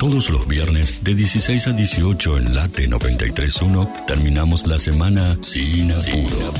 Todos 0.00 0.30
los 0.30 0.48
viernes 0.48 1.04
de 1.04 1.14
16 1.14 1.66
a 1.66 1.72
18 1.72 2.38
en 2.38 2.54
Late 2.54 2.88
93.1 2.88 4.06
terminamos 4.06 4.66
la 4.66 4.78
semana 4.78 5.36
sin 5.42 5.92
apuro. 5.92 6.54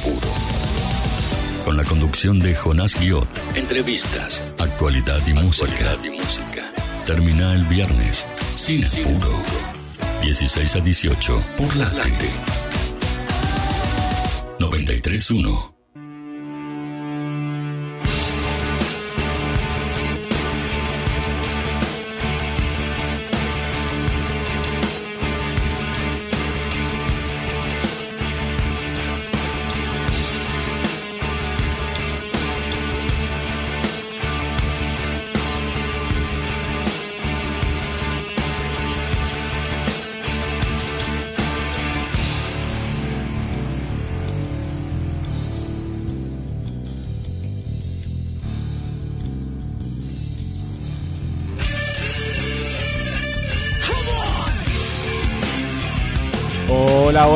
Con 1.64 1.74
la 1.78 1.84
conducción 1.84 2.38
de 2.38 2.54
Jonás 2.54 3.00
Guiot, 3.00 3.26
entrevistas, 3.54 4.44
actualidad 4.58 5.26
y 5.26 5.32
música. 5.32 5.96
y 6.04 6.10
música. 6.10 6.70
Termina 7.06 7.54
el 7.54 7.64
viernes 7.64 8.26
sin 8.56 8.84
apuro. 8.84 9.42
16 10.20 10.76
a 10.76 10.80
18 10.80 11.42
por 11.56 11.76
Late 11.76 12.30
93.1. 14.58 15.79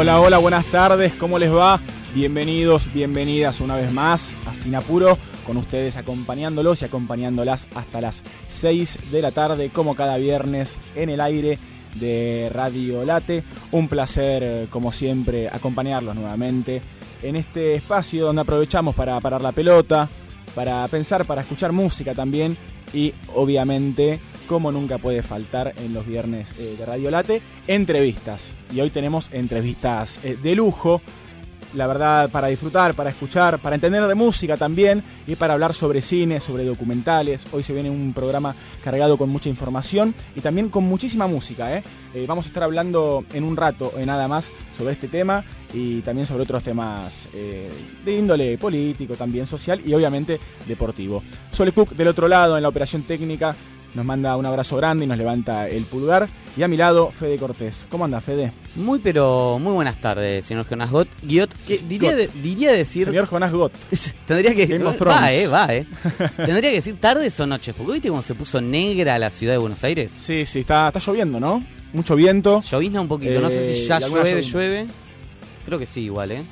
Hola, 0.04 0.20
hola, 0.20 0.36
buenas 0.36 0.66
tardes, 0.66 1.14
¿cómo 1.14 1.38
les 1.38 1.50
va? 1.50 1.80
Bienvenidos, 2.14 2.92
bienvenidas 2.92 3.62
una 3.62 3.76
vez 3.76 3.90
más 3.90 4.34
a 4.46 4.54
Sinapuro, 4.54 5.16
con 5.46 5.56
ustedes 5.56 5.96
acompañándolos 5.96 6.82
y 6.82 6.84
acompañándolas 6.84 7.66
hasta 7.74 8.02
las 8.02 8.22
6 8.48 9.10
de 9.10 9.22
la 9.22 9.30
tarde, 9.30 9.70
como 9.70 9.96
cada 9.96 10.18
viernes 10.18 10.76
en 10.94 11.08
el 11.08 11.22
aire 11.22 11.58
de 11.94 12.50
Radio 12.52 13.02
Late. 13.02 13.44
Un 13.70 13.88
placer, 13.88 14.42
eh, 14.44 14.66
como 14.68 14.92
siempre, 14.92 15.48
acompañarlos 15.48 16.14
nuevamente 16.14 16.82
en 17.22 17.36
este 17.36 17.72
espacio 17.72 18.26
donde 18.26 18.42
aprovechamos 18.42 18.94
para 18.94 19.18
parar 19.20 19.40
la 19.40 19.52
pelota, 19.52 20.06
para 20.54 20.86
pensar, 20.88 21.24
para 21.24 21.40
escuchar 21.40 21.72
música 21.72 22.14
también 22.14 22.58
y 22.92 23.14
obviamente 23.34 24.20
como 24.46 24.72
nunca 24.72 24.98
puede 24.98 25.22
faltar 25.22 25.74
en 25.78 25.94
los 25.94 26.06
viernes 26.06 26.48
eh, 26.58 26.76
de 26.78 26.86
Radio 26.86 27.10
Late, 27.10 27.42
entrevistas. 27.66 28.54
Y 28.72 28.80
hoy 28.80 28.90
tenemos 28.90 29.28
entrevistas 29.32 30.18
eh, 30.24 30.36
de 30.40 30.54
lujo, 30.54 31.00
la 31.74 31.88
verdad, 31.88 32.30
para 32.30 32.46
disfrutar, 32.48 32.94
para 32.94 33.10
escuchar, 33.10 33.58
para 33.58 33.74
entender 33.74 34.06
de 34.06 34.14
música 34.14 34.56
también 34.56 35.02
y 35.26 35.34
para 35.34 35.54
hablar 35.54 35.74
sobre 35.74 36.02
cine, 36.02 36.38
sobre 36.38 36.64
documentales. 36.64 37.46
Hoy 37.52 37.64
se 37.64 37.72
viene 37.72 37.90
un 37.90 38.12
programa 38.12 38.54
cargado 38.84 39.16
con 39.16 39.28
mucha 39.28 39.48
información 39.48 40.14
y 40.36 40.40
también 40.40 40.68
con 40.68 40.84
muchísima 40.84 41.26
música. 41.26 41.76
¿eh? 41.76 41.82
vamos 42.28 42.44
a 42.44 42.48
estar 42.48 42.62
hablando 42.62 43.24
en 43.32 43.42
un 43.42 43.56
rato, 43.56 43.92
nada 44.06 44.28
más, 44.28 44.48
sobre 44.78 44.92
este 44.92 45.08
tema 45.08 45.42
y 45.72 46.00
también 46.02 46.28
sobre 46.28 46.44
otros 46.44 46.62
temas 46.62 47.28
de 47.32 48.16
índole 48.16 48.56
político, 48.56 49.16
también 49.16 49.48
social 49.48 49.82
y 49.84 49.92
obviamente 49.94 50.38
deportivo. 50.68 51.24
Sole 51.50 51.72
Cook 51.72 51.96
del 51.96 52.06
otro 52.06 52.28
lado 52.28 52.56
en 52.56 52.62
la 52.62 52.68
operación 52.68 53.02
técnica 53.02 53.56
nos 53.94 54.04
manda 54.04 54.36
un 54.36 54.46
abrazo 54.46 54.76
grande 54.76 55.04
y 55.04 55.08
nos 55.08 55.18
levanta 55.18 55.68
el 55.68 55.84
pulgar. 55.84 56.28
Y 56.56 56.62
a 56.62 56.68
mi 56.68 56.76
lado, 56.76 57.10
Fede 57.10 57.38
Cortés. 57.38 57.86
¿Cómo 57.90 58.04
anda, 58.04 58.20
Fede? 58.20 58.52
Muy, 58.76 58.98
pero 59.00 59.58
muy 59.60 59.72
buenas 59.72 60.00
tardes, 60.00 60.44
señor 60.44 60.66
Jonas 60.66 60.90
Gott. 60.90 61.08
Guiot, 61.22 61.52
que 61.66 61.78
diría, 61.78 62.14
diría 62.14 62.72
decir... 62.72 63.06
Señor 63.06 63.26
Jonas 63.26 63.52
Gott. 63.52 63.72
Tendría 64.26 64.54
que... 64.54 64.78
Va, 64.78 65.32
eh, 65.32 65.46
va, 65.46 65.74
eh. 65.74 65.86
Tendría 66.36 66.70
que 66.70 66.76
decir 66.76 66.96
tardes 67.00 67.38
o 67.40 67.46
noches, 67.46 67.74
porque 67.76 67.94
¿viste 67.94 68.08
cómo 68.08 68.22
se 68.22 68.34
puso 68.34 68.60
negra 68.60 69.18
la 69.18 69.30
ciudad 69.30 69.54
de 69.54 69.58
Buenos 69.58 69.82
Aires? 69.82 70.12
Sí, 70.12 70.46
sí, 70.46 70.60
está, 70.60 70.88
está 70.88 71.00
lloviendo, 71.00 71.40
¿no? 71.40 71.64
Mucho 71.92 72.16
viento. 72.16 72.60
Llovizna 72.62 73.00
un 73.00 73.08
poquito, 73.08 73.40
no 73.40 73.50
sé 73.50 73.74
si 73.74 73.82
eh, 73.82 73.86
ya 73.86 74.00
llueve, 74.00 74.42
llueve. 74.42 74.86
Creo 75.64 75.78
que 75.78 75.86
sí, 75.86 76.02
igual, 76.02 76.32
¿eh? 76.32 76.42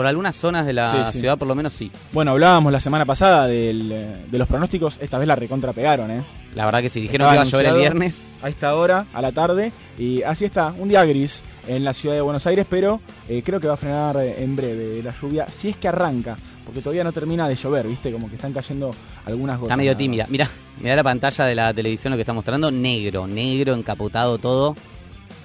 Por 0.00 0.06
algunas 0.06 0.34
zonas 0.34 0.64
de 0.64 0.72
la 0.72 1.12
ciudad, 1.12 1.36
por 1.36 1.46
lo 1.46 1.54
menos 1.54 1.74
sí. 1.74 1.92
Bueno, 2.10 2.30
hablábamos 2.30 2.72
la 2.72 2.80
semana 2.80 3.04
pasada 3.04 3.46
del, 3.46 3.90
de 4.30 4.38
los 4.38 4.48
pronósticos. 4.48 4.96
Esta 4.98 5.18
vez 5.18 5.28
la 5.28 5.36
recontra 5.36 5.74
pegaron, 5.74 6.10
¿eh? 6.10 6.24
La 6.54 6.64
verdad 6.64 6.80
que 6.80 6.88
sí, 6.88 7.02
dijeron 7.02 7.28
que 7.28 7.34
iba 7.34 7.42
a 7.42 7.44
llover 7.44 7.66
el 7.66 7.74
viernes. 7.74 8.22
A 8.42 8.48
esta 8.48 8.74
hora, 8.76 9.04
a 9.12 9.20
la 9.20 9.30
tarde. 9.30 9.72
Y 9.98 10.22
así 10.22 10.46
está, 10.46 10.68
un 10.68 10.88
día 10.88 11.04
gris 11.04 11.42
en 11.68 11.84
la 11.84 11.92
ciudad 11.92 12.14
de 12.14 12.22
Buenos 12.22 12.46
Aires, 12.46 12.64
pero 12.66 13.02
eh, 13.28 13.42
creo 13.44 13.60
que 13.60 13.66
va 13.66 13.74
a 13.74 13.76
frenar 13.76 14.16
en 14.16 14.56
breve 14.56 15.02
la 15.02 15.12
lluvia, 15.12 15.46
si 15.50 15.68
es 15.68 15.76
que 15.76 15.88
arranca. 15.88 16.38
Porque 16.64 16.80
todavía 16.80 17.04
no 17.04 17.12
termina 17.12 17.46
de 17.46 17.56
llover, 17.56 17.86
¿viste? 17.86 18.10
Como 18.10 18.30
que 18.30 18.36
están 18.36 18.54
cayendo 18.54 18.90
algunas 19.26 19.58
gotas. 19.58 19.72
Está 19.72 19.76
medio 19.76 19.94
tímida. 19.94 20.24
Mira, 20.30 20.48
mira 20.80 20.96
la 20.96 21.04
pantalla 21.04 21.44
de 21.44 21.54
la 21.54 21.74
televisión 21.74 22.12
lo 22.12 22.16
que 22.16 22.22
está 22.22 22.32
mostrando. 22.32 22.70
Negro, 22.70 23.26
negro, 23.26 23.74
encapotado 23.74 24.38
todo. 24.38 24.74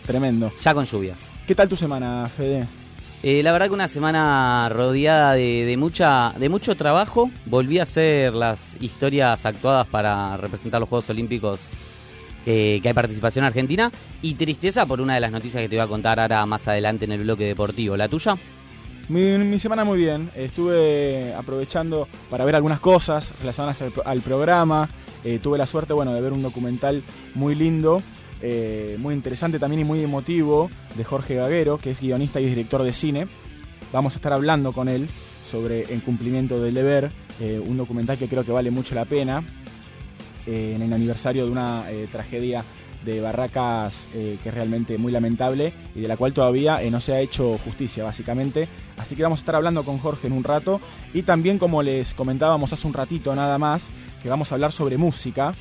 Tremendo. 0.08 0.50
Ya 0.64 0.74
con 0.74 0.86
lluvias. 0.86 1.20
¿Qué 1.46 1.54
tal 1.54 1.68
tu 1.68 1.76
semana, 1.76 2.26
Fede? 2.28 2.66
Eh, 3.28 3.42
la 3.42 3.52
verdad 3.52 3.70
que 3.70 3.74
una 3.74 3.88
semana 3.88 4.70
rodeada 4.70 5.34
de, 5.34 5.76
mucha, 5.80 6.32
de 6.38 6.48
mucho 6.48 6.76
trabajo. 6.76 7.32
Volví 7.48 7.80
a 7.80 7.84
hacer 7.84 8.36
las 8.36 8.78
historias 8.80 9.48
actuadas 9.48 9.88
para 9.88 10.38
representar 10.38 10.80
los 10.80 10.88
Juegos 10.88 11.10
Olímpicos 11.10 11.60
que 12.46 12.80
hay 12.84 12.94
participación 12.94 13.44
argentina. 13.44 13.92
Y 14.22 14.36
tristeza 14.36 14.86
por 14.86 15.02
una 15.02 15.16
de 15.16 15.22
las 15.22 15.32
noticias 15.32 15.64
que 15.64 15.68
te 15.68 15.76
voy 15.76 15.84
a 15.84 15.88
contar 15.88 16.20
ahora 16.20 16.46
más 16.46 16.68
adelante 16.68 17.06
en 17.06 17.14
el 17.14 17.24
bloque 17.24 17.46
deportivo. 17.46 17.98
¿La 17.98 18.08
tuya? 18.08 18.38
Mi, 19.10 19.58
semana 19.58 19.84
muy 19.84 19.98
bien. 19.98 20.30
Estuve 20.36 21.34
aprovechando 21.34 22.08
para 22.30 22.46
ver 22.46 22.56
algunas 22.56 22.80
cosas 22.80 23.34
relacionadas 23.40 23.84
al, 24.06 24.22
programa. 24.22 24.88
Eh, 25.24 25.40
tuve 25.42 25.58
la 25.58 25.66
suerte 25.66 25.94
bueno, 25.94 26.14
de 26.14 26.22
ver 26.22 26.32
un 26.32 26.44
documental 26.44 27.02
muy 27.34 27.56
lindo 27.56 28.04
eh, 28.48 28.98
muy 29.00 29.16
interesante 29.16 29.58
también 29.58 29.82
y 29.82 29.84
muy 29.84 30.04
emotivo 30.04 30.70
de 30.96 31.04
Jorge 31.04 31.34
Gaguero, 31.34 31.80
que 31.80 31.90
es 31.90 32.00
guionista 32.00 32.40
y 32.40 32.46
director 32.46 32.84
de 32.84 32.94
cine. 32.94 33.26
Vamos 33.92 34.14
a 34.14 34.18
estar 34.18 34.34
hablando 34.34 34.72
con 34.72 34.88
él 34.88 35.10
sobre 35.50 35.92
El 35.92 36.04
cumplimiento 36.04 36.60
del 36.60 36.76
deber, 36.76 37.12
eh, 37.40 37.60
un 37.60 37.76
documental 37.76 38.20
que 38.20 38.28
creo 38.28 38.46
que 38.46 38.52
vale 38.52 38.70
mucho 38.70 38.94
la 38.94 39.06
pena 39.06 39.44
eh, 40.46 40.74
en 40.76 40.84
el 40.84 40.94
aniversario 40.94 41.46
de 41.46 41.52
una 41.52 41.86
tragedia 42.12 42.64
de 43.04 43.20
Barracas 43.20 44.08
que 44.14 44.38
es 44.44 44.54
realmente 44.54 44.98
muy 44.98 45.12
lamentable 45.12 45.74
y 45.96 46.02
de 46.02 46.08
la 46.08 46.18
cual 46.18 46.34
todavía 46.34 46.80
no 46.90 47.02
se 47.02 47.14
ha 47.14 47.22
hecho 47.22 47.58
justicia 47.60 48.04
básicamente. 48.04 48.68
Así 48.98 49.16
que 49.16 49.24
vamos 49.24 49.40
a 49.40 49.42
estar 49.42 49.56
hablando 49.56 49.84
con 49.84 49.98
Jorge 49.98 50.28
en 50.28 50.34
un 50.34 50.44
rato 50.44 50.80
y 51.16 51.24
también 51.24 51.58
como 51.58 51.82
les 51.82 52.14
comentábamos 52.14 52.74
hace 52.74 52.86
un 52.86 52.94
ratito 52.94 53.34
nada 53.34 53.58
más, 53.58 53.88
que 54.22 54.30
vamos 54.30 54.52
a 54.52 54.56
hablar 54.56 54.72
sobre 54.72 54.98
música 54.98 55.54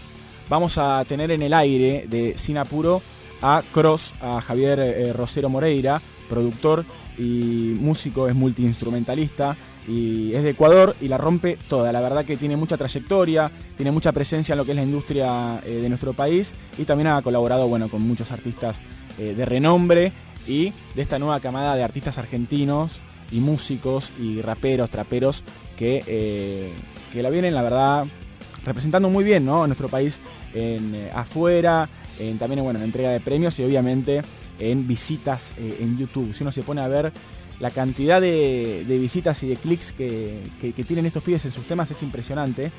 vamos 0.48 0.78
a 0.78 1.04
tener 1.04 1.30
en 1.30 1.42
el 1.42 1.54
aire 1.54 2.06
de 2.08 2.36
Sin 2.36 2.58
Apuro 2.58 3.02
a 3.42 3.62
Cross, 3.72 4.14
a 4.20 4.40
Javier 4.40 4.80
eh, 4.80 5.12
Rosero 5.12 5.48
Moreira, 5.48 6.00
productor 6.28 6.84
y 7.18 7.76
músico, 7.78 8.28
es 8.28 8.34
multiinstrumentalista 8.34 9.56
y 9.86 10.34
es 10.34 10.42
de 10.42 10.50
Ecuador 10.50 10.96
y 11.00 11.08
la 11.08 11.18
rompe 11.18 11.58
toda. 11.68 11.92
La 11.92 12.00
verdad 12.00 12.24
que 12.24 12.36
tiene 12.36 12.56
mucha 12.56 12.78
trayectoria, 12.78 13.50
tiene 13.76 13.92
mucha 13.92 14.12
presencia 14.12 14.54
en 14.54 14.58
lo 14.58 14.64
que 14.64 14.70
es 14.72 14.76
la 14.76 14.82
industria 14.82 15.60
eh, 15.64 15.72
de 15.72 15.88
nuestro 15.88 16.14
país 16.14 16.54
y 16.78 16.84
también 16.84 17.08
ha 17.08 17.22
colaborado 17.22 17.68
bueno, 17.68 17.88
con 17.88 18.02
muchos 18.02 18.32
artistas 18.32 18.80
eh, 19.18 19.34
de 19.34 19.44
renombre 19.44 20.12
y 20.46 20.72
de 20.94 21.02
esta 21.02 21.18
nueva 21.18 21.40
camada 21.40 21.74
de 21.74 21.84
artistas 21.84 22.16
argentinos 22.18 22.92
y 23.30 23.40
músicos 23.40 24.10
y 24.18 24.40
raperos, 24.40 24.90
traperos 24.90 25.42
que, 25.76 26.72
que 27.12 27.22
la 27.22 27.30
vienen, 27.30 27.54
la 27.54 27.62
verdad, 27.62 28.06
representando 28.64 29.08
muy 29.08 29.24
bien 29.24 29.44
¿no? 29.44 29.66
nuestro 29.66 29.88
país 29.88 30.18
en, 30.52 30.94
eh, 30.94 31.10
afuera, 31.14 31.88
en, 32.18 32.38
también 32.38 32.62
bueno, 32.62 32.78
en 32.78 32.86
entrega 32.86 33.10
de 33.10 33.20
premios 33.20 33.58
y 33.58 33.64
obviamente 33.64 34.22
en 34.58 34.86
visitas 34.86 35.52
eh, 35.58 35.78
en 35.80 35.98
YouTube. 35.98 36.34
Si 36.34 36.42
uno 36.42 36.52
se 36.52 36.62
pone 36.62 36.80
a 36.80 36.88
ver 36.88 37.12
la 37.60 37.70
cantidad 37.70 38.20
de, 38.20 38.84
visitas 38.88 39.42
y 39.42 39.48
de 39.48 39.56
clics 39.56 39.92
que, 39.92 40.42
tienen 40.86 41.06
estos 41.06 41.22
pibes 41.22 41.44
en 41.44 41.52
sus 41.52 41.64
temas 41.66 41.90
es 41.90 42.02
impresionante. 42.02 42.72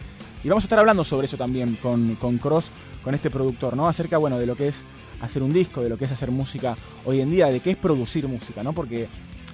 Y 0.44 0.50
vamos 0.50 0.64
a 0.64 0.68
estar 0.68 0.80
hablando 0.80 1.04
sobre 1.04 1.26
eso 1.26 1.38
también 1.38 1.76
con, 1.82 2.16
con 2.16 2.38
Cross, 2.38 2.70
con 3.04 3.16
este 3.16 3.32
productor, 3.32 3.76
¿no? 3.76 3.88
Acerca, 3.88 4.18
bueno, 4.18 4.38
de 4.38 4.46
lo 4.46 4.56
que 4.56 4.68
es 4.68 4.84
hacer 5.22 5.42
un 5.42 5.52
disco, 5.52 5.82
de 5.82 5.90
lo 5.90 5.98
que 5.98 6.06
es 6.06 6.12
hacer 6.12 6.30
música 6.30 6.78
hoy 7.06 7.22
en 7.22 7.32
día, 7.32 7.48
de 7.48 7.62
qué 7.62 7.72
es 7.72 7.78
producir 7.78 8.28
música, 8.28 8.62
¿no? 8.62 8.74
Porque 8.74 9.08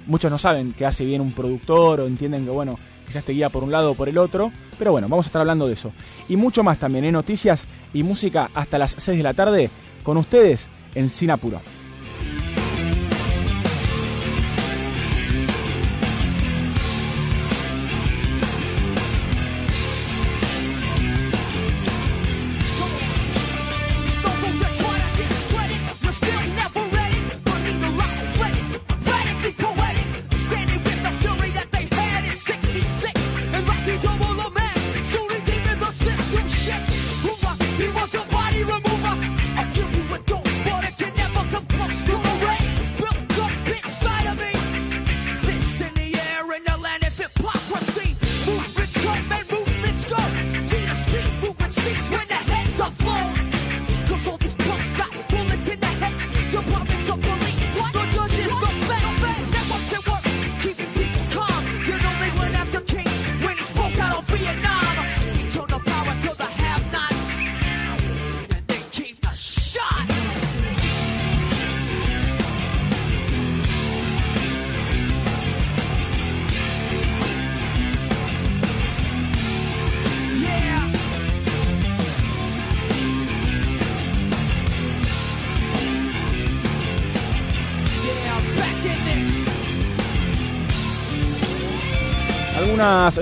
muchos 0.05 0.29
no 0.29 0.37
saben 0.37 0.73
qué 0.73 0.85
hace 0.85 1.05
bien 1.05 1.21
un 1.21 1.31
productor 1.31 2.01
o 2.01 2.07
entienden 2.07 2.43
que, 2.43 2.51
bueno, 2.51 2.77
quizás 3.05 3.23
te 3.23 3.33
guía 3.33 3.49
por 3.49 3.63
un 3.63 3.71
lado 3.71 3.91
o 3.91 3.95
por 3.95 4.09
el 4.09 4.17
otro, 4.17 4.51
pero 4.77 4.91
bueno, 4.91 5.07
vamos 5.07 5.25
a 5.25 5.29
estar 5.29 5.41
hablando 5.41 5.67
de 5.67 5.73
eso. 5.73 5.91
Y 6.29 6.35
mucho 6.35 6.63
más 6.63 6.77
también, 6.77 7.05
en 7.05 7.09
¿eh? 7.09 7.11
noticias 7.13 7.65
y 7.93 8.03
música 8.03 8.49
hasta 8.53 8.77
las 8.77 8.95
6 8.97 9.17
de 9.17 9.23
la 9.23 9.33
tarde 9.33 9.69
con 10.03 10.17
ustedes 10.17 10.69
en 10.95 11.09
Sinapuro. 11.09 11.59
algunas 11.59 11.80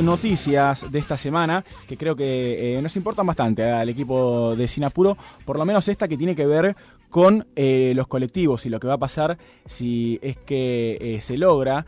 noticias 0.02 0.92
de 0.92 1.00
esta 1.00 1.18
semana 1.18 1.64
que 1.88 1.98
creo 1.98 2.16
que 2.16 2.78
eh, 2.78 2.82
nos 2.82 2.96
importan 2.96 3.26
bastante 3.26 3.64
al 3.64 3.90
equipo 3.90 4.56
de 4.56 4.68
Sinapuro, 4.68 5.18
por 5.46 5.58
lo 5.58 5.66
menos 5.66 5.88
esta 5.88 6.08
que 6.08 6.18
tiene 6.18 6.36
que 6.36 6.46
ver 6.46 6.76
con 7.10 7.48
eh, 7.56 7.94
los 7.96 8.08
colectivos 8.08 8.66
y 8.66 8.70
lo 8.70 8.80
que 8.80 8.88
va 8.88 8.96
a 8.96 9.00
pasar 9.00 9.38
si 9.66 10.20
es 10.22 10.38
que 10.38 10.98
eh, 11.00 11.22
se 11.22 11.38
logra, 11.38 11.86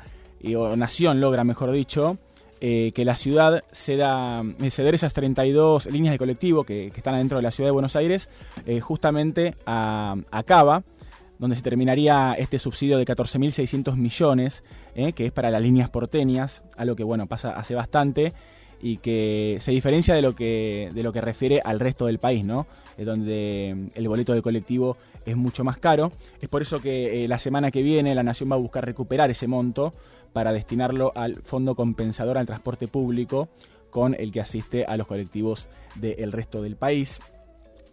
o 0.56 0.76
Nación 0.76 1.22
logra, 1.22 1.44
mejor 1.44 1.72
dicho, 1.72 2.18
que 2.60 2.94
la 3.06 3.16
ciudad 3.16 3.64
ceda, 3.72 4.44
ceder 4.70 4.94
esas 4.94 5.14
32 5.14 5.88
líneas 5.88 6.14
de 6.14 6.20
colectivo 6.20 6.64
que, 6.64 6.88
están 6.88 7.16
adentro 7.16 7.38
de 7.38 7.44
la 7.44 7.52
ciudad 7.52 7.68
de 7.68 7.72
Buenos 7.72 7.96
Aires, 7.96 8.30
justamente 8.82 9.56
a, 9.66 10.16
a 10.30 10.44
Cava 10.44 10.84
donde 11.42 11.56
se 11.56 11.64
terminaría 11.64 12.34
este 12.38 12.60
subsidio 12.60 13.00
de 13.00 13.06
14.600 13.06 13.96
millones, 13.96 14.64
eh, 14.94 15.12
que 15.14 15.26
es 15.26 15.32
para 15.32 15.50
las 15.50 15.60
líneas 15.60 15.90
porteñas, 15.90 16.62
algo 16.78 16.96
que 16.96 17.04
bueno 17.04 17.26
pasa 17.26 17.50
hace 17.58 17.74
bastante 17.74 18.32
y 18.80 18.98
que 18.98 19.58
se 19.60 19.72
diferencia 19.72 20.14
de 20.14 20.22
lo 20.22 20.36
que 20.36 20.90
de 20.94 21.02
lo 21.02 21.12
que 21.12 21.20
refiere 21.20 21.60
al 21.66 21.80
resto 21.80 22.06
del 22.06 22.20
país, 22.20 22.46
¿no? 22.46 22.68
donde 22.98 23.90
el 23.96 24.08
boleto 24.08 24.34
del 24.34 24.44
colectivo 24.44 24.98
es 25.26 25.36
mucho 25.36 25.64
más 25.64 25.80
caro. 25.80 26.12
Es 26.40 26.48
por 26.48 26.62
eso 26.62 26.80
que 26.80 27.24
eh, 27.24 27.28
la 27.28 27.40
semana 27.40 27.72
que 27.72 27.82
viene 27.82 28.14
la 28.14 28.22
Nación 28.22 28.52
va 28.52 28.56
a 28.56 28.60
buscar 28.60 28.86
recuperar 28.86 29.32
ese 29.32 29.48
monto 29.48 29.94
para 30.34 30.54
destinarlo 30.54 31.12
al 31.16 31.38
Fondo 31.42 31.74
Compensador 31.74 32.38
al 32.38 32.46
Transporte 32.46 32.88
Público 32.88 33.50
con 33.90 34.14
el 34.14 34.32
que 34.32 34.42
asiste 34.42 34.86
a 34.86 34.96
los 34.96 35.08
colectivos 35.08 35.68
del 35.96 36.32
resto 36.32 36.62
del 36.62 36.76
país. 36.76 37.20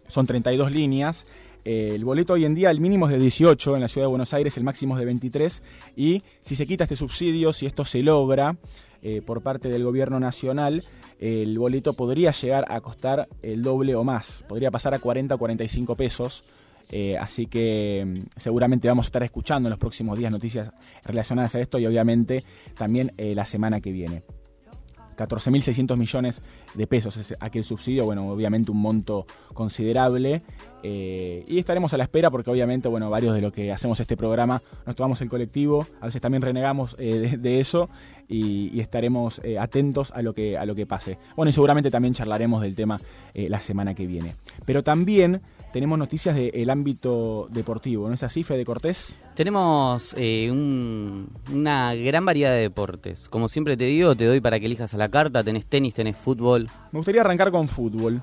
Son 0.07 0.27
32 0.27 0.71
líneas 0.71 1.25
eh, 1.65 1.91
el 1.93 2.05
boleto 2.05 2.33
hoy 2.33 2.45
en 2.45 2.55
día, 2.55 2.71
el 2.71 2.79
mínimo 2.79 3.07
es 3.07 3.13
de 3.13 3.19
18 3.19 3.75
en 3.75 3.81
la 3.81 3.87
ciudad 3.87 4.05
de 4.05 4.09
Buenos 4.09 4.33
Aires, 4.33 4.57
el 4.57 4.63
máximo 4.63 4.95
es 4.95 4.99
de 4.99 5.05
23. 5.05 5.63
Y 5.95 6.23
si 6.41 6.55
se 6.55 6.65
quita 6.65 6.85
este 6.85 6.95
subsidio, 6.95 7.53
si 7.53 7.65
esto 7.65 7.85
se 7.85 8.01
logra 8.01 8.57
eh, 9.01 9.21
por 9.21 9.41
parte 9.41 9.69
del 9.69 9.83
gobierno 9.83 10.19
nacional, 10.19 10.83
el 11.19 11.57
boleto 11.57 11.93
podría 11.93 12.31
llegar 12.31 12.65
a 12.69 12.81
costar 12.81 13.27
el 13.41 13.61
doble 13.61 13.95
o 13.95 14.03
más. 14.03 14.43
Podría 14.47 14.71
pasar 14.71 14.93
a 14.93 14.99
40 14.99 15.35
o 15.35 15.37
45 15.37 15.95
pesos. 15.95 16.43
Eh, 16.91 17.17
así 17.17 17.45
que 17.45 18.03
mm, 18.05 18.39
seguramente 18.39 18.87
vamos 18.87 19.05
a 19.05 19.09
estar 19.09 19.23
escuchando 19.23 19.67
en 19.67 19.71
los 19.71 19.79
próximos 19.79 20.17
días 20.17 20.31
noticias 20.31 20.71
relacionadas 21.05 21.53
a 21.55 21.59
esto 21.59 21.77
y 21.77 21.85
obviamente 21.85 22.43
también 22.75 23.13
la 23.17 23.45
semana 23.45 23.79
que 23.79 23.91
viene. 23.91 24.23
14.600 25.19 25.97
millones 25.97 26.41
de 26.73 26.87
pesos 26.87 27.17
es 27.17 27.35
aquel 27.41 27.65
subsidio, 27.65 28.05
bueno, 28.05 28.29
obviamente 28.29 28.71
un 28.71 28.81
monto 28.81 29.25
considerable. 29.53 30.43
Eh, 30.83 31.43
y 31.47 31.59
estaremos 31.59 31.93
a 31.93 31.97
la 31.97 32.03
espera 32.03 32.29
porque 32.29 32.49
obviamente, 32.49 32.87
bueno, 32.87 33.09
varios 33.09 33.33
de 33.33 33.41
los 33.41 33.51
que 33.51 33.71
hacemos 33.71 33.99
este 33.99 34.15
programa 34.15 34.61
nos 34.85 34.95
tomamos 34.95 35.21
el 35.21 35.29
colectivo, 35.29 35.85
a 36.01 36.05
veces 36.05 36.21
también 36.21 36.41
renegamos 36.41 36.95
eh, 36.99 37.37
de, 37.37 37.59
eso 37.59 37.89
y, 38.27 38.79
estaremos 38.79 39.41
eh, 39.43 39.59
atentos 39.59 40.11
a 40.11 40.21
lo, 40.21 40.33
que, 40.33 40.57
a 40.57 40.65
lo 40.65 40.75
que 40.75 40.85
pase. 40.85 41.17
Bueno, 41.35 41.49
y 41.49 41.53
seguramente 41.53 41.91
también 41.91 42.13
charlaremos 42.13 42.61
del 42.61 42.75
tema 42.75 42.99
la 43.33 43.61
semana 43.61 43.93
que 43.93 44.05
viene. 44.05 44.35
Pero 44.65 44.83
también 44.83 45.41
tenemos 45.71 45.97
noticias 45.97 46.35
del 46.35 46.69
ámbito 46.69 47.47
deportivo, 47.49 48.07
¿no 48.07 48.13
es 48.13 48.23
así, 48.23 48.43
Fede 48.43 48.65
Cortés? 48.65 49.17
Tenemos 49.35 50.13
una 50.13 51.95
gran 51.95 52.25
variedad 52.25 52.51
de 52.51 52.61
deportes. 52.61 53.29
Como 53.29 53.47
siempre 53.47 53.77
te 53.77 53.85
digo, 53.85 54.15
te 54.15 54.25
doy 54.25 54.41
para 54.41 54.59
que 54.59 54.65
elijas 54.65 54.93
a 54.93 54.97
la 54.97 55.09
carta, 55.09 55.43
tenés 55.43 55.65
tenis, 55.65 55.93
tenés 55.93 56.17
fútbol. 56.17 56.69
Me 56.91 56.99
gustaría 56.99 57.21
arrancar 57.21 57.51
con 57.51 57.67
fútbol 57.67 58.21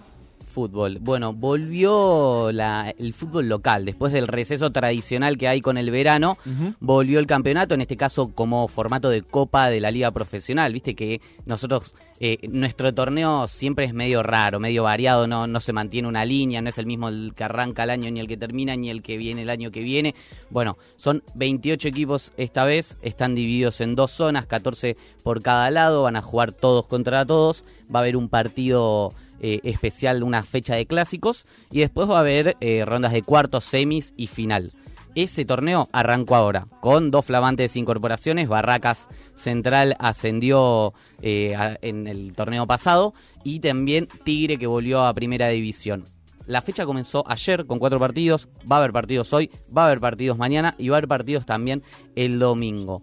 fútbol. 0.57 0.97
Bueno, 1.03 1.35
volvió 1.35 2.49
el 2.49 3.13
fútbol 3.13 3.47
local. 3.47 3.85
Después 3.85 4.11
del 4.15 4.27
receso 4.27 4.73
tradicional 4.73 5.37
que 5.37 5.49
hay 5.49 5.61
con 5.61 5.77
el 5.77 5.91
verano, 5.91 6.39
volvió 6.81 7.19
el 7.19 7.27
campeonato, 7.27 7.75
en 7.75 7.83
este 7.83 7.99
caso 7.99 8.33
como 8.35 8.67
formato 8.67 9.11
de 9.11 9.21
copa 9.21 9.69
de 9.69 9.81
la 9.81 9.91
liga 9.91 10.11
profesional. 10.13 10.73
Viste 10.73 10.95
que 10.95 11.21
nosotros, 11.45 11.95
eh, 12.21 12.39
nuestro 12.49 12.95
torneo 12.95 13.49
siempre 13.49 13.85
es 13.85 13.93
medio 13.93 14.23
raro, 14.23 14.59
medio 14.59 14.85
variado, 14.85 15.27
no, 15.27 15.47
no 15.47 15.61
se 15.61 15.75
mantiene 15.75 16.09
una 16.09 16.25
línea, 16.25 16.63
no 16.63 16.71
es 16.71 16.79
el 16.79 16.87
mismo 16.87 17.11
el 17.11 17.35
que 17.37 17.45
arranca 17.45 17.83
el 17.83 17.91
año, 17.91 18.11
ni 18.11 18.21
el 18.21 18.27
que 18.27 18.39
termina, 18.39 18.75
ni 18.77 18.89
el 18.89 19.03
que 19.03 19.19
viene 19.19 19.43
el 19.43 19.51
año 19.51 19.71
que 19.71 19.83
viene. 19.83 20.15
Bueno, 20.49 20.79
son 20.97 21.23
28 21.35 21.87
equipos 21.87 22.33
esta 22.39 22.65
vez, 22.65 22.97
están 23.03 23.35
divididos 23.35 23.83
en 23.83 23.95
dos 23.95 24.11
zonas, 24.11 24.47
14 24.47 24.97
por 25.23 25.43
cada 25.43 25.71
lado, 25.71 26.05
van 26.05 26.17
a 26.17 26.23
jugar 26.23 26.53
todos 26.53 26.87
contra 26.87 27.27
todos, 27.27 27.63
va 27.95 27.99
a 27.99 28.03
haber 28.05 28.17
un 28.17 28.31
partido 28.31 29.13
eh, 29.41 29.61
especial, 29.65 30.23
una 30.23 30.43
fecha 30.43 30.75
de 30.75 30.87
clásicos, 30.87 31.47
y 31.71 31.81
después 31.81 32.09
va 32.09 32.17
a 32.17 32.21
haber 32.21 32.57
eh, 32.61 32.85
rondas 32.85 33.13
de 33.13 33.23
cuartos, 33.23 33.65
semis 33.65 34.13
y 34.17 34.27
final. 34.27 34.73
Ese 35.17 35.47
torneo 35.47 35.89
arrancó 35.93 36.37
ahora, 36.37 36.67
con 36.81 37.11
dos 37.11 37.25
flamantes 37.25 37.75
incorporaciones. 37.77 38.49
Barracas 38.49 39.09
Central 39.35 39.97
ascendió 39.99 40.93
eh, 41.23 41.57
en 41.81 42.07
el 42.07 42.35
torneo 42.35 42.67
pasado 42.67 43.15
y 43.43 43.61
también 43.61 44.09
Tigre 44.25 44.59
que 44.59 44.67
volvió 44.67 45.07
a 45.07 45.15
Primera 45.15 45.49
División. 45.49 46.05
La 46.47 46.61
fecha 46.61 46.85
comenzó 46.85 47.25
ayer 47.27 47.65
con 47.65 47.79
cuatro 47.79 47.99
partidos, 47.99 48.49
va 48.71 48.77
a 48.77 48.79
haber 48.81 48.93
partidos 48.93 49.33
hoy, 49.33 49.51
va 49.77 49.83
a 49.83 49.87
haber 49.87 50.01
partidos 50.01 50.37
mañana 50.37 50.75
y 50.79 50.91
va 50.91 50.97
a 50.97 50.99
haber 50.99 51.09
partidos 51.09 51.47
también 51.47 51.83
el 52.15 52.39
domingo. 52.39 53.03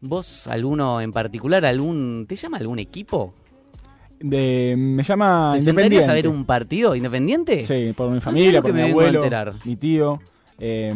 ¿Vos, 0.00 0.46
alguno 0.46 1.00
en 1.00 1.10
particular, 1.10 1.66
algún, 1.66 2.24
te 2.28 2.36
llama 2.36 2.58
algún 2.58 2.78
equipo 2.78 3.34
de, 4.20 4.74
me 4.76 5.02
llama 5.02 5.52
¿Te 5.54 5.60
Independiente. 5.60 6.10
a 6.10 6.14
ver 6.14 6.28
un 6.28 6.44
partido 6.44 6.94
independiente? 6.94 7.64
Sí, 7.64 7.92
por 7.94 8.10
mi 8.10 8.20
familia, 8.20 8.62
por 8.62 8.72
mi 8.72 8.82
abuelo, 8.82 9.22
mi 9.64 9.76
tío. 9.76 10.20
Eh, 10.62 10.92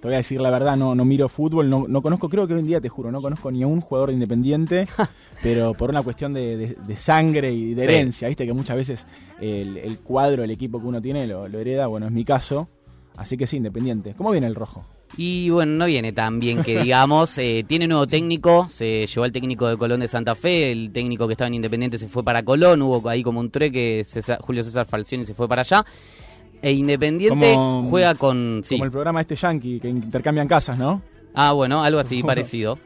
te 0.00 0.08
voy 0.08 0.14
a 0.14 0.16
decir 0.16 0.40
la 0.40 0.50
verdad, 0.50 0.76
no, 0.76 0.96
no 0.96 1.04
miro 1.04 1.28
fútbol, 1.28 1.70
no, 1.70 1.86
no 1.86 2.02
conozco, 2.02 2.28
creo 2.28 2.48
que 2.48 2.54
hoy 2.54 2.60
en 2.60 2.66
día 2.66 2.80
te 2.80 2.88
juro, 2.88 3.12
no 3.12 3.22
conozco 3.22 3.52
ni 3.52 3.62
a 3.62 3.66
un 3.68 3.80
jugador 3.80 4.10
independiente, 4.10 4.88
pero 5.42 5.72
por 5.72 5.90
una 5.90 6.02
cuestión 6.02 6.32
de, 6.32 6.76
sangre 6.96 7.52
y 7.52 7.74
de 7.74 7.84
herencia, 7.84 8.26
viste 8.26 8.44
que 8.44 8.52
muchas 8.52 8.76
veces 8.76 9.06
el, 9.40 10.00
cuadro, 10.02 10.42
el 10.42 10.50
equipo 10.50 10.80
que 10.80 10.86
uno 10.88 11.00
tiene 11.00 11.28
lo, 11.28 11.46
lo 11.46 11.60
hereda, 11.60 11.86
bueno, 11.86 12.06
es 12.06 12.12
mi 12.12 12.24
caso, 12.24 12.68
así 13.16 13.36
que 13.36 13.46
sí, 13.46 13.58
independiente. 13.58 14.14
¿Cómo 14.16 14.32
viene 14.32 14.48
el 14.48 14.56
rojo? 14.56 14.84
Y 15.16 15.50
bueno, 15.50 15.72
no 15.72 15.86
viene 15.86 16.12
tan 16.12 16.40
bien 16.40 16.62
que 16.62 16.80
digamos. 16.82 17.38
Eh, 17.44 17.64
tiene 17.66 17.86
nuevo 17.86 18.06
técnico, 18.06 18.68
se 18.70 19.06
llevó 19.06 19.24
al 19.24 19.32
técnico 19.32 19.68
de 19.68 19.76
Colón 19.76 20.00
de 20.00 20.08
Santa 20.08 20.34
Fe, 20.34 20.72
el 20.72 20.92
técnico 20.92 21.26
que 21.26 21.32
estaba 21.32 21.48
en 21.48 21.54
Independiente 21.54 21.98
se 21.98 22.08
fue 22.08 22.22
para 22.22 22.42
Colón, 22.42 22.80
hubo 22.80 23.06
ahí 23.08 23.22
como 23.22 23.40
un 23.40 23.50
treque, 23.50 24.04
Julio 24.40 24.62
César 24.62 24.86
Falcioni 24.86 25.24
se 25.24 25.34
fue 25.34 25.46
para 25.46 25.62
allá. 25.62 25.84
E 26.62 26.72
Independiente 26.72 27.54
juega 27.90 28.14
con... 28.14 28.62
Como 28.66 28.84
el 28.84 28.90
programa 28.90 29.20
este 29.20 29.34
Yankee, 29.34 29.80
que 29.80 29.88
intercambian 29.88 30.48
casas, 30.48 30.78
¿no? 30.78 31.02
Ah, 31.34 31.52
bueno, 31.52 31.82
algo 31.82 32.00
así 32.00 32.22
parecido. 32.26 32.78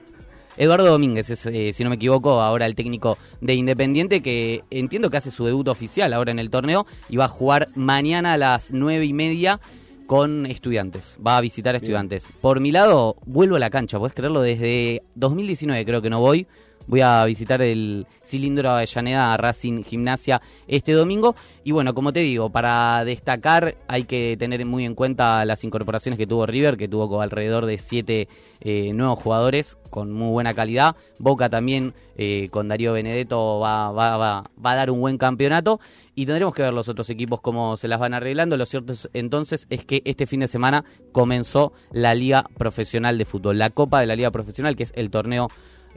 Eduardo 0.57 0.87
Domínguez 0.87 1.31
es, 1.31 1.47
eh, 1.47 1.73
si 1.73 1.85
no 1.85 1.91
me 1.91 1.97
equivoco, 1.97 2.41
ahora 2.41 2.67
el 2.67 2.75
técnico 2.75 3.17
de 3.41 3.55
Independiente, 3.55 4.23
que 4.23 4.65
entiendo 4.71 5.11
que 5.11 5.19
hace 5.19 5.31
su 5.31 5.45
debut 5.45 5.69
oficial 5.69 6.13
ahora 6.13 6.33
en 6.33 6.41
el 6.41 6.51
torneo 6.51 6.85
y 7.09 7.17
va 7.17 7.27
a 7.27 7.29
jugar 7.29 7.69
mañana 7.77 8.33
a 8.33 8.39
las 8.39 8.73
nueve 8.73 9.05
y 9.05 9.13
media 9.13 9.61
con 10.09 10.47
estudiantes. 10.47 11.19
Va 11.25 11.37
a 11.37 11.41
visitar 11.43 11.77
estudiantes. 11.77 12.27
Por 12.41 12.61
mi 12.61 12.73
lado, 12.73 13.17
vuelvo 13.27 13.57
a 13.57 13.59
la 13.59 13.69
cancha, 13.69 13.99
puedes 13.99 14.15
creerlo, 14.15 14.41
desde 14.41 15.03
2019 15.15 15.85
creo 15.85 16.01
que 16.01 16.09
no 16.09 16.19
voy. 16.19 16.47
Voy 16.89 17.03
a 17.03 17.23
visitar 17.25 17.61
el 17.61 18.07
Cilindro 18.25 18.71
Avellaneda 18.71 19.37
Racing 19.37 19.85
Gimnasia 19.85 20.41
este 20.67 20.93
domingo. 20.93 21.37
Y 21.63 21.73
bueno, 21.73 21.93
como 21.93 22.15
te 22.15 22.21
digo, 22.21 22.49
para 22.49 23.05
destacar 23.05 23.77
hay 23.89 24.05
que 24.05 24.39
tener 24.39 24.65
muy 24.65 24.87
en 24.87 24.95
cuenta 24.95 25.45
las 25.45 25.65
incorporaciones 25.65 26.19
que 26.19 26.27
tuvo 26.27 26.47
River, 26.47 26.79
que 26.79 26.89
tuvo 26.89 27.21
alrededor 27.21 27.67
de 27.67 27.77
siete 27.77 28.29
eh, 28.63 28.95
nuevos 28.95 29.19
jugadores 29.19 29.77
con 29.91 30.13
muy 30.13 30.31
buena 30.31 30.55
calidad. 30.55 30.97
Boca 31.19 31.51
también 31.51 31.93
eh, 32.17 32.49
con 32.51 32.69
Darío 32.69 32.95
Benedetto 32.95 33.61
va, 33.61 33.93
va, 33.93 34.17
va, 34.17 34.51
va, 34.65 34.73
a 34.73 34.75
dar 34.75 34.91
un 34.91 35.01
buen 35.01 35.19
campeonato 35.19 35.81
y 36.15 36.25
tendremos 36.25 36.55
que 36.55 36.63
ver 36.63 36.73
los 36.73 36.89
otros 36.89 37.11
equipos 37.11 37.43
cómo 37.43 37.77
se 37.77 37.87
las 37.87 38.01
van 38.01 38.15
arreglando. 38.15 38.57
Lo 38.57 38.65
cierto 38.65 38.95
es, 38.95 39.11
entonces 39.13 39.67
es 39.69 39.85
que 39.85 40.01
este 40.07 40.27
fin 40.27 40.41
de 40.41 40.49
semana 40.49 40.87
comenzó 41.13 41.75
la 41.93 42.15
Liga 42.15 42.47
Profesional 42.57 43.19
de 43.19 43.27
Fútbol, 43.27 43.59
la 43.59 43.69
Copa 43.69 44.01
de 44.01 44.07
la 44.07 44.17
Liga 44.17 44.31
Profesional, 44.31 44.75
que 44.75 44.85
es 44.85 44.93
el 44.97 45.11
torneo 45.11 45.49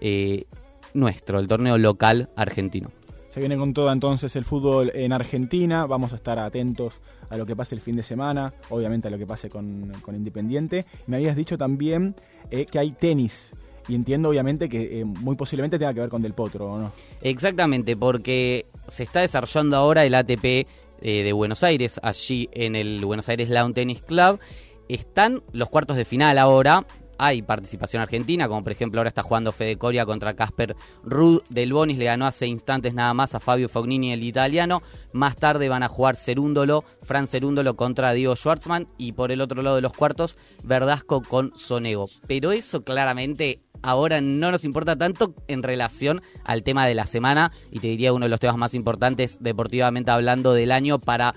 eh, 0.01 0.45
nuestro, 0.93 1.39
el 1.39 1.47
torneo 1.47 1.77
local 1.77 2.29
argentino. 2.35 2.91
Se 3.31 3.39
viene 3.39 3.55
con 3.55 3.73
todo 3.73 3.89
entonces 3.93 4.35
el 4.35 4.43
fútbol 4.43 4.91
en 4.93 5.13
Argentina. 5.13 5.85
Vamos 5.85 6.11
a 6.11 6.17
estar 6.17 6.37
atentos 6.37 6.99
a 7.29 7.37
lo 7.37 7.45
que 7.45 7.55
pase 7.55 7.75
el 7.75 7.79
fin 7.79 7.95
de 7.95 8.03
semana, 8.03 8.53
obviamente 8.69 9.07
a 9.07 9.11
lo 9.11 9.17
que 9.17 9.25
pase 9.25 9.47
con, 9.47 9.89
Independiente. 10.13 10.85
Me 11.07 11.15
habías 11.15 11.37
dicho 11.37 11.57
también 11.57 12.13
eh, 12.49 12.65
que 12.65 12.77
hay 12.77 12.91
tenis. 12.91 13.51
Y 13.87 13.95
entiendo 13.95 14.27
obviamente 14.27 14.67
que 14.67 14.99
eh, 14.99 15.05
muy 15.05 15.37
posiblemente 15.37 15.79
tenga 15.79 15.93
que 15.93 16.01
ver 16.01 16.09
con 16.09 16.21
Del 16.21 16.33
Potro, 16.33 16.73
¿o 16.73 16.77
no? 16.77 16.91
Exactamente, 17.21 17.95
porque 17.95 18.65
se 18.89 19.03
está 19.03 19.21
desarrollando 19.21 19.77
ahora 19.77 20.03
el 20.05 20.13
ATP 20.13 20.43
eh, 20.43 20.67
de 21.01 21.31
Buenos 21.31 21.63
Aires, 21.63 22.01
allí 22.03 22.49
en 22.51 22.75
el 22.75 23.03
Buenos 23.05 23.29
Aires 23.29 23.47
Lawn 23.47 23.73
Tennis 23.73 24.01
Club. 24.01 24.41
Están 24.89 25.41
los 25.53 25.69
cuartos 25.69 25.95
de 25.95 26.03
final 26.03 26.37
ahora 26.37 26.85
hay 27.21 27.43
participación 27.43 28.01
argentina, 28.01 28.47
como 28.47 28.63
por 28.63 28.71
ejemplo 28.71 28.99
ahora 28.99 29.09
está 29.09 29.21
jugando 29.21 29.51
Fede 29.51 29.77
Coria 29.77 30.07
contra 30.07 30.33
Casper 30.33 30.75
Ruud 31.03 31.43
del 31.49 31.71
Bonis, 31.71 31.99
le 31.99 32.05
ganó 32.05 32.25
hace 32.25 32.47
instantes 32.47 32.95
nada 32.95 33.13
más 33.13 33.35
a 33.35 33.39
Fabio 33.39 33.69
Fognini, 33.69 34.11
el 34.11 34.23
italiano. 34.23 34.81
Más 35.13 35.35
tarde 35.35 35.69
van 35.69 35.83
a 35.83 35.87
jugar 35.87 36.15
Cerúndolo, 36.15 36.83
Fran 37.03 37.27
Cerúndolo 37.27 37.75
contra 37.75 38.13
Diego 38.13 38.35
Schwartzman 38.35 38.87
y 38.97 39.11
por 39.11 39.31
el 39.31 39.41
otro 39.41 39.61
lado 39.61 39.75
de 39.75 39.83
los 39.83 39.93
cuartos, 39.93 40.35
Verdasco 40.63 41.21
con 41.21 41.55
Sonego. 41.55 42.09
Pero 42.25 42.51
eso 42.51 42.83
claramente 42.83 43.61
ahora 43.83 44.19
no 44.19 44.49
nos 44.49 44.65
importa 44.65 44.95
tanto 44.95 45.35
en 45.47 45.61
relación 45.61 46.23
al 46.43 46.63
tema 46.63 46.87
de 46.87 46.95
la 46.95 47.05
semana 47.05 47.51
y 47.69 47.81
te 47.81 47.87
diría 47.87 48.13
uno 48.13 48.25
de 48.25 48.29
los 48.29 48.39
temas 48.39 48.57
más 48.57 48.73
importantes 48.73 49.37
deportivamente 49.43 50.09
hablando 50.09 50.53
del 50.53 50.71
año 50.71 50.97
para 50.97 51.35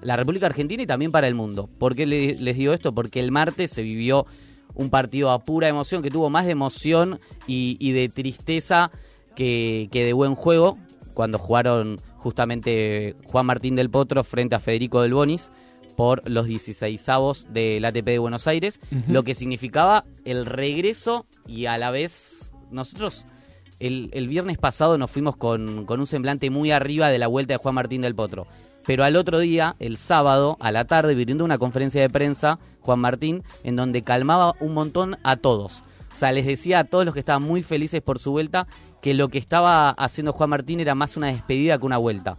la 0.00 0.16
República 0.16 0.46
Argentina 0.46 0.82
y 0.82 0.86
también 0.86 1.12
para 1.12 1.26
el 1.26 1.34
mundo. 1.34 1.68
¿Por 1.78 1.94
qué 1.94 2.06
les 2.06 2.56
digo 2.56 2.72
esto? 2.72 2.94
Porque 2.94 3.20
el 3.20 3.30
martes 3.30 3.72
se 3.72 3.82
vivió 3.82 4.26
un 4.74 4.90
partido 4.90 5.30
a 5.30 5.44
pura 5.44 5.68
emoción, 5.68 6.02
que 6.02 6.10
tuvo 6.10 6.30
más 6.30 6.46
de 6.46 6.52
emoción 6.52 7.20
y, 7.46 7.92
de 7.92 8.08
tristeza 8.08 8.90
que, 9.34 9.88
de 9.92 10.12
buen 10.12 10.34
juego, 10.34 10.78
cuando 11.14 11.38
jugaron 11.38 11.98
justamente 12.18 13.16
Juan 13.26 13.46
Martín 13.46 13.76
del 13.76 13.90
Potro 13.90 14.24
frente 14.24 14.54
a 14.54 14.60
Federico 14.60 15.02
del 15.02 15.14
Bonis 15.14 15.50
por 15.96 16.28
los 16.28 16.46
16avos 16.46 17.46
del 17.48 17.84
ATP 17.84 18.06
de 18.06 18.18
Buenos 18.18 18.46
Aires, 18.46 18.80
lo 19.08 19.24
que 19.24 19.34
significaba 19.34 20.04
el 20.24 20.46
regreso 20.46 21.26
y 21.46 21.66
a 21.66 21.76
la 21.76 21.90
vez 21.90 22.54
nosotros 22.70 23.26
el, 23.78 24.28
viernes 24.28 24.58
pasado 24.58 24.96
nos 24.96 25.10
fuimos 25.10 25.36
con, 25.36 25.84
con 25.86 26.00
un 26.00 26.06
semblante 26.06 26.50
muy 26.50 26.70
arriba 26.70 27.08
de 27.08 27.18
la 27.18 27.26
vuelta 27.26 27.54
de 27.54 27.58
Juan 27.58 27.74
Martín 27.74 28.02
del 28.02 28.14
Potro. 28.14 28.46
Pero 28.84 29.04
al 29.04 29.16
otro 29.16 29.38
día, 29.38 29.76
el 29.78 29.96
sábado, 29.96 30.56
a 30.60 30.72
la 30.72 30.84
tarde, 30.84 31.14
viviendo 31.14 31.44
una 31.44 31.58
conferencia 31.58 32.00
de 32.00 32.10
prensa, 32.10 32.58
Juan 32.80 32.98
Martín, 32.98 33.44
en 33.62 33.76
donde 33.76 34.02
calmaba 34.02 34.54
un 34.60 34.74
montón 34.74 35.18
a 35.22 35.36
todos. 35.36 35.84
O 36.12 36.16
sea, 36.16 36.32
les 36.32 36.46
decía 36.46 36.80
a 36.80 36.84
todos 36.84 37.04
los 37.04 37.14
que 37.14 37.20
estaban 37.20 37.42
muy 37.42 37.62
felices 37.62 38.02
por 38.02 38.18
su 38.18 38.32
vuelta 38.32 38.66
que 39.00 39.14
lo 39.14 39.28
que 39.28 39.38
estaba 39.38 39.90
haciendo 39.90 40.32
Juan 40.32 40.50
Martín 40.50 40.80
era 40.80 40.94
más 40.94 41.16
una 41.16 41.28
despedida 41.28 41.78
que 41.78 41.86
una 41.86 41.96
vuelta. 41.96 42.36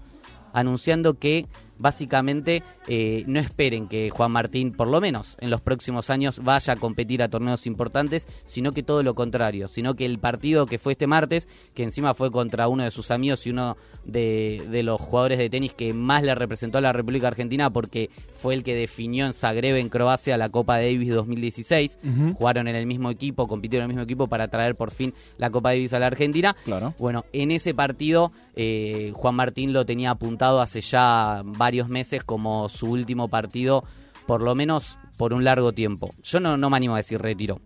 Anunciando 0.53 1.15
que 1.15 1.47
básicamente 1.83 2.63
eh, 2.87 3.25
no 3.27 3.41
esperen 3.41 3.89
que 3.89 4.09
Juan 4.09 4.31
Martín, 4.31 4.71
por 4.71 4.87
lo 4.87 5.01
menos 5.01 5.35
en 5.41 5.49
los 5.49 5.59
próximos 5.59 6.09
años, 6.09 6.39
vaya 6.41 6.73
a 6.73 6.75
competir 6.77 7.21
a 7.21 7.27
torneos 7.27 7.67
importantes, 7.67 8.25
sino 8.45 8.71
que 8.71 8.83
todo 8.83 9.03
lo 9.03 9.15
contrario, 9.15 9.67
sino 9.67 9.93
que 9.93 10.05
el 10.05 10.17
partido 10.17 10.65
que 10.65 10.79
fue 10.79 10.93
este 10.93 11.07
martes, 11.07 11.49
que 11.75 11.83
encima 11.83 12.13
fue 12.13 12.31
contra 12.31 12.69
uno 12.69 12.85
de 12.85 12.91
sus 12.91 13.11
amigos 13.11 13.45
y 13.45 13.49
uno 13.49 13.75
de, 14.05 14.81
los 14.83 14.99
jugadores 14.99 15.37
de 15.39 15.49
tenis 15.49 15.73
que 15.73 15.93
más 15.93 16.23
le 16.23 16.33
representó 16.35 16.77
a 16.77 16.81
la 16.81 16.93
República 16.93 17.27
Argentina, 17.27 17.69
porque 17.69 18.09
fue 18.31 18.53
el 18.53 18.63
que 18.63 18.75
definió 18.75 19.25
en 19.25 19.33
Zagreb, 19.33 19.75
en 19.75 19.89
Croacia, 19.89 20.37
la 20.37 20.47
Copa 20.47 20.77
Davis 20.77 21.09
2016. 21.09 21.99
Jugaron 22.35 22.69
en 22.69 22.77
el 22.77 22.85
mismo 22.85 23.09
equipo, 23.11 23.47
compitieron 23.47 23.85
en 23.85 23.91
el 23.91 23.95
mismo 23.95 24.03
equipo 24.03 24.27
para 24.27 24.47
traer 24.47 24.75
por 24.75 24.91
fin 24.91 25.13
la 25.37 25.49
Copa 25.49 25.71
Davis 25.71 25.91
a 25.91 25.99
la 25.99 26.07
Argentina. 26.07 26.55
Claro. 26.63 26.93
Bueno, 26.97 27.25
en 27.33 27.51
ese 27.51 27.73
partido 27.73 28.31
eh, 28.55 29.11
Juan 29.15 29.35
Martín 29.35 29.73
lo 29.73 29.85
tenía 29.85 30.11
apuntado 30.11 30.61
hace 30.61 30.81
ya 30.81 31.41
varios 31.43 31.89
meses 31.89 32.23
como 32.23 32.69
su 32.69 32.91
último 32.91 33.27
partido, 33.27 33.83
por 34.27 34.41
lo 34.41 34.55
menos 34.55 34.97
por 35.17 35.33
un 35.33 35.43
largo 35.43 35.73
tiempo. 35.73 36.09
Yo 36.23 36.39
no, 36.39 36.69
me 36.69 36.77
animo 36.77 36.93
a 36.93 36.97
decir 36.97 37.21
retiro. 37.21 37.59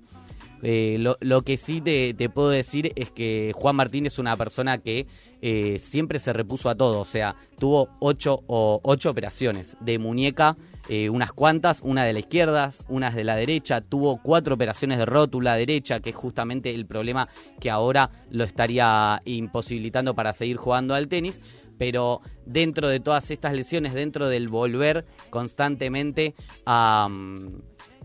Eh, 0.64 0.98
lo, 1.00 1.42
que 1.44 1.58
sí 1.58 1.82
te, 1.82 2.14
puedo 2.30 2.50
decir 2.50 2.92
es 2.96 3.12
que 3.12 3.52
Juan 3.56 3.76
Martín 3.76 4.06
es 4.06 4.18
una 4.18 4.36
persona 4.36 4.80
que 4.80 5.08
eh, 5.42 5.78
siempre 5.80 6.20
se 6.20 6.34
repuso 6.34 6.70
a 6.70 6.76
todo. 6.76 7.00
O 7.00 7.06
sea, 7.06 7.36
tuvo 7.60 7.90
ocho, 8.00 8.44
o, 8.48 8.80
ocho 8.84 9.10
operaciones 9.10 9.78
de 9.80 10.00
muñeca, 10.00 10.58
eh, 10.90 11.10
unas 11.10 11.32
cuantas, 11.32 11.82
una 11.82 12.06
de 12.06 12.14
la 12.14 12.20
izquierda, 12.20 12.72
unas 12.90 13.16
de 13.16 13.24
la 13.24 13.36
derecha. 13.36 13.82
Tuvo 13.82 14.22
cuatro 14.22 14.56
operaciones 14.56 14.98
de 14.98 15.06
rótula 15.06 15.56
derecha, 15.56 16.00
que 16.00 16.12
es 16.12 16.16
justamente 16.16 16.74
el 16.74 16.86
problema 16.86 17.28
que 17.60 17.70
ahora 17.70 18.10
lo 18.30 18.44
estaría 18.44 19.22
imposibilitando 19.26 20.16
para 20.16 20.34
seguir 20.34 20.58
jugando 20.58 20.96
al 20.96 21.08
tenis 21.08 21.42
pero 21.78 22.22
dentro 22.46 22.90
de 22.90 23.00
todas 23.00 23.30
estas 23.32 23.54
lesiones, 23.54 23.94
dentro 23.94 24.28
del 24.28 24.50
volver 24.50 25.06
constantemente 25.30 26.36
a, 26.66 27.08
mm, 27.10 27.62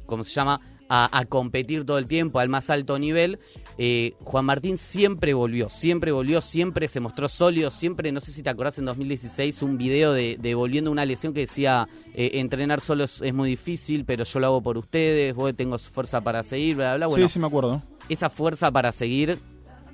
¿cómo 0.06 0.24
se 0.24 0.32
llama? 0.32 0.60
A, 0.94 1.24
competir 1.24 1.86
todo 1.86 1.96
el 1.96 2.06
tiempo 2.06 2.38
al 2.38 2.50
más 2.50 2.68
alto 2.68 2.98
nivel, 2.98 3.38
eh, 3.79 4.14
Juan 4.25 4.45
Martín 4.45 4.76
siempre 4.79 5.35
volvió, 5.35 5.71
siempre 5.71 6.12
volvió, 6.12 6.41
siempre 6.41 6.88
se 6.88 7.00
mostró 7.00 7.29
sólido, 7.29 7.71
siempre, 7.71 8.12
no 8.12 8.21
sé 8.21 8.33
si 8.33 8.43
te 8.43 8.50
acordás 8.50 8.79
en 8.79 8.85
2016, 8.85 9.62
un 9.62 9.79
video 9.79 10.12
de, 10.12 10.55
volviendo 10.55 10.91
una 10.91 11.05
lesión 11.05 11.33
que 11.33 11.41
decía, 11.41 11.88
eh, 12.14 12.33
entrenar 12.35 12.81
solo 12.81 13.05
es, 13.05 13.35
muy 13.35 13.49
difícil, 13.49 14.05
pero 14.05 14.25
yo 14.25 14.41
lo 14.41 14.47
hago 14.47 14.62
por 14.62 14.79
ustedes, 14.79 15.35
vos 15.35 15.55
tengo 15.57 15.79
fuerza 15.79 16.21
para 16.21 16.43
seguir, 16.43 16.76
bla, 16.76 16.97
bla, 16.97 17.07
Bueno, 17.07 17.29
sí, 17.29 17.35
sí 17.35 17.38
me 17.38 17.47
acuerdo. 17.47 17.83
Esa 18.09 18.29
fuerza 18.29 18.71
para 18.71 18.93
seguir 18.93 19.38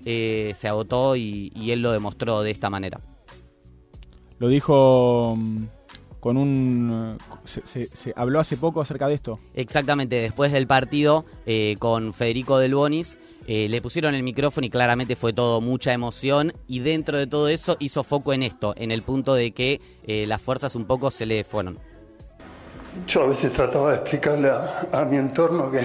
eh, 0.04 0.52
se 0.54 0.68
agotó 0.68 1.14
y 1.16 1.52
él 1.70 1.82
lo 1.82 1.92
demostró 1.92 2.42
de 2.42 2.50
esta 2.50 2.70
manera. 2.70 3.00
Lo 4.38 4.48
dijo 4.48 5.34
mm, 5.36 5.64
con 6.20 6.36
un... 6.36 7.18
Se, 7.44 8.12
habló 8.16 8.40
hace 8.40 8.56
poco 8.56 8.80
acerca 8.80 9.08
de 9.08 9.14
esto. 9.14 9.40
Exactamente, 9.54 10.16
después 10.16 10.52
del 10.52 10.66
partido 10.66 11.24
con 11.78 12.12
Federico 12.12 12.58
Del 12.58 12.74
Bonis, 12.74 13.18
eh, 13.50 13.66
le 13.70 13.80
pusieron 13.80 14.14
el 14.14 14.22
micrófono 14.22 14.66
y 14.66 14.68
claramente 14.68 15.16
fue 15.16 15.32
todo 15.32 15.62
mucha 15.62 15.94
emoción 15.94 16.52
y 16.66 16.80
dentro 16.80 17.16
de 17.16 17.26
todo 17.26 17.48
eso 17.48 17.78
hizo 17.78 18.04
foco 18.04 18.34
en 18.34 18.42
esto, 18.42 18.74
en 18.76 18.92
el 18.92 19.02
punto 19.02 19.32
de 19.32 19.52
que 19.52 19.80
eh, 20.06 20.26
las 20.26 20.42
fuerzas 20.42 20.74
un 20.74 20.84
poco 20.84 21.10
se 21.10 21.24
le 21.24 21.44
fueron. 21.44 21.78
Yo 23.06 23.22
a 23.22 23.28
veces 23.28 23.54
trataba 23.54 23.92
de 23.92 23.96
explicarle 23.96 24.50
a, 24.50 25.06
mi 25.10 25.16
entorno 25.16 25.72
que, 25.72 25.80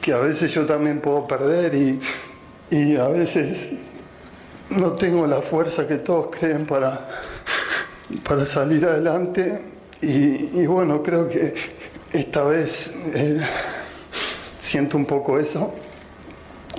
que 0.00 0.12
a 0.12 0.18
veces 0.18 0.52
yo 0.52 0.66
también 0.66 1.00
puedo 1.00 1.24
perder 1.28 1.72
y, 1.72 2.00
y 2.68 2.96
a 2.96 3.06
veces 3.06 3.68
no 4.70 4.94
tengo 4.94 5.24
la 5.28 5.40
fuerza 5.40 5.86
que 5.86 5.98
todos 5.98 6.34
creen 6.36 6.66
para, 6.66 7.08
para 8.24 8.44
salir 8.44 8.84
adelante 8.86 9.62
y, 10.00 10.66
bueno, 10.66 11.00
creo 11.00 11.28
que 11.28 11.54
esta 12.12 12.42
vez 12.42 12.92
eh, 13.14 13.40
siento 14.58 14.96
un 14.96 15.06
poco 15.06 15.38
eso. 15.38 15.72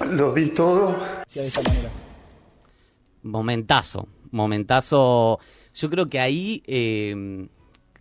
Lo 0.11 0.33
di 0.33 0.49
todo. 0.49 0.97
Momentazo, 3.23 4.07
momentazo. 4.31 5.39
Yo 5.73 5.89
creo 5.89 6.07
que 6.07 6.19
ahí... 6.19 6.63
Eh, 6.67 7.47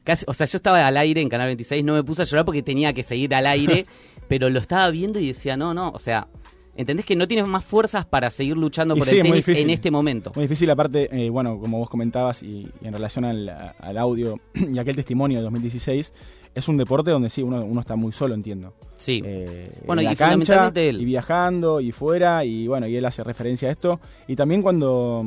casi, 0.05 0.25
o 0.29 0.35
sea, 0.35 0.47
yo 0.47 0.57
estaba 0.57 0.87
al 0.87 0.97
aire 0.97 1.21
en 1.21 1.29
Canal 1.29 1.47
26, 1.49 1.85
no 1.85 1.95
me 1.95 2.03
puse 2.03 2.23
a 2.23 2.25
llorar 2.25 2.45
porque 2.45 2.63
tenía 2.63 2.93
que 2.93 3.03
seguir 3.03 3.35
al 3.35 3.47
aire, 3.47 3.87
pero 4.29 4.51
lo 4.51 4.59
estaba 4.59 4.91
viendo 4.91 5.21
y 5.21 5.29
decía, 5.29 5.57
no, 5.57 5.75
no, 5.75 5.91
o 5.91 5.99
sea, 5.99 6.29
¿Entendés 6.75 7.05
que 7.05 7.17
no 7.17 7.29
tienes 7.29 7.47
más 7.47 7.65
fuerzas 7.65 8.07
para 8.07 8.31
seguir 8.31 8.57
luchando 8.57 8.97
por 8.97 9.07
el 9.07 9.23
tenis 9.23 9.47
en 9.49 9.69
este 9.69 9.91
momento? 9.91 10.33
Muy 10.35 10.45
difícil, 10.45 10.71
aparte, 10.71 11.09
eh, 11.13 11.29
bueno, 11.29 11.59
como 11.59 11.79
vos 11.79 11.91
comentabas, 11.91 12.43
y, 12.43 12.67
en 12.81 12.95
relación 12.95 13.27
al, 13.27 13.99
audio 13.99 14.41
y 14.55 14.79
aquel 14.79 14.97
testimonio 14.97 15.39
de 15.39 15.45
2016, 15.45 16.15
es 16.55 16.69
un 16.69 16.77
deporte 16.77 17.11
donde 17.11 17.31
sí, 17.31 17.43
uno, 17.43 17.65
uno 17.65 17.81
está 17.81 17.97
muy 17.97 18.13
solo, 18.13 18.35
entiendo. 18.35 18.75
Sí. 18.97 19.23
Eh, 19.25 19.73
bueno, 19.87 20.03
y 20.03 20.15
cancha, 20.15 20.71
Y 20.75 21.05
viajando, 21.05 21.81
y 21.81 21.93
fuera, 21.93 22.45
y 22.45 22.67
bueno, 22.67 22.87
y 22.87 22.97
él 22.97 23.05
hace 23.05 23.25
referencia 23.25 23.69
a 23.69 23.73
esto. 23.73 24.01
Y 24.27 24.37
también 24.37 24.63
cuando, 24.63 25.25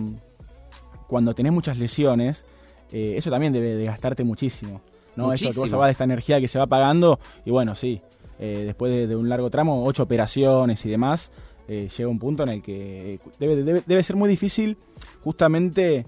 cuando 1.07 1.33
tenés 1.33 1.51
muchas 1.51 1.77
lesiones, 1.77 2.45
eh, 2.91 3.15
eso 3.17 3.29
también 3.29 3.53
debe 3.53 3.75
de 3.75 3.85
gastarte 3.85 4.23
muchísimo. 4.23 4.81
¿no? 5.15 5.27
Muchísimo. 5.27 5.65
Eso, 5.65 5.77
va 5.77 5.85
de 5.85 5.93
esta 5.93 6.03
energía 6.03 6.39
que 6.39 6.47
se 6.47 6.59
va 6.59 6.67
pagando, 6.67 7.19
y 7.45 7.51
bueno, 7.51 7.75
sí, 7.75 8.01
eh, 8.39 8.63
después 8.65 9.07
de, 9.07 9.15
un 9.15 9.29
largo 9.29 9.49
tramo, 9.49 9.83
ocho 9.85 10.03
operaciones 10.03 10.85
y 10.85 10.89
demás, 10.89 11.31
eh, 11.67 11.89
llega 11.97 12.09
un 12.09 12.19
punto 12.19 12.43
en 12.43 12.49
el 12.49 12.61
que 12.61 13.19
debe, 13.39 13.81
debe, 13.81 14.03
ser 14.03 14.15
muy 14.15 14.29
difícil 14.29 14.77
justamente 15.23 16.05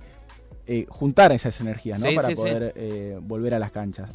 eh, 0.68 0.86
juntar 0.90 1.32
esas 1.32 1.60
energías, 1.62 2.00
¿no? 2.00 2.14
Para 2.14 2.30
poder 2.30 3.20
volver 3.22 3.54
a 3.54 3.60
las 3.60 3.72
canchas. 3.72 4.12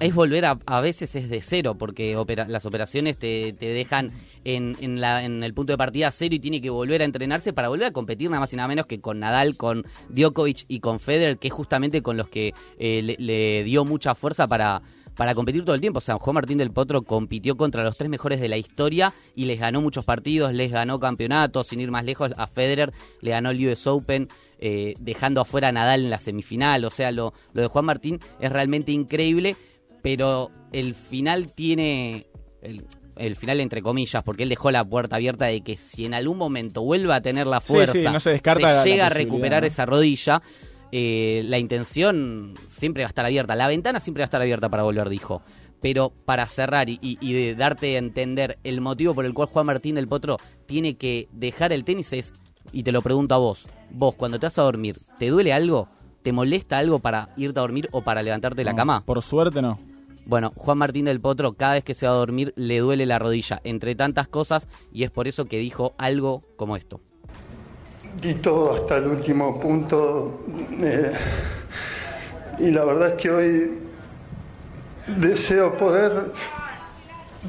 es 0.00 0.14
volver 0.14 0.44
a, 0.44 0.80
veces 0.80 1.14
es 1.16 1.28
de 1.28 1.42
cero, 1.42 1.76
porque 1.76 2.16
las 2.48 2.66
operaciones 2.66 3.18
te, 3.18 3.52
dejan 3.58 4.10
en, 4.44 4.76
en, 4.80 5.00
la, 5.00 5.24
en, 5.24 5.42
el 5.42 5.54
punto 5.54 5.72
de 5.72 5.78
partida 5.78 6.10
cero 6.10 6.34
y 6.34 6.38
tiene 6.38 6.60
que 6.60 6.70
volver 6.70 7.02
a 7.02 7.04
entrenarse 7.04 7.52
para 7.52 7.68
volver 7.68 7.88
a 7.88 7.90
competir 7.92 8.30
nada 8.30 8.40
más 8.40 8.52
y 8.52 8.56
nada 8.56 8.68
menos 8.68 8.86
que 8.86 9.00
con 9.00 9.18
Nadal, 9.18 9.56
con 9.56 9.84
Djokovic 10.08 10.64
y 10.68 10.80
con 10.80 11.00
Federer, 11.00 11.38
que 11.38 11.48
es 11.48 11.54
justamente 11.54 12.02
con 12.02 12.16
los 12.16 12.28
que 12.28 12.54
le 12.78 13.64
dio 13.64 13.84
mucha 13.84 14.14
fuerza 14.14 14.46
para 14.46 14.82
para 15.18 15.34
competir 15.34 15.64
todo 15.64 15.74
el 15.74 15.80
tiempo. 15.80 15.98
O 15.98 16.00
sea, 16.00 16.16
Juan 16.16 16.34
Martín 16.34 16.58
del 16.58 16.70
Potro 16.70 17.02
compitió 17.02 17.56
contra 17.56 17.82
los 17.82 17.96
tres 17.96 18.08
mejores 18.08 18.40
de 18.40 18.48
la 18.48 18.56
historia 18.56 19.12
y 19.34 19.46
les 19.46 19.58
ganó 19.58 19.82
muchos 19.82 20.04
partidos, 20.04 20.54
les 20.54 20.70
ganó 20.70 21.00
campeonatos, 21.00 21.66
sin 21.66 21.80
ir 21.80 21.90
más 21.90 22.04
lejos, 22.04 22.30
a 22.36 22.46
Federer 22.46 22.92
le 23.20 23.32
ganó 23.32 23.50
el 23.50 23.66
US 23.66 23.86
Open. 23.88 24.28
Eh, 24.60 24.94
dejando 24.98 25.40
afuera 25.40 25.68
a 25.68 25.72
Nadal 25.72 26.04
en 26.04 26.10
la 26.10 26.18
semifinal, 26.18 26.84
o 26.84 26.90
sea, 26.90 27.12
lo, 27.12 27.32
lo 27.52 27.62
de 27.62 27.68
Juan 27.68 27.84
Martín 27.84 28.18
es 28.40 28.50
realmente 28.50 28.90
increíble, 28.90 29.56
pero 30.02 30.50
el 30.72 30.94
final 30.94 31.52
tiene, 31.52 32.26
el, 33.16 33.36
final 33.36 33.60
entre 33.60 33.82
comillas, 33.82 34.22
porque 34.24 34.42
él 34.42 34.48
dejó 34.48 34.70
la 34.70 34.84
puerta 34.84 35.16
abierta 35.16 35.46
de 35.46 35.60
que 35.60 35.76
si 35.76 36.06
en 36.06 36.14
algún 36.14 36.38
momento 36.38 36.82
vuelve 36.82 37.12
a 37.14 37.20
tener 37.20 37.46
la 37.46 37.60
fuerza, 37.60 38.18
se, 38.18 38.30
descarta 38.30 38.84
llega 38.84 39.06
a 39.06 39.10
recuperar 39.10 39.64
esa 39.64 39.86
rodilla, 39.86 40.42
eh, 40.90 41.42
la 41.44 41.58
intención 41.58 42.54
siempre 42.66 43.02
va 43.02 43.08
a 43.08 43.10
estar 43.10 43.24
abierta, 43.24 43.54
la 43.54 43.68
ventana 43.68 44.00
siempre 44.00 44.22
va 44.22 44.24
a 44.24 44.28
estar 44.28 44.40
abierta 44.40 44.68
para 44.68 44.82
volver, 44.82 45.08
dijo. 45.08 45.42
Pero 45.80 46.10
para 46.24 46.44
cerrar 46.46 46.88
y, 46.88 47.16
de 47.20 47.54
darte 47.54 47.94
a 47.94 47.98
entender 47.98 48.56
el 48.64 48.80
motivo 48.80 49.14
por 49.14 49.24
el 49.24 49.32
cual 49.32 49.46
Juan 49.46 49.66
Martín 49.66 49.94
del 49.94 50.08
Potro 50.08 50.38
tiene 50.66 50.96
que 50.96 51.28
dejar 51.30 51.72
el 51.72 51.84
tenis 51.84 52.12
es, 52.12 52.32
y 52.72 52.82
te 52.82 52.92
lo 52.92 53.02
pregunto 53.02 53.34
a 53.34 53.38
vos, 53.38 53.66
vos 53.90 54.14
cuando 54.14 54.38
te 54.38 54.46
vas 54.46 54.58
a 54.58 54.62
dormir, 54.62 54.96
¿te 55.18 55.28
duele 55.28 55.52
algo? 55.52 55.88
¿Te 56.22 56.32
molesta 56.32 56.78
algo 56.78 56.98
para 56.98 57.30
irte 57.36 57.58
a 57.58 57.62
dormir 57.62 57.88
o 57.92 58.02
para 58.02 58.22
levantarte 58.22 58.58
de 58.58 58.64
la 58.64 58.74
cama? 58.74 59.02
Por 59.04 59.22
suerte 59.22 59.62
no. 59.62 59.78
Bueno, 60.26 60.52
Juan 60.56 60.76
Martín 60.76 61.06
del 61.06 61.20
Potro 61.20 61.54
cada 61.54 61.72
vez 61.74 61.84
que 61.84 61.94
se 61.94 62.06
va 62.06 62.12
a 62.12 62.16
dormir 62.16 62.52
le 62.54 62.80
duele 62.80 63.06
la 63.06 63.18
rodilla, 63.18 63.60
entre 63.64 63.94
tantas 63.94 64.28
cosas, 64.28 64.68
y 64.92 65.04
es 65.04 65.10
por 65.10 65.26
eso 65.26 65.46
que 65.46 65.58
dijo 65.58 65.94
algo 65.96 66.42
como 66.56 66.76
esto. 66.76 67.00
Di 68.20 68.34
todo 68.34 68.74
hasta 68.74 68.98
el 68.98 69.06
último 69.06 69.58
punto 69.58 70.40
eh, 70.82 71.12
y 72.58 72.70
la 72.70 72.84
verdad 72.84 73.08
es 73.08 73.22
que 73.22 73.30
hoy 73.30 73.78
deseo 75.16 75.76
poder 75.76 76.32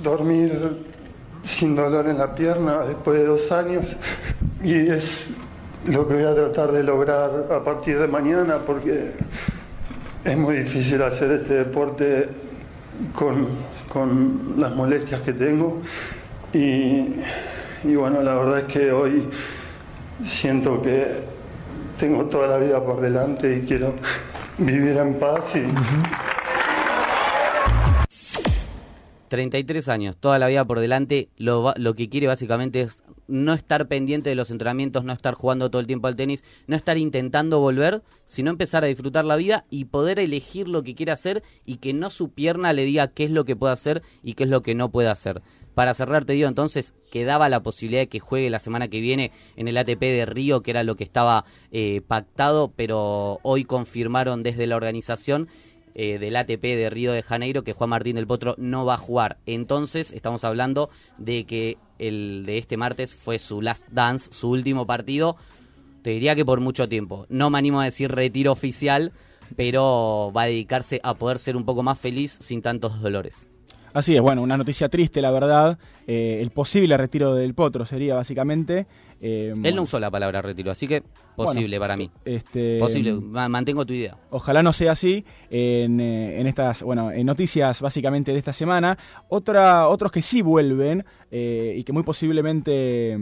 dormir 0.02 0.86
sin 1.44 1.76
dolor 1.76 2.08
en 2.08 2.18
la 2.18 2.36
pierna 2.36 2.80
después 2.86 3.20
de 3.20 3.26
dos 3.26 3.52
años. 3.52 3.96
Y 4.62 4.90
es 4.90 5.30
lo 5.86 6.06
que 6.06 6.16
voy 6.16 6.24
a 6.24 6.36
tratar 6.36 6.74
de 6.74 6.84
lograr 6.84 7.48
a 7.50 7.64
partir 7.64 7.98
de 7.98 8.10
mañana 8.10 8.58
porque 8.68 9.12
es 10.26 10.38
muy 10.38 10.58
difícil 10.58 11.02
hacer 11.02 11.32
este 11.32 11.54
deporte 11.54 12.28
con, 13.16 13.48
con 13.88 14.56
las 14.58 14.76
molestias 14.76 15.22
que 15.22 15.32
tengo. 15.32 15.82
Y, 16.52 17.16
y, 17.86 17.96
bueno, 17.96 18.22
la 18.22 18.36
verdad 18.36 18.60
es 18.60 18.66
que 18.66 18.92
hoy 18.92 19.30
siento 20.26 20.82
que 20.82 21.22
tengo 21.98 22.26
toda 22.26 22.48
la 22.48 22.58
vida 22.58 22.84
por 22.84 23.00
delante 23.00 23.58
y 23.58 23.62
quiero 23.62 23.94
vivir 24.58 24.98
en 24.98 25.16
paz 25.16 25.56
y... 25.56 26.39
33 29.30 29.88
años, 29.90 30.18
toda 30.18 30.40
la 30.40 30.48
vida 30.48 30.66
por 30.66 30.80
delante, 30.80 31.30
lo, 31.38 31.74
lo 31.78 31.94
que 31.94 32.10
quiere 32.10 32.28
básicamente 32.28 32.82
es 32.82 32.98
no 33.28 33.54
estar 33.54 33.88
pendiente 33.88 34.30
de 34.30 34.36
los 34.36 34.52
entrenamientos, 34.52 35.04
no 35.04 35.14
estar 35.14 35.36
jugando 35.36 35.70
todo 35.70 35.80
el 35.80 35.88
tiempo 35.88 36.08
al 36.08 36.16
tenis, 36.16 36.44
no 36.68 36.76
estar 36.76 36.98
intentando 36.98 37.60
volver, 37.60 38.02
sino 38.26 38.50
empezar 38.50 38.84
a 38.84 38.88
disfrutar 38.88 39.24
la 39.24 39.36
vida 39.36 39.66
y 39.70 39.86
poder 39.86 40.20
elegir 40.20 40.68
lo 40.68 40.84
que 40.84 40.96
quiere 40.96 41.12
hacer 41.12 41.44
y 41.66 41.78
que 41.78 41.94
no 41.94 42.10
su 42.10 42.32
pierna 42.32 42.74
le 42.74 42.84
diga 42.84 43.08
qué 43.08 43.24
es 43.24 43.32
lo 43.32 43.46
que 43.46 43.56
puede 43.56 43.74
hacer 43.74 44.02
y 44.24 44.34
qué 44.34 44.44
es 44.44 44.50
lo 44.50 44.62
que 44.62 44.76
no 44.76 44.92
puede 44.92 45.10
hacer. 45.10 45.42
Para 45.76 45.94
cerrar, 45.94 46.26
te 46.26 46.34
digo 46.34 46.50
entonces, 46.50 46.94
quedaba 47.10 47.48
la 47.48 47.64
posibilidad 47.64 48.02
de 48.02 48.10
que 48.10 48.20
juegue 48.20 48.50
la 48.50 48.60
semana 48.60 48.90
que 48.90 49.00
viene 49.00 49.32
en 49.56 49.68
el 49.68 49.78
ATP 49.78 50.02
de 50.02 50.26
Río, 50.26 50.62
que 50.62 50.72
era 50.72 50.84
lo 50.84 50.96
que 50.96 51.06
estaba 51.06 51.46
eh, 51.72 52.02
pactado, 52.06 52.74
pero 52.76 53.40
hoy 53.44 53.64
confirmaron 53.64 54.44
desde 54.44 54.68
la 54.68 54.76
organización 54.76 55.48
eh, 55.96 56.18
del 56.20 56.36
ATP 56.36 56.62
de 56.62 56.90
Río 56.90 57.12
de 57.12 57.24
Janeiro 57.24 57.64
que 57.64 57.74
Juan 57.74 57.90
Martín 57.90 58.16
del 58.16 58.28
Potro 58.28 58.56
no 58.58 58.86
va 58.86 58.96
a 58.96 58.98
jugar. 58.98 59.38
Entonces 59.46 60.12
estamos 60.12 60.44
hablando 60.44 60.90
de 61.18 61.46
que 61.46 61.78
el 61.98 62.44
de 62.46 62.58
este 62.58 62.78
martes 62.78 63.16
fue 63.16 63.40
su 63.40 63.62
last 63.62 63.88
dance, 63.90 64.32
su 64.32 64.50
último 64.50 64.86
partido. 64.86 65.36
Te 66.02 66.12
diría 66.12 66.36
que 66.36 66.46
por 66.46 66.62
mucho 66.62 66.88
tiempo. 66.88 67.26
No 67.30 67.50
me 67.50 67.58
animo 67.58 67.82
a 67.82 67.86
decir 67.86 68.12
retiro 68.12 68.52
oficial, 68.52 69.12
pero 69.56 70.32
va 70.36 70.44
a 70.44 70.46
dedicarse 70.46 71.00
a 71.04 71.16
poder 71.16 71.40
ser 71.40 71.58
un 71.58 71.66
poco 71.66 71.84
más 71.84 72.00
feliz 72.00 72.38
sin 72.40 72.62
tantos 72.62 73.02
dolores. 73.02 73.50
Así 73.94 74.16
es, 74.16 74.22
bueno, 74.22 74.44
una 74.44 74.56
noticia 74.56 74.88
triste, 74.88 75.22
la 75.22 75.32
verdad. 75.32 75.80
Eh, 76.06 76.40
el 76.42 76.52
posible 76.52 76.96
retiro 76.96 77.34
del 77.34 77.56
Potro 77.56 77.86
sería 77.86 78.16
básicamente. 78.16 78.86
Eh, 79.22 79.54
Él 79.64 79.76
no 79.76 79.84
usó 79.84 80.00
la 80.00 80.10
palabra 80.10 80.42
retiro, 80.42 80.72
así 80.72 80.88
que 80.88 81.04
posible 81.36 81.80
para 81.80 81.98
mí. 81.98 82.10
Este, 82.26 82.80
posible, 82.80 83.14
mantengo 83.14 83.86
tu 83.86 83.94
idea. 83.94 84.18
Ojalá 84.30 84.64
no 84.64 84.74
sea 84.74 84.94
así 84.94 85.26
en, 85.50 86.00
eh, 86.00 86.40
en, 86.40 86.48
estas, 86.48 86.84
bueno, 86.84 87.12
en 87.12 87.26
noticias 87.26 87.82
básicamente 87.82 88.32
de 88.32 88.38
esta 88.38 88.54
semana. 88.54 88.98
Otra, 89.28 89.88
otros 89.88 90.12
que 90.12 90.22
sí 90.22 90.42
vuelven 90.42 91.06
eh, 91.32 91.76
y 91.78 91.84
que 91.84 91.94
muy 91.94 92.04
posiblemente 92.04 93.18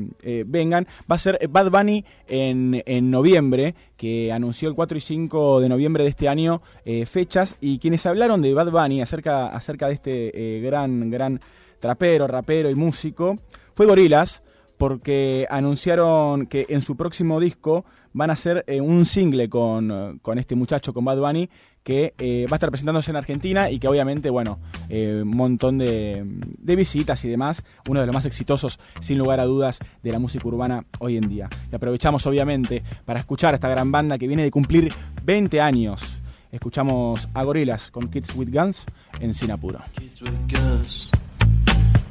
vengan 0.46 0.88
va 1.10 1.16
a 1.16 1.20
ser 1.20 1.40
Bad 1.50 1.72
Bunny 1.72 2.06
en, 2.28 2.82
en 2.86 3.12
noviembre, 3.12 3.76
que 3.96 4.32
anunció 4.32 4.70
el 4.70 4.76
4 4.76 4.98
y 4.98 5.02
5 5.02 5.62
de 5.62 5.70
noviembre 5.70 6.04
de 6.04 6.10
este 6.10 6.28
año 6.28 6.62
fechas 7.06 7.58
y 7.60 7.80
quienes 7.80 8.06
hablaron 8.06 8.42
de 8.42 8.54
Bad 8.54 8.72
Bunny 8.72 9.02
acerca, 9.02 9.48
acerca 9.48 9.88
de 9.88 9.94
este 9.94 10.62
gran, 10.62 11.10
gran 11.10 11.40
trapero, 11.80 12.28
rapero 12.28 12.70
y 12.70 12.76
músico 12.76 13.36
fue 13.74 13.86
Gorilas 13.86 14.42
porque 14.78 15.48
anunciaron 15.50 16.46
que 16.48 16.66
en 16.70 16.82
su 16.82 16.96
próximo 16.96 17.40
disco 17.40 17.86
van 18.13 18.30
a 18.30 18.34
hacer 18.34 18.63
eh, 18.68 18.82
un 18.82 19.06
single 19.06 19.50
con, 19.50 20.20
con, 20.22 20.40
este 20.40 20.56
muchacho, 20.56 20.94
con 20.94 21.06
Bad 21.06 21.18
Bunny, 21.18 21.50
que 21.84 22.13
eh, 22.18 22.46
va 22.52 22.56
a 22.56 22.58
estar 22.58 22.70
presentándose 22.70 23.12
en 23.12 23.18
Argentina 23.18 23.70
y 23.70 23.80
que 23.80 23.88
obviamente, 23.88 24.30
bueno, 24.30 24.60
eh, 24.90 25.22
un 25.24 25.36
montón 25.36 25.78
de, 25.78 26.24
de, 26.26 26.76
visitas 26.76 27.24
y 27.26 27.30
demás, 27.30 27.63
uno 27.88 28.02
de 28.02 28.06
los 28.06 28.13
más 28.13 28.26
exitosos, 28.26 28.80
sin 29.00 29.18
lugar 29.18 29.40
a 29.40 29.46
dudas, 29.46 29.80
de 30.04 30.12
la 30.12 30.20
música 30.20 30.48
urbana 30.48 30.86
hoy 31.00 31.18
en 31.18 31.30
día. 31.30 31.50
Y 31.72 31.76
aprovechamos, 31.76 32.26
obviamente, 32.26 32.84
para 33.06 33.20
escuchar 33.20 33.54
a 33.54 33.56
esta 33.56 33.70
gran 33.70 33.92
banda 33.92 34.18
que 34.18 34.28
viene 34.28 34.44
de 34.44 34.52
cumplir 34.52 34.92
20 35.24 35.62
años. 35.62 36.20
Escuchamos 36.52 37.28
a 37.34 37.44
Gorilas 37.44 37.92
con 37.92 38.10
Kids 38.10 38.36
with 38.36 38.50
Guns 38.52 38.86
en 39.20 39.34
Sinapuro. 39.34 39.80
Kids 39.94 40.22
with 40.22 40.32
guns. 40.50 41.12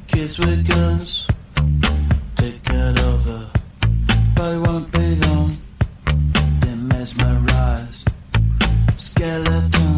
Kids 0.07 0.39
with 0.39 0.67
guns. 0.67 1.27
Over, 2.95 3.49
but 4.35 4.53
it 4.53 4.59
won't 4.59 4.91
be 4.91 5.15
long. 5.27 5.57
They're 6.61 6.75
mesmerized, 6.75 8.07
skeletons, 8.95 9.96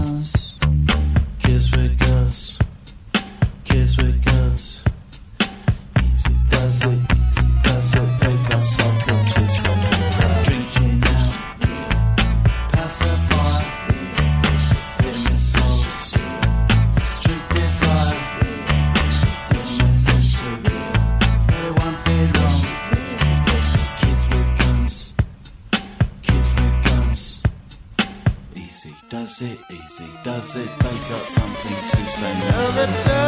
it 29.41 29.59
easy? 29.69 30.09
does 30.23 30.55
it, 30.55 30.69
they 30.79 30.97
got 31.09 31.25
something 31.25 31.75
to 31.91 32.05
say 32.11 32.33
no 32.51 32.71
to. 32.71 33.18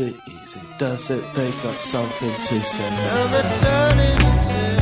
It, 0.00 0.16
easy 0.26 0.60
does 0.78 1.10
it. 1.10 1.22
They 1.34 1.50
got 1.62 1.74
something 1.74 2.30
to 2.30 2.60
say. 2.62 4.79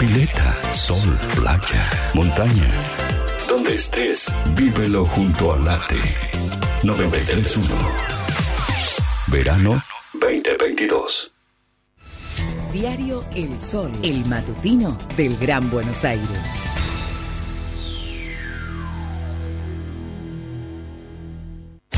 Pileta, 0.00 0.56
sol, 0.72 1.14
playa, 1.36 2.10
montaña. 2.14 2.70
Donde 3.46 3.74
estés, 3.74 4.32
vívelo 4.56 5.04
junto 5.04 5.52
al 5.52 5.66
late. 5.66 5.98
931. 6.82 7.68
Verano 9.26 9.82
2022. 10.14 11.30
Diario 12.72 13.22
El 13.34 13.60
Sol, 13.60 13.92
el 14.02 14.24
matutino 14.24 14.96
del 15.18 15.36
Gran 15.36 15.68
Buenos 15.70 16.02
Aires. 16.02 16.69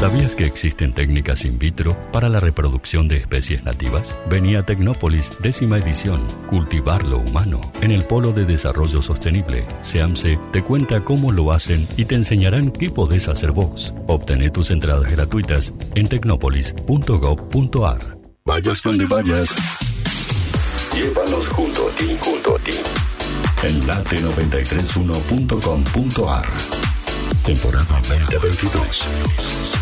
¿Sabías 0.03 0.35
que 0.35 0.45
existen 0.45 0.93
técnicas 0.93 1.45
in 1.45 1.61
vitro 1.61 1.97
para 2.11 2.29
la 2.29 2.41
reproducción 2.41 3.07
de 3.07 3.19
especies 3.19 3.63
nativas? 3.63 4.17
Venía 4.29 4.59
a 4.59 4.67
Tecnópolis, 4.67 5.31
décima 5.39 5.79
edición, 5.79 6.27
Cultivar 6.51 7.05
lo 7.05 7.19
Humano, 7.19 7.61
en 7.83 7.93
el 7.93 8.03
Polo 8.03 8.33
de 8.33 8.45
Desarrollo 8.45 9.01
Sostenible. 9.01 9.65
SEAMSE 9.81 10.41
te 10.53 10.65
cuenta 10.65 11.05
cómo 11.05 11.31
lo 11.31 11.53
hacen 11.53 11.87
y 11.97 12.05
te 12.05 12.17
enseñarán 12.17 12.73
qué 12.73 12.91
podés 12.91 13.29
hacer 13.29 13.53
vos. 13.53 13.95
Obtené 14.09 14.51
tus 14.51 14.73
entradas 14.73 15.09
gratuitas 15.09 15.73
en 15.95 16.09
tecnopolis.gov.ar. 16.09 18.19
Vayas 18.45 18.83
donde 18.83 19.07
vayas, 19.07 19.55
llévalos 20.97 21.47
junto 21.47 21.87
a 21.87 21.91
ti, 21.93 22.17
junto 22.19 22.57
a 22.57 22.59
ti. 22.59 22.75
En 23.63 23.81
late931.com.ar. 23.87 26.47
Temporada 27.45 28.01
2022. 28.09 29.82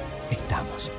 Estamos. 0.31 0.91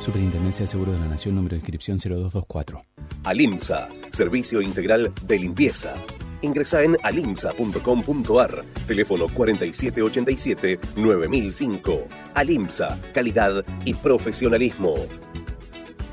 Superintendencia 0.00 0.62
de 0.62 0.68
Seguros 0.68 0.94
de 0.94 1.00
la 1.00 1.08
Nación, 1.08 1.34
número 1.34 1.54
de 1.54 1.58
inscripción 1.58 1.98
0224. 1.98 2.82
Alimsa, 3.24 3.88
servicio 4.12 4.62
integral 4.62 5.12
de 5.24 5.38
limpieza. 5.38 5.92
Ingresa 6.40 6.84
en 6.84 6.96
alimsa.com.ar, 7.02 8.64
teléfono 8.86 9.26
4787-9005. 9.26 12.06
Alimsa, 12.34 12.96
calidad 13.12 13.64
y 13.84 13.92
profesionalismo. 13.94 14.94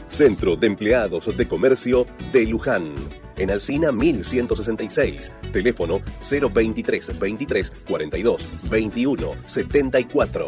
Centro 0.07 0.55
de 0.55 0.65
Empleados 0.67 1.35
de 1.37 1.47
Comercio 1.47 2.07
de 2.31 2.47
Luján. 2.47 2.95
En 3.37 3.51
Alcina 3.51 3.91
1166, 3.91 5.31
teléfono 5.51 5.99
023 6.21 7.19
23 7.19 7.71
42 7.87 8.69
21 8.69 9.31
74. 9.45 10.47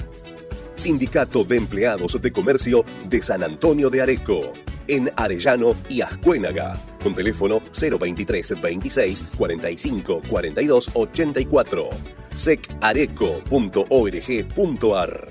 Sindicato 0.81 1.43
de 1.43 1.57
Empleados 1.57 2.19
de 2.19 2.31
Comercio 2.31 2.83
de 3.05 3.21
San 3.21 3.43
Antonio 3.43 3.91
de 3.91 4.01
Areco. 4.01 4.53
En 4.87 5.11
Arellano 5.15 5.75
y 5.87 6.01
Ascuénaga. 6.01 6.75
Con 7.03 7.13
teléfono 7.13 7.61
023 7.79 8.59
26 8.59 9.23
45 9.37 10.23
42 10.27 10.89
84. 10.93 11.89
secareco.org.ar 12.33 15.29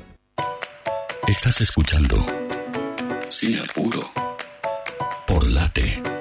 Estás 1.27 1.61
escuchando 1.61 2.25
Sin 3.29 3.59
Apuro 3.59 4.09
por 5.27 5.49
Late. 5.49 6.20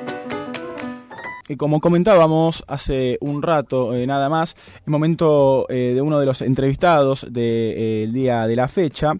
Y 1.50 1.56
como 1.58 1.82
comentábamos 1.82 2.64
hace 2.68 3.18
un 3.22 3.42
rato 3.42 3.96
eh, 3.96 4.06
nada 4.06 4.30
más, 4.30 4.56
el 4.86 4.92
momento 4.92 5.66
eh, 5.68 5.94
de 5.96 6.02
uno 6.02 6.20
de 6.20 6.28
los 6.28 6.44
entrevistados 6.44 7.26
del 7.28 8.14
día 8.14 8.46
de 8.46 8.56
la 8.56 8.68
fecha, 8.68 9.14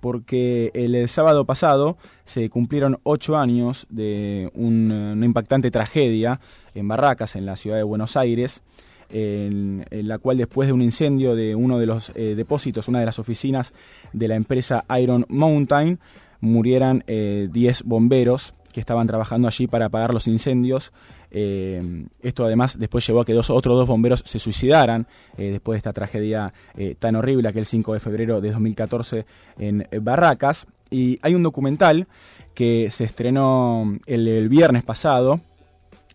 porque 0.00 0.70
el, 0.74 1.08
sábado 1.08 1.46
pasado 1.46 1.96
se 2.24 2.50
cumplieron 2.50 2.98
ocho 3.02 3.36
años 3.38 3.86
de 3.88 4.50
un- 4.54 4.92
una 4.92 5.24
impactante 5.24 5.70
tragedia 5.70 6.38
en 6.74 6.86
Barracas, 6.86 7.34
en 7.34 7.46
la 7.46 7.56
ciudad 7.56 7.78
de 7.78 7.82
Buenos 7.82 8.14
Aires, 8.14 8.62
en, 9.08 9.86
la 9.90 10.18
cual 10.18 10.36
después 10.36 10.68
de 10.68 10.74
un 10.74 10.82
incendio 10.82 11.34
de 11.34 11.54
uno 11.54 11.78
de 11.78 11.86
los 11.86 12.12
eh, 12.14 12.34
depósitos, 12.36 12.88
una 12.88 13.00
de 13.00 13.06
las 13.06 13.18
oficinas 13.18 13.72
de 14.12 14.28
la 14.28 14.36
empresa 14.36 14.84
Iron 15.00 15.24
Mountain, 15.30 15.98
murieran 16.40 17.04
eh, 17.06 17.48
10 17.50 17.84
bomberos 17.84 18.54
que 18.72 18.80
estaban 18.80 19.06
trabajando 19.06 19.48
allí 19.48 19.66
para 19.66 19.86
apagar 19.86 20.14
los 20.14 20.28
incendios. 20.28 20.92
Eh, 21.30 22.06
esto 22.22 22.44
además 22.44 22.78
después 22.78 23.06
llevó 23.06 23.20
a 23.20 23.24
que 23.24 23.32
dos, 23.32 23.50
otros 23.50 23.76
dos 23.76 23.86
bomberos 23.86 24.22
se 24.24 24.38
suicidaran 24.38 25.06
eh, 25.36 25.52
después 25.52 25.76
de 25.76 25.78
esta 25.78 25.92
tragedia 25.92 26.52
eh, 26.76 26.96
tan 26.98 27.16
horrible, 27.16 27.48
aquel 27.48 27.66
5 27.66 27.94
de 27.94 28.00
febrero 28.00 28.40
de 28.40 28.50
2014 28.50 29.26
en 29.58 29.86
Barracas. 30.02 30.66
Y 30.90 31.18
hay 31.22 31.34
un 31.34 31.42
documental 31.42 32.08
que 32.54 32.90
se 32.90 33.04
estrenó 33.04 33.98
el, 34.06 34.26
el 34.26 34.48
viernes 34.48 34.82
pasado, 34.82 35.40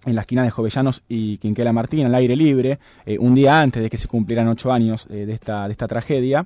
en 0.06 0.14
la 0.14 0.22
esquina 0.22 0.44
de 0.44 0.52
Jovellanos 0.52 1.02
y 1.08 1.38
Quinquela 1.38 1.74
Martín, 1.74 2.06
al 2.06 2.14
aire 2.14 2.36
libre, 2.36 2.78
un 3.18 3.34
día 3.34 3.60
antes 3.60 3.82
de 3.82 3.90
que 3.90 3.98
se 3.98 4.08
cumplieran 4.08 4.48
ocho 4.48 4.72
años 4.72 5.08
de, 5.08 5.32
esta, 5.32 5.66
de 5.66 5.72
esta 5.72 5.88
tragedia, 5.88 6.46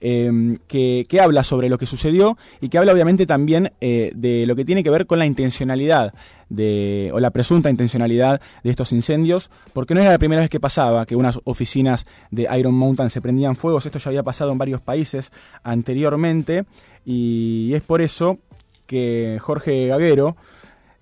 eh, 0.00 0.58
que, 0.66 1.20
habla 1.20 1.44
sobre 1.44 1.68
lo 1.68 1.78
que 1.78 1.86
sucedió 1.86 2.38
y 2.60 2.68
que 2.68 2.78
habla 2.78 2.92
obviamente 2.92 3.26
también 3.26 3.72
eh, 3.80 4.12
de 4.14 4.46
lo 4.46 4.56
que 4.56 4.64
tiene 4.64 4.82
que 4.82 4.90
ver 4.90 5.06
con 5.06 5.18
la 5.18 5.26
intencionalidad 5.26 6.14
o 6.50 7.20
la 7.20 7.30
presunta 7.30 7.70
intencionalidad 7.70 8.40
de 8.64 8.70
estos 8.70 8.92
incendios, 8.92 9.50
porque 9.72 9.94
no 9.94 10.00
era 10.00 10.10
la 10.10 10.18
primera 10.18 10.40
vez 10.40 10.50
que 10.50 10.58
pasaba 10.58 11.06
que 11.06 11.14
unas 11.14 11.38
oficinas 11.44 12.06
de 12.32 12.48
Iron 12.58 12.74
Mountain 12.74 13.08
se 13.08 13.20
prendían 13.20 13.54
fuegos, 13.54 13.86
esto 13.86 14.00
ya 14.00 14.08
había 14.08 14.24
pasado 14.24 14.50
en 14.50 14.58
varios 14.58 14.80
países 14.80 15.30
anteriormente, 15.62 16.64
y 17.04 17.70
es 17.72 17.82
por 17.82 18.02
eso 18.02 18.40
que 18.86 19.38
Jorge 19.40 19.86
Gaguero, 19.86 20.36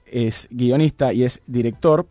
es 0.04 0.48
guionista 0.50 1.12
y 1.12 1.24
es 1.24 1.40
director, 1.46 2.06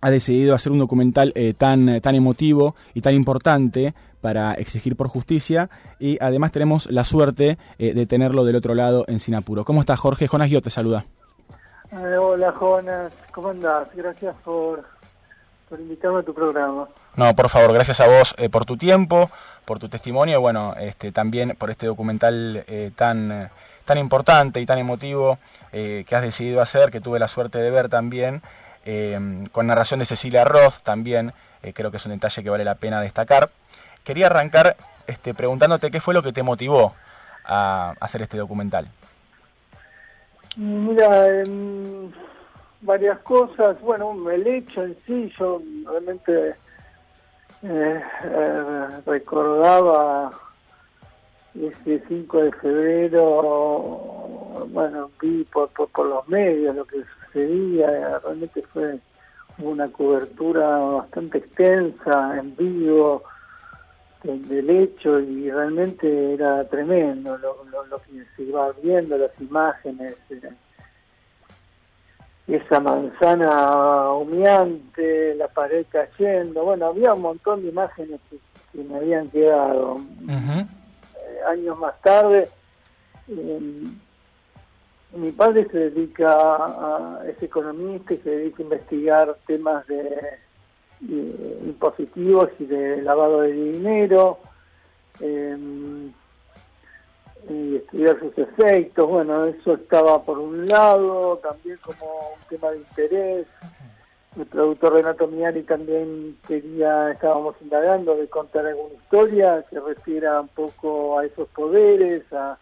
ha 0.00 0.10
decidido 0.10 0.54
hacer 0.54 0.70
un 0.70 0.78
documental 0.78 1.32
eh, 1.34 1.54
tan, 1.56 2.00
tan 2.00 2.14
emotivo 2.14 2.76
y 2.92 3.00
tan 3.00 3.14
importante 3.14 3.94
para 4.24 4.54
exigir 4.54 4.96
por 4.96 5.08
justicia 5.08 5.68
y 5.98 6.16
además 6.18 6.50
tenemos 6.50 6.90
la 6.90 7.04
suerte 7.04 7.58
eh, 7.78 7.92
de 7.92 8.06
tenerlo 8.06 8.46
del 8.46 8.56
otro 8.56 8.74
lado 8.74 9.04
en 9.06 9.18
Sinapuro. 9.18 9.66
¿Cómo 9.66 9.80
estás 9.80 10.00
Jorge? 10.00 10.28
Jonas 10.28 10.48
Guiot 10.48 10.64
te 10.64 10.70
saluda. 10.70 11.04
Eh, 11.92 12.16
hola 12.16 12.50
Jonas, 12.52 13.12
¿cómo 13.32 13.50
andás? 13.50 13.86
Gracias 13.94 14.34
por, 14.42 14.82
por 15.68 15.78
invitarme 15.78 16.20
a 16.20 16.22
tu 16.22 16.32
programa. 16.32 16.88
No, 17.16 17.36
por 17.36 17.50
favor, 17.50 17.74
gracias 17.74 18.00
a 18.00 18.08
vos 18.08 18.34
eh, 18.38 18.48
por 18.48 18.64
tu 18.64 18.78
tiempo, 18.78 19.30
por 19.66 19.78
tu 19.78 19.90
testimonio 19.90 20.38
y 20.38 20.40
bueno, 20.40 20.72
este, 20.80 21.12
también 21.12 21.54
por 21.58 21.70
este 21.70 21.84
documental 21.84 22.64
eh, 22.66 22.92
tan, 22.96 23.50
tan 23.84 23.98
importante 23.98 24.58
y 24.58 24.64
tan 24.64 24.78
emotivo 24.78 25.38
eh, 25.70 26.06
que 26.08 26.16
has 26.16 26.22
decidido 26.22 26.62
hacer, 26.62 26.90
que 26.90 27.02
tuve 27.02 27.18
la 27.18 27.28
suerte 27.28 27.58
de 27.58 27.70
ver 27.70 27.90
también, 27.90 28.40
con 29.52 29.66
narración 29.66 30.00
de 30.00 30.06
Cecilia 30.06 30.44
Roth 30.44 30.82
también, 30.82 31.32
creo 31.72 31.90
que 31.90 31.96
es 31.96 32.04
un 32.04 32.12
detalle 32.12 32.42
que 32.42 32.50
vale 32.50 32.64
la 32.64 32.74
pena 32.74 33.00
destacar. 33.00 33.48
Quería 34.04 34.26
arrancar 34.26 34.76
este, 35.06 35.34
preguntándote 35.34 35.90
qué 35.90 36.00
fue 36.00 36.14
lo 36.14 36.22
que 36.22 36.32
te 36.32 36.42
motivó 36.42 36.94
a 37.44 37.94
hacer 38.00 38.22
este 38.22 38.38
documental. 38.38 38.88
Mira, 40.56 41.40
em, 41.40 42.10
varias 42.82 43.18
cosas. 43.20 43.80
Bueno, 43.80 44.30
el 44.30 44.46
hecho 44.46 44.84
en 44.84 44.96
sí, 45.06 45.32
yo 45.38 45.60
realmente 45.86 46.50
eh, 47.62 48.02
eh, 48.24 48.88
recordaba 49.06 50.30
ese 51.54 52.02
5 52.08 52.42
de 52.42 52.52
febrero, 52.52 54.66
bueno, 54.70 55.10
vi 55.20 55.44
por, 55.44 55.68
por, 55.70 55.88
por 55.88 56.06
los 56.06 56.28
medios 56.28 56.74
lo 56.74 56.84
que 56.84 57.04
sucedía, 57.26 58.18
realmente 58.18 58.62
fue 58.72 58.98
una 59.58 59.88
cobertura 59.88 60.78
bastante 60.78 61.38
extensa, 61.38 62.38
en 62.38 62.56
vivo, 62.56 63.22
del, 64.24 64.70
hecho 64.70 65.20
y 65.20 65.50
realmente 65.50 66.34
era 66.34 66.64
tremendo 66.68 67.36
lo, 67.38 67.64
lo- 67.70 67.86
lo 67.86 67.98
que 68.02 68.24
se 68.36 68.42
iba 68.42 68.72
viendo, 68.82 69.16
las 69.18 69.30
imágenes, 69.40 70.16
eh, 70.30 70.40
esa 72.46 72.78
manzana 72.80 74.12
humeante, 74.12 75.34
la 75.36 75.48
pared 75.48 75.86
cayendo, 75.90 76.64
bueno, 76.64 76.86
había 76.86 77.14
un 77.14 77.22
montón 77.22 77.62
de 77.62 77.68
imágenes 77.68 78.20
que, 78.28 78.36
que 78.72 78.84
me 78.84 78.96
habían 78.96 79.28
quedado. 79.30 79.98
Eh, 80.28 81.38
años 81.48 81.78
más 81.78 81.98
tarde, 82.02 82.48
eh, 83.28 83.60
mi 85.16 85.30
padre 85.32 85.66
se 85.70 85.90
dedica 85.90 86.34
a, 86.36 87.22
es 87.28 87.42
economista 87.42 88.12
y 88.12 88.18
se 88.18 88.30
dedica 88.30 88.58
a 88.58 88.62
investigar 88.64 89.36
temas 89.46 89.86
de, 89.86 90.18
de 91.08 91.58
impositivos 91.66 92.48
y 92.58 92.64
de 92.66 93.02
lavado 93.02 93.42
de 93.42 93.52
dinero 93.52 94.38
eh, 95.20 95.56
y 97.48 97.76
estudiar 97.76 98.18
sus 98.20 98.36
efectos. 98.38 99.08
Bueno, 99.08 99.44
eso 99.44 99.74
estaba 99.74 100.22
por 100.22 100.38
un 100.38 100.66
lado, 100.66 101.38
también 101.42 101.78
como 101.82 102.06
un 102.34 102.48
tema 102.48 102.70
de 102.70 102.78
interés. 102.78 103.46
El 104.36 104.46
productor 104.46 104.94
Renato 104.94 105.28
Miari 105.28 105.62
también 105.62 106.36
quería, 106.48 107.12
estábamos 107.12 107.54
indagando 107.60 108.16
de 108.16 108.26
contar 108.26 108.66
alguna 108.66 108.94
historia 108.94 109.64
que 109.70 109.78
refiera 109.78 110.40
un 110.40 110.48
poco 110.48 111.18
a 111.18 111.24
esos 111.26 111.46
poderes, 111.50 112.24
a, 112.32 112.58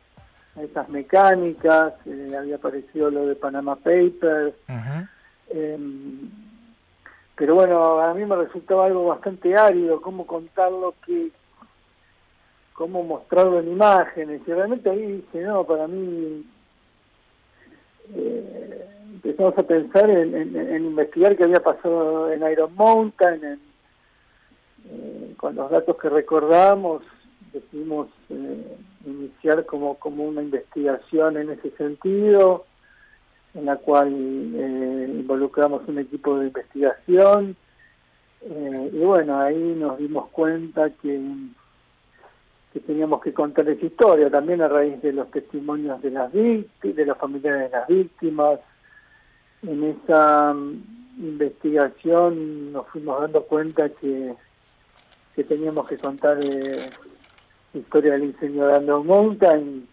a 0.56 0.62
esas 0.62 0.88
mecánicas. 0.90 1.94
eh, 2.04 2.34
había 2.36 2.56
aparecido 2.56 3.10
lo 3.10 3.26
de 3.26 3.36
Panama 3.36 3.76
Papers. 3.76 4.54
Eh, 5.54 5.78
pero 7.36 7.54
bueno, 7.54 8.00
a 8.00 8.12
mí 8.14 8.24
me 8.24 8.36
resultaba 8.36 8.86
algo 8.86 9.06
bastante 9.06 9.56
árido, 9.56 10.00
cómo 10.00 10.26
contarlo, 10.26 10.94
que, 11.06 11.30
cómo 12.74 13.02
mostrarlo 13.02 13.60
en 13.60 13.72
imágenes. 13.72 14.42
Y 14.46 14.52
realmente 14.52 14.90
ahí 14.90 15.12
dije, 15.12 15.40
no, 15.40 15.64
para 15.64 15.88
mí 15.88 16.44
eh, 18.14 18.86
empezamos 19.14 19.56
a 19.56 19.62
pensar 19.62 20.10
en, 20.10 20.84
investigar 20.84 21.36
qué 21.36 21.44
había 21.44 21.62
pasado 21.62 22.30
en 22.30 22.46
Iron 22.50 22.74
Mountain, 22.74 23.44
en, 23.44 23.60
eh, 24.90 25.34
con 25.38 25.54
los 25.54 25.70
datos 25.70 25.96
que 25.96 26.10
recordamos, 26.10 27.02
decidimos 27.52 28.08
eh, 28.28 28.76
iniciar 29.06 29.64
como, 29.64 29.94
como 29.98 30.24
una 30.24 30.42
investigación 30.42 31.38
en 31.38 31.50
ese 31.50 31.70
sentido 31.72 32.66
en 33.54 33.66
la 33.66 33.76
cual 33.76 34.08
eh, 34.08 35.06
involucramos 35.10 35.86
un 35.86 35.98
equipo 35.98 36.38
de 36.38 36.46
investigación 36.46 37.56
eh, 38.44 38.90
y 38.92 38.98
bueno, 38.98 39.38
ahí 39.38 39.74
nos 39.78 39.98
dimos 39.98 40.28
cuenta 40.30 40.90
que, 40.90 41.20
que 42.72 42.80
teníamos 42.80 43.22
que 43.22 43.32
contar 43.32 43.68
esa 43.68 43.86
historia 43.86 44.30
también 44.30 44.62
a 44.62 44.68
raíz 44.68 45.00
de 45.00 45.12
los 45.12 45.30
testimonios 45.30 46.02
de 46.02 46.10
las 46.10 46.32
víctimas, 46.32 46.96
de 46.96 47.06
los 47.06 47.18
familiares 47.18 47.70
de 47.70 47.78
las 47.78 47.86
víctimas. 47.86 48.60
En 49.62 49.84
esa 49.84 50.52
mm, 50.54 50.82
investigación 51.20 52.72
nos 52.72 52.88
fuimos 52.88 53.20
dando 53.20 53.44
cuenta 53.44 53.88
que, 53.90 54.34
que 55.36 55.44
teníamos 55.44 55.86
que 55.86 55.98
contar 55.98 56.38
eh, 56.42 56.90
la 57.74 57.80
historia 57.80 58.12
del 58.12 58.24
incendio 58.24 58.66
de 58.66 58.80
Mountain 58.80 59.86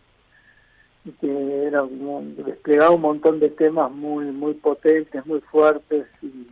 y 1.05 1.11
que 1.11 1.63
era 1.63 1.81
como 1.81 2.21
desplegaba 2.21 2.91
un 2.91 3.01
montón 3.01 3.39
de 3.39 3.49
temas 3.49 3.91
muy 3.91 4.25
muy 4.25 4.53
potentes, 4.53 5.25
muy 5.25 5.39
fuertes 5.41 6.07
y, 6.21 6.47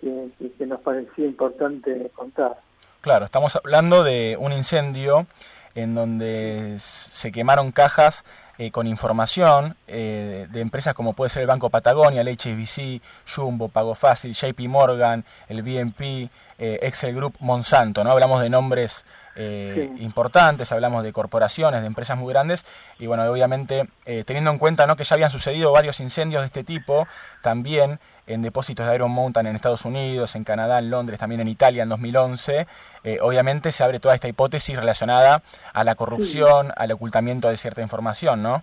que, 0.00 0.66
nos 0.66 0.80
parecía 0.80 1.26
importante 1.26 2.10
contar. 2.14 2.56
Claro, 3.00 3.24
estamos 3.24 3.56
hablando 3.56 4.04
de 4.04 4.36
un 4.38 4.52
incendio 4.52 5.26
en 5.74 5.94
donde 5.94 6.76
se 6.78 7.32
quemaron 7.32 7.72
cajas 7.72 8.24
eh, 8.58 8.70
con 8.70 8.86
información 8.86 9.76
eh, 9.88 10.46
de 10.50 10.60
empresas 10.60 10.94
como 10.94 11.14
puede 11.14 11.30
ser 11.30 11.42
el 11.42 11.48
Banco 11.48 11.70
Patagonia, 11.70 12.20
el 12.20 12.28
HSBC, 12.28 13.00
Jumbo, 13.34 13.68
Pago 13.68 13.94
Fácil, 13.94 14.34
JP 14.34 14.60
Morgan, 14.68 15.24
el 15.48 15.62
BNP, 15.62 16.30
eh, 16.64 16.78
Excel 16.82 17.12
Group, 17.14 17.34
Monsanto, 17.40 18.04
¿no? 18.04 18.12
Hablamos 18.12 18.40
de 18.40 18.48
nombres 18.48 19.04
eh, 19.34 19.88
Sí. 19.96 20.04
importantes, 20.04 20.70
hablamos 20.72 21.02
de 21.02 21.10
corporaciones, 21.12 21.80
de 21.80 21.86
empresas 21.86 22.18
muy 22.18 22.32
grandes 22.32 22.66
y 22.98 23.06
bueno, 23.06 23.24
obviamente 23.24 23.88
eh, 24.04 24.24
teniendo 24.26 24.50
en 24.50 24.58
cuenta 24.58 24.86
¿no? 24.86 24.94
que 24.94 25.04
ya 25.04 25.14
habían 25.14 25.30
sucedido 25.30 25.72
varios 25.72 26.00
incendios 26.00 26.42
de 26.42 26.46
este 26.48 26.64
tipo, 26.64 27.08
también 27.40 27.98
en 28.26 28.42
depósitos 28.42 28.86
de 28.86 28.94
Iron 28.94 29.10
Mountain 29.10 29.46
en 29.46 29.56
Estados 29.56 29.86
Unidos, 29.86 30.36
en 30.36 30.44
Canadá, 30.44 30.78
en 30.78 30.90
Londres, 30.90 31.18
también 31.18 31.40
en 31.40 31.48
Italia 31.48 31.82
en 31.82 31.88
2011, 31.88 32.66
eh, 33.04 33.18
obviamente 33.22 33.72
se 33.72 33.82
abre 33.82 34.00
toda 34.00 34.14
esta 34.14 34.28
hipótesis 34.28 34.76
relacionada 34.76 35.42
a 35.72 35.82
la 35.82 35.94
corrupción, 35.94 36.70
al 36.76 36.92
ocultamiento 36.92 37.48
de 37.48 37.56
cierta 37.56 37.80
información, 37.80 38.42
¿no? 38.42 38.62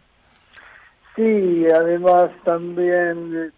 Sí, 1.15 1.65
además 1.75 2.29
también 2.45 3.51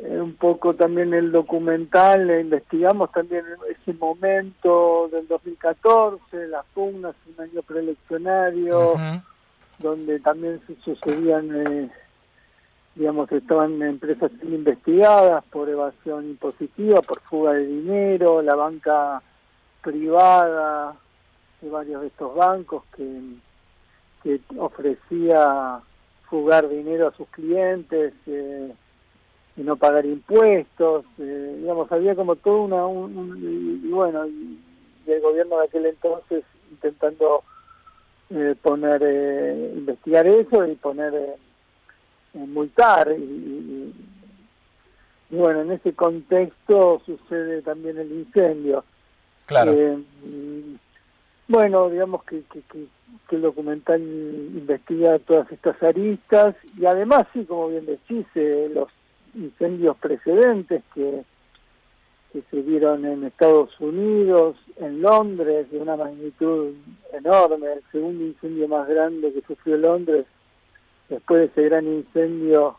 un 0.00 0.34
poco 0.34 0.74
también 0.74 1.14
el 1.14 1.30
documental, 1.32 2.30
eh, 2.30 2.40
investigamos 2.40 3.12
también 3.12 3.44
ese 3.70 3.92
momento 3.94 5.08
del 5.12 5.28
2014, 5.28 6.48
las 6.48 6.64
pugnas, 6.74 7.14
un 7.26 7.44
año 7.44 7.62
preeleccionario, 7.62 8.94
donde 9.78 10.20
también 10.20 10.60
se 10.66 10.74
sucedían, 10.76 11.50
eh, 11.66 11.90
digamos, 12.94 13.30
estaban 13.32 13.80
empresas 13.82 14.30
investigadas 14.42 15.44
por 15.50 15.68
evasión 15.68 16.24
impositiva, 16.30 17.00
por 17.02 17.20
fuga 17.22 17.52
de 17.52 17.66
dinero, 17.66 18.42
la 18.42 18.54
banca 18.54 19.22
privada 19.82 20.96
de 21.60 21.70
varios 21.70 22.02
de 22.02 22.06
estos 22.08 22.34
bancos 22.34 22.84
que, 22.96 23.20
que 24.22 24.40
ofrecía 24.58 25.80
fugar 26.28 26.68
dinero 26.68 27.08
a 27.08 27.16
sus 27.16 27.28
clientes 27.28 28.14
eh, 28.26 28.72
y 29.56 29.62
no 29.62 29.76
pagar 29.76 30.06
impuestos, 30.06 31.04
eh, 31.18 31.56
digamos, 31.60 31.90
había 31.92 32.14
como 32.14 32.36
todo 32.36 32.62
una, 32.62 32.86
un, 32.86 33.16
un- 33.16 33.38
y, 33.82 33.86
y 33.86 33.90
bueno, 33.90 34.26
y, 34.26 34.58
el 35.06 35.20
gobierno 35.20 35.58
de 35.58 35.64
aquel 35.66 35.86
entonces 35.86 36.44
intentando 36.70 37.42
eh, 38.30 38.54
poner, 38.62 39.02
eh, 39.04 39.72
investigar 39.76 40.26
eso 40.26 40.64
y 40.66 40.74
poner, 40.76 41.12
eh, 41.14 41.36
multar. 42.34 43.12
Y, 43.18 43.22
y- 43.22 43.94
y 45.30 45.36
bueno, 45.36 45.62
en 45.62 45.72
ese 45.72 45.92
contexto 45.94 47.02
sucede 47.04 47.62
también 47.62 47.98
el 47.98 48.12
incendio. 48.12 48.84
Claro. 49.46 49.74
Bueno, 51.48 51.90
digamos 51.90 52.22
que, 52.24 52.42
que, 52.52 52.60
que- 52.62 52.86
que 53.28 53.36
el 53.36 53.42
documental 53.42 54.00
investiga 54.00 55.18
todas 55.18 55.50
estas 55.52 55.82
aristas 55.82 56.54
y 56.78 56.86
además, 56.86 57.26
sí, 57.32 57.44
como 57.44 57.68
bien 57.68 57.84
decís, 57.86 58.24
los 58.34 58.88
incendios 59.34 59.96
precedentes 59.98 60.82
que, 60.94 61.22
que 62.32 62.42
se 62.50 62.62
dieron 62.62 63.04
en 63.04 63.24
Estados 63.24 63.78
Unidos, 63.80 64.56
en 64.76 65.02
Londres, 65.02 65.70
de 65.70 65.78
una 65.78 65.96
magnitud 65.96 66.74
enorme, 67.12 67.72
el 67.74 67.82
segundo 67.92 68.24
incendio 68.24 68.68
más 68.68 68.88
grande 68.88 69.32
que 69.32 69.42
sufrió 69.42 69.76
Londres, 69.76 70.26
después 71.08 71.40
de 71.40 71.46
ese 71.46 71.68
gran 71.68 71.86
incendio 71.86 72.76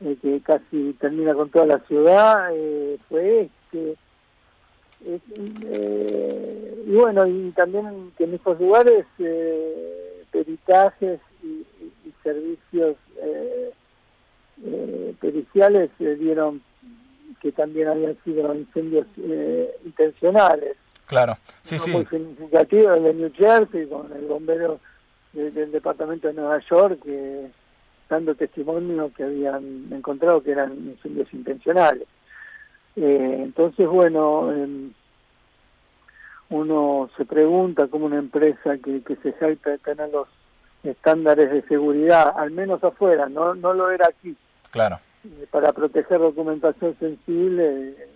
eh, 0.00 0.16
que 0.22 0.40
casi 0.40 0.94
termina 1.00 1.34
con 1.34 1.50
toda 1.50 1.66
la 1.66 1.78
ciudad, 1.80 2.50
eh, 2.54 2.98
fue 3.08 3.42
este. 3.42 3.96
Es, 5.04 5.20
eh, 5.64 6.84
y 6.86 6.90
bueno, 6.92 7.26
y 7.26 7.50
también 7.52 8.12
que 8.18 8.24
en 8.24 8.34
estos 8.34 8.60
lugares 8.60 9.06
peritajes 10.30 11.20
y- 11.42 11.64
y 12.06 12.12
servicios 12.22 12.96
eh, 13.22 13.70
eh, 14.64 15.14
periciales 15.20 15.90
eh, 16.00 16.16
dieron 16.18 16.62
que 17.40 17.52
también 17.52 17.88
habían 17.88 18.16
sido 18.24 18.54
incendios 18.54 19.06
eh, 19.18 19.70
intencionales. 19.84 20.76
Claro, 21.06 21.36
sí, 21.62 21.76
Uno 21.76 21.84
sí. 21.84 21.90
Muy 21.92 22.06
significativo 22.06 22.92
el 22.94 23.02
de 23.04 23.14
New 23.14 23.32
Jersey 23.34 23.86
con 23.86 24.12
el 24.12 24.26
bombero 24.26 24.78
de- 25.32 25.50
del 25.50 25.72
departamento 25.72 26.28
de 26.28 26.34
Nueva 26.34 26.60
York 26.70 27.00
que 27.02 27.48
dando 28.08 28.34
testimonio 28.34 29.10
que 29.16 29.22
habían 29.24 29.86
encontrado 29.92 30.42
que 30.42 30.50
eran 30.52 30.72
incendios 30.76 31.32
intencionales. 31.32 32.06
Eh, 32.96 33.36
entonces, 33.42 33.86
bueno, 33.88 34.52
em, 34.52 34.92
uno 36.50 37.08
se 37.16 37.24
pregunta 37.24 37.86
cómo 37.86 38.06
una 38.06 38.18
empresa 38.18 38.76
que, 38.78 39.02
que 39.02 39.16
se 39.16 39.32
jacta 39.34 39.70
de 39.70 39.78
tener 39.78 40.10
los 40.10 40.26
estándares 40.82 41.50
de 41.52 41.62
seguridad, 41.62 42.34
al 42.36 42.50
menos 42.50 42.82
afuera, 42.82 43.28
no, 43.28 43.54
no 43.54 43.72
lo 43.72 43.90
era 43.90 44.08
aquí, 44.08 44.34
Claro. 44.70 45.00
eh, 45.24 45.46
para 45.50 45.72
proteger 45.72 46.18
documentación 46.18 46.96
sensible, 46.98 47.90
eh, 47.90 48.08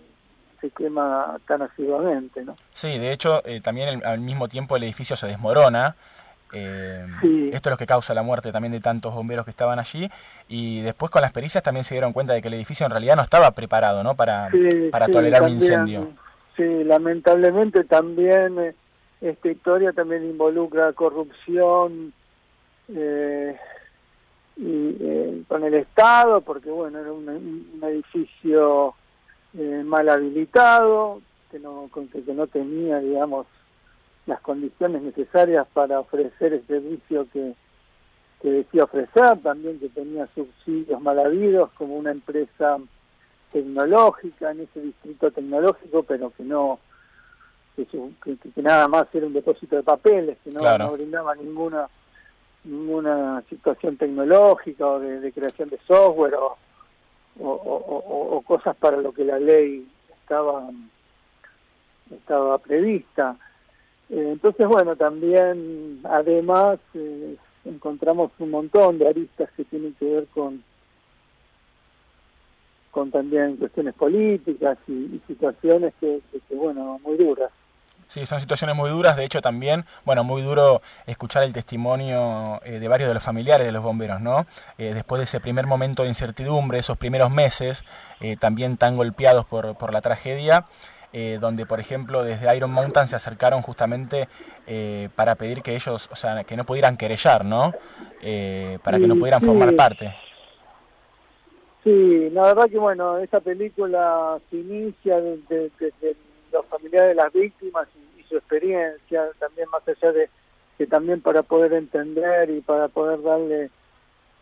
se 0.61 0.69
quema 0.71 1.37
tan 1.47 1.61
asiduamente, 1.61 2.43
¿no? 2.43 2.55
Sí, 2.73 2.97
de 2.97 3.11
hecho, 3.11 3.41
eh, 3.45 3.61
también 3.61 3.89
el- 3.89 4.05
al 4.05 4.19
mismo 4.19 4.47
tiempo 4.47 4.75
el 4.75 4.83
edificio 4.83 5.15
se 5.15 5.27
desmorona 5.27 5.95
Eh, 6.53 7.05
Sí. 7.21 7.49
Esto 7.51 7.69
es 7.69 7.71
lo 7.73 7.77
que 7.77 7.87
causa 7.87 8.13
la 8.13 8.21
muerte 8.21 8.51
también 8.51 8.71
de 8.71 8.79
tantos 8.79 9.13
bomberos 9.13 9.43
que 9.43 9.51
estaban 9.51 9.77
allí. 9.79 10.09
Y 10.47 10.79
después 10.83 11.11
con 11.11 11.21
las 11.23 11.33
pericias 11.33 11.61
también 11.63 11.83
se 11.83 11.95
dieron 11.95 12.13
cuenta 12.13 12.31
de 12.33 12.41
que 12.41 12.47
el 12.47 12.53
edificio 12.53 12.85
en 12.85 12.91
realidad 12.91 13.15
no 13.17 13.23
estaba 13.23 13.51
preparado 13.51 14.03
¿no? 14.03 14.15
para, 14.15 14.49
Sí, 14.51 14.87
para 14.91 15.07
sí, 15.07 15.11
tolerar 15.11 15.41
un 15.41 15.49
incendio. 15.49 16.07
Sí, 16.55 16.83
lamentablemente 16.85 17.83
también 17.83 18.57
eh, 18.59 18.75
esta 19.21 19.49
historia 19.49 19.91
también 19.91 20.23
involucra 20.23 20.93
corrupción 20.93 22.13
eh, 22.95 23.57
y 24.57 24.95
eh, 24.99 25.43
con 25.47 25.63
el 25.63 25.73
Estado, 25.73 26.41
porque 26.41 26.69
bueno, 26.69 26.99
era 26.99 27.11
un, 27.11 27.27
un 27.27 27.79
edificio 27.83 28.93
eh, 29.57 29.83
mal 29.85 30.07
habilitado, 30.09 31.21
que 31.51 31.59
no, 31.59 31.87
con 31.91 32.07
que, 32.07 32.23
que 32.23 32.33
no 32.33 32.47
tenía, 32.47 32.99
digamos, 32.99 33.47
las 34.25 34.39
condiciones 34.41 35.01
necesarias 35.01 35.67
para 35.73 35.99
ofrecer 35.99 36.53
el 36.53 36.65
servicio 36.67 37.27
que, 37.31 37.53
que 38.41 38.49
decía 38.49 38.85
ofrecer, 38.85 39.39
también 39.43 39.79
que 39.79 39.89
tenía 39.89 40.27
subsidios 40.33 41.01
mal 41.01 41.19
habidos, 41.19 41.69
como 41.73 41.95
una 41.97 42.11
empresa 42.11 42.77
tecnológica 43.51 44.51
en 44.51 44.61
ese 44.61 44.81
distrito 44.81 45.31
tecnológico, 45.31 46.03
pero 46.03 46.31
que 46.31 46.43
no 46.43 46.79
que, 47.75 47.85
que- 47.85 48.37
que 48.51 48.61
nada 48.61 48.87
más 48.87 49.07
era 49.13 49.27
un 49.27 49.33
depósito 49.33 49.75
de 49.75 49.83
papeles, 49.83 50.37
que 50.43 50.49
no, 50.51 50.61
Claro. 50.61 50.85
no 50.85 50.93
brindaba 50.93 51.35
ninguna 51.35 51.87
ninguna 52.65 53.43
situación 53.49 53.97
tecnológica 53.97 54.85
o 54.87 54.99
de, 54.99 55.31
creación 55.31 55.69
de 55.69 55.79
software 55.87 56.35
o, 57.39 58.41
cosas 58.45 58.75
para 58.75 58.97
lo 58.97 59.11
que 59.11 59.25
la 59.25 59.39
ley 59.39 59.87
estaba 60.21 60.69
estaba 62.11 62.57
prevista. 62.59 63.35
Eh, 64.09 64.29
entonces, 64.33 64.67
bueno, 64.67 64.95
también 64.95 66.01
además 66.03 66.79
eh, 66.93 67.35
encontramos 67.65 68.31
un 68.37 68.51
montón 68.51 68.99
de 68.99 69.07
aristas 69.07 69.49
que 69.57 69.65
tienen 69.65 69.93
que 69.95 70.05
ver 70.05 70.27
con 70.27 70.63
con 72.95 73.11
también 73.11 73.57
cuestiones 73.57 73.93
políticas 73.93 74.77
y, 74.87 75.19
situaciones 75.27 75.93
que, 75.99 76.21
bueno, 76.49 76.97
muy 77.03 77.17
duras. 77.17 77.51
Sí, 78.07 78.25
son 78.25 78.39
situaciones 78.39 78.75
muy 78.75 78.89
duras. 78.89 79.15
De 79.17 79.25
hecho, 79.25 79.41
también, 79.41 79.85
bueno, 80.05 80.23
muy 80.23 80.41
duro 80.41 80.81
escuchar 81.07 81.43
el 81.43 81.53
testimonio 81.53 82.61
eh, 82.63 82.79
de 82.79 82.87
varios 82.87 83.07
de 83.07 83.13
los 83.13 83.23
familiares 83.23 83.65
de 83.65 83.71
los 83.71 83.83
bomberos, 83.83 84.21
¿no? 84.21 84.45
Eh, 84.77 84.93
después 84.93 85.19
de 85.19 85.23
ese 85.23 85.39
primer 85.39 85.65
momento 85.65 86.03
de 86.03 86.09
incertidumbre, 86.09 86.77
esos 86.79 86.97
primeros 86.97 87.31
meses, 87.31 87.83
eh, 88.21 88.37
también 88.37 88.77
tan 88.77 88.95
golpeados 88.95 89.45
por, 89.45 89.75
por 89.75 89.91
la 89.91 90.01
tragedia, 90.01 90.65
eh, 91.17 91.37
donde, 91.39 91.65
por 91.65 91.79
ejemplo, 91.79 92.23
desde 92.23 92.53
Iron 92.57 92.71
Mountain 92.71 93.07
se 93.07 93.15
acercaron 93.15 93.61
justamente 93.61 94.27
eh, 94.67 95.07
para 95.15 95.35
pedir 95.35 95.61
que 95.61 95.73
ellos, 95.73 96.09
o 96.11 96.15
sea, 96.17 96.43
que 96.43 96.57
no 96.57 96.65
pudieran 96.65 96.97
querellar, 96.97 97.45
¿no? 97.45 97.73
Eh, 98.21 98.79
para 98.83 98.99
que 98.99 99.07
no 99.07 99.15
pudieran 99.15 99.39
sí. 99.39 99.45
formar 99.45 99.73
parte. 99.77 100.13
Sí, 101.85 102.29
la 102.31 102.41
verdad 102.43 102.69
que 102.69 102.77
bueno, 102.77 103.17
esta 103.19 103.39
película 103.39 104.39
se 104.49 104.57
inicia 104.57 105.21
desde 105.21 105.71
desde 105.79 106.17
los 106.51 106.65
familiares 106.67 107.09
de 107.09 107.15
las 107.15 107.33
víctimas 107.33 107.87
y, 108.19 108.23
su 108.23 108.37
experiencia, 108.37 109.29
también 109.37 109.69
más 109.69 109.87
allá 109.87 110.11
de 110.11 110.29
que 110.79 110.87
también 110.87 111.21
para 111.21 111.43
poder 111.43 111.73
entender 111.73 112.49
y 112.49 112.59
para 112.61 112.87
poder 112.87 113.21
darle 113.21 113.69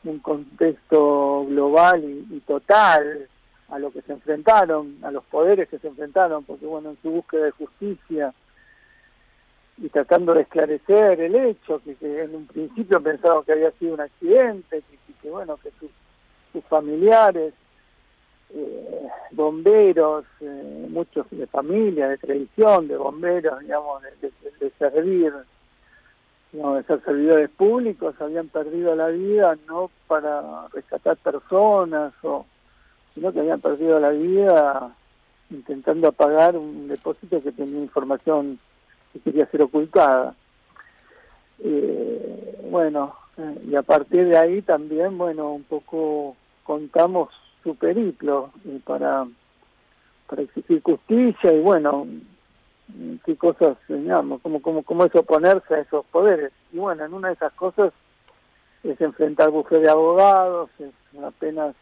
un 0.06 0.20
contexto 0.20 1.46
global 1.48 2.04
y, 2.04 2.40
total 2.48 3.28
a 3.70 3.80
lo 3.80 3.92
que 3.92 4.02
se 4.04 4.14
enfrentaron, 4.14 4.98
a 5.04 5.12
los 5.12 5.24
poderes 5.26 5.68
que 5.68 5.80
se 5.80 5.88
enfrentaron, 5.88 6.44
porque 6.46 6.66
bueno, 6.66 6.92
en 6.92 6.98
su 7.02 7.10
búsqueda 7.10 7.46
de 7.46 7.52
justicia 7.52 8.34
y 9.78 9.90
tratando 9.90 10.34
de 10.34 10.42
esclarecer 10.42 11.20
el 11.20 11.36
hecho, 11.36 11.82
que, 11.84 11.96
en 12.02 12.36
un 12.36 12.46
principio 12.48 13.02
pensaban 13.02 13.44
que 13.44 13.54
había 13.54 13.72
sido 13.72 13.96
un 13.96 14.02
accidente, 14.02 14.82
que, 14.90 15.14
que- 15.22 15.30
bueno, 15.30 15.58
que 15.58 15.72
sus 16.52 16.64
familiares, 16.66 17.54
eh, 18.56 19.08
bomberos, 19.32 20.26
eh, 20.40 20.88
muchos 20.90 21.26
de 21.32 21.48
familia, 21.48 22.08
de 22.08 22.18
tradición, 22.18 22.88
de 22.88 22.98
bomberos, 22.98 23.60
digamos, 23.62 24.04
de, 24.22 24.72
servir, 24.78 25.34
digamos, 26.52 26.78
de 26.78 26.84
ser 26.84 27.04
servidores 27.04 27.50
públicos, 27.50 28.14
habían 28.20 28.50
perdido 28.50 28.96
la 28.96 29.08
vida 29.08 29.58
no 29.68 29.90
para 30.08 30.68
rescatar 30.72 31.18
personas, 31.18 32.14
sino 33.16 33.34
que 33.34 33.40
habían 33.40 33.60
perdido 33.60 34.00
la 34.00 34.10
vida 34.10 34.96
intentando 35.50 36.08
apagar 36.08 36.56
un 36.56 36.88
depósito 36.88 37.42
que 37.42 37.52
tenía 37.52 37.80
información 37.80 38.60
que 39.14 39.20
quería 39.20 39.48
ser 39.48 39.64
ocultada. 39.64 40.36
Eh, 41.60 42.68
bueno, 42.70 43.16
y 43.68 43.76
a 43.76 43.82
partir 43.82 44.28
de 44.28 44.38
ahí 44.38 44.62
también, 44.62 45.18
bueno, 45.18 45.54
un 45.54 45.64
poco 45.64 46.36
contamos 46.64 47.30
su 47.64 47.76
periplo 47.76 48.52
para, 48.86 49.26
para 50.28 50.42
exigir 50.42 50.82
justicia 50.82 51.54
y 51.54 51.60
bueno, 51.62 52.08
qué 53.26 53.36
cosas, 53.38 53.78
digamos, 53.88 54.42
cómo, 54.42 54.62
cómo, 54.62 54.84
cómo 54.84 55.06
es 55.06 55.16
oponerse 55.16 55.76
a 55.76 55.80
esos 55.80 56.06
poderes. 56.08 56.52
Y 56.72 56.78
bueno, 56.78 57.06
en 57.06 57.14
una 57.14 57.30
de 57.30 57.36
esas 57.36 57.54
cosas 57.54 57.94
es 58.84 59.00
enfrentar 59.02 59.50
bufé 59.50 59.80
de 59.80 59.90
abogados, 59.90 60.70
es 60.80 60.92
apenas 61.24 61.76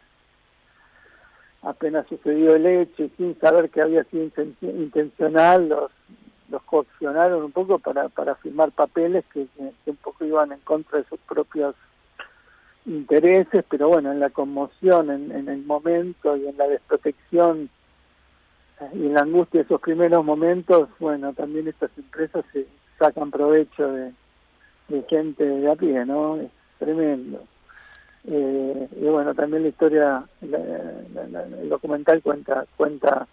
apenas 1.62 2.06
sucedió 2.08 2.54
el 2.56 2.66
hecho 2.66 3.08
sin 3.16 3.38
saber 3.38 3.70
que 3.70 3.80
había 3.82 4.02
sido 4.04 4.24
inten- 4.24 4.56
intencional, 4.60 5.68
los, 5.68 5.90
los 6.50 6.62
coaccionaron 6.64 7.44
un 7.44 7.52
poco 7.52 7.78
para, 7.78 8.08
para 8.08 8.34
firmar 8.36 8.72
papeles 8.72 9.24
que- 9.32 9.46
que 9.84 9.90
un 9.90 9.96
poco 9.96 10.24
iban 10.24 10.50
en 10.52 10.58
contra 10.60 10.98
de 10.98 11.04
sus 11.04 11.20
propios 11.20 11.74
intereses, 12.86 13.64
pero 13.68 13.88
bueno, 13.88 14.10
en 14.12 14.20
la 14.20 14.30
conmoción, 14.30 15.10
en, 15.10 15.30
en 15.32 15.48
el 15.48 15.64
momento 15.64 16.36
y 16.36 16.46
en 16.48 16.56
la 16.56 16.66
desprotección 16.66 17.70
eh, 18.80 18.88
y 18.94 19.06
en 19.06 19.14
la 19.14 19.20
angustia 19.20 19.60
de 19.60 19.64
esos 19.66 19.80
primeros 19.80 20.24
momentos, 20.24 20.88
bueno, 20.98 21.32
también 21.32 21.68
estas 21.68 21.90
empresas 21.96 22.44
se 22.52 22.66
sacan 22.98 23.30
provecho 23.30 23.92
de, 23.92 24.12
gente 25.08 25.44
de 25.44 25.70
a 25.70 25.74
pie, 25.76 26.04
¿no? 26.04 26.36
Es 26.36 26.50
tremendo. 26.78 27.42
Eh, 28.24 28.88
y 29.00 29.04
bueno, 29.06 29.34
también 29.34 29.62
la 29.62 29.68
historia, 29.70 30.24
la- 30.42 31.44
el 31.60 31.68
documental 31.68 32.22
cuenta 32.22 32.66
cuenta 32.76 33.26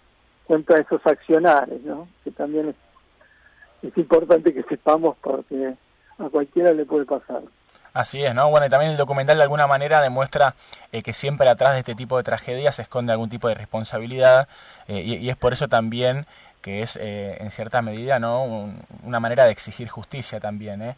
cuenta 0.45 0.78
esos 0.80 1.06
accionares, 1.06 1.84
¿no? 1.84 2.08
Que 2.24 2.32
también 2.32 2.74
es 3.84 3.97
importante 3.97 4.52
que 4.54 4.64
sepamos 4.64 5.16
porque 5.22 5.76
a 6.18 6.30
cualquiera 6.30 6.74
le 6.74 6.86
puede 6.86 7.06
pasar. 7.06 7.43
Así 8.00 8.24
es, 8.24 8.34
¿no? 8.34 8.50
Bueno, 8.50 8.66
y 8.66 8.70
también 8.70 8.91
el 8.91 8.97
documental 8.97 9.36
de 9.36 9.43
alguna 9.43 9.68
manera 9.68 10.00
demuestra 10.00 10.56
eh, 10.93 11.04
que 11.04 11.12
siempre 11.12 11.50
atrás 11.50 11.74
de 11.74 11.80
este 11.80 11.95
tipo 11.95 12.16
de 12.16 12.24
tragedias 12.24 12.76
se 12.76 12.84
esconde 12.84 13.12
algún 13.12 13.30
tipo 13.30 13.50
de 13.50 13.56
responsabilidad 13.56 14.47
eh, 14.88 15.02
y, 15.02 15.30
es 15.30 15.36
por 15.36 15.52
eso 15.52 15.68
también 15.68 16.26
que 16.62 16.82
es 16.82 16.97
eh, 17.02 17.36
en 17.41 17.52
cierta 17.52 17.82
medida 17.82 18.18
no 18.18 18.43
Un- 18.45 18.80
una 19.04 19.20
manera 19.20 19.43
de 19.43 19.52
exigir 19.52 19.89
justicia 19.89 20.39
también. 20.39 20.95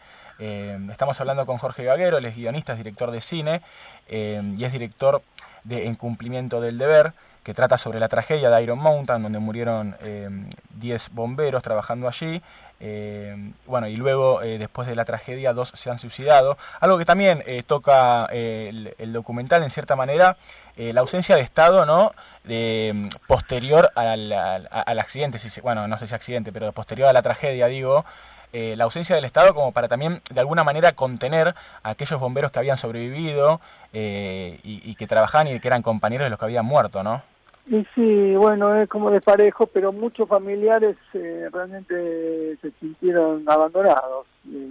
estamos 0.91 1.19
hablando 1.19 1.47
con 1.47 1.57
Jorge 1.57 1.83
Gaguero, 1.83 2.19
él 2.19 2.25
es 2.25 2.35
guionista, 2.35 2.73
es 2.73 2.77
director 2.77 3.09
de 3.09 3.21
cine 3.21 3.61
y 4.07 4.63
es 4.63 4.71
director 4.71 5.23
de 5.63 5.87
En 5.87 5.95
cumplimiento 5.95 6.61
del 6.61 6.77
deber, 6.77 7.13
que 7.43 7.53
trata 7.55 7.77
sobre 7.77 7.99
la 7.99 8.07
tragedia 8.09 8.49
de 8.51 8.61
Iron 8.63 8.77
Mountain, 8.79 9.23
donde 9.23 9.39
murieron 9.39 9.95
eh, 10.01 10.29
10 10.75 11.09
bomberos 11.13 11.63
trabajando 11.63 12.07
allí. 12.07 12.41
Eh, 12.81 13.35
bueno, 13.67 13.87
y 13.87 13.95
luego, 13.95 14.41
eh, 14.41 14.57
después 14.57 14.87
de 14.87 14.95
la 14.95 15.05
tragedia, 15.05 15.53
dos 15.53 15.69
se 15.75 15.89
han 15.91 15.99
suicidado. 15.99 16.57
Algo 16.79 16.97
que 16.97 17.05
también 17.05 17.43
eh, 17.45 17.63
toca 17.65 18.27
eh, 18.31 18.67
el, 18.69 18.95
el 18.97 19.13
documental, 19.13 19.63
en 19.63 19.69
cierta 19.69 19.95
manera, 19.95 20.35
la 20.77 21.01
ausencia 21.01 21.35
de 21.35 21.41
Estado, 21.43 21.85
¿no? 21.85 22.11
De, 22.43 22.91
mm, 22.93 23.09
posterior 23.27 23.91
al, 23.93 24.31
al- 24.33 24.99
accidente, 24.99 25.37
si 25.37 25.61
bueno, 25.61 25.87
no 25.87 25.97
sé 25.99 26.07
si 26.07 26.15
accidente, 26.15 26.51
pero 26.51 26.71
posterior 26.71 27.07
a 27.07 27.13
la 27.13 27.21
tragedia, 27.21 27.67
digo, 27.67 28.03
la 28.51 28.83
ausencia 28.85 29.15
del 29.15 29.25
Estado 29.25 29.53
como 29.53 29.71
para 29.73 29.87
también 29.87 30.21
de 30.33 30.39
alguna 30.39 30.63
manera 30.63 30.93
contener 30.93 31.53
a 31.83 31.89
aquellos 31.91 32.19
bomberos 32.19 32.51
que 32.51 32.59
habían 32.59 32.77
sobrevivido 32.77 33.61
eh, 33.93 34.59
y 34.63 34.95
que 34.95 35.05
trabajaban 35.07 35.47
y 35.49 35.59
que 35.59 35.67
eran 35.67 35.83
compañeros 35.83 36.25
de 36.25 36.29
los 36.31 36.39
que 36.39 36.45
habían 36.45 36.65
muerto, 36.65 37.03
¿no? 37.03 37.21
Y 37.67 37.85
sí, 37.95 38.35
bueno, 38.35 38.75
es 38.75 38.89
como 38.89 39.11
desparejo, 39.11 39.67
pero 39.67 39.91
muchos 39.91 40.27
familiares 40.27 40.97
eh, 41.13 41.47
realmente 41.51 42.57
se 42.57 42.71
sintieron 42.79 43.43
abandonados, 43.47 44.25
eh, 44.51 44.69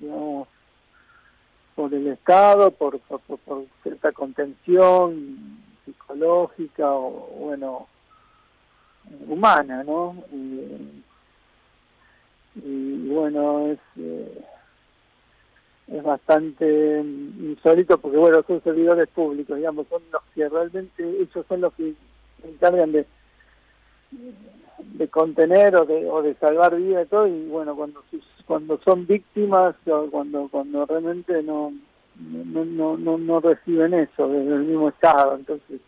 digamos, 0.00 0.48
por 1.74 1.92
el 1.94 2.06
Estado, 2.08 2.70
por, 2.70 3.00
cierta 3.82 4.12
contención 4.12 5.62
psicológica 5.84 6.92
o, 6.92 7.10
bueno, 7.38 7.86
humana, 9.26 9.82
¿no? 9.82 10.14
Y, 10.32 11.02
y 12.56 13.08
bueno, 13.08 13.68
es... 13.68 13.78
eh, 13.96 14.44
es 15.92 16.02
bastante 16.02 17.00
insólito 17.00 17.98
porque 17.98 18.16
bueno 18.16 18.42
son 18.46 18.62
servidores 18.62 19.08
públicos 19.08 19.56
digamos 19.56 19.86
son 19.88 20.02
los 20.10 20.22
que 20.34 20.48
realmente 20.48 21.04
ellos 21.04 21.44
son 21.46 21.60
los 21.60 21.72
que 21.74 21.94
se 22.40 22.48
encargan 22.48 22.92
de 22.92 23.06
de 24.78 25.08
contener 25.08 25.76
o 25.76 25.84
de, 25.84 26.08
o 26.08 26.22
de 26.22 26.34
salvar 26.34 26.76
vida 26.76 27.02
y 27.02 27.06
todo 27.06 27.26
y 27.26 27.46
bueno 27.46 27.76
cuando 27.76 28.02
cuando 28.46 28.78
son 28.84 29.06
víctimas 29.06 29.74
o 29.86 30.06
cuando 30.10 30.48
cuando 30.50 30.86
realmente 30.86 31.42
no 31.42 31.72
no, 32.16 32.64
no, 32.64 32.96
no, 32.96 33.18
no 33.18 33.40
reciben 33.40 33.94
eso 33.94 34.28
desde 34.28 34.54
el 34.54 34.64
mismo 34.64 34.88
estado 34.88 35.36
entonces 35.36 35.80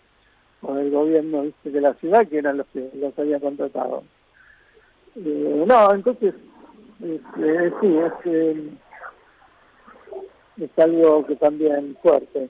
o 0.63 0.75
del 0.75 0.91
gobierno 0.91 1.43
¿viste? 1.43 1.71
de 1.71 1.81
la 1.81 1.95
ciudad 1.95 2.27
que 2.27 2.39
eran 2.39 2.59
los 2.59 2.67
que 2.69 2.91
los 2.95 3.19
había 3.19 3.41
contratado 3.41 4.03
eh, 5.17 5.65
no 5.67 5.95
entonces 5.95 6.35
sí 7.01 7.97
es 7.97 8.15
es 10.57 10.79
algo 10.79 11.27
que 11.27 11.37
también 11.37 11.97
fuerte 12.03 12.49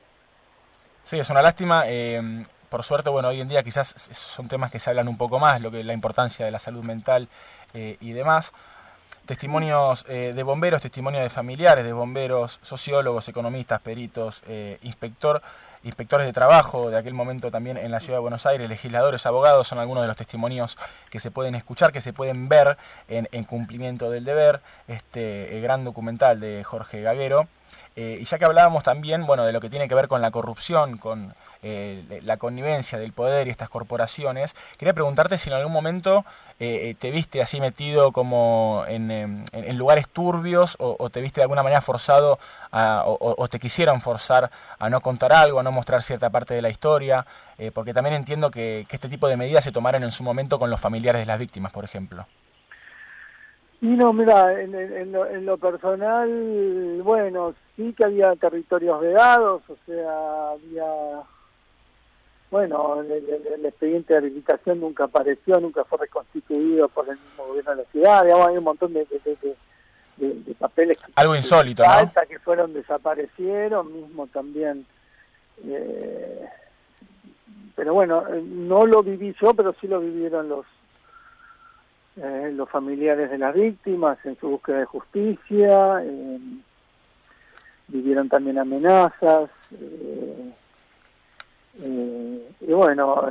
Sí, 1.05 1.18
es 1.18 1.28
una 1.28 1.42
lástima. 1.42 1.84
Eh, 1.86 2.44
por 2.74 2.82
suerte, 2.82 3.09
bueno, 3.09 3.28
hoy 3.28 3.40
en 3.40 3.48
día 3.48 3.62
quizás 3.62 3.94
son 4.11 4.48
temas 4.48 4.68
que 4.68 4.80
se 4.80 4.90
hablan 4.90 5.07
un 5.07 5.16
poco 5.16 5.38
más, 5.38 5.61
lo 5.61 5.70
que 5.70 5.84
la 5.84 5.92
importancia 5.92 6.44
de 6.44 6.50
la 6.50 6.59
salud 6.59 6.82
mental 6.82 7.28
eh, 7.72 7.98
y 8.00 8.11
demás. 8.11 8.52
Testimonios 9.26 10.05
eh, 10.09 10.32
de 10.34 10.42
bomberos, 10.42 10.82
testimonios 10.82 11.22
de 11.22 11.28
familiares 11.28 11.84
de 11.84 11.92
bomberos, 11.92 12.59
sociólogos, 12.62 13.28
economistas, 13.28 13.80
peritos, 13.80 14.42
eh, 14.48 14.78
inspector, 14.82 15.40
inspectores 15.84 16.26
de 16.26 16.32
trabajo 16.32 16.90
de 16.90 16.98
aquel 16.98 17.14
momento 17.14 17.48
también 17.48 17.76
en 17.76 17.92
la 17.92 18.00
ciudad 18.00 18.18
de 18.18 18.22
Buenos 18.22 18.44
Aires, 18.44 18.68
legisladores, 18.68 19.24
abogados, 19.24 19.68
son 19.68 19.78
algunos 19.78 20.02
de 20.02 20.09
los 20.09 20.16
testimonios 20.16 20.76
que 21.11 21.20
se 21.20 21.30
pueden 21.30 21.55
escuchar, 21.55 21.92
que 21.92 22.00
se 22.00 22.12
pueden 22.12 22.48
ver 22.48 22.76
en, 23.07 23.28
en 23.30 23.44
cumplimiento 23.44 24.11
del 24.11 24.24
deber, 24.24 24.61
este 24.88 25.61
gran 25.61 25.84
documental 25.84 26.40
de 26.40 26.64
Jorge 26.64 27.02
Gaguero. 27.02 27.46
Eh, 27.97 28.18
y 28.20 28.24
ya 28.24 28.38
que 28.38 28.45
hablábamos 28.45 28.82
también, 28.82 29.24
bueno, 29.24 29.45
de 29.45 29.53
lo 29.53 29.61
que 29.61 29.70
tiene 29.70 29.88
que 29.88 29.95
ver 29.95 30.09
con 30.09 30.20
la 30.20 30.32
corrupción, 30.32 30.99
con 30.99 31.34
eh, 31.62 32.20
la 32.24 32.38
connivencia 32.38 32.99
del 32.99 33.12
poder 33.12 33.47
y 33.47 33.51
estas 33.51 33.68
corporaciones, 33.68 34.55
quería 34.78 34.95
preguntarte 34.95 35.38
si 35.38 35.49
en 35.49 35.57
algún 35.57 35.72
momento 35.72 36.24
eh, 36.59 36.97
te 36.99 37.11
viste 37.12 37.40
así 37.40 37.61
metido 37.61 38.11
como 38.11 38.84
en, 38.88 39.11
em, 39.11 39.45
lugares 39.76 40.09
turbios 40.09 40.76
o, 40.80 41.09
te 41.11 41.20
viste 41.20 41.40
de 41.40 41.45
alguna 41.45 41.62
manera 41.62 41.80
forzado 41.82 42.38
a, 42.72 43.05
o, 43.07 43.34
o, 43.38 43.49
te 43.49 43.61
quisieran 43.61 44.01
forzar 44.01 44.51
a 44.78 44.90
no 44.90 45.01
contar 45.01 45.32
algo, 45.32 45.61
a 45.61 45.62
no 45.62 45.70
mostrar 45.70 46.03
cierta 46.03 46.30
parte 46.30 46.55
de 46.55 46.62
la 46.62 46.70
historia, 46.70 47.24
porque 47.72 47.95
también 47.95 48.16
entiendo 48.16 48.51
que, 48.51 48.86
que 48.88 48.97
este 48.97 49.09
tipo 49.09 49.28
de 49.28 49.36
medidas 49.36 49.64
se 49.64 49.72
tomaron 49.72 50.03
en 50.03 50.11
su 50.11 50.24
momento 50.24 50.59
con 50.59 50.70
los 50.70 50.80
familiares 50.80 51.22
de 51.22 51.26
las 51.26 51.38
víctimas, 51.38 51.72
por 51.72 51.84
ejemplo. 51.84 52.26
Y 53.85 53.89
no, 53.89 54.14
mira, 54.14 54.62
en, 54.62 54.74
en, 54.74 55.12
lo, 55.12 55.26
en, 55.26 55.45
lo, 55.45 55.59
personal, 55.59 57.03
bueno, 57.03 57.55
sí 57.76 57.93
que 57.93 58.07
había 58.07 58.35
territorios 58.35 58.99
vedados, 58.99 59.61
o 59.68 59.76
sea, 59.85 60.53
había, 60.53 61.22
bueno, 62.51 63.03
el, 63.03 63.12
el, 63.12 63.47
el, 63.47 63.66
expediente 63.66 64.14
de 64.14 64.20
habilitación 64.20 64.80
nunca 64.80 65.05
apareció, 65.05 65.61
nunca 65.61 65.85
fue 65.85 65.99
reconstituido 65.99 66.89
por 66.89 67.11
el 67.11 67.18
mismo 67.18 67.47
gobierno 67.47 67.72
de 67.72 67.76
la 67.82 67.91
ciudad, 67.91 68.22
digamos, 68.22 68.49
hay 68.49 68.57
un 68.57 68.64
montón 68.64 68.95
de, 68.95 69.07
de, 69.07 69.55
de 70.16 70.55
papeles 70.55 70.97
que, 70.97 71.12
algo 71.16 71.37
insólito, 71.37 71.82
que, 71.82 72.26
que 72.26 72.39
fueron 72.39 72.72
desaparecieron, 72.72 73.93
mismo 73.93 74.26
también. 74.28 74.87
Eh, 75.62 76.49
pero 77.76 77.93
bueno, 77.93 78.24
no 78.43 78.87
lo 78.87 79.03
viví 79.03 79.37
yo, 79.39 79.53
pero 79.53 79.74
sí 79.78 79.89
lo 79.89 80.01
vivieron 80.01 80.49
los 80.49 80.64
eh, 82.17 82.51
los 82.53 82.69
familiares 82.69 83.31
de 83.31 83.39
las 83.39 83.55
víctimas 83.55 84.19
en 84.25 84.39
su 84.39 84.49
búsqueda 84.49 84.79
de 84.79 84.85
justicia, 84.85 86.03
eh, 86.03 86.39
vivieron 87.89 88.29
también 88.29 88.59
amenazas, 88.59 89.51
eh, 89.73 90.53
y 92.61 92.73
bueno, 92.73 93.29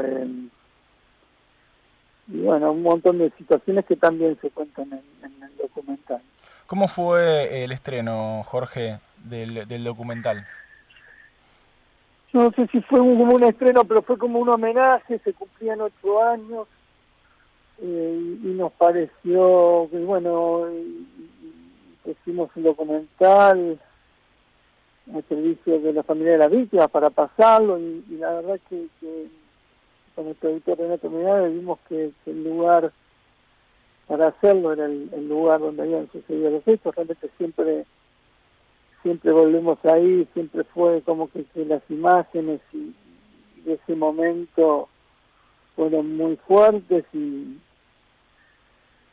y 2.28 2.42
bueno, 2.42 2.72
un 2.72 2.84
montón 2.84 3.18
de 3.20 3.32
situaciones 3.38 3.86
que 3.86 3.96
también 3.96 4.38
se 4.42 4.50
cuentan 4.50 4.92
en, 4.92 5.04
en 5.24 5.44
el 5.44 5.58
documental. 5.58 6.22
¿Cómo 6.68 6.88
fue 6.88 7.64
el 7.64 7.72
estreno, 7.72 8.42
Jorge, 8.44 9.00
del, 9.24 9.68
del 9.68 9.84
documental? 9.84 10.46
No 12.34 12.52
sé 12.52 12.68
si 12.68 12.82
fue 12.82 13.00
un, 13.00 13.18
como 13.18 13.36
un 13.36 13.44
estreno, 13.44 13.84
pero 13.84 14.02
fue 14.02 14.18
como 14.18 14.40
un 14.40 14.50
homenaje, 14.50 15.20
se 15.20 15.34
cumplían 15.34 15.82
ocho 15.82 16.24
años, 16.24 16.68
eh, 17.82 18.38
y 18.43 18.47
nos 18.47 18.71
pareció 18.74 19.88
que 19.91 19.99
bueno 19.99 20.67
hicimos 22.05 22.49
un 22.55 22.63
documental 22.63 23.80
al 25.13 25.24
servicio 25.28 25.80
de 25.80 25.93
la 25.93 26.03
familia 26.03 26.34
de 26.34 26.38
la 26.38 26.47
víctima 26.47 26.88
para 26.88 27.09
pasarlo 27.09 27.80
y, 27.80 28.03
la 28.09 28.34
verdad 28.36 28.59
que, 28.69 28.88
que 28.99 29.28
con 30.15 30.26
nuestro 30.26 30.49
editor 30.49 30.78
Renato 30.78 31.09
Miranda 31.09 31.47
vimos 31.47 31.80
que, 31.89 32.11
el 32.26 32.43
lugar 32.43 32.91
para 34.07 34.28
hacerlo 34.28 34.74
era 34.74 34.86
el, 34.86 35.09
el, 35.13 35.28
lugar 35.28 35.59
donde 35.59 35.82
habían 35.82 36.11
sucedido 36.11 36.51
los 36.51 36.67
hechos. 36.67 36.93
Realmente 36.95 37.30
siempre 37.38 37.86
siempre 39.01 39.32
volvemos 39.32 39.78
ahí 39.86 40.28
siempre 40.34 40.63
fue 40.63 41.01
como 41.01 41.30
que, 41.30 41.45
las 41.65 41.82
imágenes 41.89 42.61
y, 42.71 42.93
y 43.65 43.71
ese 43.71 43.95
momento 43.95 44.89
fueron 45.76 46.15
muy 46.17 46.36
fuertes 46.47 47.05
y, 47.13 47.57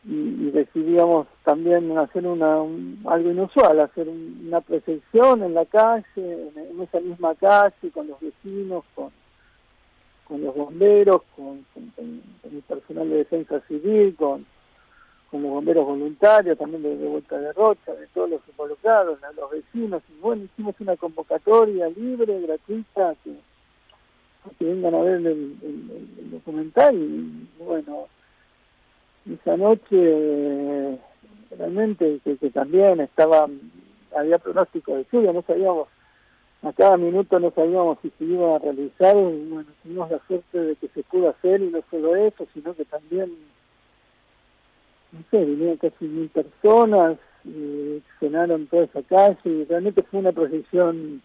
y, 0.04 0.50
decidíamos 0.50 1.26
también 1.44 1.96
hacer 1.98 2.26
una 2.26 2.60
un, 2.60 3.02
algo 3.06 3.30
inusual, 3.30 3.80
hacer 3.80 4.08
un, 4.08 4.44
una 4.46 4.60
proyección 4.60 5.42
en 5.42 5.54
la 5.54 5.64
calle, 5.66 6.04
en, 6.16 6.80
esa 6.80 7.00
misma 7.00 7.34
calle, 7.34 7.90
con 7.92 8.08
los 8.08 8.20
vecinos, 8.20 8.84
con, 8.94 9.10
con 10.24 10.42
los 10.42 10.54
bomberos, 10.54 11.22
con, 11.36 11.64
el 11.96 12.62
personal 12.68 13.08
de 13.08 13.16
defensa 13.16 13.60
civil, 13.68 14.14
con, 14.16 14.46
con 15.30 15.42
bomberos 15.42 15.86
voluntarios, 15.86 16.58
también 16.58 16.82
de, 16.82 16.96
de 16.96 17.08
Vuelta 17.08 17.38
de 17.38 17.52
Rocha, 17.52 17.92
de 17.94 18.06
todos 18.08 18.30
los 18.30 18.40
involucrados, 18.48 19.18
los 19.36 19.50
vecinos, 19.50 20.02
y 20.08 20.20
bueno, 20.20 20.44
hicimos 20.44 20.74
una 20.80 20.96
convocatoria 20.96 21.88
libre, 21.88 22.40
gratuita, 22.40 23.14
que 23.24 23.34
que 24.58 24.64
vengan 24.64 24.94
a 24.94 25.02
ver 25.02 25.26
el, 25.26 26.30
documental. 26.30 26.94
Y 26.96 27.48
bueno 27.58 28.06
esa 29.30 29.56
noche 29.56 30.98
realmente 31.56 32.20
que, 32.24 32.50
también 32.50 33.00
estaba 33.00 33.48
había 34.16 34.38
pronóstico 34.38 34.96
de 34.96 35.06
lluvia 35.12 35.32
no 35.32 35.42
sabíamos 35.42 35.88
a 36.62 36.72
cada 36.72 36.96
minuto 36.96 37.38
no 37.38 37.50
sabíamos 37.50 37.98
si 38.02 38.10
se 38.18 38.24
iba 38.24 38.56
a 38.56 38.58
realizar. 38.58 39.16
Y 39.16 39.48
bueno 39.48 39.68
tuvimos 39.82 40.10
la 40.10 40.20
suerte 40.26 40.58
de 40.58 40.76
que 40.76 40.88
se 40.88 41.02
pudo 41.04 41.30
hacer 41.30 41.60
y 41.60 41.70
no 41.70 41.82
solo 41.90 42.16
eso 42.16 42.46
sino 42.54 42.74
que 42.74 42.84
también 42.84 43.30
no 45.12 45.20
sé 45.30 45.44
vinieron 45.44 45.76
casi 45.76 46.04
mil 46.04 46.28
personas 46.28 47.18
y 47.44 48.02
cenaron 48.18 48.66
toda 48.66 48.84
esa 48.84 49.02
calle 49.02 49.38
y 49.44 49.64
realmente 49.64 50.02
fue 50.02 50.20
una 50.20 50.32
proyección 50.32 51.22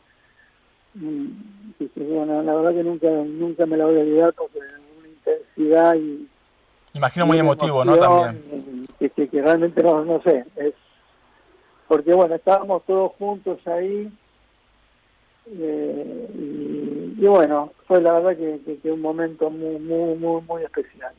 Bueno, 0.96 2.41
la 2.41 2.56
verdad 2.56 2.74
que 2.74 2.84
nunca 2.84 3.10
nunca 3.10 3.66
me 3.66 3.76
la 3.76 3.86
voy 3.86 3.98
a 3.98 4.02
olvidar 4.02 4.34
porque 4.34 4.60
una 4.60 5.08
intensidad 5.10 5.96
y 5.96 6.28
imagino 6.93 7.26
muy 7.26 7.38
emotivo 7.38 7.84
no 7.84 7.98
también. 7.98 8.86
que, 8.98 9.10
que, 9.10 9.28
que, 9.28 9.41
realmente 9.41 9.84
no 9.84 10.06
no 10.06 10.22
sé 10.22 10.46
es 10.56 10.74
porque 11.89 12.14
bueno 12.14 12.36
estábamos 12.36 12.84
todos 12.86 13.12
juntos 13.18 13.60
ahí 13.68 14.10
eh, 15.52 16.30
y, 16.34 17.16
y, 17.22 17.28
bueno 17.28 17.74
fue 17.88 18.02
la 18.02 18.14
verdad 18.14 18.38
que, 18.38 18.62
que, 18.66 18.80
que 18.80 18.91
un 18.91 19.02
momento 19.02 19.50
muy 19.50 19.78
muy 19.80 20.16
muy 20.16 20.41
muy 20.43 20.64
especial. 20.64 21.14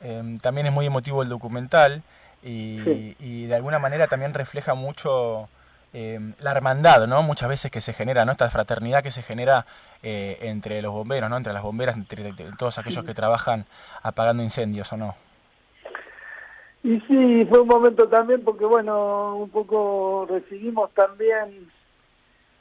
Eh, 0.00 0.38
también 0.40 0.66
es 0.66 0.72
muy 0.72 0.86
emotivo 0.86 1.22
el 1.22 1.28
documental 1.28 2.02
y, 2.42 2.78
sí. 2.84 3.16
y 3.20 3.46
de 3.46 3.54
alguna 3.54 3.78
manera 3.78 4.06
también 4.06 4.32
refleja 4.34 4.74
mucho 4.74 5.48
eh, 5.96 6.18
la 6.40 6.50
hermandad, 6.50 7.06
¿no? 7.06 7.22
Muchas 7.22 7.48
veces 7.48 7.70
que 7.70 7.80
se 7.80 7.92
genera, 7.92 8.24
¿no? 8.24 8.32
Esta 8.32 8.50
fraternidad 8.50 9.00
que 9.00 9.12
se 9.12 9.22
genera 9.22 9.64
eh, 10.02 10.38
entre 10.42 10.82
los 10.82 10.92
bomberos, 10.92 11.30
¿no? 11.30 11.36
Entre 11.36 11.52
las 11.52 11.62
bomberas, 11.62 11.96
entre, 11.96 12.28
entre 12.28 12.50
todos 12.58 12.78
aquellos 12.78 13.04
que 13.04 13.14
trabajan 13.14 13.64
apagando 14.02 14.42
incendios, 14.42 14.92
¿o 14.92 14.96
no? 14.96 15.14
Y 16.82 16.98
sí, 17.02 17.46
fue 17.48 17.60
un 17.60 17.68
momento 17.68 18.08
también 18.08 18.42
porque, 18.42 18.64
bueno, 18.64 19.36
un 19.36 19.50
poco 19.50 20.26
recibimos 20.28 20.90
también, 20.94 21.70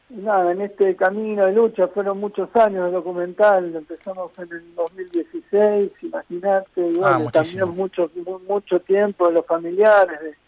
nada, 0.10 0.52
en 0.52 0.62
este 0.62 0.96
camino 0.96 1.48
de 1.48 1.54
lucha, 1.54 1.88
fueron 1.88 2.20
muchos 2.20 2.56
años 2.56 2.86
de 2.86 2.92
documental, 2.92 3.76
empezamos 3.76 4.32
en 4.38 4.52
el 4.52 4.76
2016, 4.76 5.92
imagínate, 6.04 6.88
y 6.88 6.98
bueno, 6.98 7.26
ah, 7.28 7.32
también 7.32 7.70
mucho, 7.70 8.12
mucho 8.48 8.80
tiempo 8.80 9.28
de 9.28 9.34
los 9.34 9.46
familiares, 9.48 10.22
de 10.22 10.43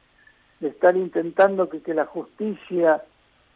de 0.59 0.69
estar 0.69 0.95
intentando 0.95 1.69
que, 1.69 1.81
que 1.81 1.93
la 1.93 2.05
justicia 2.05 3.03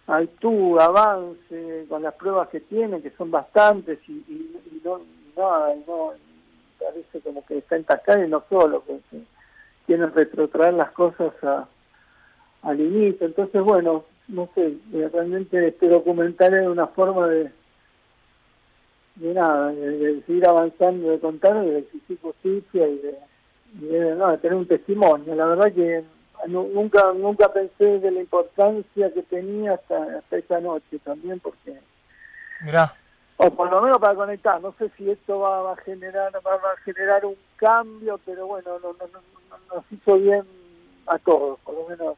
actúe, 0.07 0.79
avance 0.79 1.85
con 1.87 2.03
las 2.03 2.13
pruebas 2.15 2.49
que 2.49 2.59
tiene, 2.61 3.01
que 3.01 3.11
son 3.11 3.31
bastantes, 3.31 3.99
y, 4.07 4.23
no, 4.83 4.99
no, 5.37 6.13
parece 6.79 7.21
como 7.21 7.45
que 7.45 7.59
está 7.59 7.75
entascada 7.75 8.25
y 8.25 8.29
no 8.29 8.43
solo, 8.49 8.83
que, 8.85 8.99
que 9.11 9.23
quieren 9.85 10.11
retrotraer 10.13 10.73
las 10.73 10.91
cosas 10.91 11.31
a, 11.43 11.67
al 12.63 12.79
inicio. 12.79 13.27
Entonces, 13.27 13.61
bueno, 13.61 14.05
no 14.27 14.49
sé, 14.55 14.73
eh, 14.93 15.09
realmente 15.11 15.67
este 15.67 15.87
documental 15.87 16.53
es 16.53 16.67
una 16.67 16.87
forma 16.87 17.27
de, 17.27 17.51
de 19.15 19.33
nada, 19.33 19.71
de, 19.71 20.21
seguir 20.25 20.47
avanzando, 20.47 21.09
de 21.09 21.19
contar, 21.19 21.63
de 21.63 21.79
exigir 21.79 22.19
justicia 22.21 22.87
y 22.87 22.97
de, 22.97 23.15
y 23.81 23.85
de 23.85 24.37
tener 24.41 24.57
un 24.57 24.67
testimonio. 24.67 25.35
La 25.35 25.45
verdad 25.45 25.73
que 25.73 26.03
nunca 26.47 27.11
nunca 27.13 27.51
pensé 27.51 27.99
de 27.99 28.11
la 28.11 28.19
importancia 28.21 29.13
que 29.13 29.23
tenía 29.23 29.73
hasta, 29.73 30.17
hasta 30.19 30.37
esa 30.37 30.59
noche 30.59 30.99
también, 31.03 31.39
porque 31.39 31.79
Mirá, 32.61 32.93
o 33.37 33.49
por 33.51 33.69
lo 33.71 33.81
menos 33.81 33.97
para 33.99 34.15
conectar. 34.15 34.59
No 34.61 34.73
sé 34.77 34.89
si 34.97 35.09
esto 35.09 35.39
va, 35.39 35.61
va 35.61 35.73
a 35.73 35.77
generar 35.77 36.31
va, 36.35 36.57
va 36.57 36.71
a 36.73 36.77
generar 36.83 37.25
un 37.25 37.35
cambio, 37.55 38.19
pero 38.25 38.47
bueno, 38.47 38.79
no, 38.79 38.89
no, 38.93 39.07
no, 39.07 39.19
no- 39.49 39.75
nos 39.75 39.83
hizo 39.91 40.15
bien 40.17 40.43
a 41.07 41.17
todos, 41.19 41.59
por 41.61 41.75
lo 41.75 41.87
menos 41.89 42.15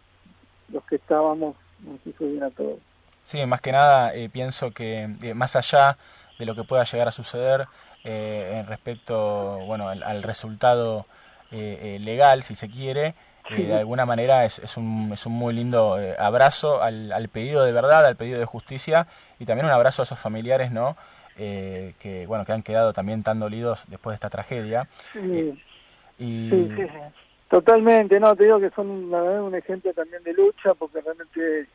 los 0.70 0.84
que 0.86 0.96
estábamos, 0.96 1.56
nos 1.80 2.00
hizo 2.06 2.26
bien 2.26 2.44
a 2.44 2.50
todos. 2.50 2.80
Sí, 3.24 3.46
más 3.46 3.62
que 3.62 3.72
nada 3.72 4.14
eh, 4.16 4.30
pienso 4.30 4.72
que 4.72 5.08
eh, 5.22 5.34
más 5.34 5.56
allá 5.56 5.98
de 6.40 6.46
lo 6.46 6.56
que 6.56 6.64
pueda 6.64 6.84
llegar 6.84 7.08
a 7.08 7.12
suceder 7.12 7.68
eh, 8.04 8.58
en 8.60 8.66
respecto 8.68 9.60
bueno, 9.68 9.90
al, 9.90 10.02
al 10.02 10.24
resultado 10.24 11.06
eh, 11.52 11.96
eh, 11.98 12.00
legal, 12.00 12.42
si 12.44 12.56
se 12.56 12.68
quiere, 12.70 13.14
Sí. 13.50 13.64
de 13.64 13.76
alguna 13.76 14.06
manera 14.06 14.46
es, 14.46 14.60
es, 14.60 14.78
un, 14.78 15.12
es 15.14 15.26
un 15.26 15.34
muy 15.34 15.54
lindo 15.54 16.00
eh, 16.00 16.16
abrazo 16.18 16.82
al, 16.82 17.12
al 17.12 17.28
pedido 17.28 17.64
de 17.64 17.72
verdad, 17.72 18.06
al 18.06 18.16
pedido 18.16 18.40
de 18.40 18.46
justicia 18.46 19.08
y 19.40 19.46
también 19.46 19.66
un 19.66 19.72
abrazo 19.72 20.02
a 20.02 20.04
esos 20.04 20.20
familiares 20.20 20.72
¿no? 20.72 20.96
Eh, 21.38 21.94
que, 22.00 22.28
bueno, 22.28 22.46
que 22.46 22.52
han 22.52 22.62
quedado 22.62 22.94
también 22.94 23.24
tan 23.24 23.40
dolidos 23.40 23.86
después 23.88 24.14
de 24.14 24.16
esta 24.16 24.30
tragedia. 24.30 24.88
Sí, 25.14 25.60
Y, 26.20 26.50
sí, 26.50 26.72
sí, 26.76 26.84
sí. 26.84 27.00
Totalmente, 27.50 28.20
no, 28.20 28.36
te 28.36 28.46
digo 28.46 28.60
que 28.60 28.70
son 28.70 29.10
la 29.12 29.22
verdad 29.22 29.44
un 29.44 29.56
ejemplo 29.56 29.94
también 29.94 30.24
de 30.24 30.34
lucha, 30.34 30.74
porque 30.74 31.02
realmente 31.02 31.68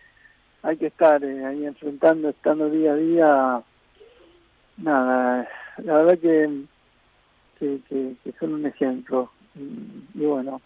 hay 0.63 0.77
que 0.77 0.87
estar 0.87 1.23
eh, 1.23 1.45
ahí 1.45 1.67
enfrentando, 1.67 2.31
estando 2.31 2.71
día 2.71 2.93
a 2.93 2.97
día. 2.97 3.63
Nada, 4.79 5.49
la 5.79 5.95
verdad 5.95 6.19
que, 6.19 6.63
que, 7.59 7.81
que, 7.89 8.13
que 8.25 8.33
son 8.39 8.55
un 8.55 8.67
ejemplo. 8.67 9.31
Y, 9.55 10.23
y 10.23 10.25
bueno, 10.27 10.61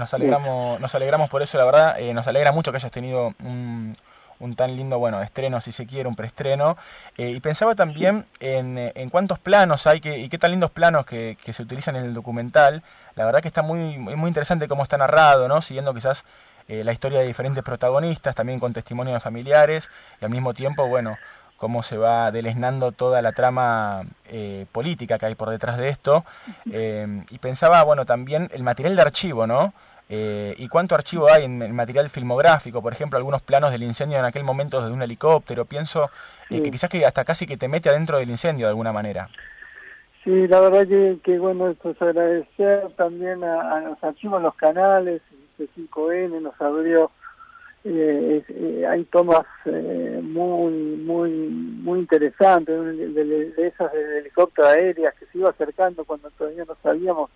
Nos 0.00 0.14
alegramos, 0.14 0.80
nos 0.80 0.94
alegramos 0.94 1.28
por 1.30 1.42
eso, 1.42 1.58
la 1.58 1.64
verdad, 1.64 2.00
eh, 2.00 2.12
nos 2.14 2.26
alegra 2.26 2.50
mucho 2.50 2.72
que 2.72 2.78
hayas 2.78 2.90
tenido 2.90 3.34
un, 3.44 3.96
un 4.40 4.56
tan 4.56 4.74
lindo, 4.74 4.98
bueno, 4.98 5.20
estreno, 5.22 5.60
si 5.60 5.70
se 5.70 5.86
quiere, 5.86 6.08
un 6.08 6.16
preestreno. 6.16 6.78
Eh, 7.18 7.28
y 7.28 7.40
pensaba 7.40 7.74
también 7.74 8.24
en, 8.40 8.78
en 8.94 9.10
cuántos 9.10 9.38
planos 9.38 9.86
hay 9.86 10.00
que, 10.00 10.18
y 10.18 10.28
qué 10.28 10.38
tan 10.38 10.50
lindos 10.50 10.70
planos 10.70 11.04
que, 11.04 11.36
que 11.44 11.52
se 11.52 11.62
utilizan 11.62 11.96
en 11.96 12.04
el 12.06 12.14
documental. 12.14 12.82
La 13.14 13.26
verdad 13.26 13.42
que 13.42 13.48
está 13.48 13.62
muy, 13.62 13.98
muy 13.98 14.16
muy 14.16 14.28
interesante 14.28 14.66
cómo 14.66 14.82
está 14.82 14.96
narrado, 14.96 15.46
¿no? 15.46 15.60
Siguiendo 15.60 15.92
quizás 15.92 16.24
eh, 16.68 16.82
la 16.82 16.92
historia 16.92 17.20
de 17.20 17.26
diferentes 17.26 17.62
protagonistas, 17.62 18.34
también 18.34 18.58
con 18.58 18.72
testimonio 18.72 19.12
de 19.12 19.20
familiares, 19.20 19.90
y 20.20 20.24
al 20.24 20.30
mismo 20.30 20.54
tiempo, 20.54 20.86
bueno, 20.88 21.18
cómo 21.58 21.82
se 21.82 21.98
va 21.98 22.30
deleznando 22.30 22.92
toda 22.92 23.20
la 23.20 23.32
trama 23.32 24.04
eh, 24.24 24.64
política 24.72 25.18
que 25.18 25.26
hay 25.26 25.34
por 25.34 25.50
detrás 25.50 25.76
de 25.76 25.90
esto. 25.90 26.24
Eh, 26.72 27.24
y 27.28 27.38
pensaba, 27.38 27.82
bueno, 27.82 28.06
también 28.06 28.48
el 28.54 28.62
material 28.62 28.96
de 28.96 29.02
archivo, 29.02 29.46
¿no? 29.46 29.74
Eh, 30.12 30.54
¿Y 30.58 30.66
cuánto 30.66 30.96
archivo 30.96 31.30
hay 31.30 31.44
en 31.44 31.72
material 31.72 32.10
filmográfico? 32.10 32.82
Por 32.82 32.92
ejemplo, 32.92 33.16
algunos 33.16 33.42
planos 33.42 33.70
del 33.70 33.84
incendio 33.84 34.18
en 34.18 34.24
aquel 34.24 34.42
momento 34.42 34.80
desde 34.80 34.92
un 34.92 35.02
helicóptero. 35.02 35.64
Pienso 35.66 36.04
eh, 36.50 36.56
Sí. 36.56 36.62
que 36.64 36.70
quizás 36.72 36.90
que 36.90 37.06
hasta 37.06 37.24
casi 37.24 37.46
que 37.46 37.56
te 37.56 37.68
mete 37.68 37.88
adentro 37.90 38.18
del 38.18 38.28
incendio 38.28 38.66
de 38.66 38.70
alguna 38.70 38.92
manera. 38.92 39.28
Sí, 40.24 40.48
la 40.48 40.60
verdad 40.60 40.86
que, 40.88 41.18
que 41.22 41.38
bueno, 41.38 41.68
esto 41.70 41.90
es 41.90 42.02
agradecer 42.02 42.90
también 42.96 43.44
a, 43.44 43.76
a 43.76 43.80
los 43.82 44.02
archivos, 44.04 44.42
los 44.42 44.54
canales, 44.56 45.22
C5N 45.58 46.42
nos 46.42 46.60
abrió, 46.60 47.10
eh, 47.84 48.42
eh, 48.48 48.84
hay 48.86 49.04
tomas 49.04 49.46
eh, 49.64 50.20
muy, 50.22 50.72
muy, 50.96 51.30
muy 51.30 52.00
interesantes 52.00 52.78
de, 52.84 53.08
de- 53.12 53.50
de 53.52 53.66
esas 53.68 53.90
de 53.92 54.18
helicóptero 54.18 54.68
aéreas 54.68 55.14
que 55.14 55.24
se 55.26 55.38
iba 55.38 55.48
acercando 55.50 56.04
cuando 56.04 56.30
todavía 56.32 56.64
no 56.66 56.76
sabíamos 56.82 57.30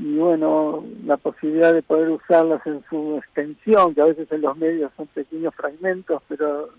y 0.00 0.16
bueno, 0.16 0.82
la 1.04 1.18
posibilidad 1.18 1.74
de 1.74 1.82
poder 1.82 2.08
usarlas 2.08 2.66
en 2.66 2.82
su 2.88 3.18
extensión, 3.18 3.94
que 3.94 4.00
a 4.00 4.06
veces 4.06 4.32
en 4.32 4.40
los 4.40 4.56
medios 4.56 4.90
son 4.96 5.06
pequeños 5.08 5.54
fragmentos, 5.54 6.22
pero 6.26 6.70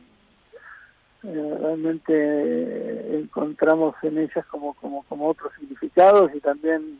eh, 1.24 1.58
realmente 1.62 2.14
eh, 2.16 3.20
encontramos 3.20 3.94
en 4.02 4.18
ellas 4.18 4.44
como, 4.48 4.74
como, 4.74 5.04
como 5.04 5.28
otros 5.28 5.54
significados 5.60 6.34
y 6.34 6.40
también 6.40 7.00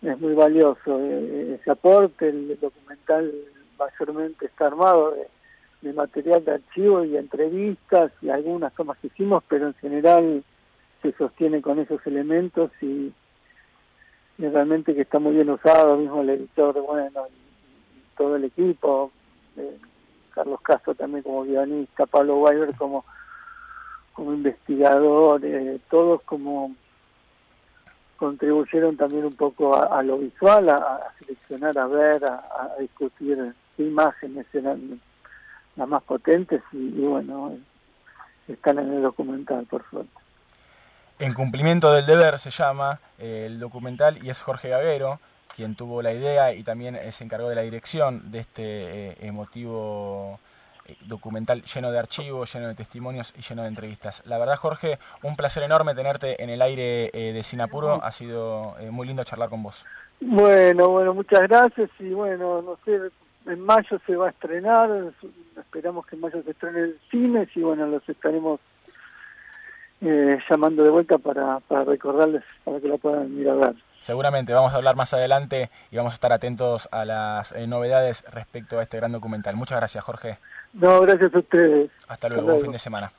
es 0.00 0.18
muy 0.18 0.32
valioso 0.32 0.98
eh, 0.98 1.58
ese 1.60 1.70
aporte. 1.72 2.30
El 2.30 2.58
documental 2.58 3.30
mayormente 3.78 4.46
está 4.46 4.68
armado 4.68 5.10
de, 5.10 5.28
de 5.82 5.92
material 5.92 6.42
de 6.42 6.52
archivo 6.52 7.04
y 7.04 7.18
entrevistas 7.18 8.12
y 8.22 8.30
algunas 8.30 8.72
tomas 8.72 8.96
que 8.96 9.08
hicimos, 9.08 9.44
pero 9.46 9.66
en 9.66 9.74
general 9.74 10.42
se 11.02 11.12
sostiene 11.12 11.60
con 11.60 11.78
esos 11.80 12.00
elementos 12.06 12.70
y, 12.80 12.86
y 12.86 13.12
realmente 14.38 14.94
que 14.94 15.02
está 15.02 15.18
muy 15.18 15.34
bien 15.34 15.50
usado, 15.50 15.96
mismo 15.96 16.20
el 16.22 16.30
editor, 16.30 16.80
bueno, 16.82 17.26
y, 17.28 18.16
todo 18.16 18.36
el 18.36 18.44
equipo, 18.44 19.10
eh, 19.56 19.78
Carlos 20.30 20.60
Castro 20.60 20.94
también 20.94 21.22
como 21.22 21.44
guionista, 21.44 22.06
Pablo 22.06 22.36
Weiber 22.38 22.74
como 22.76 23.04
como 24.18 24.34
investigador, 24.34 25.40
eh, 25.44 25.78
todos 25.88 26.20
como 26.22 26.74
contribuyeron 28.16 28.96
también 28.96 29.24
un 29.24 29.36
poco 29.36 29.80
a, 29.80 30.02
lo 30.02 30.18
visual, 30.18 30.68
a, 30.70 31.12
seleccionar, 31.20 31.78
a 31.78 31.86
ver, 31.86 32.24
a, 32.24 32.74
discutir 32.80 33.54
qué 33.76 33.84
imágenes 33.84 34.44
eran 34.52 35.00
las 35.76 35.88
más 35.88 36.02
potentes 36.02 36.60
y, 36.72 36.78
y 36.78 37.06
bueno, 37.06 37.56
están 38.48 38.80
en 38.80 38.92
el 38.92 39.02
documental, 39.02 39.64
por 39.66 39.88
suerte. 39.88 40.27
En 41.20 41.34
cumplimiento 41.34 41.92
del 41.92 42.06
deber 42.06 42.38
se 42.38 42.50
llama 42.50 43.00
eh, 43.18 43.44
el 43.46 43.58
documental 43.58 44.24
y 44.24 44.30
es 44.30 44.40
Jorge 44.40 44.68
Gaguero 44.68 45.18
quien 45.56 45.74
tuvo 45.74 46.00
la 46.00 46.12
idea 46.12 46.54
y 46.54 46.62
también 46.62 46.94
eh, 46.94 47.10
se 47.10 47.24
encargó 47.24 47.48
de 47.48 47.56
la 47.56 47.62
dirección 47.62 48.30
de 48.30 48.38
este 48.38 48.62
eh, 48.62 49.16
emotivo 49.22 50.38
documental 51.06 51.64
lleno 51.64 51.90
de 51.90 51.98
archivos, 51.98 52.54
lleno 52.54 52.68
de 52.68 52.76
testimonios 52.76 53.34
y 53.36 53.42
lleno 53.42 53.62
de 53.62 53.68
entrevistas. 53.68 54.22
La 54.26 54.38
verdad, 54.38 54.56
Jorge, 54.56 54.98
un 55.22 55.36
placer 55.36 55.64
enorme 55.64 55.94
tenerte 55.94 56.42
en 56.42 56.48
el 56.48 56.62
aire 56.62 57.10
de 57.12 57.42
Sinapuro. 57.42 58.02
Ha 58.02 58.10
sido 58.10 58.74
muy 58.90 59.06
lindo 59.06 59.22
charlar 59.22 59.50
con 59.50 59.62
vos. 59.62 59.84
Bueno, 60.20 60.88
bueno, 60.88 61.12
muchas 61.12 61.42
gracias 61.42 61.90
y 61.98 62.08
bueno, 62.10 62.62
no 62.62 62.78
sé, 62.86 63.10
en 63.44 63.60
mayo 63.60 64.00
se 64.06 64.16
va 64.16 64.28
a 64.28 64.30
estrenar, 64.30 65.12
esperamos 65.58 66.06
que 66.06 66.16
en 66.16 66.22
mayo 66.22 66.42
se 66.42 66.52
estrene 66.52 66.78
el 66.78 66.98
cine 67.10 67.46
y 67.54 67.60
bueno, 67.60 67.86
los 67.86 68.08
estaremos 68.08 68.58
eh, 70.00 70.38
llamando 70.48 70.82
de 70.82 70.90
vuelta 70.90 71.18
para, 71.18 71.60
para 71.60 71.84
recordarles, 71.84 72.44
para 72.64 72.80
que 72.80 72.88
la 72.88 72.98
puedan 72.98 73.38
ir 73.38 73.48
a 73.48 73.54
ver. 73.54 73.74
Seguramente 74.00 74.52
vamos 74.52 74.72
a 74.72 74.76
hablar 74.76 74.96
más 74.96 75.12
adelante 75.12 75.70
y 75.90 75.96
vamos 75.96 76.12
a 76.12 76.14
estar 76.14 76.32
atentos 76.32 76.88
a 76.92 77.04
las 77.04 77.52
eh, 77.52 77.66
novedades 77.66 78.24
respecto 78.30 78.78
a 78.78 78.82
este 78.82 78.96
gran 78.96 79.12
documental. 79.12 79.56
Muchas 79.56 79.78
gracias, 79.78 80.04
Jorge. 80.04 80.38
No, 80.72 81.00
gracias 81.00 81.34
a 81.34 81.38
ustedes. 81.38 81.90
Hasta 82.06 82.28
luego, 82.28 82.44
buen 82.44 82.60
fin 82.60 82.72
de 82.72 82.78
semana. 82.78 83.12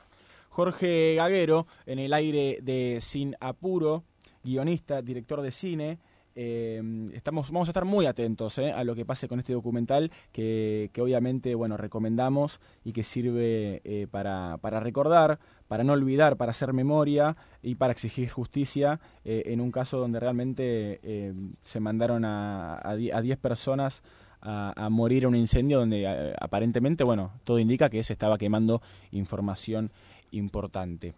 Jorge 0.50 1.14
Gaguero, 1.16 1.66
en 1.86 1.98
el 1.98 2.12
aire 2.12 2.58
de 2.62 2.98
Sin 3.00 3.36
Apuro, 3.40 4.02
guionista, 4.42 5.02
director 5.02 5.42
de 5.42 5.50
cine. 5.50 5.98
Eh, 6.34 7.10
estamos, 7.12 7.50
vamos 7.50 7.68
a 7.68 7.72
estar 7.72 7.84
muy 7.84 8.06
atentos 8.06 8.58
eh, 8.58 8.72
a 8.72 8.84
lo 8.84 8.94
que 8.94 9.04
pase 9.04 9.28
con 9.28 9.40
este 9.40 9.52
documental 9.52 10.10
que, 10.32 10.90
que 10.92 11.02
obviamente 11.02 11.54
bueno 11.54 11.76
recomendamos 11.76 12.60
y 12.84 12.92
que 12.92 13.02
sirve 13.02 13.80
eh, 13.84 14.06
para, 14.10 14.58
para 14.58 14.80
recordar, 14.80 15.38
para 15.66 15.84
no 15.84 15.92
olvidar, 15.92 16.36
para 16.36 16.50
hacer 16.50 16.72
memoria 16.72 17.36
y 17.62 17.76
para 17.76 17.92
exigir 17.92 18.28
justicia 18.28 19.00
eh, 19.24 19.42
en 19.46 19.60
un 19.60 19.70
caso 19.70 19.98
donde 19.98 20.20
realmente 20.20 21.00
eh, 21.02 21.32
se 21.60 21.80
mandaron 21.80 22.24
a, 22.24 22.80
a 22.82 23.20
10 23.22 23.38
personas 23.38 24.02
a, 24.40 24.72
a, 24.76 24.88
morir 24.88 25.24
en 25.24 25.28
un 25.28 25.36
incendio 25.36 25.78
donde 25.78 26.04
eh, 26.04 26.34
aparentemente, 26.40 27.04
bueno, 27.04 27.32
todo 27.44 27.58
indica 27.58 27.90
que 27.90 28.02
se 28.02 28.12
estaba 28.12 28.38
quemando 28.38 28.82
información 29.12 29.92
importante. 30.30 31.14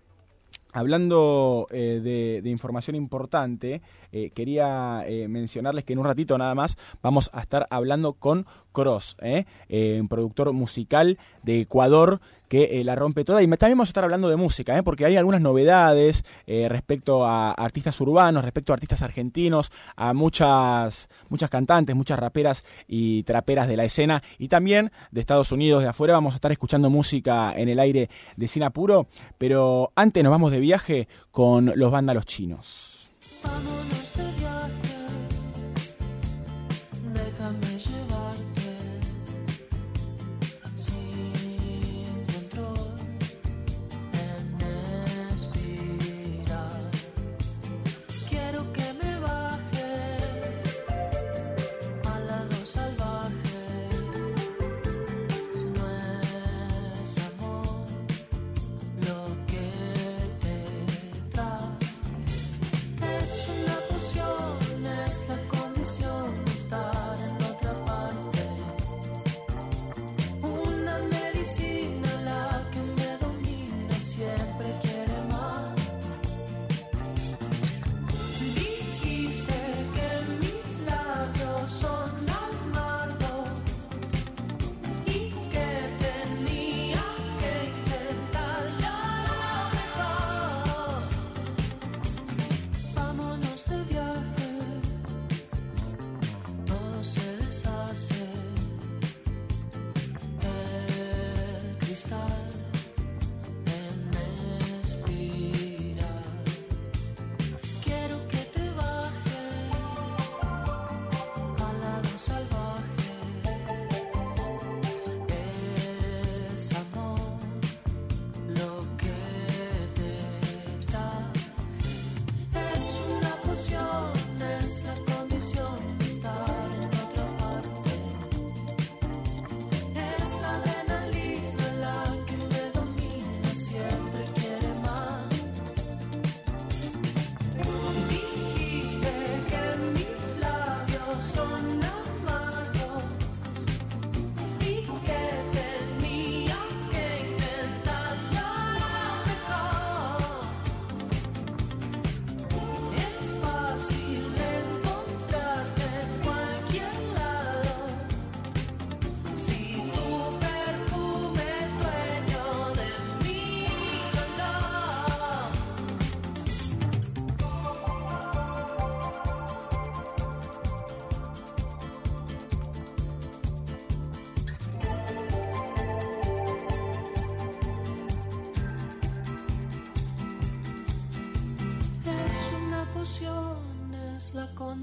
Hablando 0.73 1.69
eh, 1.71 2.01
de, 2.43 2.49
información 2.49 2.97
importante, 2.97 3.83
eh, 4.11 4.31
quería 4.31 5.05
eh, 5.07 5.29
mencionarles 5.29 5.85
que 5.85 5.93
en 5.93 5.99
un 5.99 6.07
ratito 6.07 6.39
nada 6.39 6.55
más 6.55 6.79
vamos 7.03 7.29
a 7.35 7.43
estar 7.43 7.67
hablando 7.69 8.15
con 8.15 8.47
Cross, 8.73 9.17
un 9.21 10.09
productor 10.09 10.53
musical 10.53 11.19
de 11.43 11.61
Ecuador 11.61 12.21
que 12.49 12.83
la 12.85 12.95
rompe 12.95 13.25
toda. 13.25 13.43
Y 13.43 13.49
también 13.49 13.79
vamos 13.79 13.89
a 13.89 13.93
estar 13.93 14.05
hablando 14.05 14.29
de 14.29 14.37
música, 14.37 14.83
porque 14.83 15.07
hay 15.07 15.17
algunas 15.17 15.41
novedades 15.41 16.25
respecto 16.47 17.25
a 17.25 17.53
artistas 17.53 17.99
urbanos, 18.01 18.45
respecto 18.45 18.73
a 18.73 18.75
artistas 18.75 19.01
argentinos, 19.01 19.73
a 19.97 20.13
muchas, 20.13 21.09
muchas 21.31 21.49
cantantes, 21.49 21.97
muchas 21.97 22.19
raperas 22.19 22.65
y 22.87 23.23
traperas 23.23 23.69
de 23.69 23.77
la 23.77 23.85
escena 23.85 24.23
y 24.39 24.49
también 24.49 24.93
de 25.11 25.21
Estados 25.21 25.51
Unidos, 25.53 25.83
de 25.83 25.89
afuera. 25.89 26.13
Vamos 26.13 26.35
a 26.35 26.37
estar 26.37 26.53
escuchando 26.53 26.91
música 26.91 27.55
en 27.57 27.71
el 27.71 27.79
aire 27.79 28.11
de 28.37 28.49
Cine 28.49 28.67
Apuro, 28.67 29.07
pero 29.39 29.93
antes 29.95 30.23
nos 30.23 30.31
vamos 30.31 30.53
de 30.53 30.61
viaje 30.61 31.09
con 31.31 31.73
los 31.75 31.91
vándalos 31.91 32.27
chinos. 32.27 33.11
stars. 102.07 102.52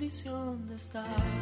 Prisión 0.09 0.67
de 0.67 0.75
estar 0.75 1.38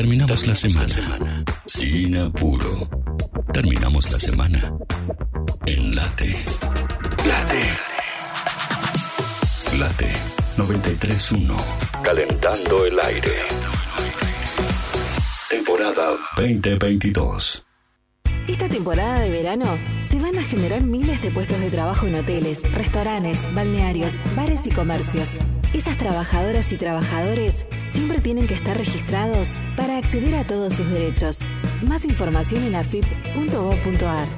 Terminamos 0.00 0.46
la 0.46 0.54
semana. 0.54 1.44
Sin 1.66 2.16
apuro. 2.16 2.88
Terminamos 3.52 4.10
la 4.10 4.18
semana. 4.18 4.72
En 5.66 5.94
Late. 5.94 6.34
Late. 7.28 7.60
Late 9.78 10.12
931. 10.56 11.54
Calentando 12.02 12.86
el 12.86 12.98
aire. 12.98 13.32
Temporada 15.50 16.16
2022. 16.34 17.62
Esta 18.48 18.68
temporada 18.68 19.20
de 19.20 19.30
verano 19.30 19.66
se 20.04 20.18
van 20.18 20.38
a 20.38 20.42
generar 20.42 20.82
miles 20.82 21.20
de 21.20 21.30
puestos 21.30 21.60
de 21.60 21.70
trabajo 21.70 22.06
en 22.06 22.14
hoteles, 22.14 22.62
restaurantes, 22.72 23.38
balnearios, 23.54 24.18
bares 24.34 24.66
y 24.66 24.70
comercios. 24.70 25.40
Esas 25.74 25.98
trabajadoras 25.98 26.72
y 26.72 26.76
trabajadores 26.78 27.66
siempre 27.92 28.20
tienen 28.20 28.46
que 28.46 28.54
estar 28.54 28.78
registrados 28.78 29.54
acceder 30.10 30.34
a 30.34 30.44
todos 30.44 30.74
sus 30.74 30.90
derechos. 30.90 31.48
Más 31.86 32.04
información 32.04 32.64
en 32.64 32.74
afip.gov.ar. 32.74 34.28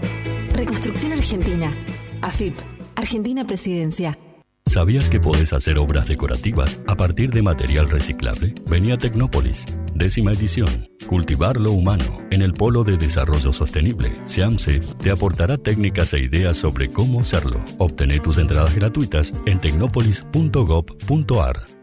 Reconstrucción 0.53 1.13
Argentina. 1.13 1.75
AFIP. 2.21 2.55
Argentina 2.95 3.47
Presidencia. 3.47 4.19
¿Sabías 4.67 5.09
que 5.09 5.19
puedes 5.19 5.55
hacer 5.55 5.79
obras 5.79 6.07
decorativas 6.07 6.79
a 6.87 6.95
partir 6.95 7.31
de 7.31 7.41
material 7.41 7.89
reciclable? 7.89 8.55
Vení 8.69 8.93
a 8.93 8.99
Tecnópolis, 8.99 9.65
décima 9.95 10.33
edición. 10.33 10.91
Cultivar 11.09 11.59
lo 11.59 11.73
humano 11.73 12.21
en 12.31 12.43
el 12.43 12.53
Polo 12.53 12.85
de 12.85 12.99
Desarrollo 12.99 13.55
Sostenible. 13.55 14.13
SEAMSE 14.27 14.81
te 15.03 15.11
aportará 15.11 15.57
técnicas 15.57 16.13
e 16.13 16.21
ideas 16.21 16.59
sobre 16.59 16.93
cómo 16.93 17.21
hacerlo. 17.21 17.65
Obtené 17.79 18.21
tus 18.21 18.37
entradas 18.37 18.75
gratuitas 18.75 19.33
en 19.47 19.59
tecnopolis.gov.ar. 19.59 21.82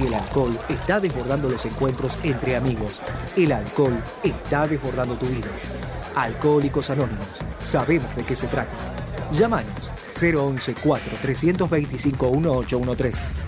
El 0.00 0.14
alcohol 0.14 0.56
está 0.68 1.00
desbordando 1.00 1.48
los 1.48 1.66
encuentros 1.66 2.12
entre 2.22 2.54
amigos, 2.54 3.00
el 3.36 3.50
alcohol 3.50 4.00
está 4.22 4.66
desbordando 4.68 5.14
tu 5.16 5.26
vida. 5.26 5.48
Alcohólicos 6.14 6.90
Anónimos, 6.90 7.26
sabemos 7.64 8.14
de 8.14 8.24
qué 8.24 8.36
se 8.36 8.46
trata. 8.46 8.70
Llámanos 9.32 9.72
011 10.20 10.76
4 10.82 11.18
325 11.20 12.30
1813. 12.30 13.47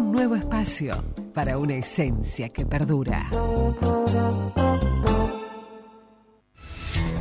Nuevo 0.11 0.35
espacio 0.35 1.05
para 1.33 1.57
una 1.57 1.75
esencia 1.75 2.49
que 2.49 2.65
perdura. 2.65 3.29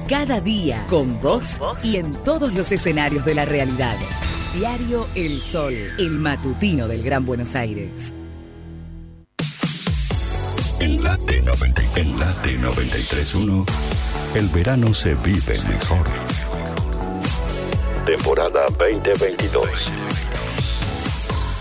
Cada 0.08 0.40
día 0.40 0.84
con 0.90 1.20
vos 1.20 1.60
y 1.84 1.98
en 1.98 2.12
todos 2.24 2.52
los 2.52 2.72
escenarios 2.72 3.24
de 3.24 3.36
la 3.36 3.44
realidad. 3.44 3.94
Diario 4.56 5.06
El 5.14 5.40
Sol, 5.40 5.72
el 5.72 6.18
matutino 6.18 6.88
del 6.88 7.04
Gran 7.04 7.24
Buenos 7.24 7.54
Aires. 7.54 8.12
En 10.80 11.04
Late 11.04 11.42
90, 11.42 11.82
en 11.94 12.18
Late 12.18 12.52
931, 12.54 13.66
el 14.34 14.48
verano 14.48 14.92
se 14.92 15.14
vive 15.14 15.56
mejor. 15.68 16.06
Temporada 18.04 18.66
2022. 18.76 19.92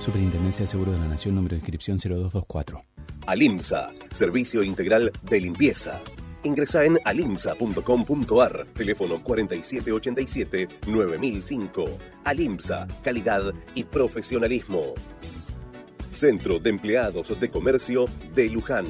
Superintendencia 0.00 0.64
de 0.64 0.66
Seguros 0.66 0.94
de 0.94 1.00
la 1.00 1.06
Nación, 1.08 1.34
número 1.34 1.54
de 1.54 1.58
inscripción 1.58 1.98
0224. 1.98 2.82
Alimsa, 3.26 3.90
servicio 4.12 4.62
integral 4.62 5.12
de 5.22 5.40
limpieza. 5.40 6.00
Ingresa 6.42 6.86
en 6.86 6.98
alimsa.com.ar, 7.04 8.66
teléfono 8.74 9.22
4787-9005. 9.22 11.98
Alimsa, 12.24 12.88
calidad 13.04 13.52
y 13.74 13.84
profesionalismo. 13.84 14.94
Centro 16.12 16.58
de 16.58 16.70
Empleados 16.70 17.38
de 17.38 17.50
Comercio 17.50 18.06
de 18.34 18.48
Luján. 18.48 18.86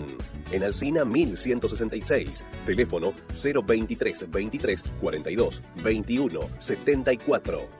En 0.53 0.63
Alcina 0.63 1.05
1166. 1.05 2.45
Teléfono 2.65 3.15
023 3.35 4.31
23 4.31 4.85
42 5.01 5.61
21 5.83 6.41
74. 6.59 7.80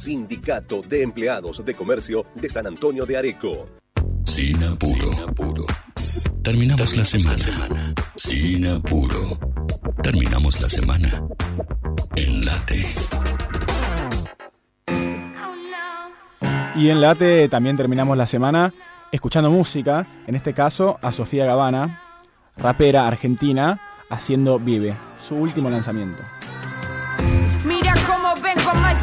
Sindicato 0.00 0.80
de 0.80 1.02
Empleados 1.02 1.62
de 1.62 1.74
Comercio 1.74 2.24
de 2.34 2.48
San 2.48 2.66
Antonio 2.66 3.04
de 3.04 3.18
Areco. 3.18 3.66
Sin 4.24 4.64
apuro. 4.64 5.10
Terminamos 6.42 6.96
la 6.96 7.04
semana. 7.04 7.94
Sin 8.16 8.66
apuro. 8.66 9.38
Terminamos 10.02 10.58
la 10.62 10.68
semana. 10.70 11.22
En 12.16 12.46
late. 12.46 12.80
Y 16.76 16.88
en 16.88 17.00
Late 17.02 17.48
también 17.50 17.76
terminamos 17.76 18.16
la 18.16 18.26
semana 18.26 18.72
escuchando 19.12 19.50
música, 19.50 20.06
en 20.26 20.34
este 20.34 20.54
caso 20.54 20.98
a 21.02 21.12
Sofía 21.12 21.44
Gavana, 21.44 22.00
rapera 22.56 23.06
argentina, 23.06 23.78
haciendo 24.08 24.58
Vive, 24.58 24.96
su 25.20 25.34
último 25.34 25.68
lanzamiento. 25.68 26.22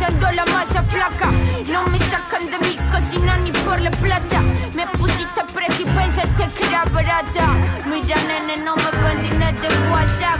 Amasando 0.08 0.32
la 0.32 0.46
masa 0.46 0.84
flaca. 0.84 1.30
No 1.68 1.86
me 1.88 2.00
sacan 2.00 2.50
de 2.50 2.58
mi 2.60 2.76
cocina 2.90 3.38
ni 3.38 3.52
por 3.52 3.80
la 3.82 3.92
plata. 3.92 4.42
Me 4.74 4.88
pusiste 4.98 5.42
a 5.42 5.46
precio 5.46 5.86
y 5.86 5.90
pensaste 5.90 6.48
que 6.56 6.66
era 6.66 6.86
barata. 6.86 7.48
Mira, 7.86 8.16
nene, 8.28 8.64
no 8.64 8.76
me 8.78 8.90
vendí 9.04 9.30
de 9.30 9.90
WhatsApp. 9.92 10.40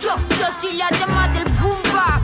Yo, 0.00 0.16
yo 0.38 0.46
soy 0.60 0.76
la 0.76 0.88
dama 0.98 1.28
del 1.28 1.44
boom 1.60 1.80
bap. 1.94 2.22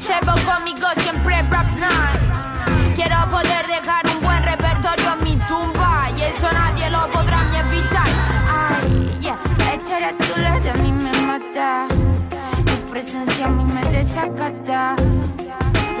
Llevo 0.00 0.34
conmigo 0.44 0.86
siempre 0.98 1.42
rap 1.50 1.68
nice. 1.76 2.94
Quiero 2.94 3.16
poder 3.30 3.66
dejar 3.66 4.06
un 4.14 4.20
buen 4.22 4.42
repertorio 4.42 5.14
en 5.14 5.24
mi 5.24 5.36
tumba. 5.48 6.10
Y 6.16 6.22
eso 6.22 6.52
nadie 6.52 6.90
lo 6.90 7.10
podrá 7.10 7.42
ni 7.44 7.56
evitar. 7.56 8.08
Ay, 8.50 9.18
yeah. 9.20 9.38
Esta 9.72 9.98
era 9.98 10.12
tu 10.18 10.40
lado, 10.40 10.70
a 10.70 10.74
mí 10.74 10.92
me 10.92 11.12
mata. 11.22 11.86
Tu 12.66 12.90
presencia 12.90 13.46
a 13.46 13.48
mí 13.48 13.64
me 13.64 13.82
desacata. 13.90 14.96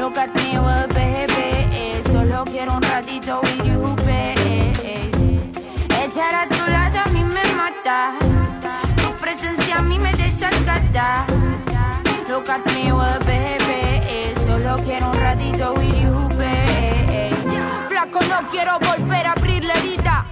Look 0.02 0.18
at 0.18 0.34
me, 0.34 0.58
well, 0.58 0.88
baby. 0.88 2.02
Solo 2.10 2.44
quiero 2.44 2.72
un 2.74 2.82
ratito 2.82 3.40
with 3.40 3.62
you, 3.62 3.94
baby. 4.04 5.40
Esta 5.90 6.28
era 6.28 6.48
tu 6.48 6.58
lado, 6.68 6.98
a 7.04 7.08
mí 7.10 7.22
me 7.22 7.44
mata. 7.54 8.18
Tu 8.96 9.12
presencia 9.22 9.78
a 9.78 9.82
mí 9.82 10.00
me 10.00 10.12
desacata. 10.14 11.24
Look 12.28 12.50
at 12.50 12.66
me, 12.74 12.92
well, 12.92 13.20
baby. 13.20 14.34
Solo 14.44 14.82
quiero 14.82 15.08
un 15.08 15.20
ratito 15.20 15.72
you, 15.80 16.28
baby. 16.30 17.36
Flaco, 17.88 18.18
no 18.22 18.48
quiero 18.50 18.80
volver 18.80 19.24
a 19.28 19.32
abrir 19.34 19.62
la 19.64 19.74
herida. 19.74 20.26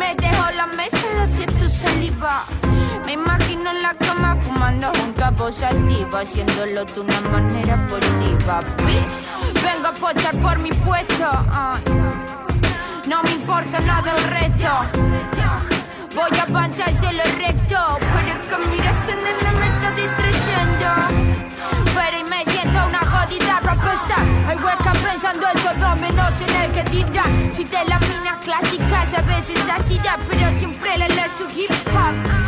Me 0.00 0.16
dejo 0.16 0.50
la 0.56 0.66
mesa, 0.66 1.06
lo 1.16 1.26
siento 1.28 1.68
saliva. 1.68 2.46
Me 3.04 3.12
imagino 3.12 3.45
voz 5.46 5.62
activa, 5.62 6.20
haciéndolo 6.20 6.84
de 6.84 7.00
una 7.00 7.20
manera 7.32 7.76
furtiva. 7.88 8.58
Bitch, 8.84 9.14
vengo 9.62 9.86
a 9.88 9.92
pochar 9.92 10.34
por 10.42 10.58
mi 10.58 10.72
puesto. 10.72 11.28
ay. 11.52 11.82
No 13.06 13.22
me 13.22 13.30
importa 13.30 13.78
nada 13.80 14.10
el 14.16 14.24
resto. 14.38 14.72
Voy 16.16 16.38
a 16.40 16.42
avanzar 16.42 16.90
solo 17.00 17.22
recto. 17.44 17.78
Pero 18.14 18.34
que 18.48 18.56
mires 18.70 19.02
en 19.12 19.20
el 19.30 19.38
me 19.60 19.66
está 19.72 19.88
distrayendo. 20.02 20.88
Pero 21.94 22.16
y 22.22 22.24
me 22.24 22.40
siento 22.52 22.78
una 22.90 23.02
jodida 23.12 23.60
rockstar. 23.60 24.26
Hay 24.48 24.56
hueca 24.64 24.92
pensando 25.06 25.46
en 25.54 25.58
todo 25.66 25.96
menos 25.96 26.34
en 26.44 26.54
el 26.62 26.72
que 26.72 26.82
tira. 26.90 27.24
Si 27.54 27.64
te 27.64 27.84
las 27.84 28.00
minas 28.10 28.38
clásicas 28.42 29.08
a 29.16 29.22
veces 29.22 29.62
así 29.78 29.96
da, 29.98 30.18
pero 30.28 30.46
siempre 30.58 30.98
le 30.98 31.08
le 31.08 31.24
su 31.38 31.46
hip 31.56 31.70
hop. 31.94 32.45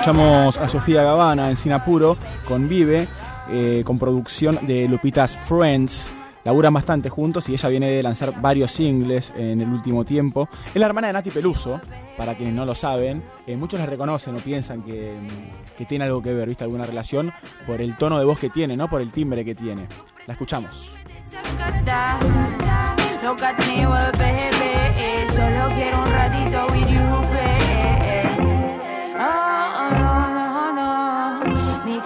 Escuchamos 0.00 0.56
a 0.56 0.66
Sofía 0.66 1.02
Gavana 1.02 1.50
en 1.50 1.58
Sinapuro 1.58 2.16
con 2.48 2.70
Vive, 2.70 3.06
eh, 3.50 3.82
con 3.84 3.98
producción 3.98 4.58
de 4.66 4.88
Lupita's 4.88 5.36
Friends. 5.36 6.10
Laburan 6.42 6.72
bastante 6.72 7.10
juntos 7.10 7.46
y 7.50 7.52
ella 7.52 7.68
viene 7.68 7.90
de 7.90 8.02
lanzar 8.02 8.40
varios 8.40 8.70
singles 8.70 9.30
en 9.36 9.60
el 9.60 9.68
último 9.68 10.06
tiempo. 10.06 10.48
Es 10.68 10.76
la 10.76 10.86
hermana 10.86 11.08
de 11.08 11.12
Nati 11.12 11.30
Peluso, 11.30 11.82
para 12.16 12.34
quienes 12.34 12.54
no 12.54 12.64
lo 12.64 12.74
saben. 12.74 13.22
Eh, 13.46 13.56
muchos 13.56 13.78
la 13.78 13.84
reconocen 13.84 14.34
o 14.36 14.38
piensan 14.38 14.80
que, 14.82 15.18
que 15.76 15.84
tiene 15.84 16.06
algo 16.06 16.22
que 16.22 16.32
ver, 16.32 16.48
¿viste? 16.48 16.64
Alguna 16.64 16.86
relación 16.86 17.30
por 17.66 17.82
el 17.82 17.94
tono 17.98 18.18
de 18.18 18.24
voz 18.24 18.38
que 18.38 18.48
tiene, 18.48 18.78
¿no? 18.78 18.88
Por 18.88 19.02
el 19.02 19.12
timbre 19.12 19.44
que 19.44 19.54
tiene. 19.54 19.86
La 20.26 20.32
escuchamos. 20.32 20.94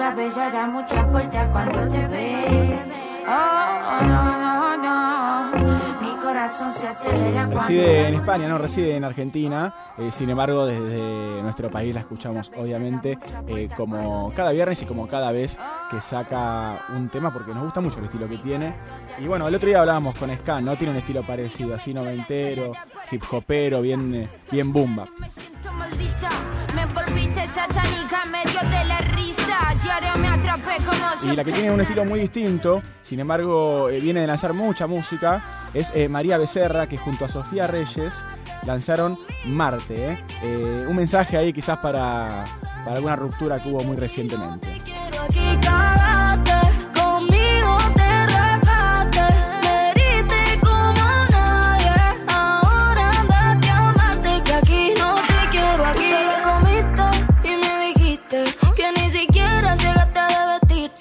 Cabeza 0.05 0.51
da 0.51 0.67
muchas 0.67 1.11
vueltas 1.11 1.49
cuando 1.49 1.81
te 1.89 2.07
ve. 2.09 2.79
Oh, 3.27 3.31
oh, 3.33 4.07
no, 4.07 4.23
no, 4.39 4.77
no. 4.77 6.01
Mi 6.03 6.21
corazón 6.21 6.71
se 6.75 6.87
acelera 6.89 7.47
cuando 7.47 7.61
Reside 7.61 8.09
en 8.09 8.15
España, 8.17 8.47
no 8.49 8.59
reside 8.59 8.97
en 8.97 9.05
Argentina. 9.05 9.75
eh, 9.97 10.11
sin 10.13 10.29
embargo, 10.29 10.67
desde 10.67 11.41
nuestro 11.43 11.71
país 11.71 11.95
la 11.95 12.03
escuchamos, 12.03 12.53
obviamente, 12.55 13.19
eh, 13.49 13.71
como 13.75 14.31
cada 14.37 14.51
viernes 14.53 14.83
y 14.83 14.85
como 14.85 15.07
cada 15.09 15.33
vez 15.33 15.57
que 15.91 16.03
saca 16.03 16.85
un 16.95 17.09
tema, 17.09 17.33
porque 17.33 17.55
nos 17.55 17.65
gusta 17.65 17.81
mucho 17.81 17.99
el 18.01 18.05
estilo 18.05 18.29
que 18.29 18.37
tiene. 18.37 18.75
Y 19.19 19.27
bueno, 19.27 19.49
el 19.49 19.55
otro 19.55 19.69
día 19.71 19.81
hablábamos 19.81 20.15
con 20.17 20.29
Scan, 20.37 20.67
¿no? 20.67 20.77
Tiene 20.77 20.91
un 20.93 20.99
estilo 20.99 21.23
parecido, 21.23 21.75
así 21.75 21.95
noventero, 21.95 22.73
hip 23.11 23.23
hopero, 23.33 23.81
bien, 23.81 24.15
eh, 24.15 24.29
bien 24.51 24.71
bumba. 24.71 25.07
maldita. 25.79 26.29
Me 26.75 26.85
volviste 26.93 27.41
satánica 27.55 28.25
medio 28.27 28.61
de 28.69 28.85
la 28.85 28.99
risa. 29.17 29.44
Y 31.23 31.37
la 31.37 31.45
que 31.45 31.53
tiene 31.53 31.71
un 31.71 31.81
estilo 31.81 32.05
muy 32.05 32.21
distinto, 32.21 32.83
sin 33.03 33.21
embargo, 33.21 33.89
eh, 33.89 34.01
viene 34.01 34.21
de 34.21 34.27
lanzar 34.27 34.53
mucha 34.53 34.87
música, 34.87 35.43
es 35.73 35.91
eh, 35.95 36.09
María 36.09 36.39
Becerra, 36.39 36.87
que 36.87 36.97
junto 36.97 37.25
a 37.25 37.29
Sofía 37.29 37.67
Reyes 37.67 38.13
lanzaron 38.67 39.19
Marte. 39.47 40.25
Eh, 40.43 40.87
un 40.89 40.97
mensaje 40.97 41.37
ahí 41.37 41.53
quizás 41.53 41.79
para, 41.79 42.45
para 42.85 42.97
alguna 42.97 43.17
ruptura 43.17 43.59
que 43.59 43.69
hubo 43.71 43.83
muy 43.85 43.97
recientemente. 43.97 44.69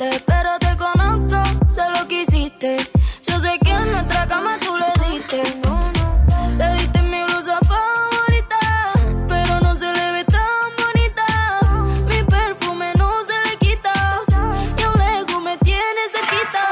Vestirte, 0.04 0.24
pero 0.26 0.50
te 0.60 0.78
conozco, 0.78 1.70
sé 1.70 1.82
lo 1.98 2.08
que 2.08 2.22
hiciste. 2.24 2.78
Yo 3.22 3.40
sé 3.40 3.60
que 3.64 3.72
en 3.72 3.92
nuestra 3.92 4.28
cama 4.28 4.58
tú 4.60 4.76
le 4.78 5.10
diste. 5.10 5.44
Le 6.58 6.74
diste 6.74 7.02
mi 7.04 7.24
blusa 7.24 7.60
favorita, 7.62 8.60
pero 9.28 9.60
no 9.62 9.76
se 9.76 9.92
le 9.92 10.12
ve 10.12 10.24
tan 10.26 10.70
bonita. 10.84 11.26
Mi 12.06 12.24
perfume 12.24 12.92
no 12.98 13.10
se 13.24 13.50
le 13.50 13.58
quita, 13.58 13.94
y 14.78 14.84
a 14.84 14.92
lejos 15.04 15.44
me 15.44 15.58
tiene 15.58 16.02
cerquita. 16.12 16.66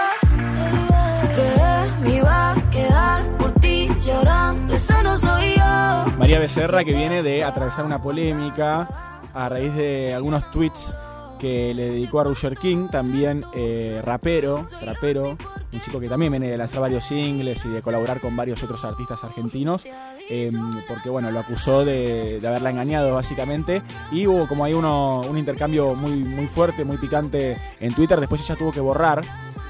Creé 1.34 1.92
me 2.02 2.16
iba 2.16 2.52
a 2.52 2.70
quedar 2.70 3.38
por 3.38 3.52
ti 3.54 3.90
llorando, 4.00 4.76
esa 4.76 5.04
no 5.04 5.18
soy 5.18 5.56
yo. 5.56 6.18
María 6.18 6.40
Becerra 6.40 6.84
que 6.84 6.94
viene 6.94 7.24
de 7.24 7.44
atravesar 7.44 7.86
una 7.86 8.02
polémica 8.02 8.88
a 9.34 9.50
raíz 9.50 9.74
de 9.76 10.14
algunos 10.14 10.50
tweets 10.52 10.94
que 11.42 11.74
le 11.74 11.90
dedicó 11.90 12.20
a 12.20 12.26
Roger 12.26 12.56
King, 12.56 12.88
también 12.92 13.44
eh, 13.56 14.00
rapero, 14.06 14.62
rapero, 14.86 15.38
un 15.74 15.82
chico 15.84 16.00
que 16.00 16.08
también 16.08 16.32
viene 16.32 16.50
de 16.52 16.58
lanzar 16.58 16.82
varios 16.82 17.04
singles 17.04 17.66
y 17.66 17.70
de 17.70 17.82
colaborar 17.82 18.22
con 18.22 18.36
varios 18.36 18.62
otros 18.62 18.86
artistas 18.86 19.24
argentinos, 19.24 19.84
eh, 20.30 20.52
porque 20.88 21.10
bueno, 21.10 21.32
lo 21.32 21.40
acusó 21.40 21.84
de, 21.84 22.40
de 22.40 22.48
haberla 22.48 22.70
engañado 22.70 23.16
básicamente, 23.16 23.82
y 24.12 24.28
hubo 24.28 24.48
como 24.48 24.64
ahí 24.66 24.74
uno, 24.76 25.22
un 25.22 25.38
intercambio 25.38 25.96
muy, 25.96 26.12
muy 26.24 26.46
fuerte, 26.46 26.86
muy 26.86 26.98
picante 26.98 27.58
en 27.80 27.94
Twitter, 27.96 28.20
después 28.20 28.42
ella 28.42 28.56
tuvo 28.56 28.72
que 28.72 28.80
borrar. 28.80 29.22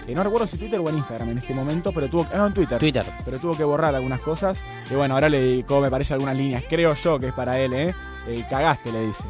eh, 0.07 0.13
no 0.13 0.23
recuerdo 0.23 0.47
si 0.47 0.57
Twitter 0.57 0.79
o 0.79 0.89
en 0.89 0.97
Instagram 0.97 1.29
en 1.29 1.37
este 1.37 1.53
momento, 1.53 1.93
pero 1.93 2.09
tuvo 2.09 2.27
que. 2.27 2.35
ah, 2.35 2.39
No, 2.39 2.47
en 2.47 2.53
Twitter. 2.53 2.79
Twitter. 2.79 3.05
Pero 3.23 3.39
tuvo 3.39 3.55
que 3.55 3.63
borrar 3.63 3.95
algunas 3.95 4.21
cosas. 4.21 4.59
Y 4.89 4.95
bueno, 4.95 5.13
ahora 5.13 5.29
le 5.29 5.39
dedicó, 5.39 5.79
me 5.79 5.89
parece, 5.89 6.13
algunas 6.15 6.35
líneas. 6.35 6.63
Creo 6.69 6.93
yo 6.95 7.17
que 7.17 7.27
es 7.27 7.33
para 7.33 7.57
él, 7.57 7.71
¿eh? 7.73 7.95
Eh, 8.27 8.43
cagaste, 8.49 8.91
le 8.91 9.07
dice. 9.07 9.23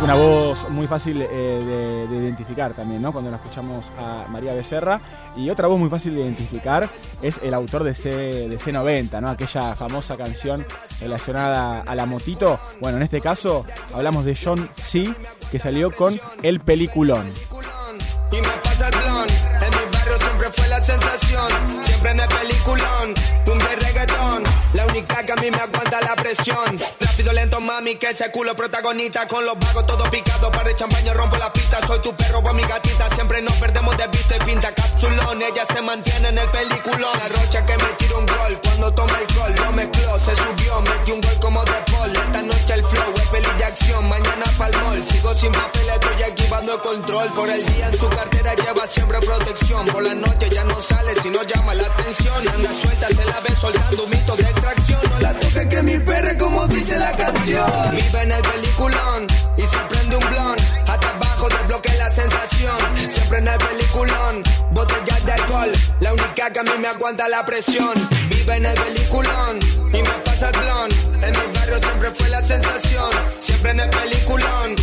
Una 0.00 0.14
voz 0.14 0.68
muy 0.70 0.86
fácil 0.86 1.20
eh, 1.22 1.26
de, 1.28 2.06
de 2.06 2.24
identificar 2.24 2.72
también, 2.72 3.02
¿no? 3.02 3.12
Cuando 3.12 3.30
la 3.30 3.36
escuchamos 3.38 3.90
a 3.98 4.26
María 4.28 4.54
Becerra. 4.54 5.00
Y 5.36 5.50
otra 5.50 5.66
voz 5.66 5.78
muy 5.78 5.88
fácil 5.90 6.14
de 6.14 6.20
identificar 6.22 6.88
es 7.20 7.40
el 7.42 7.52
autor 7.52 7.82
de 7.82 7.92
C90, 7.92 9.20
¿no? 9.20 9.28
Aquella 9.28 9.74
famosa 9.74 10.16
canción 10.16 10.64
relacionada 11.00 11.80
a 11.80 11.94
la 11.96 12.06
motito. 12.06 12.60
Bueno, 12.80 12.98
en 12.98 13.02
este 13.02 13.20
caso 13.20 13.64
hablamos 13.92 14.24
de 14.24 14.36
John 14.42 14.70
C., 14.76 15.12
que 15.50 15.58
salió 15.58 15.90
con 15.90 16.20
El 16.42 16.60
Peliculón. 16.60 17.26
y 18.30 18.36
me 18.36 18.48
pasa 18.62 18.88
el 18.88 18.96
blon. 18.96 19.26
En 19.62 19.70
mi 19.70 19.96
barrio 19.96 20.18
siempre 20.18 20.48
fue 20.52 20.68
la 20.68 20.80
sensación. 20.80 21.52
siempre 21.80 22.10
en 22.12 22.20
el 22.20 22.28
peliculón. 22.28 23.14
Única 24.98 25.24
que 25.24 25.32
a 25.32 25.36
mí 25.36 25.50
me 25.50 25.58
aguanta 25.58 26.00
la 26.00 26.16
presión. 26.16 26.78
Rápido, 27.00 27.32
lento, 27.32 27.60
mami, 27.60 27.96
que 27.96 28.08
ese 28.08 28.30
culo 28.30 28.54
protagonista. 28.54 29.28
Con 29.28 29.44
los 29.44 29.58
vagos 29.58 29.86
todos 29.86 30.08
picados, 30.10 30.50
par 30.50 30.64
de 30.64 30.74
champaña, 30.74 31.14
rompo 31.14 31.36
la 31.36 31.52
pista. 31.52 31.78
Soy 31.86 32.00
tu 32.00 32.14
perro 32.16 32.38
o 32.38 32.54
mi 32.54 32.62
gatita, 32.62 33.08
siempre 33.14 33.40
nos 33.42 33.54
perdemos 33.54 33.96
de 33.96 34.06
vista 34.08 34.36
y 34.36 34.40
pinta 34.40 34.74
capsulón. 34.74 35.42
Ella 35.42 35.66
se 35.72 35.82
mantiene 35.82 36.28
en 36.28 36.38
el 36.38 36.48
peliculón. 36.48 37.18
La 37.18 37.28
rocha 37.28 37.66
que 37.66 37.76
me 37.76 37.88
tira 37.98 38.16
un 38.16 38.26
gol 38.26 38.60
cuando 38.64 38.94
toma 38.94 39.18
el 39.18 39.36
gol. 39.36 39.54
Lo 39.54 39.72
mezcló, 39.72 40.18
se 40.18 40.34
subió, 40.34 40.80
metió 40.80 41.14
un 41.14 41.20
gol 41.20 41.38
como 41.40 41.64
de 41.64 41.72
Paul. 41.92 42.16
Esta 42.16 42.42
noche 42.42 42.74
el 42.74 42.84
flow 42.84 43.14
es 43.16 43.28
peli 43.28 43.48
de 43.58 43.64
acción, 43.64 44.08
mañana 44.08 44.44
pa'l 44.58 44.76
mall. 44.78 45.04
Sigo 45.04 45.34
sin 45.34 45.52
papeles, 45.52 45.94
estoy 45.94 46.22
equivando 46.30 46.74
el 46.74 46.80
control. 46.80 47.28
Por 47.34 47.48
el 47.48 47.64
día 47.66 47.88
en 47.88 47.98
su 47.98 48.08
cartera 48.08 48.54
lleva 48.54 48.86
siempre 48.88 49.20
protección. 49.20 49.86
Por 49.86 50.02
la 50.02 50.14
noche 50.14 50.48
ya 50.50 50.64
no 50.64 50.80
sale 50.82 51.14
si 51.22 51.30
no 51.30 51.42
llama 51.44 51.74
la 51.74 51.86
atención. 51.86 52.48
Anda 52.48 52.70
suelta, 52.82 53.08
se 53.08 53.24
la 53.24 53.40
ve 53.40 53.54
soltando 53.60 54.04
un 54.04 54.10
mito 54.10 54.36
de 54.36 54.48
No 54.88 55.18
la 55.20 55.32
toque 55.34 55.68
que 55.68 55.82
mi 55.82 55.98
perre, 55.98 56.36
como 56.38 56.66
dice 56.68 56.98
la 56.98 57.12
canción. 57.16 57.70
Vive 57.92 58.22
en 58.22 58.32
el 58.32 58.42
peliculón 58.42 59.26
y 59.56 59.62
se 59.62 59.78
prende 59.88 60.16
un 60.16 60.26
blon. 60.30 60.56
Hasta 60.86 61.10
abajo 61.10 61.48
desbloquea 61.48 61.94
la 61.96 62.10
sensación. 62.10 62.78
Siempre 63.10 63.38
en 63.38 63.48
el 63.48 63.58
peliculón, 63.58 64.42
botellas 64.72 65.24
de 65.26 65.32
alcohol. 65.32 65.72
La 66.00 66.12
única 66.12 66.52
que 66.52 66.58
a 66.58 66.62
mí 66.62 66.70
me 66.80 66.88
aguanta 66.88 67.28
la 67.28 67.44
presión. 67.44 67.94
Vive 68.30 68.56
en 68.56 68.66
el 68.66 68.74
peliculón 68.74 69.58
y 69.92 70.02
me 70.02 70.14
pasa 70.24 70.50
el 70.50 70.58
blon. 70.58 70.90
En 71.22 71.32
mi 71.32 71.58
barrio 71.58 71.78
siempre 71.80 72.10
fue 72.12 72.28
la 72.28 72.42
sensación. 72.42 73.10
Siempre 73.40 73.70
en 73.72 73.80
el 73.80 73.90
peliculón, 73.90 74.76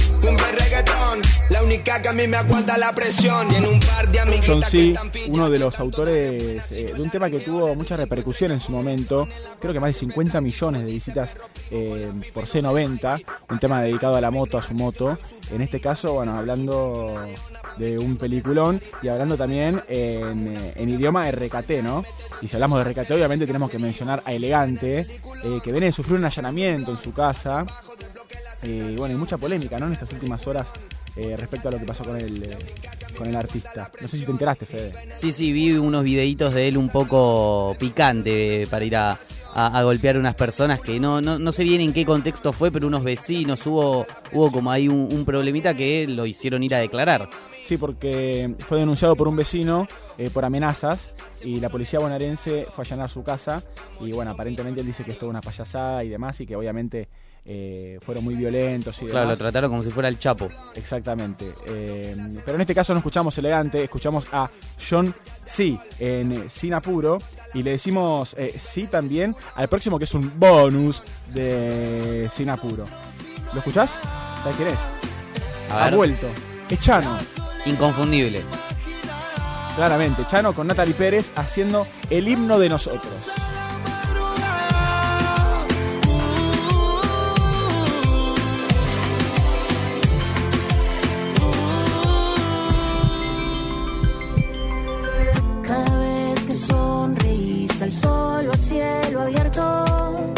reggaetón. 0.56 1.22
La 1.50 1.64
única 1.64 2.02
que 2.02 2.10
a 2.10 2.14
mí 2.14 2.28
me 2.28 2.38
aguanta 2.38 2.78
la 2.78 2.92
presión. 2.92 3.48
Un 3.48 3.80
par 3.80 4.10
de 4.10 4.42
John 4.46 4.64
C., 4.64 4.94
uno 5.28 5.50
de 5.50 5.60
los 5.60 5.80
autores 5.80 6.72
eh, 6.72 6.94
de 6.96 7.02
un 7.02 7.10
tema 7.10 7.30
que 7.30 7.40
tuvo 7.40 7.76
mucha 7.76 7.96
repercusión 7.96 8.52
en 8.52 8.60
su 8.60 8.72
momento, 8.72 9.28
creo 9.60 9.74
que 9.74 9.80
más 9.80 9.94
de 9.94 10.00
50 10.00 10.42
millones 10.42 10.84
de 10.84 10.92
visitas 10.92 11.32
eh, 11.72 12.12
por 12.34 12.46
C90, 12.46 13.24
un 13.50 13.60
tema 13.60 13.82
dedicado 13.82 14.16
a 14.16 14.22
la 14.22 14.32
moto, 14.32 14.58
a 14.58 14.62
su 14.62 14.74
moto. 14.74 15.18
En 15.52 15.62
este 15.62 15.80
caso, 15.80 16.14
bueno, 16.14 16.38
hablando 16.38 17.16
de 17.78 17.98
un 17.98 18.18
peliculón 18.18 18.82
y 19.02 19.08
hablando 19.08 19.38
también 19.38 19.82
en, 19.88 20.48
eh, 20.48 20.74
en 20.76 20.90
idioma 20.90 21.30
RKT, 21.30 21.84
¿no? 21.84 22.04
Y 22.42 22.48
si 22.48 22.56
hablamos 22.56 22.84
de 22.84 22.92
RKT, 22.92 23.12
obviamente 23.12 23.46
tenemos 23.46 23.70
que 23.70 23.80
mencionar 23.80 24.22
a 24.26 24.34
Elegante, 24.34 25.00
eh, 25.00 25.60
que 25.64 25.72
viene 25.72 25.88
de 25.88 25.92
sufrir 25.92 26.18
un 26.18 26.26
allanamiento 26.26 26.92
en 26.92 26.98
su 26.98 27.14
casa. 27.14 27.66
Eh, 28.66 28.92
y 28.94 28.96
bueno, 28.96 29.14
hay 29.14 29.20
mucha 29.20 29.38
polémica, 29.38 29.80
¿no? 29.80 29.88
En 29.88 29.94
estas 29.94 30.12
últimas 30.14 30.46
horas 30.48 30.68
eh, 31.16 31.36
respecto 31.38 31.70
a 31.70 31.72
lo 31.72 31.80
que 31.80 31.86
pasó 31.86 32.04
con 32.04 32.18
el, 32.18 32.44
eh, 32.44 32.58
con 33.18 33.28
el 33.28 33.36
artista. 33.36 33.90
No 34.02 34.08
sé 34.08 34.18
si 34.18 34.26
te 34.26 34.32
enteraste, 34.32 34.66
Fede. 34.66 34.94
Sí, 35.16 35.32
sí, 35.32 35.52
vi 35.54 35.72
unos 35.74 36.04
videitos 36.04 36.54
de 36.54 36.68
él 36.68 36.78
un 36.78 36.90
poco 36.90 37.76
picante 37.80 38.68
para 38.70 38.84
ir 38.86 38.96
a, 38.98 39.12
a- 39.54 39.80
a 39.80 39.84
golpear 39.84 40.18
unas 40.18 40.36
personas 40.36 40.82
que 40.82 41.00
no, 41.00 41.22
no, 41.22 41.40
no 41.40 41.52
sé 41.52 41.64
bien 41.64 41.80
en 41.82 41.94
qué 41.94 42.06
contexto 42.06 42.52
fue, 42.52 42.72
pero 42.72 42.88
unos 42.88 43.04
vecinos, 43.04 43.66
hubo, 43.66 44.06
hubo 44.34 44.52
como 44.52 44.72
ahí 44.72 44.88
un, 44.90 45.08
un 45.12 45.24
problemita 45.26 45.74
que 45.74 46.08
lo 46.08 46.26
hicieron 46.26 46.64
ir 46.64 46.76
a 46.76 46.80
declarar. 46.80 47.30
Sí, 47.66 47.78
porque 47.78 48.54
fue 48.68 48.80
denunciado 48.80 49.16
por 49.16 49.28
un 49.28 49.36
vecino 49.38 49.88
eh, 50.18 50.30
por 50.32 50.44
amenazas 50.46 51.10
y 51.44 51.60
la 51.60 51.70
policía 51.70 52.00
bonaerense 52.00 52.68
fue 52.76 52.84
a 52.84 52.88
allanar 52.88 53.10
su 53.10 53.24
casa 53.24 53.64
y 54.02 54.12
bueno, 54.12 54.32
aparentemente 54.32 54.82
él 54.82 54.88
dice 54.88 55.04
que 55.04 55.12
es 55.12 55.18
toda 55.20 55.30
una 55.32 55.42
payasada 55.42 56.04
y 56.04 56.10
demás 56.10 56.40
y 56.42 56.46
que 56.46 56.56
obviamente 56.56 57.08
eh, 57.48 58.00
fueron 58.02 58.24
muy 58.24 58.34
violentos 58.34 59.00
y 59.02 59.06
Claro, 59.06 59.30
lo 59.30 59.38
trataron 59.38 59.70
como 59.70 59.84
si 59.84 59.92
fuera 59.92 60.10
el 60.10 60.18
Chapo. 60.18 60.50
Exactamente. 60.74 61.54
Eh, 61.68 62.16
pero 62.44 62.56
en 62.56 62.62
este 62.62 62.74
caso 62.74 62.94
no 62.94 63.00
escuchamos 63.00 63.38
elegante, 63.38 63.84
escuchamos 63.84 64.28
a 64.32 64.50
John 64.90 65.14
C. 65.46 65.78
en 66.00 66.32
eh, 66.32 66.44
Sin 66.48 66.74
Apuro 66.74 67.20
y 67.54 67.62
le 67.62 67.72
decimos 67.72 68.36
eh, 68.38 68.56
sí 68.58 68.88
también 68.88 69.36
al 69.56 69.68
próximo 69.68 70.00
que 70.00 70.06
es 70.06 70.14
un 70.14 70.40
bonus 70.40 71.04
de 71.34 72.30
Sin 72.34 72.50
Apuro. 72.50 72.86
¿Lo 73.54 73.60
escuchás? 73.60 73.96
¿Sabes 74.42 74.58
quién 74.58 74.70
es? 74.70 74.80
Ha 75.72 75.90
vuelto. 75.92 76.28
Es 76.70 76.80
Chano. 76.80 77.16
Inconfundible. 77.66 78.42
Claramente, 79.76 80.26
Chano 80.28 80.54
con 80.54 80.68
Natalie 80.68 80.94
Pérez 80.94 81.30
haciendo 81.36 81.86
el 82.10 82.28
himno 82.28 82.58
de 82.58 82.70
nosotros. 82.70 83.14
Al 98.36 98.44
sol 98.44 98.48
o 98.48 98.52
al 98.52 98.60
cielo 98.60 99.22
abierto, 99.22 100.34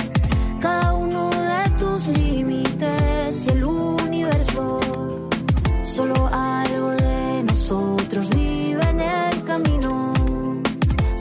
cada 0.62 0.94
uno 0.94 1.30
de 1.30 1.70
tus 1.80 2.08
límites 2.08 3.46
y 3.46 3.50
el 3.50 3.64
universo, 3.64 4.80
solo 5.86 6.30
algo 6.32 6.92
de 6.92 7.44
nosotros 7.44 8.30
vive 8.30 8.84
en 8.90 9.02
el 9.02 9.44
camino, 9.44 10.14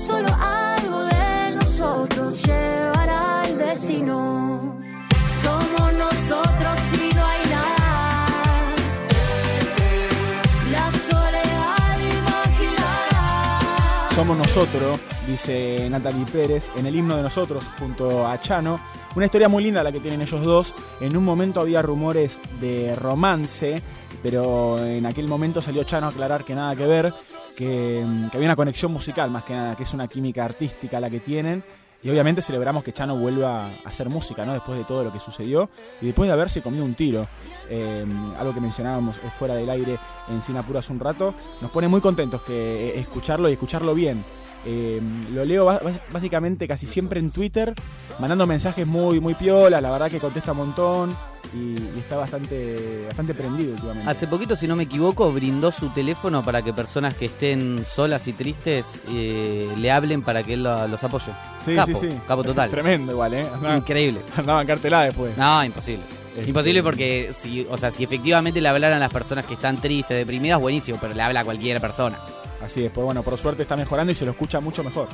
solo 0.07 0.29
algo 0.29 1.05
de 1.05 1.57
nosotros 1.57 2.43
llevará 2.43 3.43
al 3.43 3.59
destino. 3.59 4.77
Somos 5.43 5.93
nosotros 6.05 6.79
y 6.93 7.15
no 7.15 7.25
hay 7.25 7.43
nada. 7.51 7.87
La 10.73 10.91
soledad. 11.09 11.67
Somos 14.15 14.37
nosotros, 14.39 15.01
dice 15.27 15.89
Natalie 15.91 16.27
Pérez, 16.27 16.69
en 16.77 16.87
el 16.87 16.95
himno 16.95 17.17
de 17.17 17.23
nosotros, 17.23 17.65
junto 17.79 18.27
a 18.27 18.41
Chano. 18.41 18.79
Una 19.15 19.27
historia 19.27 19.49
muy 19.49 19.63
linda 19.63 19.83
la 19.83 19.93
que 19.93 20.01
tienen 20.01 20.21
ellos 20.21 20.43
dos. 20.43 20.75
En 21.01 21.17
un 21.17 21.25
momento 21.25 21.61
había 21.61 21.83
rumores 21.83 22.39
de 22.61 22.95
romance, 22.95 23.83
pero 24.23 24.79
en 24.79 25.07
aquel 25.07 25.27
momento 25.29 25.61
salió 25.61 25.85
Chano 25.85 26.07
a 26.07 26.11
aclarar 26.11 26.45
que 26.45 26.55
nada 26.55 26.77
que 26.77 26.87
ver, 26.87 27.13
que, 27.57 28.03
mm, 28.05 28.29
había 28.35 28.47
una 28.47 28.57
conexión 28.57 28.93
musical 28.93 29.31
más 29.31 29.45
que 29.45 29.55
nada, 29.55 29.75
que 29.77 29.83
es 29.83 29.95
una 29.95 30.07
química 30.07 30.45
artística 30.45 31.01
la 31.01 31.11
que 31.11 31.21
tienen. 31.21 31.65
Y 32.03 32.11
obviamente 32.11 32.43
celebramos 32.43 32.85
que 32.85 32.93
Chano 32.93 33.17
vuelva 33.17 33.67
a 33.67 33.71
hacer 33.87 34.09
música, 34.09 34.45
¿no? 34.45 34.53
Después 34.53 34.79
de 34.79 34.85
todo 34.85 35.03
lo 35.03 35.13
que 35.13 35.19
sucedió 35.19 35.71
y 36.01 36.07
después 36.07 36.29
de 36.29 36.35
haberse 36.35 36.63
comido 36.63 36.85
un 36.85 36.95
tiro. 36.95 37.27
Eh, 37.69 38.05
algo 38.39 38.55
que 38.55 38.61
mencionábamos 38.61 39.17
eh, 39.17 39.31
fuera 39.37 39.55
del 39.55 39.69
aire 39.69 39.99
en 40.29 40.43
Sinapuro 40.43 40.79
hace 40.79 40.93
un 40.93 41.01
rato. 41.01 41.35
Nos 41.61 41.71
pone 41.71 41.89
muy 41.89 42.01
contentos 42.01 42.43
que 42.43 42.91
eh, 42.91 43.01
escucharlo 43.01 43.49
y 43.49 43.55
escucharlo 43.55 43.95
bien. 43.95 44.23
Eh, 44.69 45.01
lo 45.33 45.45
leo 45.45 45.65
básicamente 46.11 46.67
casi 46.67 46.87
siempre 46.87 47.21
en 47.21 47.31
Twitter, 47.31 47.73
mandando 48.19 48.47
mensajes 48.47 48.85
muy, 48.87 49.21
muy 49.21 49.35
piolas, 49.35 49.81
la 49.81 49.91
verdad 49.93 50.11
que 50.11 50.19
contesta 50.19 50.51
un 50.53 50.59
montón 50.59 51.17
y, 51.55 51.75
y 51.79 51.99
está 52.01 52.17
bastante, 52.17 53.05
bastante 53.07 53.33
prendido 53.35 53.75
últimamente. 53.75 54.11
Hace 54.11 54.27
poquito, 54.27 54.57
si 54.57 54.67
no 54.67 54.75
me 54.75 54.83
equivoco, 54.83 55.31
brindó 55.33 55.71
su 55.71 55.91
teléfono 55.91 56.43
para 56.43 56.63
que 56.63 56.73
personas 56.73 57.15
que 57.15 57.27
estén 57.27 57.85
solas 57.87 58.27
y 58.27 58.33
tristes 58.33 58.85
eh, 59.09 59.71
le 59.77 59.93
hablen 59.93 60.23
para 60.23 60.43
que 60.43 60.55
él 60.55 60.65
lo- 60.65 60.89
los 60.89 61.03
apoye. 61.05 61.31
Sí, 61.65 61.75
capo, 61.77 61.99
sí, 61.99 62.11
sí. 62.11 62.17
Capo 62.27 62.43
total. 62.43 62.69
Tremendo 62.71 63.13
igual, 63.13 63.35
¿eh? 63.35 63.47
Andaba- 63.55 63.77
Increíble. 63.77 64.21
Andaba 64.37 64.61
en 64.63 64.67
cartelada 64.67 65.05
después. 65.05 65.37
No, 65.39 65.63
imposible. 65.65 66.03
Este- 66.37 66.49
Imposible 66.51 66.83
porque 66.83 67.31
si, 67.33 67.67
o 67.71 67.79
sea, 67.79 67.91
si 67.93 68.03
efectivamente 68.05 68.61
le 68.61 68.69
hablaran 68.69 68.99
a 68.99 69.01
las 69.01 69.13
personas 69.13 69.47
que 69.47 69.55
están 69.55 69.81
tristes, 69.81 70.19
deprimidas, 70.19 70.61
buenísimo, 70.61 70.99
pero 71.01 71.15
le 71.15 71.23
habla 71.23 71.41
a 71.41 71.45
cualquier 71.45 71.81
persona. 71.81 72.19
Así 72.63 72.85
es, 72.85 72.91
pues 72.91 73.05
bueno, 73.05 73.23
por 73.23 73.37
suerte 73.39 73.63
está 73.63 73.77
mejorando 73.77 74.13
y 74.13 74.15
se 74.15 74.25
lo 74.25 74.33
escucha 74.33 74.61
mucho 74.61 74.83
mejor. 74.83 75.09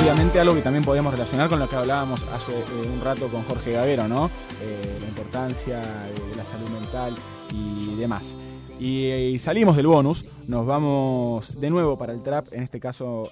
Obviamente 0.00 0.40
algo 0.40 0.54
que 0.54 0.62
también 0.62 0.84
podemos 0.84 1.12
relacionar 1.12 1.50
con 1.50 1.58
lo 1.58 1.68
que 1.68 1.76
hablábamos 1.76 2.24
hace 2.34 2.52
eh, 2.52 2.90
un 2.92 3.04
rato 3.04 3.28
con 3.28 3.42
Jorge 3.42 3.72
Gavero, 3.72 4.08
¿no? 4.08 4.30
Eh, 4.62 4.98
la 5.00 5.06
importancia 5.06 5.80
de, 5.80 6.36
la 6.36 6.44
salud 6.46 6.68
mental 6.70 7.14
y 7.52 7.94
demás. 7.96 8.34
Y, 8.80 9.04
eh, 9.04 9.28
y 9.28 9.38
salimos 9.38 9.76
del 9.76 9.86
bonus, 9.86 10.24
nos 10.48 10.66
vamos 10.66 11.60
de 11.60 11.68
nuevo 11.68 11.98
para 11.98 12.14
el 12.14 12.22
trap, 12.22 12.52
en 12.52 12.62
este 12.62 12.80
caso 12.80 13.28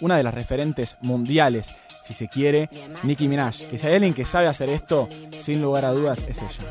una 0.00 0.16
de 0.16 0.22
las 0.22 0.34
referentes 0.34 0.96
mundiales, 1.02 1.70
si 2.10 2.14
se 2.14 2.28
quiere, 2.28 2.68
Nicki 3.04 3.28
Minaj. 3.28 3.56
Que 3.70 3.78
si 3.78 3.86
hay 3.86 3.94
alguien 3.94 4.14
que 4.14 4.24
sabe 4.24 4.48
hacer 4.48 4.68
esto, 4.68 5.08
sin 5.38 5.62
lugar 5.62 5.84
a 5.84 5.92
dudas, 5.92 6.18
es 6.28 6.38
ella. 6.38 6.70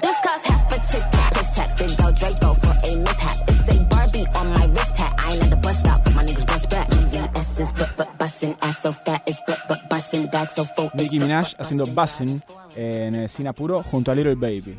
This 0.00 0.20
cost 0.20 0.46
half 0.46 0.72
a 0.72 0.78
ticket, 0.86 1.33
tax. 1.54 1.74
Big 1.74 1.96
go 1.98 2.10
Draco 2.12 2.54
for 2.54 2.74
a 2.88 2.96
mishap. 2.96 3.36
It's 3.48 3.68
a 3.68 3.84
Barbie 3.84 4.26
on 4.36 4.46
my 4.54 4.66
wrist 4.66 4.96
hat. 4.96 5.14
I 5.18 5.32
ain't 5.32 5.44
at 5.44 5.50
the 5.50 5.56
bus 5.56 5.80
stop, 5.80 6.04
my 6.14 6.22
niggas 6.22 6.46
bust 6.46 6.68
back. 6.70 6.88
VVS 6.90 7.60
is 7.60 7.72
but 7.72 7.90
but 7.96 8.18
bustin' 8.18 8.54
ass 8.62 8.82
so 8.82 8.92
fat, 8.92 9.22
it's 9.26 9.40
but 9.46 9.60
but 9.68 9.88
busting 9.88 10.26
back 10.26 10.50
so 10.50 10.64
full. 10.64 10.90
Nicki 10.94 11.18
Minaj 11.18 11.54
haciendo 11.58 11.86
Bussin' 11.86 12.42
en 12.76 13.14
el 13.14 13.28
Sin 13.28 13.46
Apuro 13.46 13.82
junto 13.82 14.10
a 14.10 14.14
Little 14.14 14.34
Baby. 14.34 14.76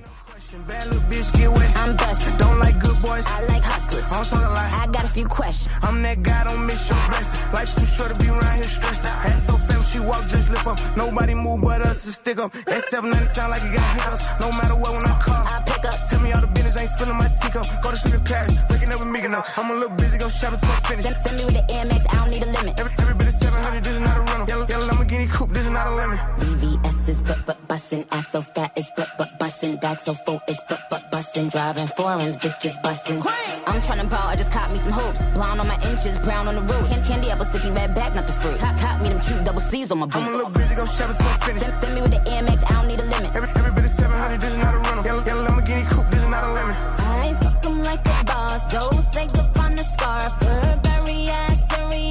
I'm 1.85 1.95
busting. 1.97 2.35
Don't 2.37 2.57
like 2.57 2.79
good 2.79 2.99
boys. 2.99 3.25
I 3.27 3.45
like 3.45 3.63
hustlers. 3.63 4.05
I'm 4.09 4.25
talking 4.25 4.53
like 4.57 4.73
I 4.73 4.87
got 4.87 5.05
a 5.05 5.07
few 5.07 5.27
questions. 5.27 5.69
I'm 5.83 6.01
that 6.01 6.23
guy, 6.23 6.43
don't 6.45 6.65
miss 6.65 6.89
your 6.89 6.97
blessing. 7.09 7.43
Life's 7.53 7.75
too 7.75 7.85
short 7.85 8.09
to 8.09 8.17
be 8.17 8.27
around 8.27 8.55
here 8.57 8.69
stressing. 8.69 9.11
Head 9.11 9.39
so 9.43 9.57
famous, 9.57 9.91
she 9.91 9.99
walk, 9.99 10.25
just 10.27 10.49
lift 10.49 10.65
up. 10.65 10.79
Nobody 10.97 11.35
move 11.35 11.61
but 11.61 11.81
us 11.83 12.05
to 12.05 12.11
stick 12.11 12.39
up. 12.39 12.53
That 12.65 12.83
790 12.89 13.33
sound 13.35 13.51
like 13.51 13.61
it 13.61 13.75
got 13.77 13.85
hiccups. 13.93 14.25
No 14.41 14.49
matter 14.57 14.75
what, 14.75 14.93
when 14.97 15.05
I 15.05 15.13
call, 15.21 15.45
I 15.45 15.61
pick 15.61 15.85
up. 15.85 16.09
Tell 16.09 16.19
me 16.21 16.31
all 16.33 16.41
the 16.41 16.47
business, 16.47 16.75
I 16.75 16.81
ain't 16.81 16.89
spilling 16.89 17.17
my 17.17 17.29
teacup. 17.37 17.65
Go 17.83 17.91
to 17.91 17.97
sleep 17.97 18.15
in 18.15 18.23
Paris, 18.25 18.53
waking 18.71 18.89
up 18.89 18.99
with 18.99 19.09
me, 19.13 19.21
no. 19.27 19.43
I'm 19.57 19.69
a 19.69 19.73
little 19.77 19.95
busy, 19.95 20.17
go 20.17 20.29
shopping 20.29 20.57
till 20.57 20.71
I'm 20.73 20.81
finished. 20.89 21.05
Send, 21.05 21.21
send 21.21 21.35
me 21.37 21.43
with 21.45 21.57
the 21.61 21.65
Amex, 21.69 22.01
I 22.09 22.15
don't 22.17 22.31
need 22.33 22.41
a 22.41 22.49
limit. 22.49 22.79
Every, 22.81 22.93
every 22.97 23.13
bit 23.13 23.27
of 23.29 23.35
700, 23.37 23.83
this 23.83 23.93
is 23.93 24.01
not 24.01 24.17
a 24.17 24.21
rental. 24.25 24.47
Yellow, 24.49 24.65
yellow 24.73 24.85
Lamborghini 24.89 25.29
coupe, 25.29 25.53
this 25.53 25.65
is 25.69 25.71
not 25.71 25.85
a 25.85 25.93
lemon. 25.93 26.17
VVS 26.41 27.09
is 27.09 27.21
but 27.21 27.45
but 27.45 27.61
bussin', 27.67 28.05
ass 28.09 28.31
so 28.33 28.41
fat 28.41 28.73
is 28.75 28.89
but 28.97 29.09
but 29.19 29.29
bussin', 29.37 29.79
back 29.81 29.99
so 29.99 30.15
full 30.25 30.41
is 30.47 30.59
but 30.69 30.81
but 30.89 31.01
bussin', 31.11 31.51
driving 31.51 31.87
foreigns, 31.87 32.35
bitches 32.37 32.75
bussin'. 32.81 33.21
I'm 33.67 33.81
tryna 33.81 34.09
ball, 34.09 34.27
I 34.27 34.35
just 34.35 34.51
caught 34.51 34.71
me 34.71 34.79
some 34.79 34.93
hoops. 34.93 35.21
Blonde 35.33 35.59
on 35.59 35.67
my 35.67 35.79
inches, 35.89 36.17
brown 36.19 36.47
on 36.47 36.55
the 36.55 36.61
roof. 36.61 36.89
Can 36.89 37.03
candy 37.03 37.29
apple 37.31 37.45
sticky 37.45 37.71
red 37.71 37.93
back, 37.95 38.13
not 38.15 38.27
the 38.27 38.33
fruit. 38.33 38.57
Cop, 38.59 38.77
cop 38.77 39.01
me 39.01 39.09
them 39.09 39.19
cute 39.19 39.43
double 39.43 39.61
C's 39.61 39.91
on 39.91 39.99
my 39.99 40.05
boot. 40.05 40.21
I'm 40.21 40.33
a 40.33 40.37
little 40.37 40.51
busy, 40.51 40.75
go 40.75 40.85
shopping 40.85 41.15
till 41.15 41.27
I'm 41.27 41.39
finished. 41.39 41.65
Send, 41.65 41.79
send 41.81 41.95
me 41.95 42.01
with 42.01 42.11
the 42.11 42.19
Amex, 42.31 42.69
I 42.69 42.73
don't 42.73 42.87
need 42.87 42.99
a 42.99 43.05
limit. 43.05 43.35
Every, 43.35 43.49
every 43.55 43.71
bit 43.71 43.85
of 43.85 43.91
700, 43.91 44.41
this 44.41 44.53
is 44.53 44.59
not 44.59 44.73
a 44.73 44.77
rental. 44.77 45.05
Yellow, 45.05 45.25
yellow 45.25 45.43
Lamborghini 45.47 45.87
coupe, 45.87 46.09
this 46.11 46.21
is 46.21 46.29
not 46.29 46.43
a 46.43 46.51
lemon. 46.51 46.75
I 46.75 47.27
ain't 47.27 47.37
fuck 47.37 47.65
'em 47.65 47.83
like 47.83 48.05
a 48.05 48.23
boss. 48.25 48.65
Don't 48.67 49.03
say 49.13 49.25
up 49.39 49.59
on 49.63 49.71
the 49.75 49.83
scarf. 49.93 50.31
Burberry 50.41 51.29
ass, 51.29 51.61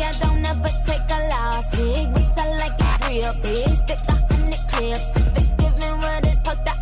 I 0.09 0.13
don't 0.21 0.45
ever 0.45 0.71
take 0.87 1.09
a 1.11 1.21
loss. 1.33 1.71
Big 1.71 2.09
whips, 2.15 2.37
I 2.39 2.49
like 2.63 2.77
it 2.79 3.09
real. 3.09 3.33
Big 3.43 3.69
stick, 3.81 4.01
a 4.09 4.13
hundred 4.13 4.63
clips. 4.73 5.09
If 5.21 5.37
it's 5.39 5.55
giving 5.63 5.97
what 6.03 6.25
it 6.27 6.39
poked 6.45 6.69
out, 6.69 6.79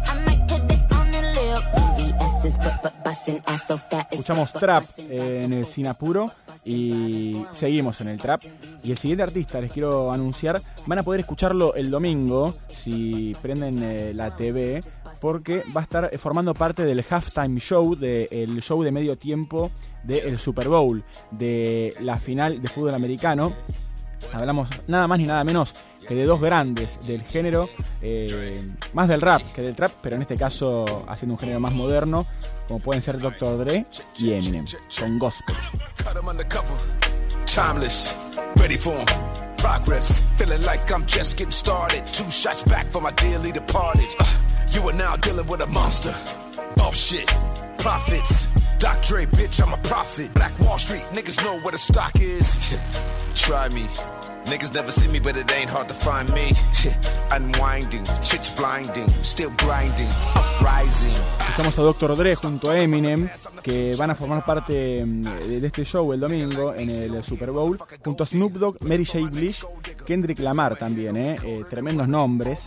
Escuchamos 4.11 4.53
Trap 4.53 4.85
en 4.99 5.53
el 5.53 5.67
Sin 5.67 5.87
Apuro 5.87 6.31
y 6.65 7.45
seguimos 7.53 8.01
en 8.01 8.09
el 8.09 8.19
Trap. 8.19 8.43
Y 8.83 8.91
el 8.91 8.99
siguiente 8.99 9.23
artista, 9.23 9.61
les 9.61 9.73
quiero 9.73 10.13
anunciar, 10.13 10.63
van 10.87 10.99
a 10.99 11.03
poder 11.03 11.21
escucharlo 11.21 11.75
el 11.75 11.91
domingo 11.91 12.55
si 12.73 13.37
prenden 13.43 13.83
eh, 13.83 14.13
la 14.15 14.37
TV, 14.37 14.83
porque 15.21 15.63
va 15.75 15.81
a 15.81 15.85
estar 15.85 16.19
formando 16.19 16.55
parte 16.55 16.85
del 16.85 17.05
halftime 17.09 17.59
show, 17.61 17.95
del 17.97 18.61
show 18.61 18.83
de 18.83 18.93
medio 18.93 19.17
tiempo 19.17 19.71
del 20.05 20.39
Super 20.39 20.69
Bowl, 20.69 21.05
de 21.31 21.95
la 22.01 22.17
final 22.17 22.61
de 22.61 22.69
fútbol 22.69 22.95
americano. 22.95 23.53
Hablamos 24.33 24.69
nada 24.87 25.07
más 25.07 25.19
ni 25.19 25.27
nada 25.27 25.43
menos 25.45 25.75
que 26.07 26.15
de 26.15 26.25
dos 26.25 26.41
grandes 26.41 26.99
del 27.07 27.23
género, 27.23 27.69
eh, 28.01 28.63
más 28.93 29.09
del 29.09 29.21
rap 29.21 29.43
que 29.55 29.63
del 29.63 29.75
trap, 29.77 29.93
pero 30.03 30.17
en 30.17 30.23
este 30.23 30.37
caso 30.37 31.05
haciendo 31.09 31.35
un 31.35 31.39
género 31.39 31.61
más 31.61 31.73
moderno, 31.73 32.27
como 32.69 32.81
pueden 32.81 33.03
ser 33.03 33.19
Dr. 33.19 33.59
Dre 33.65 33.87
y 34.19 34.33
Eminem, 34.33 34.67
con 34.99 35.19
gospel. 35.19 35.57
'em. 35.57 37.45
Timeless, 37.47 38.15
ready 38.57 38.77
for 38.77 38.95
'em. 38.95 39.07
Progress, 39.57 40.23
feeling 40.37 40.63
like 40.65 40.91
I'm 40.93 41.05
just 41.07 41.37
getting 41.39 41.53
started. 41.53 42.03
Two 42.13 42.29
shots 42.31 42.63
back 42.65 42.91
from 42.91 43.05
my 43.05 43.13
dearly 43.13 43.53
departed. 43.53 44.09
Uh, 44.19 44.25
you 44.71 44.83
are 44.89 44.93
now 44.97 45.15
dealing 45.17 45.47
with 45.47 45.61
a 45.63 45.67
monster. 45.67 46.13
Oh 46.81 46.91
shit, 46.93 47.27
profits. 47.79 48.49
Doc 48.81 49.01
Dre, 49.03 49.25
bitch, 49.27 49.61
I'm 49.63 49.73
a 49.73 49.77
prophet. 49.89 50.35
Black 50.35 50.59
Wall 50.59 50.79
Street, 50.79 51.05
niggas 51.13 51.41
know 51.45 51.61
where 51.61 51.71
the 51.71 51.79
stock 51.79 52.13
is. 52.21 52.59
Try 53.37 53.69
me. 53.69 53.87
Niggas 54.47 54.73
never 54.75 54.91
see 54.93 55.09
me, 55.09 55.21
but 55.21 55.37
it 55.37 55.51
ain't 55.53 55.71
hard 55.71 55.89
to 55.89 55.95
find 55.95 56.29
me. 56.35 56.53
Unwinding, 57.31 58.05
shit's 58.21 58.51
blinding, 58.51 59.09
still 59.23 59.51
grinding, 59.57 60.09
uprising. 60.35 61.15
Estamos 61.51 61.79
a 61.79 61.83
Dr. 61.83 62.17
Dre 62.17 62.35
junto 62.35 62.71
a 62.71 62.79
Eminem, 62.79 63.29
que 63.63 63.95
van 63.97 64.11
a 64.11 64.15
formar 64.15 64.45
parte 64.45 65.05
mm, 65.05 65.23
de 65.23 65.67
este 65.67 65.85
show 65.85 66.13
el 66.13 66.21
domingo 66.21 66.75
en 66.75 66.91
el 66.91 67.23
Super 67.23 67.51
Bowl, 67.51 67.79
junto 68.05 68.25
a 68.25 68.27
Snoop 68.27 68.53
Dogg, 68.55 68.77
Mary 68.83 69.05
J. 69.05 69.31
Blige, 69.31 69.65
Kendrick 70.07 70.41
Lamar 70.41 70.77
también, 70.77 71.17
¿eh? 71.17 71.37
Eh, 71.45 71.65
tremendos 71.71 72.09
nombres. 72.09 72.67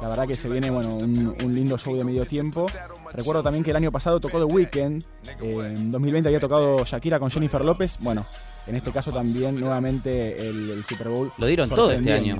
La 0.00 0.08
verdad 0.08 0.26
que 0.26 0.34
se 0.34 0.48
viene 0.48 0.70
bueno 0.70 0.94
un, 0.94 1.36
un 1.42 1.54
lindo 1.54 1.76
show 1.76 1.96
de 1.96 2.04
medio 2.04 2.24
tiempo. 2.24 2.66
Recuerdo 3.12 3.42
también 3.42 3.64
que 3.64 3.70
el 3.70 3.76
año 3.76 3.90
pasado 3.90 4.20
tocó 4.20 4.38
The 4.38 4.44
Weeknd, 4.44 5.02
eh, 5.42 5.74
en 5.74 5.90
2020 5.90 6.28
había 6.28 6.40
tocado 6.40 6.84
Shakira 6.84 7.18
con 7.18 7.30
Jennifer 7.30 7.64
López. 7.64 7.98
Bueno, 8.00 8.26
en 8.66 8.76
este 8.76 8.90
caso 8.90 9.10
también 9.12 9.58
nuevamente 9.58 10.48
el, 10.48 10.70
el 10.70 10.84
Super 10.84 11.08
Bowl. 11.08 11.32
Lo 11.38 11.46
dieron 11.46 11.68
todo 11.68 11.90
este 11.90 12.12
año. 12.12 12.38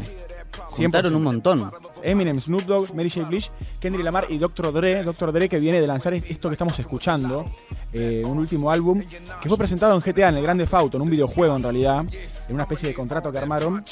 Juntaron 0.71 1.15
un 1.15 1.23
montón. 1.23 1.71
Eminem, 2.03 2.41
Snoop 2.41 2.63
Dogg, 2.63 2.95
Mary 2.95 3.11
J. 3.11 3.27
Blige, 3.29 3.51
Kendrick 3.79 4.05
Lamar 4.05 4.27
y 4.29 4.39
Dr. 4.39 4.73
Dre. 4.73 5.03
Dr. 5.03 5.33
Dre 5.33 5.49
que 5.49 5.59
viene 5.59 5.81
de 5.81 5.87
lanzar 5.87 6.15
esto 6.15 6.49
que 6.49 6.55
estamos 6.55 6.79
escuchando, 6.79 7.45
eh, 7.93 8.23
un 8.25 8.39
último 8.39 8.71
álbum 8.71 9.03
que 9.41 9.49
fue 9.49 9.59
presentado 9.59 9.95
en 9.95 10.01
GTA, 10.01 10.29
en 10.29 10.37
el 10.37 10.43
Grande 10.43 10.67
Auto, 10.71 10.97
en 10.97 11.03
un 11.03 11.11
videojuego 11.11 11.57
en 11.57 11.63
realidad, 11.63 12.05
en 12.51 12.55
una 12.57 12.65
especie 12.65 12.89
de 12.89 12.95
contrato 12.95 13.31
que 13.33 13.39
armaron. 13.39 13.83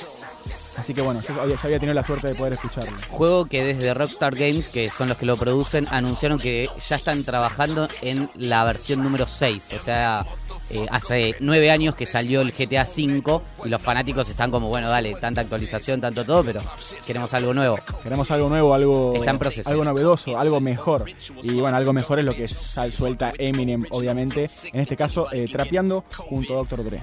Así 0.77 0.93
que 0.95 1.01
bueno, 1.01 1.21
yo 1.27 1.41
había- 1.41 1.55
ya 1.57 1.63
había 1.65 1.79
tenido 1.79 1.95
la 1.95 2.05
suerte 2.05 2.29
de 2.29 2.35
poder 2.35 2.53
escucharlo. 2.55 2.91
Juego 3.09 3.47
que 3.47 3.63
desde 3.65 3.95
Rockstar 3.95 4.35
Games, 4.35 4.69
que 4.69 4.91
son 4.91 5.09
los 5.09 5.17
que 5.17 5.27
lo 5.27 5.37
producen, 5.37 5.87
anunciaron 5.91 6.39
que 6.39 6.69
ya 6.89 6.97
están 6.97 7.23
trabajando 7.25 7.89
en 8.03 8.29
la 8.35 8.65
versión 8.65 9.03
número 9.03 9.27
6. 9.27 9.71
O 9.77 9.79
sea, 9.81 10.27
eh, 10.71 10.87
hace 10.91 11.35
nueve 11.41 11.71
años 11.71 11.95
que 11.95 12.05
salió 12.05 12.41
el 12.43 12.53
GTA 12.53 12.83
V 12.85 13.41
y 13.65 13.69
los 13.69 13.81
fanáticos 13.81 14.29
están 14.29 14.51
como, 14.51 14.69
bueno, 14.69 14.89
dale, 14.89 15.15
tanta 15.15 15.41
actualización, 15.41 16.01
tanto 16.01 16.25
todo, 16.25 16.43
pero 16.45 16.61
queremos 17.07 17.33
algo 17.35 17.55
nuevo. 17.55 17.79
Queremos 18.03 18.31
algo 18.31 18.49
nuevo, 18.49 18.75
algo, 18.75 19.15
Está 19.15 19.31
en 19.31 19.39
proceso. 19.39 19.69
algo 19.71 19.85
novedoso, 19.85 20.39
algo 20.39 20.61
mejor. 20.61 21.05
Y 21.43 21.53
bueno, 21.53 21.77
algo 21.77 21.93
mejor 21.93 22.19
es 22.19 22.25
lo 22.25 22.35
que 22.35 22.47
sal, 22.49 22.93
suelta 22.93 23.33
Eminem, 23.39 23.85
obviamente. 23.91 24.47
En 24.73 24.81
este 24.81 24.97
caso, 24.97 25.27
eh, 25.33 25.47
trapeando 25.51 26.05
junto 26.17 26.55
a 26.55 26.57
Dr. 26.59 26.85
Dre. 26.85 27.03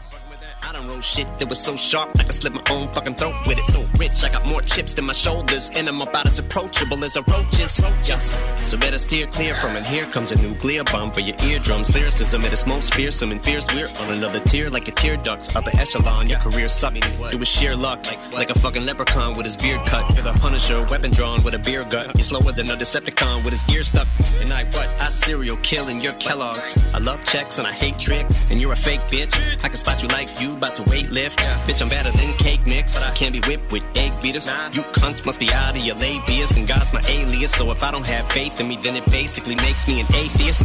I 0.67 0.71
done 0.71 0.87
wrote 0.87 1.03
shit 1.03 1.27
that 1.37 1.47
was 1.47 1.59
so 1.59 1.75
sharp 1.75 2.09
I 2.17 2.23
could 2.23 2.33
slit 2.33 2.53
my 2.53 2.63
own 2.71 2.91
fucking 2.91 3.15
throat 3.15 3.35
with 3.45 3.59
it. 3.59 3.65
So 3.65 3.87
rich, 3.97 4.23
I 4.23 4.29
got 4.29 4.47
more 4.47 4.61
chips 4.61 4.95
than 4.95 5.05
my 5.05 5.13
shoulders, 5.13 5.69
and 5.69 5.87
I'm 5.87 6.01
about 6.01 6.25
as 6.25 6.39
approachable 6.39 7.03
as 7.03 7.15
a 7.17 7.21
roach 7.21 7.59
is. 7.59 7.79
Just 8.01 8.33
so 8.63 8.77
better 8.77 8.97
steer 8.97 9.27
clear 9.27 9.55
from 9.55 9.75
it. 9.75 9.85
Here 9.85 10.07
comes 10.07 10.31
a 10.31 10.35
nuclear 10.37 10.83
bomb 10.83 11.11
for 11.11 11.19
your 11.19 11.35
eardrums. 11.43 11.93
Lyricism 11.93 12.41
at 12.41 12.51
its 12.51 12.65
most 12.65 12.95
fearsome 12.95 13.31
and 13.31 13.43
fierce. 13.43 13.67
We're 13.75 13.87
on 13.99 14.11
another 14.11 14.39
tier 14.39 14.69
like 14.71 14.87
your 14.87 14.95
tear 14.95 15.17
ducts. 15.17 15.55
Upper 15.55 15.69
echelon, 15.77 16.27
your 16.29 16.39
career 16.39 16.67
sucked. 16.67 16.97
It 17.31 17.37
was 17.37 17.47
sheer 17.47 17.75
luck, 17.75 18.03
like 18.07 18.33
like 18.33 18.49
a 18.49 18.57
fucking 18.57 18.85
leprechaun 18.85 19.37
with 19.37 19.45
his 19.45 19.55
beard 19.55 19.85
cut. 19.85 20.11
You're 20.15 20.23
the 20.23 20.33
Punisher, 20.33 20.83
weapon 20.85 21.11
drawn 21.11 21.43
with 21.43 21.53
a 21.53 21.59
beer 21.59 21.83
gut. 21.85 22.11
You're 22.15 22.23
slower 22.23 22.51
than 22.51 22.71
a 22.71 22.75
Decepticon 22.75 23.43
with 23.43 23.53
his 23.53 23.63
gear 23.63 23.83
stuck. 23.83 24.07
And 24.41 24.51
I 24.51 24.63
what? 24.65 24.89
I 24.99 25.09
serial 25.09 25.57
killing 25.57 26.01
your 26.01 26.13
Kellogg's. 26.13 26.75
I 26.91 26.97
love 26.97 27.23
checks 27.23 27.59
and 27.59 27.67
I 27.67 27.71
hate 27.71 27.99
tricks. 27.99 28.47
And 28.49 28.59
you're 28.59 28.73
a 28.73 28.75
fake 28.75 29.01
bitch. 29.01 29.35
I 29.63 29.67
can 29.67 29.77
spot 29.77 30.01
you 30.01 30.09
like 30.09 30.29
you 30.41 30.54
about 30.57 30.75
to 30.75 30.83
weight 30.83 31.09
lift. 31.11 31.39
Bitch, 31.67 31.81
I'm 31.81 31.89
better 31.89 32.11
than 32.11 32.33
cake 32.33 32.65
mix. 32.65 32.95
I 32.95 33.11
can't 33.11 33.33
be 33.33 33.41
whipped 33.47 33.71
with 33.71 33.83
egg 33.95 34.13
beaters. 34.21 34.47
You 34.73 34.81
cunts 34.93 35.25
must 35.25 35.39
be 35.39 35.51
out 35.51 35.77
of 35.77 35.83
your 35.83 35.95
labius. 35.95 36.57
And 36.57 36.67
God's 36.67 36.91
my 36.93 37.01
alias. 37.07 37.51
So 37.51 37.71
if 37.71 37.83
I 37.83 37.91
don't 37.91 38.05
have 38.05 38.29
faith 38.31 38.59
in 38.59 38.67
me, 38.67 38.77
then 38.77 38.95
it 38.95 39.05
basically 39.05 39.55
makes 39.55 39.87
me 39.87 40.01
an 40.01 40.07
atheist. 40.13 40.63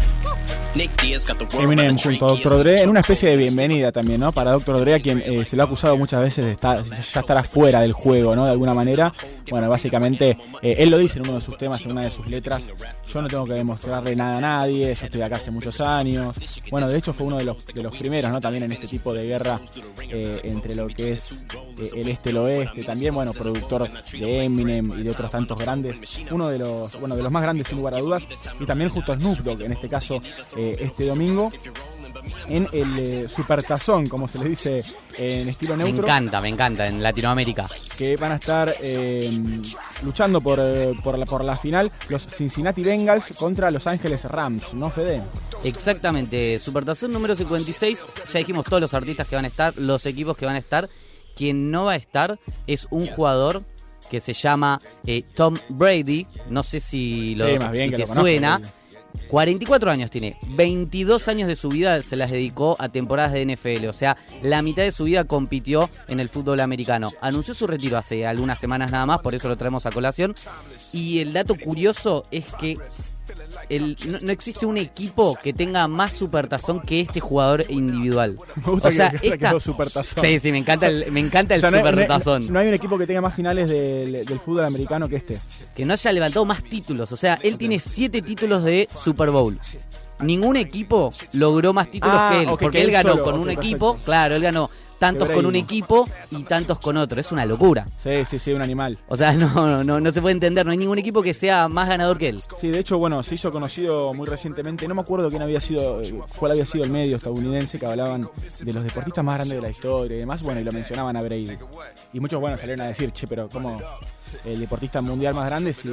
Eminem 1.59 1.99
junto 1.99 2.27
a 2.27 2.37
Dr. 2.37 2.59
Dre 2.59 2.83
en 2.83 2.91
una 2.91 3.01
especie 3.01 3.31
de 3.31 3.37
bienvenida 3.37 3.91
también, 3.91 4.21
¿no? 4.21 4.31
Para 4.31 4.53
Dr. 4.53 4.81
Dre, 4.81 4.95
a 4.95 5.01
quien 5.01 5.21
eh, 5.21 5.45
se 5.45 5.57
lo 5.57 5.63
ha 5.63 5.67
acusado 5.67 5.97
muchas 5.97 6.23
veces 6.23 6.45
de 6.45 6.53
estar, 6.53 6.85
ya 6.85 7.21
estar 7.21 7.37
afuera 7.37 7.81
del 7.81 7.93
juego, 7.93 8.37
¿no? 8.37 8.45
De 8.45 8.53
alguna 8.53 8.73
manera. 8.73 9.13
Bueno, 9.51 9.69
básicamente, 9.69 10.39
eh, 10.63 10.77
él 10.79 10.91
lo 10.91 10.99
dice 10.99 11.19
en 11.19 11.25
uno 11.25 11.35
de 11.35 11.41
sus 11.41 11.59
temas, 11.59 11.85
en 11.85 11.91
una 11.91 12.03
de 12.03 12.11
sus 12.13 12.27
letras. 12.29 12.63
Yo 13.13 13.21
no 13.21 13.27
tengo 13.27 13.45
que 13.47 13.55
demostrarle 13.55 14.15
nada 14.15 14.39
a 14.39 14.41
nadie, 14.41 14.95
yo 14.95 15.07
estoy 15.07 15.23
acá 15.23 15.37
hace 15.37 15.51
muchos 15.51 15.81
años. 15.81 16.37
Bueno, 16.71 16.89
de 16.89 16.99
hecho 16.99 17.13
fue 17.13 17.27
uno 17.27 17.39
de 17.39 17.45
los, 17.45 17.67
de 17.67 17.83
los 17.83 17.97
primeros, 17.97 18.31
¿no? 18.31 18.41
También 18.41 18.63
en 18.63 18.73
este 18.73 18.87
tipo 18.87 19.13
de 19.13 19.27
guerra 19.27 19.61
eh, 20.01 20.41
entre 20.45 20.75
lo 20.75 20.89
que 20.89 21.13
es 21.13 21.33
eh, 21.33 21.91
el 21.95 22.09
este 22.09 22.31
el 22.31 22.37
oeste. 22.39 22.83
También, 22.85 23.15
bueno, 23.15 23.33
productor 23.33 23.89
de 24.13 24.45
Eminem 24.45 24.99
y 24.99 25.03
de 25.03 25.11
otros 25.11 25.31
tantos 25.31 25.59
grandes. 25.59 26.01
Uno 26.31 26.49
de 26.49 26.59
los, 26.59 26.99
bueno, 26.99 27.17
de 27.17 27.23
los 27.23 27.33
más 27.33 27.43
grandes 27.43 27.67
sin 27.69 27.79
lugar 27.79 27.95
a 27.95 27.99
dudas. 27.99 28.27
Y 28.59 28.67
también 28.67 28.91
justo 28.91 29.15
Snoop 29.15 29.39
Dogg, 29.39 29.63
en 29.63 29.73
este 29.73 29.89
caso, 29.89 30.21
eh, 30.57 30.77
este 30.81 31.07
domingo. 31.07 31.53
En 32.49 32.69
el 32.73 32.99
eh, 32.99 33.29
Supertazón, 33.29 34.07
como 34.07 34.29
se 34.29 34.39
le 34.39 34.49
dice 34.49 34.81
en 35.17 35.49
estilo 35.49 35.77
Me 35.77 35.85
neutro 35.85 36.05
encanta, 36.05 36.41
me 36.41 36.49
encanta, 36.49 36.87
en 36.87 37.03
Latinoamérica. 37.03 37.67
que 37.97 38.17
van 38.17 38.33
a 38.33 38.35
estar 38.37 38.75
eh, 38.83 39.31
luchando 40.03 40.41
por, 40.41 40.59
eh, 40.61 40.93
por, 41.03 41.19
la, 41.19 41.27
por 41.27 41.45
la 41.45 41.57
final 41.57 41.91
los 42.09 42.27
Cincinnati 42.27 42.83
Bengals 42.83 43.33
contra 43.37 43.71
Los 43.71 43.87
Ángeles 43.87 44.25
Rams, 44.25 44.75
¿no, 44.75 44.91
Fede? 44.91 45.23
Exactamente, 45.65 46.59
Supertazón 46.59 47.13
número 47.13 47.37
56, 47.37 48.05
ya 48.33 48.39
dijimos 48.39 48.65
todos 48.65 48.81
los 48.81 48.95
artistas 48.95 49.29
que 49.29 49.37
van 49.37 49.45
a 49.45 49.49
estar, 49.49 49.77
los 49.77 50.07
equipos 50.07 50.37
que 50.37 50.47
van 50.47 50.57
a 50.57 50.59
estar. 50.59 50.89
Quien 51.37 51.71
no 51.71 51.85
va 51.85 51.93
a 51.93 51.97
estar 51.97 52.39
es 52.67 52.87
un 52.91 53.07
jugador 53.07 53.63
que 54.11 54.21
se 54.21 54.33
llama 54.35 54.79
eh, 55.07 55.23
Tom 55.35 55.57
Brady, 55.69 56.27
no 56.51 56.63
sé 56.63 56.81
si 56.81 57.35
lo 57.37 57.49
Sí, 57.49 57.59
más 57.59 57.73
bien 57.73 57.91
si 57.91 57.91
que 57.91 57.97
te 57.97 58.03
lo 58.03 58.07
conozco, 58.09 58.21
suena. 58.23 58.61
44 59.29 59.91
años 59.91 60.11
tiene, 60.11 60.37
22 60.49 61.29
años 61.29 61.49
de 61.49 61.57
su 61.57 61.69
vida 61.69 62.03
se 62.03 62.17
las 62.17 62.31
dedicó 62.31 62.77
a 62.79 62.89
temporadas 62.89 63.33
de 63.33 63.47
NFL, 63.47 63.87
o 63.87 63.93
sea, 63.93 64.17
la 64.43 64.63
mitad 64.63 64.83
de 64.83 64.93
su 64.93 65.05
vida 65.05 65.25
compitió 65.25 65.89
en 66.09 66.21
el 66.21 66.29
fútbol 66.29 66.61
americano. 66.61 67.13
Anunció 67.21 67.55
su 67.55 67.67
retiro 67.67 67.97
hace 67.97 68.27
algunas 68.27 68.59
semanas 68.59 68.91
nada 68.91 69.07
más, 69.07 69.21
por 69.21 69.35
eso 69.35 69.49
lo 69.49 69.57
traemos 69.57 69.87
a 69.87 69.93
colación. 69.93 70.35
Y 70.93 71.21
el 71.21 71.33
dato 71.33 71.55
curioso 71.55 72.25
es 72.31 72.45
que 72.55 72.79
el- 73.71 73.97
no, 74.07 74.19
no 74.23 74.33
existe 74.33 74.67
un 74.67 74.77
equipo 74.77 75.39
que 75.43 75.53
tenga 75.53 75.89
más 75.89 76.13
supertazón 76.13 76.81
que 76.81 77.01
este 77.01 77.21
jugador 77.21 77.65
individual. 77.71 78.37
Me 78.57 78.73
gusta 78.73 78.89
o 78.89 78.91
sea, 78.91 79.11
que, 79.11 79.29
esta- 79.29 79.59
supertazón. 79.61 80.23
Sí, 80.25 80.39
sí, 80.39 80.53
me 80.53 80.59
encanta 80.59 80.87
el, 80.89 81.11
me 81.11 81.21
encanta 81.21 81.55
el 81.55 81.61
O 81.61 81.63
sea, 81.63 81.71
no 81.71 81.77
hay- 81.79 81.83
no 81.83 81.89
hay- 81.89 81.95
supertazón. 81.95 82.53
No, 82.53 82.59
hay 82.59 82.69
un 82.69 82.75
equipo 82.75 82.99
que 82.99 83.07
tenga 83.07 83.21
más 83.21 83.35
finales 83.35 83.71
del, 83.71 84.13
del 84.25 84.41
fútbol 84.41 84.67
americano 84.67 85.09
que 85.09 85.17
este. 85.17 85.39
que 85.75 85.85
no 85.87 85.95
haya 85.95 86.13
levantado 86.13 86.45
más 86.45 86.63
títulos. 86.63 87.11
O 87.13 87.17
sea, 87.17 87.39
él 87.43 87.57
tiene 87.57 87.81
siete 87.81 88.21
títulos 88.23 88.63
de 88.65 88.89
Super 89.03 89.31
Bowl. 89.31 89.59
Ningún 90.21 90.57
equipo 90.57 91.11
logró 91.33 91.73
más 91.73 91.91
títulos 91.91 92.17
Ah, 92.19 92.31
que 92.33 92.41
él, 92.43 92.47
porque 92.51 92.71
que 92.71 92.79
él 92.83 92.89
él 92.89 92.93
ganó 92.93 93.13
solo, 93.13 93.23
con 93.25 93.35
un 93.37 93.45
perfecto. 93.45 93.63
equipo, 93.67 93.99
claro, 94.05 94.35
él 94.37 94.43
ganó 94.43 94.69
tantos 95.01 95.31
con 95.31 95.47
un 95.47 95.57
equipo 95.57 96.09
y 96.31 96.43
tantos 96.45 96.79
con 96.79 96.97
otro. 96.99 97.21
Es 97.21 97.33
una 97.33 97.45
locura. 97.47 97.87
Sí, 97.99 98.25
sí, 98.27 98.39
sí, 98.39 98.53
un 98.53 98.63
animal. 98.63 98.99
O 99.09 99.17
sea, 99.17 99.33
no, 99.35 99.49
no, 99.53 99.83
no, 99.83 99.99
no 99.99 100.13
se 100.13 100.21
puede 100.21 100.35
entender, 100.35 100.65
no 100.65 100.73
hay 100.73 100.79
ningún 100.79 100.99
equipo 100.99 101.23
que 101.23 101.35
sea 101.35 101.67
más 101.69 101.89
ganador 101.89 102.19
que 102.19 102.29
él. 102.29 102.39
Sí, 102.61 102.69
de 102.69 102.79
hecho, 102.79 102.99
bueno, 102.99 103.23
se 103.23 103.35
hizo 103.35 103.51
conocido 103.51 104.13
muy 104.15 104.27
recientemente. 104.27 104.87
No 104.87 104.95
me 104.95 105.01
acuerdo 105.01 105.31
quién 105.31 105.43
había 105.43 105.61
sido, 105.61 106.03
cuál 106.37 106.53
había 106.53 106.67
sido 106.67 106.85
el 106.85 106.91
medio 106.91 107.17
estadounidense 107.17 107.79
que 107.79 107.87
hablaban 107.87 108.29
de 108.61 108.73
los 108.73 108.85
deportistas 108.85 109.25
más 109.25 109.37
grandes 109.37 109.57
de 109.57 109.63
la 109.63 109.71
historia 109.71 110.17
y 110.17 110.21
demás. 110.21 110.43
Bueno, 110.43 110.61
y 110.61 110.65
lo 110.65 110.73
mencionaban 110.73 111.17
a 111.17 111.23
Brady. 111.23 111.59
Y 112.13 112.21
muchos, 112.21 112.39
bueno, 112.39 112.59
salieron 112.59 112.85
a 112.85 112.89
decir, 112.89 113.11
che, 113.13 113.27
pero 113.27 113.49
¿cómo 113.49 113.79
el 114.45 114.61
deportista 114.61 115.01
mundial 115.01 115.35
más 115.35 115.49
grande 115.49 115.73
si 115.73 115.89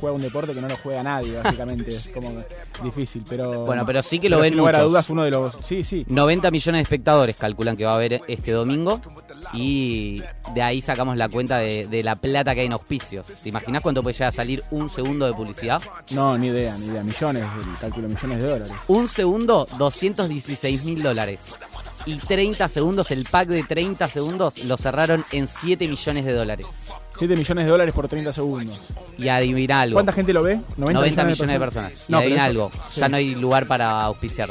juega 0.00 0.14
un 0.14 0.22
deporte 0.22 0.52
que 0.52 0.60
no 0.60 0.68
lo 0.68 0.76
juega 0.76 1.02
nadie, 1.02 1.40
básicamente? 1.42 1.90
es 1.90 2.08
como 2.12 2.30
difícil, 2.82 3.24
pero. 3.28 3.64
Bueno, 3.64 3.86
pero 3.86 4.02
sí 4.02 4.18
que 4.18 4.28
lo 4.28 4.38
ven 4.38 4.50
sin 4.50 4.58
lugar 4.58 4.76
a 4.76 4.78
muchos. 4.78 4.92
dudas, 4.92 5.10
uno 5.10 5.24
de 5.24 5.30
los. 5.30 5.56
Sí, 5.64 5.82
sí. 5.82 6.04
90 6.06 6.50
millones 6.50 6.78
de 6.80 6.82
espectadores 6.82 7.36
calculan 7.36 7.76
que 7.76 7.84
va 7.84 7.92
a 7.92 7.94
haber 7.94 8.20
este 8.28 8.49
domingo 8.52 9.00
y 9.52 10.22
de 10.54 10.62
ahí 10.62 10.80
sacamos 10.80 11.16
la 11.16 11.28
cuenta 11.28 11.58
de, 11.58 11.86
de 11.86 12.02
la 12.02 12.16
plata 12.16 12.54
que 12.54 12.60
hay 12.60 12.66
en 12.66 12.72
auspicios. 12.72 13.26
¿Te 13.26 13.48
imaginas 13.48 13.82
cuánto 13.82 14.02
puede 14.02 14.14
llegar 14.14 14.28
a 14.28 14.32
salir 14.32 14.62
un 14.70 14.88
segundo 14.90 15.26
de 15.26 15.32
publicidad? 15.32 15.82
No, 16.12 16.36
ni 16.38 16.48
idea, 16.48 16.76
ni 16.78 16.86
idea. 16.86 17.02
Millones, 17.02 17.42
el 17.42 17.78
cálculo, 17.80 18.08
millones 18.08 18.44
de 18.44 18.50
dólares. 18.50 18.74
Un 18.88 19.08
segundo, 19.08 19.66
216 19.78 20.84
mil 20.84 21.02
dólares. 21.02 21.40
Y 22.06 22.16
30 22.16 22.66
segundos, 22.68 23.10
el 23.10 23.24
pack 23.30 23.48
de 23.48 23.62
30 23.62 24.08
segundos 24.08 24.58
lo 24.64 24.76
cerraron 24.76 25.24
en 25.32 25.46
7 25.46 25.86
millones 25.86 26.24
de 26.24 26.32
dólares. 26.32 26.66
7 27.18 27.36
millones 27.36 27.64
de 27.66 27.70
dólares 27.70 27.94
por 27.94 28.08
30 28.08 28.32
segundos. 28.32 28.80
Y 29.18 29.28
adivina 29.28 29.82
algo. 29.82 29.94
¿Cuánta 29.96 30.12
gente 30.12 30.32
lo 30.32 30.42
ve? 30.42 30.60
90, 30.78 31.24
millones, 31.24 31.38
de 31.52 31.58
personas. 31.58 32.06
Y 32.08 32.12
No, 32.12 32.18
adivina 32.18 32.44
algo. 32.44 32.70
sí. 32.90 33.00
Ya 33.00 33.08
no 33.08 33.18
hay 33.18 33.34
lugar 33.34 33.66
para 33.66 34.00
auspiciar. 34.00 34.48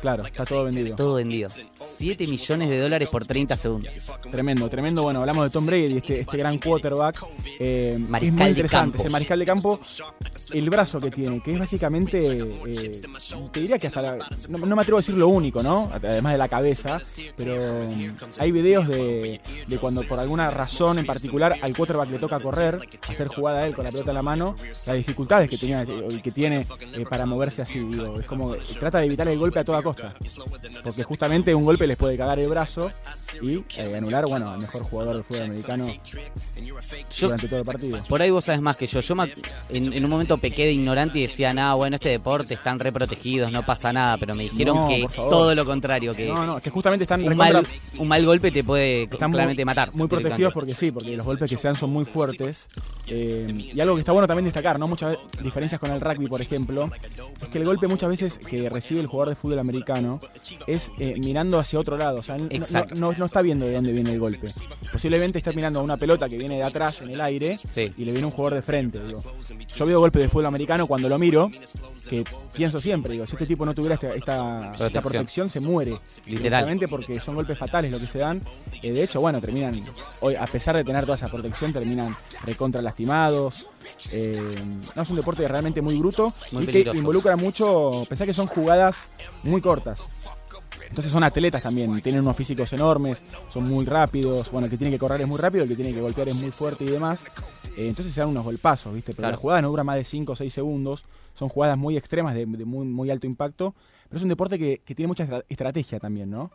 Claro, 0.00 0.24
está 0.24 0.44
todo 0.44 0.64
vendido. 0.64 0.96
Todo 0.96 1.14
vendido. 1.14 1.50
7 1.74 2.26
millones 2.26 2.68
de 2.68 2.78
dólares 2.78 3.08
por 3.08 3.26
30 3.26 3.56
segundos. 3.56 3.92
Tremendo, 4.30 4.68
tremendo. 4.68 5.02
Bueno, 5.02 5.20
hablamos 5.20 5.44
de 5.44 5.50
Tom 5.50 5.66
Brady, 5.66 5.98
este, 5.98 6.20
este 6.20 6.36
gran 6.36 6.58
quarterback. 6.58 7.24
Eh, 7.58 7.96
Mariscal 7.98 8.38
es 8.38 8.42
muy 8.42 8.48
interesante. 8.48 8.98
Ese 8.98 9.08
mariscal 9.10 9.38
de 9.38 9.46
campo, 9.46 9.80
el 10.52 10.70
brazo 10.70 11.00
que 11.00 11.10
tiene, 11.10 11.42
que 11.42 11.52
es 11.52 11.58
básicamente, 11.58 12.18
eh, 12.66 12.92
te 13.52 13.60
diría 13.60 13.78
que 13.78 13.86
hasta 13.88 14.02
la, 14.02 14.18
no, 14.48 14.58
no 14.58 14.76
me 14.76 14.82
atrevo 14.82 14.98
a 14.98 15.00
decir 15.00 15.16
lo 15.16 15.28
único, 15.28 15.62
¿no? 15.62 15.90
Además 15.92 16.32
de 16.32 16.38
la 16.38 16.48
cabeza, 16.48 17.00
pero 17.36 17.88
mm, 17.88 18.16
hay 18.38 18.52
videos 18.52 18.88
de, 18.88 19.40
de 19.66 19.78
cuando 19.78 20.02
por 20.02 20.18
alguna 20.18 20.50
razón 20.50 20.98
en 20.98 21.06
particular 21.06 21.56
al 21.60 21.76
quarterback 21.76 22.10
le 22.10 22.18
toca 22.18 22.40
correr, 22.40 22.78
hacer 23.08 23.28
jugada 23.28 23.60
a 23.60 23.66
él 23.66 23.74
con 23.74 23.84
la 23.84 23.90
pelota 23.90 24.10
en 24.10 24.14
la 24.14 24.22
mano, 24.22 24.54
las 24.86 24.96
dificultades 24.96 25.48
que 25.48 25.56
tenía 25.56 25.84
que 25.84 26.32
tiene 26.32 26.66
eh, 26.92 27.04
para 27.08 27.26
moverse 27.26 27.62
así. 27.62 27.78
Digo, 27.78 28.20
es 28.20 28.26
como 28.26 28.56
trata 28.78 28.98
de 28.98 29.06
evitar 29.06 29.28
el 29.28 29.38
golpe 29.38 29.60
a 29.60 29.64
toda 29.64 29.82
costa, 29.82 29.89
porque 30.82 31.02
justamente 31.04 31.54
un 31.54 31.64
golpe 31.64 31.86
les 31.86 31.96
puede 31.96 32.16
cagar 32.16 32.38
el 32.38 32.48
brazo 32.48 32.90
y 33.42 33.56
eh, 33.78 33.94
anular, 33.96 34.26
bueno, 34.26 34.50
al 34.50 34.60
mejor 34.60 34.82
jugador 34.84 35.14
del 35.14 35.24
fútbol 35.24 35.42
americano 35.44 35.86
Yo- 37.12 37.26
durante 37.28 37.48
todo 37.48 37.58
el 37.60 37.64
partido. 37.64 38.02
Por 38.08 38.22
ahí 38.22 38.30
vos 38.30 38.44
sabes 38.44 38.60
más 38.60 38.76
que 38.76 38.86
yo. 38.86 39.00
Yo 39.00 39.14
me 39.14 39.32
en, 39.68 39.92
en 39.92 40.04
un 40.04 40.10
momento 40.10 40.38
pequé 40.38 40.66
de 40.66 40.72
ignorante 40.72 41.18
y 41.18 41.22
decía, 41.22 41.52
nada, 41.52 41.74
bueno, 41.74 41.96
este 41.96 42.10
deporte 42.10 42.54
están 42.54 42.78
re 42.78 42.92
protegidos, 42.92 43.50
no 43.52 43.64
pasa 43.64 43.92
nada. 43.92 44.16
Pero 44.18 44.34
me 44.34 44.44
dijeron 44.44 44.76
No, 44.76 44.88
que 44.88 45.06
todo 45.14 45.54
lo 45.54 45.64
contrario, 45.64 46.14
que 46.14 46.28
No, 46.28 46.44
no, 46.46 46.60
que 46.60 46.70
justamente 46.70 47.04
están 47.04 47.22
un, 47.26 47.36
mal, 47.36 47.66
un 47.98 48.08
mal 48.08 48.24
golpe 48.24 48.50
te 48.50 48.64
puede 48.64 49.04
Están 49.04 49.30
claramente 49.30 49.62
muy, 49.62 49.66
matar. 49.66 49.94
Muy 49.94 50.08
protegidos 50.08 50.52
porque 50.52 50.74
sí, 50.74 50.90
porque 50.90 51.16
los 51.16 51.26
golpes 51.26 51.50
que 51.50 51.56
se 51.56 51.68
dan 51.68 51.76
son 51.76 51.90
muy 51.90 52.04
fuertes. 52.04 52.66
Eh, 53.06 53.70
y 53.74 53.80
algo 53.80 53.94
que 53.96 54.00
está 54.00 54.12
bueno 54.12 54.26
también 54.28 54.44
destacar, 54.44 54.78
¿no? 54.78 54.86
Muchas 54.86 55.16
diferencias 55.42 55.80
con 55.80 55.90
el 55.90 56.00
rugby, 56.00 56.26
por 56.28 56.40
ejemplo, 56.40 56.90
es 57.42 57.48
que 57.48 57.58
el 57.58 57.64
golpe 57.64 57.86
muchas 57.88 58.08
veces 58.08 58.38
que 58.38 58.68
recibe 58.68 59.00
el 59.00 59.06
jugador 59.06 59.30
de 59.30 59.34
fútbol 59.36 59.58
americano 59.58 59.79
es 60.66 60.90
eh, 60.98 61.14
mirando 61.18 61.58
hacia 61.58 61.78
otro 61.78 61.96
lado. 61.96 62.18
O 62.18 62.22
sea, 62.22 62.36
no, 62.38 63.12
no- 63.12 63.26
está 63.26 63.42
viendo 63.42 63.66
de 63.66 63.74
dónde 63.74 63.92
viene 63.92 64.12
el 64.12 64.18
golpe. 64.20 64.48
Posiblemente 64.92 65.38
está 65.38 65.52
mirando 65.52 65.80
a 65.80 65.82
una 65.82 65.96
pelota 65.96 66.28
que 66.28 66.36
viene 66.38 66.56
de 66.56 66.62
atrás 66.62 67.00
en 67.02 67.10
el 67.10 67.20
aire 67.20 67.56
y 67.96 68.04
le 68.04 68.12
viene 68.12 68.26
un 68.26 68.32
jugador 68.32 68.54
de 68.56 68.62
frente. 68.62 68.98
Digo. 69.04 69.20
Yo 69.76 69.86
veo 69.86 70.00
golpes 70.00 70.22
de 70.22 70.28
fútbol 70.28 70.46
americano 70.46 70.86
cuando 70.86 71.08
lo 71.08 71.18
miro, 71.18 71.50
que 72.08 72.24
pienso 72.52 72.78
siempre, 72.78 73.12
digo, 73.12 73.26
si 73.26 73.32
este 73.32 73.46
tipo 73.46 73.64
no 73.64 73.74
tuviera 73.74 73.94
esta, 73.94 74.14
esta, 74.14 74.72
esta 74.74 75.00
Protección. 75.02 75.50
se 75.50 75.60
muere. 75.60 75.92
Literal. 76.26 76.42
Directamente 76.42 76.88
porque 76.88 77.20
son 77.20 77.34
golpes 77.34 77.56
fatales 77.58 77.92
lo 77.92 77.98
que 77.98 78.06
se 78.06 78.18
dan. 78.18 78.42
Eh, 78.82 78.92
de 78.92 79.02
hecho, 79.04 79.20
bueno, 79.20 79.40
terminan, 79.40 79.84
hoy, 80.20 80.34
a 80.34 80.46
pesar 80.46 80.76
de 80.76 80.84
tener 80.84 81.04
toda 81.04 81.14
esa 81.16 81.28
protección, 81.28 81.72
terminan 81.72 82.16
recontra 82.44 82.82
lastimados. 82.82 83.66
Eh, 84.12 84.32
no, 84.94 85.02
es 85.02 85.10
un 85.10 85.16
deporte 85.16 85.46
realmente 85.46 85.80
muy 85.80 85.96
bruto 85.98 86.32
Muy 86.52 86.64
y 86.64 86.66
que 86.66 86.90
involucra 86.94 87.36
mucho, 87.36 88.04
pensá 88.08 88.24
que 88.26 88.34
son 88.34 88.46
jugadas 88.46 88.96
muy 89.42 89.60
cortas. 89.60 90.00
Entonces 90.88 91.12
son 91.12 91.22
atletas 91.22 91.62
también, 91.62 92.00
tienen 92.00 92.22
unos 92.22 92.36
físicos 92.36 92.72
enormes, 92.72 93.22
son 93.50 93.68
muy 93.68 93.84
rápidos. 93.86 94.50
Bueno, 94.50 94.64
el 94.66 94.70
que 94.70 94.76
tiene 94.76 94.90
que 94.92 94.98
correr 94.98 95.20
es 95.20 95.28
muy 95.28 95.38
rápido, 95.38 95.62
el 95.62 95.68
que 95.68 95.76
tiene 95.76 95.92
que 95.94 96.00
golpear 96.00 96.28
es 96.28 96.34
muy 96.40 96.50
fuerte 96.50 96.82
y 96.84 96.88
demás. 96.88 97.20
Eh, 97.76 97.86
entonces 97.88 98.12
se 98.12 98.20
dan 98.20 98.30
unos 98.30 98.44
golpazos, 98.44 98.92
¿viste? 98.92 99.12
Pero 99.12 99.18
Claro. 99.22 99.32
la 99.32 99.40
jugada 99.40 99.62
no 99.62 99.68
dura 99.68 99.84
más 99.84 99.96
de 99.96 100.04
5 100.04 100.32
o 100.32 100.36
6 100.36 100.52
segundos. 100.52 101.04
Son 101.34 101.48
jugadas 101.48 101.78
muy 101.78 101.96
extremas, 101.96 102.34
de, 102.34 102.44
de 102.44 102.64
muy, 102.64 102.84
muy 102.86 103.08
alto 103.10 103.28
impacto. 103.28 103.72
Pero 104.08 104.16
es 104.16 104.22
un 104.24 104.28
deporte 104.30 104.58
que, 104.58 104.80
que 104.84 104.96
tiene 104.96 105.06
mucha 105.06 105.22
estra- 105.22 105.44
estrategia 105.48 106.00
también, 106.00 106.28
¿no? 106.28 106.50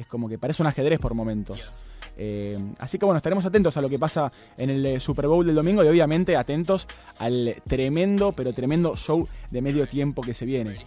Es 0.00 0.06
como 0.06 0.30
que 0.30 0.38
parece 0.38 0.62
un 0.62 0.66
ajedrez 0.66 0.98
por 0.98 1.12
momentos. 1.12 1.74
Eh, 2.16 2.58
así 2.78 2.98
que 2.98 3.04
bueno, 3.04 3.18
estaremos 3.18 3.44
atentos 3.44 3.76
a 3.76 3.82
lo 3.82 3.88
que 3.90 3.98
pasa 3.98 4.32
en 4.56 4.70
el 4.70 4.86
eh, 4.86 4.98
Super 4.98 5.26
Bowl 5.26 5.44
del 5.44 5.54
domingo 5.54 5.84
y 5.84 5.88
obviamente 5.88 6.38
atentos 6.38 6.88
al 7.18 7.56
tremendo, 7.68 8.32
pero 8.32 8.54
tremendo 8.54 8.96
show 8.96 9.28
de 9.50 9.60
medio 9.60 9.86
tiempo 9.86 10.22
que 10.22 10.32
se 10.32 10.46
viene. 10.46 10.78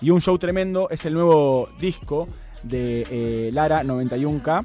Y 0.00 0.08
un 0.08 0.22
show 0.22 0.38
tremendo 0.38 0.88
es 0.88 1.04
el 1.04 1.12
nuevo 1.12 1.68
disco 1.78 2.28
de 2.62 3.06
eh, 3.10 3.50
Lara 3.52 3.82
91K, 3.82 4.64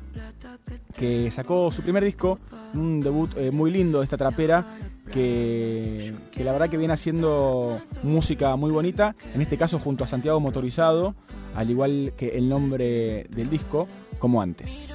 que 0.95 1.29
sacó 1.29 1.69
su 1.69 1.81
primer 1.81 2.05
disco, 2.05 2.39
un 2.73 3.01
debut 3.01 3.35
eh, 3.35 3.51
muy 3.51 3.71
lindo 3.71 3.97
de 3.97 4.05
esta 4.05 4.17
trapera, 4.17 4.77
que, 5.11 6.13
la 6.35 6.51
verdad 6.51 6.69
que 6.69 6.77
viene 6.77 6.93
haciendo 6.93 7.79
música 8.03 8.55
muy 8.55 8.71
bonita, 8.71 9.15
en 9.33 9.41
este 9.41 9.57
caso 9.57 9.79
junto 9.79 10.03
a 10.03 10.07
Santiago 10.07 10.39
Motorizado, 10.39 11.15
al 11.55 11.69
igual 11.69 12.13
que 12.15 12.29
el 12.29 12.49
nombre 12.49 13.25
del 13.29 13.49
disco, 13.49 13.87
como 14.19 14.41
antes. 14.41 14.93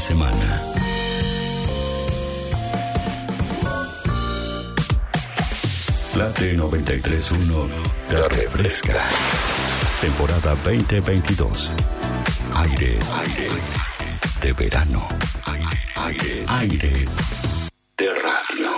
Semana. 0.00 0.62
Late 6.16 6.56
93.1 6.56 7.68
te 8.08 8.28
refresca. 8.28 8.94
Temporada 10.00 10.54
2022. 10.64 11.70
Aire, 12.54 12.98
aire 13.14 13.48
de 14.42 14.52
verano. 14.52 15.06
Aire, 15.46 15.66
aire, 15.96 16.44
aire 16.48 16.92
de 17.96 18.06
radio. 18.06 18.70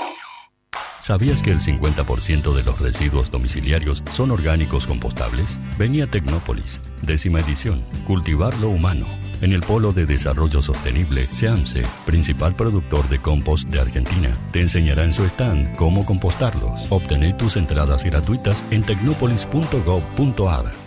¿Sabías 1.00 1.42
que 1.42 1.50
el 1.50 1.58
50% 1.58 2.54
de 2.54 2.62
los 2.62 2.78
residuos 2.80 3.30
domiciliarios 3.30 4.04
son 4.12 4.30
orgánicos 4.30 4.86
compostables? 4.86 5.58
Venía 5.78 6.06
Tecnópolis, 6.06 6.80
décima 7.02 7.40
edición, 7.40 7.82
Cultivar 8.06 8.56
lo 8.58 8.68
Humano, 8.68 9.06
en 9.42 9.52
el 9.52 9.60
Polo 9.60 9.92
de 9.92 10.06
Desarrollo 10.06 10.62
Sostenible, 10.62 11.28
SEAMSE, 11.28 11.82
principal 12.06 12.54
productor 12.54 13.08
de 13.08 13.20
compost 13.20 13.68
de 13.68 13.80
Argentina. 13.80 14.30
Te 14.52 14.60
enseñará 14.60 15.04
en 15.04 15.12
su 15.12 15.24
stand 15.24 15.76
cómo 15.76 16.04
compostarlos. 16.04 16.86
Obtené 16.90 17.32
tus 17.34 17.56
entradas 17.56 18.04
gratuitas 18.04 18.62
en 18.70 18.84
tecnopolis.gov.ar. 18.84 20.81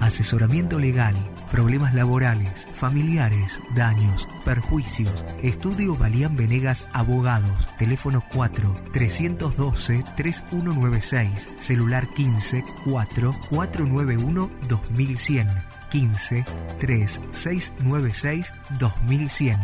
Asesoramiento 0.00 0.78
legal, 0.78 1.14
problemas 1.50 1.94
laborales, 1.94 2.66
familiares, 2.74 3.60
daños, 3.74 4.28
perjuicios. 4.44 5.24
Estudio 5.42 5.94
Balían 5.94 6.36
Venegas 6.36 6.88
Abogados. 6.92 7.76
Teléfono 7.78 8.22
4 8.34 8.74
312 8.92 10.04
3196. 10.16 11.48
Celular 11.56 12.08
15 12.08 12.64
4 12.84 13.32
491 13.50 14.50
2100. 14.68 15.48
15 15.90 16.44
3 16.78 17.20
696 17.30 18.52
2100. 18.78 19.60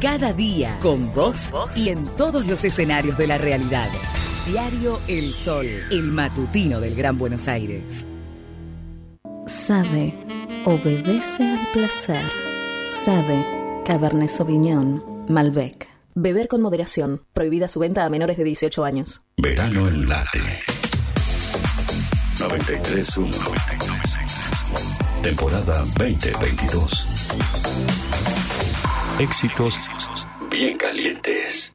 Cada 0.00 0.32
día 0.32 0.78
con 0.80 1.12
vos 1.12 1.50
y 1.74 1.88
en 1.88 2.06
todos 2.16 2.46
los 2.46 2.64
escenarios 2.64 3.18
de 3.18 3.26
la 3.26 3.36
realidad. 3.36 3.88
Diario 4.50 4.98
El 5.08 5.34
Sol, 5.34 5.66
el 5.90 6.04
matutino 6.04 6.80
del 6.80 6.94
Gran 6.94 7.18
Buenos 7.18 7.48
Aires. 7.48 8.06
Sabe, 9.46 10.14
obedece 10.64 11.44
al 11.44 11.68
placer. 11.74 12.22
Sabe, 13.04 13.44
Cabernet 13.84 14.30
Sauvignon, 14.30 15.26
Malbec. 15.28 15.86
Beber 16.14 16.48
con 16.48 16.62
moderación. 16.62 17.20
Prohibida 17.34 17.68
su 17.68 17.80
venta 17.80 18.06
a 18.06 18.08
menores 18.08 18.38
de 18.38 18.44
18 18.44 18.84
años. 18.84 19.20
Verano 19.36 19.86
en 19.86 20.08
Late. 20.08 20.40
93.1. 22.38 25.22
Temporada 25.22 25.84
2022. 25.98 27.06
Éxitos 29.20 29.90
bien 30.50 30.78
calientes. 30.78 31.74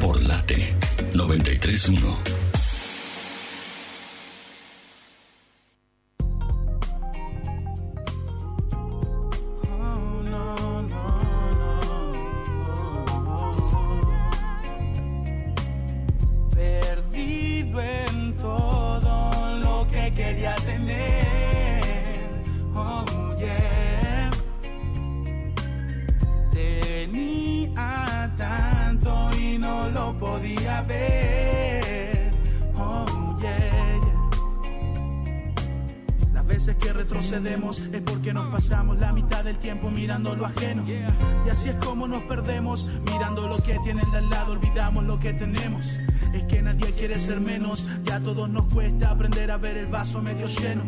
por 0.00 0.20
Late 0.22 0.74
931. 1.14 2.37
No 29.98 30.14
podía 30.18 30.82
ver. 30.82 31.77
Veces 36.58 36.74
que 36.74 36.92
retrocedemos 36.92 37.78
es 37.78 38.00
porque 38.00 38.32
nos 38.32 38.46
pasamos 38.46 38.98
la 38.98 39.12
mitad 39.12 39.44
del 39.44 39.58
tiempo 39.58 39.92
mirando 39.92 40.34
lo 40.34 40.44
ajeno. 40.44 40.84
Y 40.88 41.48
así 41.48 41.68
es 41.68 41.76
como 41.76 42.08
nos 42.08 42.24
perdemos, 42.24 42.84
mirando 43.12 43.46
lo 43.46 43.58
que 43.58 43.78
tienen 43.84 44.10
de 44.10 44.18
al 44.18 44.28
lado, 44.28 44.54
olvidamos 44.54 45.04
lo 45.04 45.20
que 45.20 45.32
tenemos. 45.34 45.86
Es 46.32 46.42
que 46.48 46.60
nadie 46.60 46.92
quiere 46.94 47.20
ser 47.20 47.38
menos, 47.38 47.86
ya 48.04 48.16
a 48.16 48.20
todos 48.20 48.48
nos 48.48 48.72
cuesta 48.72 49.12
aprender 49.12 49.52
a 49.52 49.56
ver 49.56 49.76
el 49.76 49.86
vaso 49.86 50.20
medio 50.20 50.48
lleno. 50.48 50.82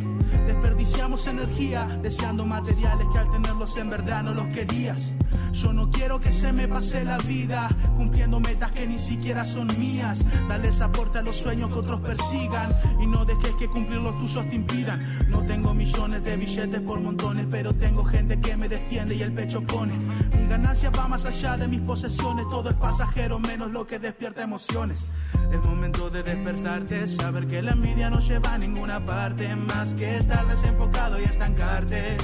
Desperdiciamos 0.47 1.29
energía 1.29 1.87
deseando 2.03 2.45
materiales 2.45 3.07
que 3.13 3.19
al 3.19 3.31
tenerlos 3.31 3.77
en 3.77 3.91
verdad 3.91 4.25
no 4.25 4.35
los 4.35 4.47
querías. 4.49 5.15
Yo 5.53 5.73
no 5.73 5.91
quiero 5.91 6.21
que 6.21 6.31
se 6.31 6.53
me 6.53 6.69
pase 6.69 7.05
la 7.05 7.19
vida 7.19 7.69
cumpliendo 7.97 8.41
metas 8.41 8.73
que 8.73 8.87
ni 8.87 8.99
siquiera 8.99 9.45
son 9.45 9.69
mías. 9.79 10.25
Dale 10.49 10.71
aporte 10.81 11.19
a 11.19 11.23
los 11.23 11.37
sueños 11.37 11.71
que 11.71 11.79
otros 11.79 12.01
persigan 12.01 12.73
y 13.01 13.07
no 13.07 13.25
dejes 13.25 13.55
que 13.59 13.69
cumplir 13.69 14.01
los 14.01 14.19
tuyos 14.19 14.49
te 14.49 14.55
impidan. 14.55 15.01
No 15.29 15.43
tengo 15.43 15.60
millones 15.61 16.25
de 16.25 16.37
billetes 16.37 16.81
por 16.81 17.01
montones, 17.01 17.47
pero 17.51 17.75
tengo 17.75 18.05
gente 18.05 18.41
que 18.41 18.57
me 18.57 18.69
defiende 18.69 19.15
y 19.15 19.23
el 19.23 19.33
pecho 19.33 19.61
pone. 19.63 19.93
Mi 20.37 20.47
ganancia 20.49 20.91
va 20.91 21.07
más 21.07 21.25
allá 21.25 21.57
de 21.57 21.69
mis 21.69 21.81
posesiones, 21.81 22.49
todo 22.49 22.71
es 22.71 22.77
pasajero 22.77 23.39
menos 23.39 23.71
lo 23.71 23.87
que 23.87 23.99
despierta 23.99 24.43
emociones. 24.43 25.07
Es 25.53 25.65
momento 25.65 26.11
de 26.11 26.23
despertarte, 26.23 27.07
saber 27.07 27.47
que 27.47 27.63
la 27.63 27.73
envidia 27.73 28.11
no 28.11 28.21
lleva 28.21 28.55
a 28.55 28.59
ninguna 28.59 29.05
parte 29.05 29.55
más 29.55 29.95
que 29.95 30.17
estar 30.17 30.47
desenfocado 30.49 31.21
y 31.21 31.25
estancarte. 31.25 32.17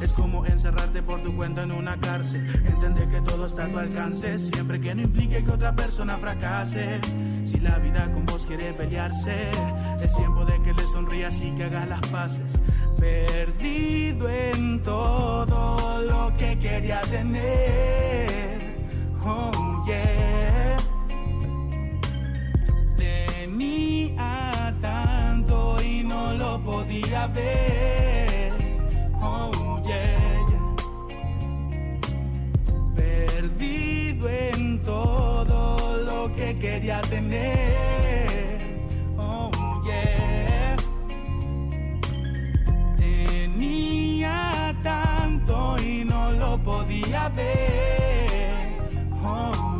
Es 0.00 0.12
como 0.12 0.44
encerrarte 0.44 1.02
por 1.02 1.22
tu 1.22 1.34
cuenta 1.34 1.62
en 1.62 1.72
una 1.72 1.98
cárcel. 1.98 2.44
Entender 2.66 3.08
que 3.08 3.20
todo 3.22 3.46
está 3.46 3.64
a 3.64 3.68
tu 3.68 3.78
alcance, 3.78 4.38
siempre 4.38 4.80
que 4.80 4.94
no 4.94 5.02
implique 5.02 5.42
que 5.44 5.50
otra 5.50 5.74
persona 5.74 6.18
fracase. 6.18 7.00
Si 7.44 7.58
la 7.60 7.78
vida 7.78 8.10
con 8.12 8.26
vos 8.26 8.44
quiere 8.44 8.72
pelearse, 8.74 9.50
es 10.02 10.14
tiempo 10.14 10.44
de 10.44 10.60
que 10.62 10.72
le 10.72 10.86
sonrías 10.86 11.40
y 11.40 11.52
que 11.52 11.64
hagas 11.64 11.88
las 11.88 12.00
paces. 12.08 12.58
Perdido 12.98 14.28
en 14.28 14.82
todo 14.82 16.00
lo 16.02 16.36
que 16.36 16.58
quería 16.58 17.00
tener. 17.02 18.58
Oh, 19.24 19.82
yeah. 19.86 20.76
Tenía 22.96 24.74
tanto 24.80 25.82
y 25.82 26.02
no 26.02 26.34
lo 26.34 26.62
podía 26.62 27.26
ver. 27.28 28.52
Oh, 29.20 29.80
yeah. 29.84 30.46
Perdido 32.94 34.28
en 34.28 34.82
todo 34.82 35.96
lo 35.98 36.34
que 36.34 36.58
quería 36.58 37.00
tener. 37.02 38.33
Tenía 43.64 44.76
tanto 44.82 45.76
y 45.78 46.04
no 46.04 46.32
lo 46.32 46.58
podía 46.58 47.30
ver. 47.30 48.76
Oh, 49.22 49.73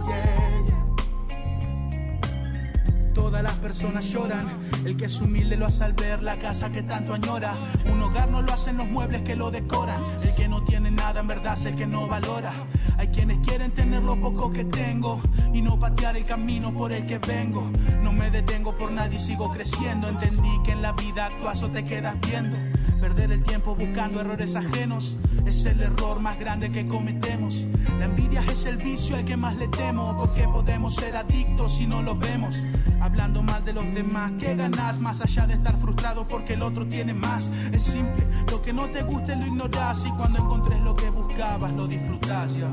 Todas 3.35 3.51
las 3.51 3.59
personas 3.59 4.09
lloran. 4.12 4.47
El 4.85 4.97
que 4.97 5.06
es 5.06 5.20
humilde 5.20 5.56
lo 5.56 5.66
hace 5.66 5.82
al 5.82 5.94
ver 5.94 6.23
la 6.23 6.39
casa 6.39 6.70
que 6.70 6.85
tanto 6.85 7.15
añora. 7.15 7.55
Un 7.93 8.01
hogar 8.01 8.31
no 8.31 8.43
lo 8.43 8.52
hacen 8.52 8.77
los 8.77 8.86
muebles 8.86 9.23
que 9.23 9.35
lo 9.35 9.51
decoran. 9.51 10.01
El 10.23 10.32
que 10.36 10.47
no 10.47 10.62
tiene 10.62 10.93
nada 10.93 11.19
en 11.19 11.27
verdad 11.27 11.55
es 11.55 11.65
el 11.65 11.74
que 11.74 11.85
no 11.85 12.06
valora. 12.06 12.52
Hay 12.97 13.09
quienes 13.09 13.44
quieren 13.44 13.73
tener 13.73 14.05
lo 14.05 14.15
poco 14.20 14.52
que 14.52 14.65
tengo 14.66 15.20
y 15.52 15.62
no 15.62 15.77
patear 15.81 16.16
el 16.16 16.24
camino 16.24 16.73
por 16.73 16.93
el 16.93 17.06
que 17.09 17.19
vengo. 17.19 17.69
No 18.05 18.12
me 18.12 18.31
detengo 18.31 18.77
por 18.77 18.93
nadie 18.93 19.16
y 19.16 19.20
sigo 19.20 19.51
creciendo. 19.51 20.09
Entendí 20.09 20.62
que 20.65 20.70
en 20.70 20.82
la 20.82 20.93
vida 20.93 21.27
actuas 21.27 21.61
o 21.65 21.69
te 21.69 21.85
quedas 21.85 22.15
viendo. 22.20 22.56
Perder 23.01 23.32
el 23.32 23.43
tiempo 23.43 23.74
buscando 23.74 24.20
errores 24.20 24.55
ajenos 24.55 25.16
es 25.44 25.65
el 25.66 25.81
error 25.81 26.20
más 26.20 26.39
grande 26.39 26.70
que 26.70 26.86
cometemos. 26.86 27.66
La 27.98 28.05
envidia 28.05 28.44
es 28.51 28.65
el 28.65 28.77
vicio 28.77 29.16
al 29.16 29.24
que 29.24 29.36
más 29.36 29.56
le 29.56 29.66
temo, 29.69 30.16
porque 30.16 30.44
podemos 30.44 30.94
ser 30.94 31.16
adictos 31.16 31.77
si 31.77 31.86
no 31.86 32.01
lo 32.01 32.16
vemos. 32.16 32.56
Hablando 33.25 33.53
mal 33.55 33.65
de 33.65 33.73
los 33.73 33.95
demás, 33.95 34.33
¿qué 34.39 34.55
ganas 34.55 35.01
más 35.01 35.19
allá 35.23 35.47
de 35.47 35.55
estar 35.55 35.75
frustrado 35.79 36.29
porque 36.29 36.53
el 36.53 36.61
otro 36.61 36.87
tiene 36.87 37.15
más? 37.15 37.51
Es 37.73 37.85
simple, 37.85 38.27
lo 38.51 38.61
que 38.61 38.71
no 38.71 38.87
te 38.91 39.03
guste 39.03 39.35
lo 39.35 39.47
ignorás 39.47 40.05
y 40.05 40.11
cuando 40.11 40.41
encontres 40.41 40.79
lo 40.83 40.95
que 40.95 41.09
buscabas 41.09 41.73
lo 41.73 41.87
disfrutás 41.87 42.55
ya. 42.55 42.71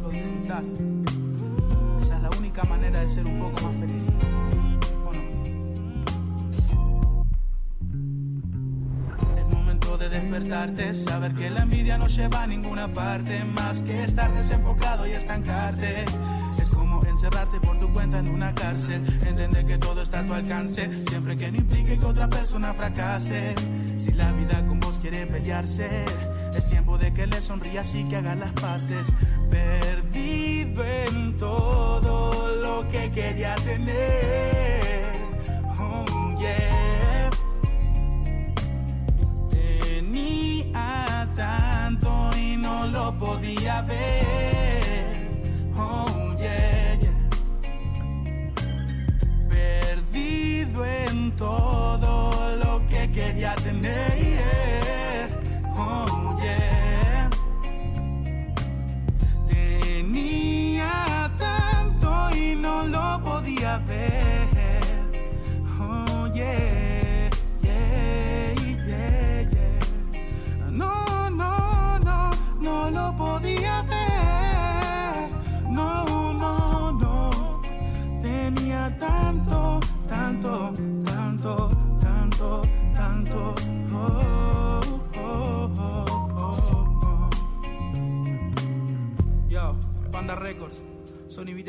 Lo 0.00 0.10
disfrutás. 0.10 0.64
Esa 2.00 2.16
es 2.16 2.22
la 2.22 2.30
única 2.38 2.62
manera 2.62 3.00
de 3.00 3.08
ser 3.08 3.26
un 3.26 3.40
poco 3.40 3.66
más 3.66 3.80
feliz. 3.80 4.04
De 9.98 10.08
despertarte, 10.08 10.94
saber 10.94 11.34
que 11.34 11.50
la 11.50 11.62
envidia 11.62 11.98
no 11.98 12.06
lleva 12.06 12.42
a 12.42 12.46
ninguna 12.46 12.86
parte 12.92 13.42
más 13.44 13.82
que 13.82 14.04
estar 14.04 14.32
desenfocado 14.32 15.08
y 15.08 15.10
estancarte. 15.10 16.04
Es 16.60 16.68
como 16.68 17.04
encerrarte 17.04 17.58
por 17.58 17.80
tu 17.80 17.92
cuenta 17.92 18.20
en 18.20 18.28
una 18.28 18.54
cárcel, 18.54 19.02
entender 19.26 19.66
que 19.66 19.76
todo 19.78 20.02
está 20.02 20.20
a 20.20 20.26
tu 20.26 20.34
alcance, 20.34 20.88
siempre 21.08 21.36
que 21.36 21.50
no 21.50 21.58
implique 21.58 21.98
que 21.98 22.06
otra 22.06 22.28
persona 22.28 22.72
fracase. 22.74 23.56
Si 23.96 24.12
la 24.12 24.30
vida 24.32 24.64
con 24.68 24.78
vos 24.78 24.98
quiere 25.00 25.26
pelearse, 25.26 26.04
es 26.54 26.66
tiempo 26.66 26.96
de 26.96 27.12
que 27.12 27.26
le 27.26 27.42
sonrías 27.42 27.92
y 27.96 28.04
que 28.04 28.16
hagas 28.16 28.38
las 28.38 28.52
paces. 28.52 29.12
Perdido 29.50 30.84
en 30.84 31.36
todo 31.36 32.54
lo 32.54 32.88
que 32.88 33.10
quería 33.10 33.56
tener. 33.56 35.10
Oh, 35.76 36.38
yeah. 36.38 36.97
Lo 42.88 43.12
podía 43.18 43.82
ver. 43.82 45.28
Oh, 45.76 46.34
yeah, 46.38 46.96
yeah. 46.98 47.12
Perdido 49.48 50.84
en 50.84 51.32
todo 51.36 52.56
lo 52.56 52.86
que 52.88 53.10
quería 53.10 53.54
tener. 53.56 55.30
Oh, 55.76 56.38
yeah. 56.40 57.30
Tenía 59.48 61.30
tanto 61.36 62.30
y 62.36 62.54
no 62.54 62.84
lo 62.84 63.22
podía 63.22 63.78
ver. 63.86 64.48
Oh, 65.80 66.26
yeah. 66.34 66.87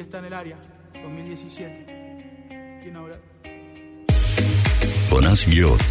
Está 0.09 0.17
en 0.17 0.25
el 0.25 0.33
área. 0.33 0.57
2017. 1.03 2.79
¿Quién 2.81 2.95
habla? 2.95 3.15
Guiot 5.47 5.81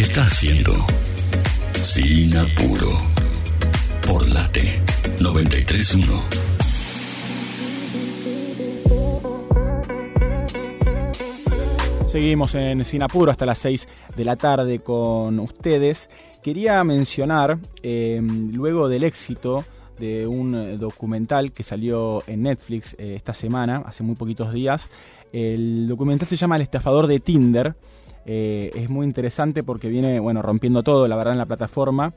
está 0.00 0.22
haciendo 0.22 0.72
Sin 1.80 2.36
Apuro 2.36 2.88
por 4.04 4.28
Late 4.28 4.82
931. 5.20 6.22
Seguimos 12.08 12.52
en 12.56 12.84
Sinapuro 12.84 13.30
hasta 13.30 13.46
las 13.46 13.58
6 13.58 13.86
de 14.16 14.24
la 14.24 14.34
tarde 14.34 14.80
con 14.80 15.38
ustedes. 15.38 16.10
Quería 16.42 16.82
mencionar, 16.82 17.58
eh, 17.84 18.20
luego 18.20 18.88
del 18.88 19.04
éxito 19.04 19.64
de 19.98 20.26
un 20.26 20.54
eh, 20.54 20.76
documental 20.76 21.52
que 21.52 21.62
salió 21.62 22.22
en 22.26 22.42
Netflix 22.42 22.94
eh, 22.98 23.14
esta 23.16 23.34
semana, 23.34 23.82
hace 23.84 24.02
muy 24.02 24.14
poquitos 24.14 24.52
días, 24.52 24.90
el 25.32 25.88
documental 25.88 26.28
se 26.28 26.36
llama 26.36 26.56
El 26.56 26.62
estafador 26.62 27.06
de 27.06 27.20
Tinder. 27.20 27.74
Eh, 28.24 28.70
es 28.74 28.88
muy 28.88 29.06
interesante 29.06 29.62
porque 29.62 29.88
viene, 29.88 30.18
bueno, 30.20 30.42
rompiendo 30.42 30.82
todo, 30.82 31.06
la 31.06 31.16
verdad, 31.16 31.34
en 31.34 31.38
la 31.38 31.46
plataforma. 31.46 32.12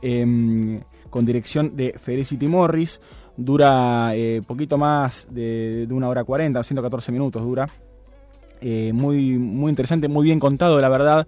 Em, 0.00 0.80
con 1.10 1.24
dirección 1.24 1.76
de 1.76 1.94
Felicity 1.98 2.46
Morris. 2.46 3.00
Dura 3.36 4.12
poquito 4.46 4.76
más 4.76 5.26
de, 5.30 5.86
de 5.86 5.94
una 5.94 6.08
hora 6.08 6.24
40, 6.24 6.60
114 6.62 7.12
minutos 7.12 7.42
dura. 7.42 7.66
Muy, 8.60 9.38
muy 9.38 9.70
interesante, 9.70 10.08
muy 10.08 10.24
bien 10.24 10.40
contado, 10.40 10.80
la 10.80 10.88
verdad. 10.88 11.26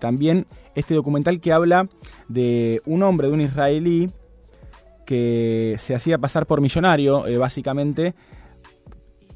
También 0.00 0.46
este 0.74 0.94
documental 0.94 1.40
que 1.40 1.52
habla 1.52 1.88
de 2.28 2.80
un 2.84 3.02
hombre, 3.04 3.28
de 3.28 3.34
un 3.34 3.40
israelí, 3.40 4.08
que 5.10 5.74
se 5.80 5.92
hacía 5.92 6.18
pasar 6.18 6.46
por 6.46 6.60
millonario, 6.60 7.26
eh, 7.26 7.36
básicamente, 7.36 8.14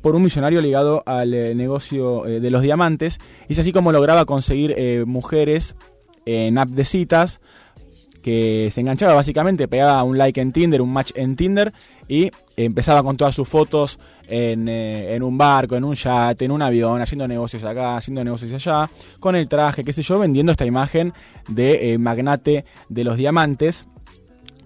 por 0.02 0.14
un 0.14 0.22
millonario 0.22 0.60
ligado 0.60 1.02
al 1.04 1.34
eh, 1.34 1.52
negocio 1.56 2.26
eh, 2.26 2.38
de 2.38 2.48
los 2.52 2.62
diamantes. 2.62 3.18
Y 3.48 3.54
es 3.54 3.58
así 3.58 3.72
como 3.72 3.90
lograba 3.90 4.24
conseguir 4.24 5.04
mujeres 5.04 5.74
en 6.26 6.58
app 6.58 6.68
de 6.68 6.84
citas, 6.84 7.40
que 8.22 8.68
se 8.70 8.82
enganchaba 8.82 9.14
básicamente, 9.14 9.66
pegaba 9.66 10.04
un 10.04 10.16
like 10.16 10.40
en 10.40 10.52
Tinder, 10.52 10.80
un 10.80 10.92
match 10.92 11.10
en 11.16 11.34
Tinder 11.34 11.72
y 12.06 12.30
empezaba 12.56 13.02
con 13.02 13.16
todas 13.16 13.34
sus 13.34 13.48
fotos 13.48 13.98
en, 14.28 14.68
en 14.68 15.24
un 15.24 15.36
barco, 15.36 15.74
en 15.74 15.82
un 15.82 15.96
yate, 15.96 16.44
en 16.44 16.52
un 16.52 16.62
avión, 16.62 17.02
haciendo 17.02 17.26
negocios 17.26 17.64
acá, 17.64 17.96
haciendo 17.96 18.22
negocios 18.22 18.52
allá, 18.52 18.88
con 19.18 19.34
el 19.34 19.48
traje, 19.48 19.82
qué 19.82 19.92
sé 19.92 20.02
yo, 20.02 20.20
vendiendo 20.20 20.52
esta 20.52 20.64
imagen 20.64 21.12
de 21.48 21.96
magnate 21.98 22.64
de 22.88 23.02
los 23.04 23.16
diamantes 23.16 23.88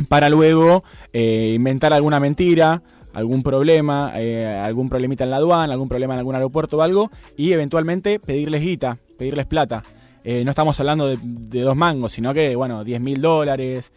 para 0.06 0.28
luego 0.28 0.84
eh, 1.12 1.52
inventar 1.54 1.92
alguna 1.92 2.20
mentira, 2.20 2.82
algún 3.12 3.42
problema, 3.42 4.12
eh, 4.16 4.46
algún 4.46 4.88
problemita 4.88 5.24
en 5.24 5.30
la 5.30 5.36
aduana, 5.36 5.72
algún 5.72 5.88
problema 5.88 6.14
en 6.14 6.20
algún 6.20 6.34
aeropuerto 6.34 6.78
o 6.78 6.82
algo, 6.82 7.10
y 7.36 7.52
eventualmente 7.52 8.20
pedirles 8.20 8.62
guita, 8.62 8.98
pedirles 9.18 9.46
plata. 9.46 9.82
Eh, 10.24 10.44
no 10.44 10.50
estamos 10.50 10.78
hablando 10.78 11.06
de, 11.06 11.60
dos 11.62 11.76
mangos, 11.76 12.12
sino 12.12 12.34
que, 12.34 12.54
bueno, 12.54 12.84
10 12.84 13.00
mil 13.00 13.20
dólares, 13.20 13.90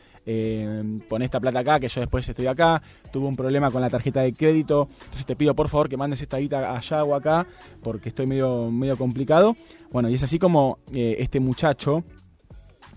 pon 1.10 1.24
esta 1.24 1.40
plata 1.40 1.60
acá, 1.60 1.80
que 1.80 1.88
yo 1.88 2.00
después 2.00 2.30
estoy 2.30 2.48
acá, 2.48 2.82
tuve 3.12 3.28
un 3.28 3.36
problema 3.36 3.70
con 3.72 3.82
la 3.82 3.90
tarjeta 3.90 4.22
de 4.22 4.32
crédito, 4.34 4.88
entonces 4.92 5.26
te 5.26 5.36
pido 5.36 5.56
por 5.56 5.68
favor 5.68 5.90
que 5.90 5.98
mandes 5.98 6.22
esta 6.22 6.38
guita 6.38 6.76
allá 6.76 7.04
o 7.04 7.16
acá, 7.16 7.46
porque 7.82 8.10
estoy 8.10 8.28
medio, 8.28 8.70
medio 8.72 8.98
complicado. 8.98 9.56
Bueno, 9.92 10.10
y 10.10 10.14
es 10.14 10.24
así 10.24 10.40
como 10.40 10.78
este 10.94 11.40
muchacho, 11.40 12.04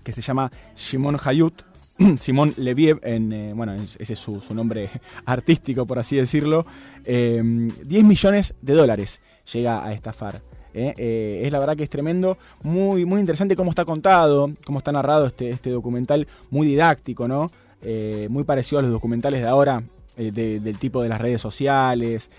que 0.03 0.11
se 0.11 0.21
llama 0.21 0.49
Shimon 0.75 1.17
Hayut, 1.21 1.63
Simón 2.19 2.53
Leviev, 2.57 2.99
eh, 3.03 3.53
bueno, 3.55 3.73
es- 3.73 3.95
ese 3.99 4.13
es 4.13 4.19
su, 4.19 4.41
nombre 4.53 4.89
artístico, 5.25 5.85
por 5.85 5.99
así 5.99 6.15
decirlo, 6.17 6.65
eh, 7.05 7.41
10 7.83 8.03
millones 8.03 8.53
de 8.61 8.73
dólares 8.73 9.21
llega 9.53 9.83
a 9.85 9.93
estafar. 9.93 10.41
¿eh? 10.73 10.93
Eh, 10.97 11.41
es 11.45 11.51
la 11.53 11.59
verdad 11.59 11.77
que 11.77 11.83
es 11.83 11.89
tremendo, 11.89 12.37
muy, 12.63 13.05
muy 13.05 13.19
interesante 13.21 13.55
cómo 13.55 13.69
está 13.69 13.85
contado, 13.85 14.51
cómo 14.65 14.79
está 14.79 14.91
narrado 14.91 15.25
este, 15.27 15.49
este 15.49 15.69
documental, 15.69 16.27
muy 16.49 16.67
didáctico, 16.67 17.27
¿no? 17.27 17.49
Eh, 17.81 18.27
muy 18.29 18.43
parecido 18.43 18.79
a 18.79 18.81
los 18.81 18.91
documentales 18.91 19.41
de 19.41 19.47
ahora, 19.47 19.83
de- 20.17 20.59
del 20.61 20.79
tipo 20.79 21.01
de 21.03 21.09
las 21.09 21.19
redes 21.21 21.41
sociales, 21.41 22.29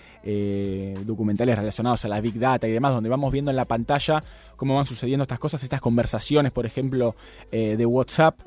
documentales 1.04 1.56
relacionados 1.58 2.04
a 2.04 2.08
la 2.08 2.20
Big 2.20 2.38
Data 2.38 2.66
y 2.66 2.72
demás, 2.72 2.94
donde 2.94 3.08
vamos 3.10 3.30
viendo 3.32 3.50
en 3.50 3.56
la 3.56 3.64
pantalla 3.66 4.20
cómo 4.56 4.74
van 4.74 4.86
sucediendo 4.86 5.22
estas 5.22 5.38
cosas, 5.38 5.62
estas 5.62 5.80
conversaciones, 5.80 6.52
por 6.52 6.64
ejemplo, 6.66 7.14
de 7.50 7.86
WhatsApp, 7.86 8.40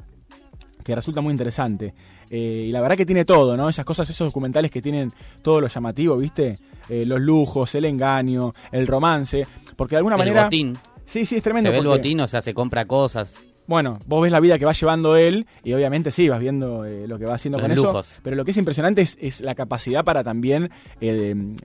que 0.84 0.96
resulta 0.96 1.22
muy 1.22 1.32
interesante. 1.32 1.94
Eh, 2.30 2.66
y 2.68 2.72
la 2.72 2.82
verdad 2.82 2.98
que 2.98 3.06
tiene 3.06 3.26
todo, 3.26 3.58
¿no? 3.58 3.70
Esas 3.70 3.86
cosas, 3.86 4.10
esos 4.10 4.28
documentales 4.28 4.72
que 4.72 4.82
tienen 4.82 5.12
todo 5.42 5.62
lo 5.62 5.68
llamativo, 5.68 6.18
¿viste? 6.18 6.58
Eh, 6.88 7.06
los 7.06 7.20
lujos, 7.20 7.74
el 7.76 7.86
engaño, 7.86 8.54
el 8.72 8.88
romance, 8.88 9.46
porque 9.76 9.96
de 9.96 9.98
alguna 9.98 10.16
el 10.16 10.20
manera... 10.20 10.44
botín. 10.46 10.78
Sí, 11.06 11.26
sí, 11.26 11.38
es 11.38 11.44
tremendo. 11.44 11.70
Se 11.70 11.72
ve 11.72 11.80
el 11.80 11.88
botín, 11.88 12.20
o 12.22 12.28
sea, 12.28 12.42
se 12.42 12.54
compra 12.54 12.86
cosas. 12.86 13.36
bueno, 13.66 13.98
vos 14.06 14.22
ves 14.22 14.32
la 14.32 14.40
vida 14.40 14.60
que 14.60 14.66
va 14.66 14.74
llevando 14.74 15.16
él 15.16 15.48
y 15.64 15.74
obviamente 15.74 16.12
sí, 16.12 16.30
vas 16.30 16.40
viendo 16.40 16.86
eh, 16.86 17.08
lo 17.08 17.18
que 17.18 17.26
va 17.26 17.36
haciendo 17.36 17.58
Los 17.58 17.68
con 17.68 17.76
lujos. 17.76 18.12
eso. 18.12 18.22
Pero 18.24 18.36
lo 18.36 18.46
que 18.46 18.52
es 18.52 18.58
impresionante 18.58 19.02
es, 19.02 19.18
es 19.20 19.42
la 19.42 19.56
capacidad 19.56 20.04
para 20.04 20.24
también 20.24 20.70
de, 21.00 21.36
mm, 21.36 21.56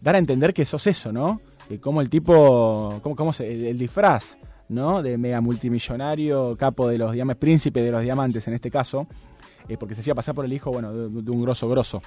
dar 0.00 0.16
a 0.16 0.18
entender 0.18 0.52
que 0.52 0.64
sos 0.64 0.86
eso, 0.86 1.12
¿no? 1.12 1.40
Cómo 1.80 2.00
el 2.00 2.10
tipo, 2.10 2.98
cómo, 3.00 3.14
cómo 3.14 3.32
se, 3.32 3.52
el, 3.52 3.64
el 3.64 3.78
disfraz, 3.78 4.36
¿no? 4.70 5.02
De 5.02 5.18
mega 5.18 5.40
multimillonario, 5.40 6.56
capo 6.56 6.88
de 6.88 6.96
los 6.96 7.12
diamantes, 7.12 7.40
príncipe 7.40 7.82
de 7.82 7.90
los 7.90 8.02
diamantes 8.02 8.46
en 8.48 8.54
este 8.54 8.70
caso, 8.70 9.06
eh, 9.68 9.76
porque 9.76 9.94
se 9.94 10.00
hacía 10.00 10.14
pasar 10.14 10.34
por 10.34 10.44
el 10.44 10.52
hijo, 10.52 10.70
bueno, 10.70 10.92
de, 10.92 11.30
un 11.30 11.42
grosso 11.42 11.68
grosso. 11.68 12.00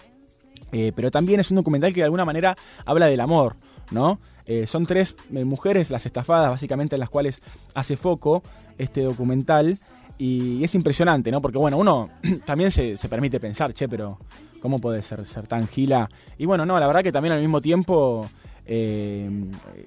Eh, 0.72 0.92
pero 0.96 1.12
también 1.12 1.40
es 1.40 1.52
un 1.52 1.58
documental 1.58 1.94
que 1.94 2.00
de 2.00 2.06
alguna 2.06 2.26
manera 2.26 2.56
habla 2.86 3.08
del 3.08 3.20
amor, 3.20 3.58
¿no? 3.92 4.20
Eh, 4.46 4.66
son 4.66 4.86
tres 4.86 5.16
mujeres, 5.30 5.92
las 5.92 6.06
estafadas, 6.06 6.50
básicamente 6.50 6.96
en 6.96 7.02
las 7.02 7.10
cuales 7.10 7.42
hace 7.76 7.96
foco 7.98 8.42
este 8.78 9.02
documental. 9.02 9.78
Y 10.18 10.64
es 10.64 10.74
impresionante, 10.76 11.32
¿no? 11.32 11.42
Porque, 11.42 11.58
bueno, 11.58 11.78
uno 11.78 12.10
también 12.46 12.72
se, 12.72 12.98
se 12.98 13.10
permite 13.10 13.40
pensar, 13.40 13.74
che, 13.74 13.90
pero 13.90 14.20
¿cómo 14.62 14.80
puede 14.80 15.02
ser, 15.02 15.26
ser 15.26 15.48
tan 15.48 15.68
gila? 15.68 16.10
Y 16.38 16.46
bueno, 16.46 16.66
no, 16.66 16.80
la 16.80 16.88
verdad 16.88 17.04
que 17.04 17.12
también 17.12 17.34
al 17.34 17.42
mismo 17.42 17.62
tiempo 17.62 18.30
eh, 18.66 19.30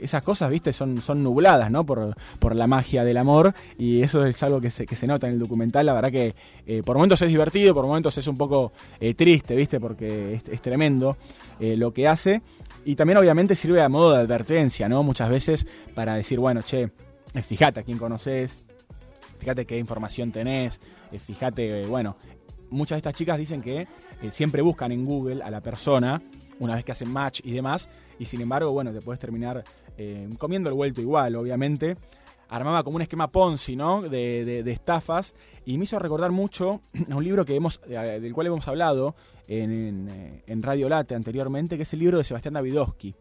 esas 0.00 0.22
cosas, 0.22 0.50
viste, 0.50 0.72
son, 0.72 1.00
son 1.00 1.22
nubladas, 1.22 1.70
¿no? 1.70 1.84
Por, 1.84 2.14
por 2.38 2.54
la 2.54 2.66
magia 2.66 3.04
del 3.04 3.16
amor 3.16 3.54
y 3.78 4.02
eso 4.02 4.24
es 4.24 4.42
algo 4.42 4.60
que 4.60 4.70
se, 4.70 4.86
que 4.86 4.96
se 4.96 5.06
nota 5.06 5.26
en 5.26 5.34
el 5.34 5.38
documental. 5.38 5.86
La 5.86 5.94
verdad 5.94 6.10
que 6.10 6.34
eh, 6.66 6.82
por 6.84 6.96
momentos 6.96 7.22
es 7.22 7.28
divertido, 7.28 7.74
por 7.74 7.86
momentos 7.86 8.16
es 8.18 8.26
un 8.26 8.36
poco 8.36 8.72
eh, 9.00 9.14
triste, 9.14 9.54
viste, 9.56 9.80
porque 9.80 10.34
es, 10.34 10.48
es 10.48 10.60
tremendo 10.60 11.16
lo 11.58 11.90
que 11.92 12.06
hace. 12.06 12.42
Y 12.84 12.96
también 12.96 13.18
obviamente 13.18 13.56
sirve 13.56 13.82
a 13.82 13.88
modo 13.88 14.12
de 14.12 14.18
advertencia, 14.18 14.88
¿no? 14.88 15.02
Muchas 15.02 15.30
veces 15.30 15.66
para 15.94 16.14
decir, 16.14 16.38
bueno, 16.38 16.60
che, 16.62 16.90
fíjate 17.48 17.80
a 17.80 17.82
quién 17.82 17.96
conoces, 17.96 18.62
fíjate 19.38 19.64
qué 19.64 19.78
información 19.78 20.30
tenés, 20.30 20.78
fíjate, 21.10 21.86
bueno, 21.86 22.16
muchas 22.68 22.96
de 22.96 22.98
estas 22.98 23.14
chicas 23.14 23.38
dicen 23.38 23.62
que 23.62 23.88
siempre 24.30 24.60
buscan 24.60 24.92
en 24.92 25.06
Google 25.06 25.42
a 25.42 25.50
la 25.50 25.62
persona 25.62 26.20
una 26.58 26.74
vez 26.74 26.84
que 26.84 26.92
hacen 26.92 27.12
match 27.12 27.40
y 27.44 27.52
demás, 27.52 27.88
y 28.18 28.24
sin 28.26 28.40
embargo, 28.40 28.72
bueno, 28.72 28.92
te 28.92 29.00
puedes 29.00 29.20
terminar 29.20 29.64
eh, 29.98 30.28
comiendo 30.38 30.68
el 30.68 30.74
vuelto 30.74 31.00
igual, 31.00 31.36
obviamente. 31.36 31.96
Armaba 32.48 32.84
como 32.84 32.96
un 32.96 33.02
esquema 33.02 33.28
Ponzi, 33.28 33.74
¿no? 33.74 34.02
De, 34.02 34.44
de- 34.62 34.70
estafas, 34.70 35.34
y 35.64 35.76
me 35.78 35.84
hizo 35.84 35.98
recordar 35.98 36.30
mucho 36.30 36.80
a 37.10 37.16
un 37.16 37.24
libro 37.24 37.44
que 37.44 37.56
hemos, 37.56 37.80
eh, 37.88 38.20
del 38.20 38.32
cual 38.34 38.46
hemos 38.46 38.68
hablado 38.68 39.16
en, 39.48 39.70
en, 39.72 40.08
eh, 40.08 40.42
en 40.46 40.62
Radio 40.62 40.88
Late 40.88 41.14
anteriormente, 41.14 41.76
que 41.76 41.82
es 41.82 41.92
el 41.92 41.98
libro 42.00 42.18
de 42.18 42.24
Sebastián 42.24 42.54
Davidowski, 42.54 43.14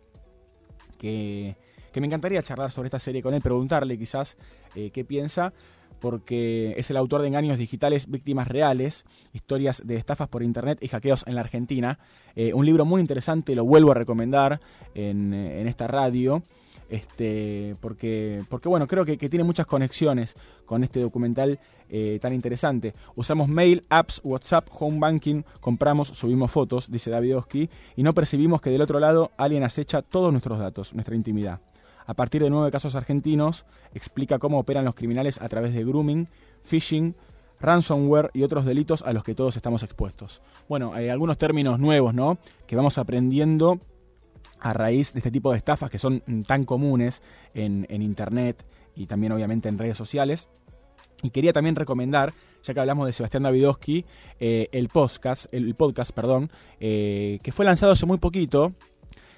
que, 0.99 1.55
que 1.91 2.01
me 2.01 2.07
encantaría 2.07 2.41
charlar 2.43 2.71
sobre 2.71 2.87
esta 2.87 2.99
serie 2.99 3.21
con 3.21 3.33
él, 3.33 3.41
preguntarle 3.41 3.97
quizás 3.97 4.37
qué 4.73 5.05
piensa, 5.05 5.53
porque 5.99 6.73
es 6.77 6.89
el 6.89 6.97
autor 6.97 7.21
de 7.21 7.27
Engaños 7.27 7.57
Digitales, 7.57 8.09
Víctimas 8.09 8.47
Reales, 8.47 9.05
Historias 9.33 9.81
de 9.85 9.95
Estafas 9.95 10.27
por 10.27 10.43
Internet 10.43 10.79
y 10.81 10.87
Hackeos 10.87 11.23
en 11.27 11.35
la 11.35 11.41
Argentina. 11.41 11.99
Eh, 12.35 12.53
un 12.53 12.65
libro 12.65 12.85
muy 12.85 13.01
interesante, 13.01 13.55
lo 13.55 13.65
vuelvo 13.65 13.91
a 13.91 13.95
recomendar 13.95 14.59
en, 14.93 15.33
eh, 15.33 15.67
esta 15.67 15.87
radio. 15.87 16.41
Este, 16.87 17.75
porque, 17.81 18.43
porque 18.47 18.69
bueno, 18.69 18.85
creo 18.85 19.05
que, 19.05 19.17
tiene 19.17 19.43
muchas 19.43 19.65
conexiones 19.65 20.35
con 20.65 20.83
este 20.83 20.99
documental 20.99 21.59
eh, 21.89 22.19
tan 22.21 22.33
interesante. 22.33 22.93
Usamos 23.15 23.47
mail, 23.47 23.83
apps, 23.89 24.21
WhatsApp, 24.23 24.67
home 24.71 24.99
banking, 24.99 25.41
compramos, 25.61 26.09
subimos 26.09 26.51
fotos, 26.51 26.91
dice 26.91 27.09
Davidowski, 27.09 27.69
y 27.95 28.03
no 28.03 28.13
percibimos 28.13 28.61
que 28.61 28.69
del 28.69 28.81
otro 28.81 28.99
lado 28.99 29.31
alguien 29.35 29.63
acecha 29.63 30.03
todos 30.03 30.31
nuestros 30.31 30.59
datos, 30.59 30.93
nuestra 30.93 31.15
intimidad. 31.15 31.59
A 32.07 32.13
partir 32.13 32.43
de 32.43 32.49
nueve 32.49 32.71
casos 32.71 32.95
argentinos, 32.95 33.65
explica 33.93 34.39
cómo 34.39 34.59
operan 34.59 34.85
los 34.85 34.95
criminales 34.95 35.41
a 35.41 35.49
través 35.49 35.73
de 35.73 35.83
grooming, 35.83 36.27
phishing, 36.63 37.15
ransomware 37.59 38.29
y 38.33 38.43
otros 38.43 38.65
delitos 38.65 39.01
a 39.01 39.13
los 39.13 39.23
que 39.23 39.35
todos 39.35 39.55
estamos 39.55 39.83
expuestos. 39.83 40.41
Bueno, 40.69 40.93
hay 40.93 41.09
algunos 41.09 41.37
términos 41.37 41.79
nuevos, 41.79 42.13
¿no? 42.13 42.37
Que 42.67 42.75
vamos 42.75 42.97
aprendiendo 42.97 43.79
a 44.59 44.73
raíz 44.73 45.13
de 45.13 45.19
este 45.19 45.31
tipo 45.31 45.51
de 45.51 45.57
estafas 45.57 45.89
que 45.89 45.99
son 45.99 46.23
mm, 46.25 46.41
tan 46.41 46.65
comunes 46.65 47.21
en, 47.53 47.85
Internet 47.89 48.65
y 48.95 49.05
también 49.07 49.31
obviamente 49.31 49.69
en 49.69 49.77
redes 49.77 49.97
sociales. 49.97 50.47
Y 51.23 51.29
quería 51.29 51.53
también 51.53 51.75
recomendar, 51.75 52.33
ya 52.63 52.73
que 52.73 52.79
hablamos 52.79 53.07
de 53.07 53.13
Sebastián 53.13 53.43
Davidowski, 53.43 54.05
eh, 54.39 54.69
el 54.71 54.89
podcast, 54.89 55.51
el, 55.53 55.73
podcast, 55.75 56.11
perdón, 56.11 56.51
eh, 56.79 57.39
que 57.41 57.51
fue 57.51 57.65
lanzado 57.65 57.93
hace 57.93 58.05
muy 58.05 58.17
poquito. 58.17 58.73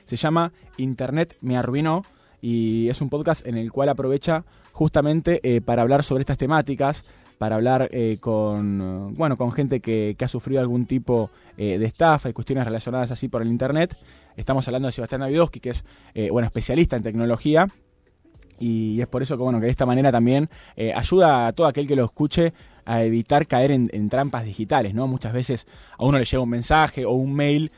Se 0.06 0.16
llama 0.16 0.54
Internet 0.78 1.38
me 1.42 1.58
arruinó 1.58 2.04
y 2.42 2.90
es 2.90 3.02
un 3.02 3.10
podcast 3.10 3.46
en 3.46 3.58
el 3.58 3.72
cual 3.72 3.90
aprovecha 3.90 4.44
justamente 4.72 5.40
eh, 5.44 5.62
para 5.62 5.82
hablar 5.82 6.04
sobre 6.04 6.22
estas 6.22 6.38
temáticas, 6.38 7.04
para 7.38 7.56
hablar 7.56 7.90
eh, 7.92 8.18
con 8.20 9.14
bueno 9.16 9.38
con 9.38 9.52
gente 9.52 9.80
que, 9.80 10.16
ha 10.20 10.28
sufrido 10.28 10.62
algún 10.62 10.86
tipo 10.86 11.30
eh, 11.58 11.78
de 11.78 11.86
estafa 11.86 12.30
y 12.30 12.34
cuestiones 12.34 12.66
relacionadas 12.66 13.12
así 13.12 13.28
por 13.28 13.42
el 13.42 13.50
internet. 13.50 13.98
Estamos 14.36 14.68
hablando 14.68 14.88
de 14.88 14.92
Sebastián 14.92 15.22
Davidowski, 15.22 15.60
que 15.60 15.70
es 15.72 15.86
eh, 16.14 16.30
bueno 16.32 16.48
especialista 16.48 16.96
en 16.96 17.04
tecnología 17.04 17.68
y 18.60 19.00
es 19.02 19.08
por 19.08 19.22
eso 19.22 19.38
que 19.38 19.44
bueno 19.44 19.60
que 19.60 19.66
de 19.66 19.72
esta 19.72 19.86
manera 19.86 20.12
también 20.12 20.50
ayuda 20.96 21.46
a 21.46 21.52
todo 21.52 21.68
aquel 21.68 21.88
que 21.88 21.96
lo 21.96 22.06
escuche 22.06 22.54
a 22.86 23.04
evitar 23.04 23.46
caer 23.46 23.72
en, 23.72 23.90
en 23.94 24.10
trampas 24.10 24.46
digitales, 24.46 24.96
¿no? 24.96 25.08
Muchas 25.08 25.32
veces 25.32 25.68
a 25.98 26.06
uno 26.06 26.18
le 26.18 26.26
llega 26.26 26.42
un 26.42 26.50
mensaje 26.50 27.06
o 27.06 27.12
un 27.12 27.34
mail 27.36 27.72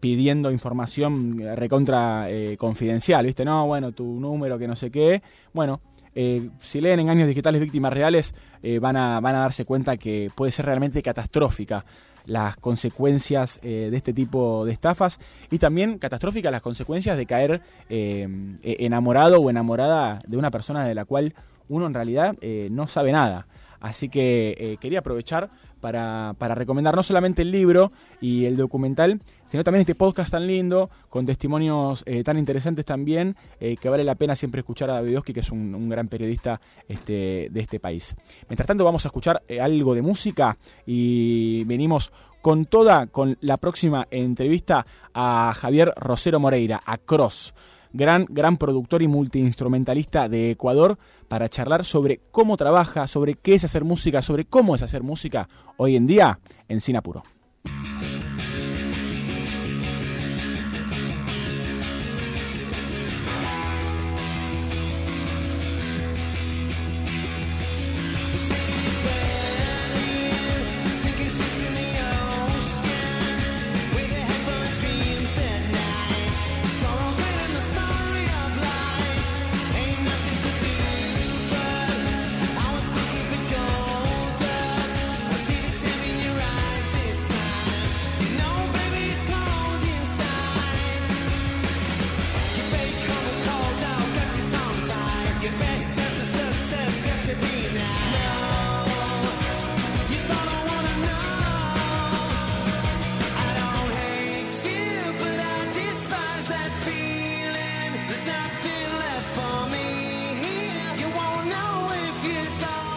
pidiendo 0.00 0.50
información 0.50 1.40
eh, 1.40 1.56
recontra 1.56 2.30
eh, 2.30 2.56
confidencial, 2.56 3.26
¿viste? 3.26 3.44
No, 3.44 3.66
bueno, 3.66 3.92
tu 3.92 4.20
número, 4.20 4.58
que 4.58 4.68
no 4.68 4.76
sé 4.76 4.90
qué. 4.90 5.22
Bueno, 5.52 5.80
eh, 6.14 6.50
si 6.60 6.80
leen 6.80 7.00
Engaños 7.00 7.28
Digitales 7.28 7.60
Víctimas 7.60 7.92
Reales, 7.92 8.34
van, 8.80 8.96
a, 8.96 9.20
van 9.20 9.36
a 9.36 9.40
darse 9.40 9.64
cuenta 9.64 9.96
que 9.96 10.28
puede 10.34 10.52
ser 10.52 10.66
realmente 10.66 11.02
catastrófica 11.02 11.86
las 12.26 12.56
consecuencias 12.56 13.58
de 13.62 13.96
este 13.96 14.12
tipo 14.12 14.66
de 14.66 14.72
estafas 14.72 15.18
y 15.50 15.58
también 15.58 15.98
catastróficas 15.98 16.52
las 16.52 16.60
consecuencias 16.60 17.16
de 17.16 17.24
caer 17.24 17.62
eh, 17.88 18.28
enamorado 18.62 19.40
o 19.40 19.48
enamorada 19.48 20.20
de 20.26 20.36
una 20.36 20.50
persona 20.50 20.86
de 20.86 20.94
la 20.94 21.06
cual 21.06 21.32
uno 21.70 21.86
en 21.86 21.94
realidad 21.94 22.36
no 22.70 22.86
sabe 22.86 23.12
nada. 23.12 23.46
Así 23.80 24.10
que 24.10 24.76
quería 24.78 24.98
aprovechar 24.98 25.48
para, 25.80 26.34
para 26.38 26.54
recomendar 26.54 26.94
no 26.94 27.02
solamente 27.02 27.42
el 27.42 27.50
libro 27.50 27.90
y 28.20 28.44
el 28.44 28.56
documental, 28.56 29.20
sino 29.48 29.64
también 29.64 29.80
este 29.80 29.94
podcast 29.94 30.30
tan 30.30 30.46
lindo, 30.46 30.90
con 31.08 31.26
testimonios 31.26 32.02
eh, 32.06 32.22
tan 32.22 32.38
interesantes 32.38 32.84
también, 32.84 33.36
eh, 33.58 33.76
que 33.76 33.88
vale 33.88 34.04
la 34.04 34.14
pena 34.14 34.36
siempre 34.36 34.60
escuchar 34.60 34.90
a 34.90 34.94
Davidowski, 34.94 35.32
que 35.32 35.40
es 35.40 35.50
un, 35.50 35.74
un 35.74 35.88
gran 35.88 36.08
periodista 36.08 36.60
este, 36.88 37.48
de 37.50 37.60
este 37.60 37.80
país. 37.80 38.14
Mientras 38.48 38.66
tanto 38.66 38.84
vamos 38.84 39.04
a 39.04 39.08
escuchar 39.08 39.42
eh, 39.48 39.60
algo 39.60 39.94
de 39.94 40.02
música 40.02 40.56
y 40.86 41.64
venimos 41.64 42.12
con 42.42 42.64
toda, 42.64 43.06
con 43.06 43.36
la 43.40 43.56
próxima 43.56 44.06
entrevista 44.10 44.86
a 45.12 45.52
Javier 45.54 45.92
Rosero 45.96 46.40
Moreira, 46.40 46.80
a 46.84 46.98
Cross 46.98 47.54
gran, 47.92 48.26
gran 48.28 48.56
productor 48.56 49.02
y 49.02 49.08
multiinstrumentalista 49.08 50.28
de 50.28 50.50
Ecuador, 50.52 50.98
para 51.28 51.48
charlar 51.48 51.84
sobre 51.84 52.20
cómo 52.30 52.56
trabaja, 52.56 53.06
sobre 53.06 53.34
qué 53.34 53.54
es 53.54 53.64
hacer 53.64 53.84
música, 53.84 54.22
sobre 54.22 54.44
cómo 54.44 54.74
es 54.74 54.82
hacer 54.82 55.02
música 55.02 55.48
hoy 55.76 55.96
en 55.96 56.06
día 56.06 56.38
en 56.68 56.80
Sinapuro. 56.80 57.22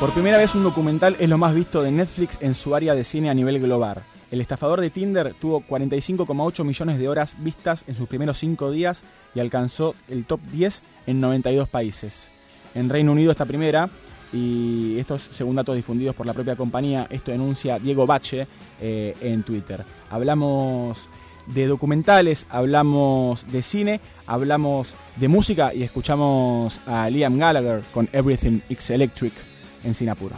Por 0.03 0.11
primera 0.11 0.37
vez 0.37 0.53
un 0.53 0.63
documental 0.63 1.15
es 1.17 1.29
lo 1.29 1.37
más 1.37 1.55
visto 1.55 1.81
de 1.81 1.89
Netflix 1.89 2.37
en 2.41 2.55
su 2.55 2.75
área 2.75 2.93
de 2.93 3.05
cine 3.05 3.29
a 3.29 3.33
nivel 3.33 3.57
global. 3.61 4.03
El 4.31 4.41
estafador 4.41 4.81
de 4.81 4.89
Tinder 4.89 5.33
tuvo 5.39 5.61
45,8 5.61 6.65
millones 6.65 6.99
de 6.99 7.07
horas 7.07 7.35
vistas 7.37 7.85
en 7.87 7.95
sus 7.95 8.09
primeros 8.09 8.37
5 8.39 8.69
días 8.71 9.01
y 9.33 9.39
alcanzó 9.39 9.95
el 10.09 10.25
top 10.25 10.41
10 10.51 10.81
en 11.07 11.21
92 11.21 11.69
países. 11.69 12.27
En 12.75 12.89
Reino 12.89 13.13
Unido 13.13 13.31
esta 13.31 13.45
primera, 13.45 13.89
y 14.33 14.99
estos 14.99 15.29
según 15.31 15.55
datos 15.55 15.77
difundidos 15.77 16.17
por 16.17 16.25
la 16.25 16.33
propia 16.33 16.57
compañía, 16.57 17.07
esto 17.09 17.31
denuncia 17.31 17.79
Diego 17.79 18.05
Bache 18.05 18.45
eh, 18.81 19.15
en 19.21 19.43
Twitter. 19.43 19.85
Hablamos 20.09 20.99
de 21.45 21.65
documentales, 21.65 22.45
hablamos 22.49 23.49
de 23.49 23.61
cine, 23.61 24.01
hablamos 24.27 24.95
de 25.15 25.29
música 25.29 25.73
y 25.73 25.81
escuchamos 25.81 26.81
a 26.87 27.09
Liam 27.09 27.39
Gallagher 27.39 27.81
con 27.93 28.09
Everything 28.11 28.59
Is 28.67 28.89
Electric 28.89 29.52
en 29.83 29.93
Sinapuro. 29.93 30.35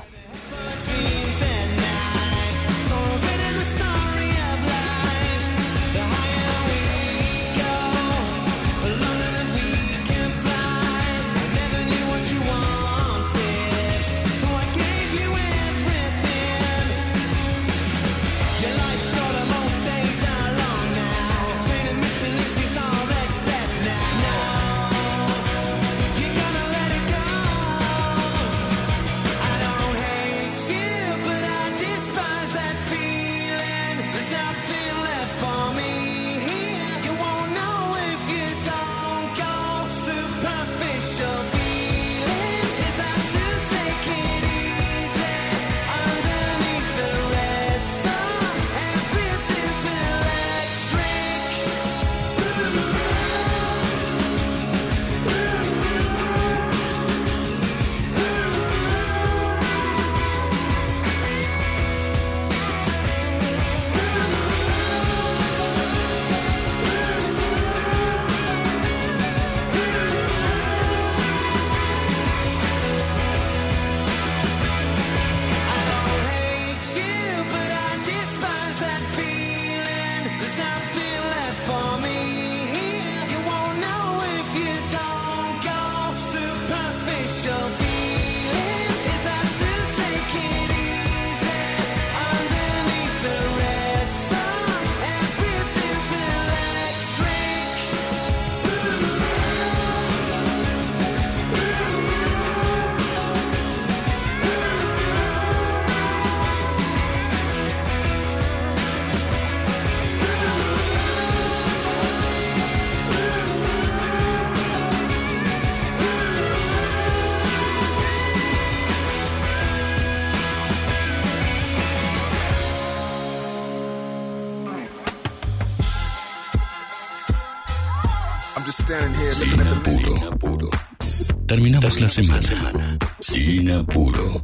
Terminamos 131.66 132.00
la 132.00 132.10
semana. 132.10 132.98
Sin 133.20 133.72
apuro. 133.72 134.44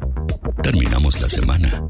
Terminamos 0.64 1.22
la 1.22 1.30
semana. 1.30 1.81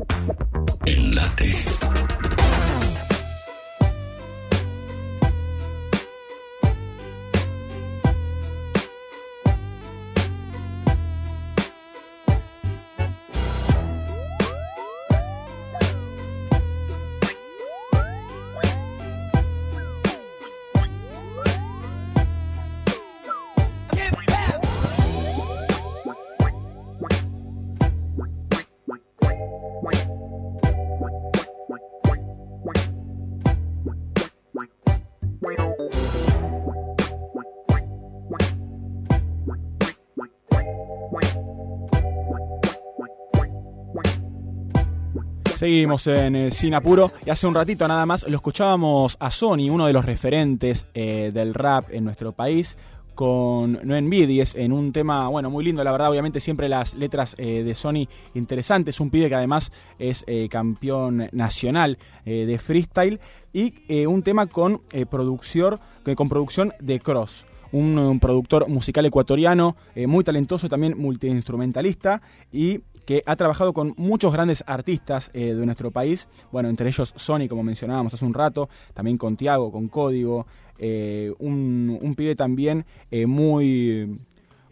Seguimos 45.61 46.07
en 46.07 46.35
el 46.35 46.51
Sin 46.51 46.73
Apuro 46.73 47.11
y 47.23 47.29
hace 47.29 47.45
un 47.45 47.53
ratito 47.53 47.87
nada 47.87 48.03
más 48.07 48.27
lo 48.27 48.35
escuchábamos 48.35 49.15
a 49.19 49.29
Sony, 49.29 49.69
uno 49.69 49.85
de 49.85 49.93
los 49.93 50.03
referentes 50.03 50.87
eh, 50.95 51.29
del 51.31 51.53
rap 51.53 51.85
en 51.91 52.03
nuestro 52.03 52.31
país, 52.31 52.79
con 53.13 53.73
No 53.83 53.95
Envidies 53.95 54.55
en 54.55 54.71
un 54.71 54.91
tema, 54.91 55.27
bueno, 55.27 55.51
muy 55.51 55.63
lindo, 55.63 55.83
la 55.83 55.91
verdad, 55.91 56.09
obviamente 56.09 56.39
siempre 56.39 56.67
las 56.67 56.95
letras 56.95 57.35
eh, 57.37 57.61
de 57.61 57.75
Sony 57.75 58.07
interesantes, 58.33 58.99
un 58.99 59.11
pibe 59.11 59.29
que 59.29 59.35
además 59.35 59.71
es 59.99 60.23
eh, 60.25 60.49
campeón 60.49 61.29
nacional 61.31 61.99
eh, 62.25 62.47
de 62.47 62.57
freestyle 62.57 63.19
y 63.53 63.75
eh, 63.87 64.07
un 64.07 64.23
tema 64.23 64.47
con 64.47 64.81
eh, 64.91 65.05
producción, 65.05 65.79
con 66.15 66.27
producción 66.27 66.73
de 66.79 66.99
Cross. 66.99 67.45
Un, 67.73 67.97
un 67.97 68.19
productor 68.19 68.67
musical 68.67 69.05
ecuatoriano 69.05 69.77
eh, 69.95 70.05
muy 70.05 70.25
talentoso, 70.25 70.67
también 70.67 70.97
multiinstrumentalista 70.97 72.21
y 72.51 72.81
que 73.05 73.23
ha 73.25 73.35
trabajado 73.35 73.73
con 73.73 73.93
muchos 73.97 74.33
grandes 74.33 74.63
artistas 74.67 75.31
eh, 75.33 75.53
de 75.53 75.65
nuestro 75.65 75.91
país, 75.91 76.27
bueno, 76.51 76.69
entre 76.69 76.87
ellos 76.87 77.13
Sony, 77.15 77.47
como 77.49 77.63
mencionábamos 77.63 78.13
hace 78.13 78.25
un 78.25 78.33
rato, 78.33 78.69
también 78.93 79.17
con 79.17 79.37
Tiago, 79.37 79.71
con 79.71 79.87
Código, 79.87 80.45
eh, 80.77 81.33
un, 81.39 81.97
un 82.01 82.15
pibe 82.15 82.35
también 82.35 82.85
eh, 83.09 83.25
muy, 83.25 84.19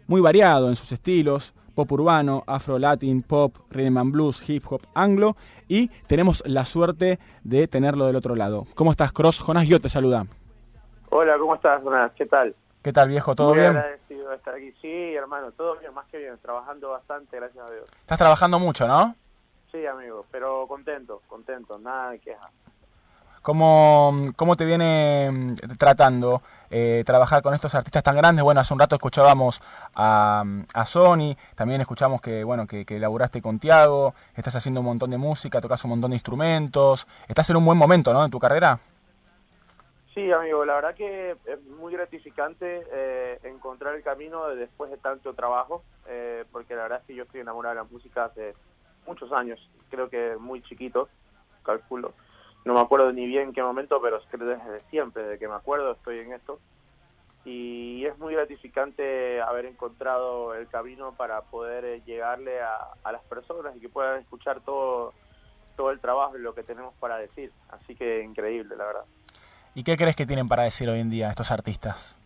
muy 0.06 0.20
variado 0.20 0.68
en 0.68 0.76
sus 0.76 0.92
estilos, 0.92 1.54
pop 1.74 1.90
urbano, 1.92 2.42
afro 2.46 2.78
latin, 2.78 3.22
pop, 3.22 3.56
rhythm 3.70 3.98
and 3.98 4.12
blues, 4.12 4.48
hip 4.48 4.64
hop, 4.68 4.82
anglo, 4.94 5.36
y 5.68 5.88
tenemos 6.06 6.42
la 6.46 6.66
suerte 6.66 7.18
de 7.44 7.68
tenerlo 7.68 8.06
del 8.06 8.16
otro 8.16 8.34
lado. 8.34 8.66
¿Cómo 8.74 8.90
estás, 8.90 9.12
Cross? 9.12 9.40
Jonas 9.40 9.66
yo 9.66 9.80
te 9.80 9.88
saluda. 9.88 10.26
Hola, 11.10 11.36
¿cómo 11.38 11.54
estás, 11.54 11.82
Jonas? 11.82 12.12
¿Qué 12.16 12.26
tal? 12.26 12.54
¿Qué 12.82 12.92
tal, 12.92 13.08
viejo? 13.08 13.34
¿Todo 13.34 13.50
Muy 13.50 13.58
bien? 13.58 13.76
agradecido 13.76 14.30
de 14.30 14.36
estar 14.36 14.54
aquí. 14.54 14.72
Sí, 14.80 15.14
hermano, 15.14 15.52
todo 15.52 15.76
bien, 15.78 15.92
más 15.92 16.06
que 16.06 16.18
bien. 16.18 16.38
Trabajando 16.38 16.90
bastante, 16.90 17.36
gracias 17.36 17.68
a 17.68 17.70
Dios. 17.70 17.84
Estás 18.00 18.18
trabajando 18.18 18.58
mucho, 18.58 18.88
¿no? 18.88 19.14
Sí, 19.70 19.86
amigo, 19.86 20.24
pero 20.30 20.66
contento, 20.66 21.20
contento, 21.28 21.78
nada 21.78 22.10
de 22.10 22.18
queja. 22.18 22.50
¿Cómo, 23.42 24.32
cómo 24.36 24.54
te 24.56 24.66
viene 24.66 25.30
mm, 25.30 25.54
tratando 25.78 26.42
eh, 26.70 27.02
trabajar 27.06 27.42
con 27.42 27.54
estos 27.54 27.74
artistas 27.74 28.02
tan 28.02 28.16
grandes? 28.16 28.42
Bueno, 28.42 28.60
hace 28.60 28.74
un 28.74 28.80
rato 28.80 28.96
escuchábamos 28.96 29.62
a, 29.94 30.44
a 30.74 30.86
Sony, 30.86 31.36
también 31.54 31.80
escuchamos 31.80 32.20
que, 32.20 32.44
bueno, 32.44 32.66
que, 32.66 32.84
que 32.84 32.98
laburaste 32.98 33.40
con 33.40 33.58
Tiago, 33.58 34.14
estás 34.34 34.56
haciendo 34.56 34.80
un 34.80 34.86
montón 34.86 35.10
de 35.10 35.18
música, 35.18 35.60
tocas 35.60 35.82
un 35.84 35.90
montón 35.90 36.10
de 36.10 36.16
instrumentos, 36.16 37.06
estás 37.28 37.48
en 37.50 37.56
un 37.56 37.64
buen 37.64 37.78
momento, 37.78 38.12
¿no? 38.12 38.24
En 38.24 38.30
tu 38.30 38.38
carrera. 38.38 38.78
Sí, 40.14 40.30
amigo, 40.32 40.64
la 40.64 40.74
verdad 40.74 40.94
que 40.96 41.36
es 41.44 41.62
muy 41.62 41.92
gratificante 41.92 42.84
eh, 42.92 43.38
encontrar 43.44 43.94
el 43.94 44.02
camino 44.02 44.48
de- 44.48 44.56
después 44.56 44.90
de 44.90 44.98
tanto 44.98 45.34
trabajo, 45.34 45.84
eh, 46.06 46.44
porque 46.50 46.74
la 46.74 46.82
verdad 46.82 46.98
es 47.00 47.06
que 47.06 47.14
yo 47.14 47.22
estoy 47.24 47.40
enamorado 47.42 47.76
de 47.76 47.82
la 47.82 47.88
música 47.88 48.24
hace 48.24 48.56
muchos 49.06 49.32
años, 49.32 49.60
creo 49.88 50.10
que 50.10 50.36
muy 50.36 50.62
chiquito, 50.62 51.08
calculo. 51.62 52.14
No 52.64 52.74
me 52.74 52.80
acuerdo 52.80 53.12
ni 53.12 53.26
bien 53.26 53.44
en 53.48 53.52
qué 53.54 53.62
momento, 53.62 54.00
pero 54.02 54.20
creo 54.30 54.48
desde 54.48 54.82
siempre, 54.90 55.22
desde 55.22 55.38
que 55.38 55.48
me 55.48 55.54
acuerdo 55.54 55.92
estoy 55.92 56.18
en 56.18 56.32
esto. 56.34 56.60
Y 57.44 58.04
es 58.06 58.18
muy 58.18 58.34
gratificante 58.34 59.40
haber 59.40 59.66
encontrado 59.66 60.54
el 60.54 60.68
camino 60.68 61.14
para 61.16 61.42
poder 61.42 61.84
eh, 61.86 62.02
llegarle 62.04 62.60
a, 62.60 62.76
a 63.02 63.12
las 63.12 63.22
personas 63.24 63.76
y 63.76 63.80
que 63.80 63.88
puedan 63.88 64.20
escuchar 64.20 64.60
todo, 64.62 65.14
todo 65.76 65.90
el 65.90 66.00
trabajo 66.00 66.36
y 66.36 66.42
lo 66.42 66.54
que 66.54 66.64
tenemos 66.64 66.94
para 66.96 67.18
decir. 67.18 67.52
Así 67.68 67.96
que 67.96 68.22
increíble, 68.22 68.76
la 68.76 68.86
verdad. 68.86 69.06
¿Y 69.74 69.84
qué 69.84 69.96
crees 69.96 70.16
que 70.16 70.26
tienen 70.26 70.48
para 70.48 70.64
decir 70.64 70.88
hoy 70.88 71.00
en 71.00 71.10
día 71.10 71.30
estos 71.30 71.50
artistas? 71.50 72.16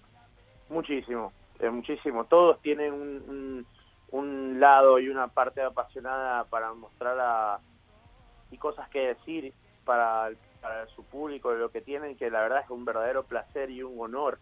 Muchísimo, 0.70 1.32
eh, 1.60 1.68
muchísimo. 1.68 2.24
Todos 2.24 2.60
tienen 2.62 2.92
un, 2.92 3.66
lado 4.60 4.98
y 4.98 5.08
una 5.08 5.28
parte 5.28 5.60
apasionada 5.60 6.44
para 6.44 6.72
mostrar 6.72 7.18
a, 7.20 7.58
y 8.50 8.56
cosas 8.56 8.88
que 8.88 9.08
decir 9.08 9.52
para, 9.84 10.30
su 10.94 11.04
público 11.04 11.52
lo 11.52 11.70
que 11.70 11.82
tienen, 11.82 12.16
que 12.16 12.30
la 12.30 12.40
verdad 12.40 12.62
es 12.64 12.70
un 12.70 12.84
verdadero 12.86 13.24
placer 13.24 13.70
y 13.70 13.82
un 13.82 14.00
honor 14.00 14.38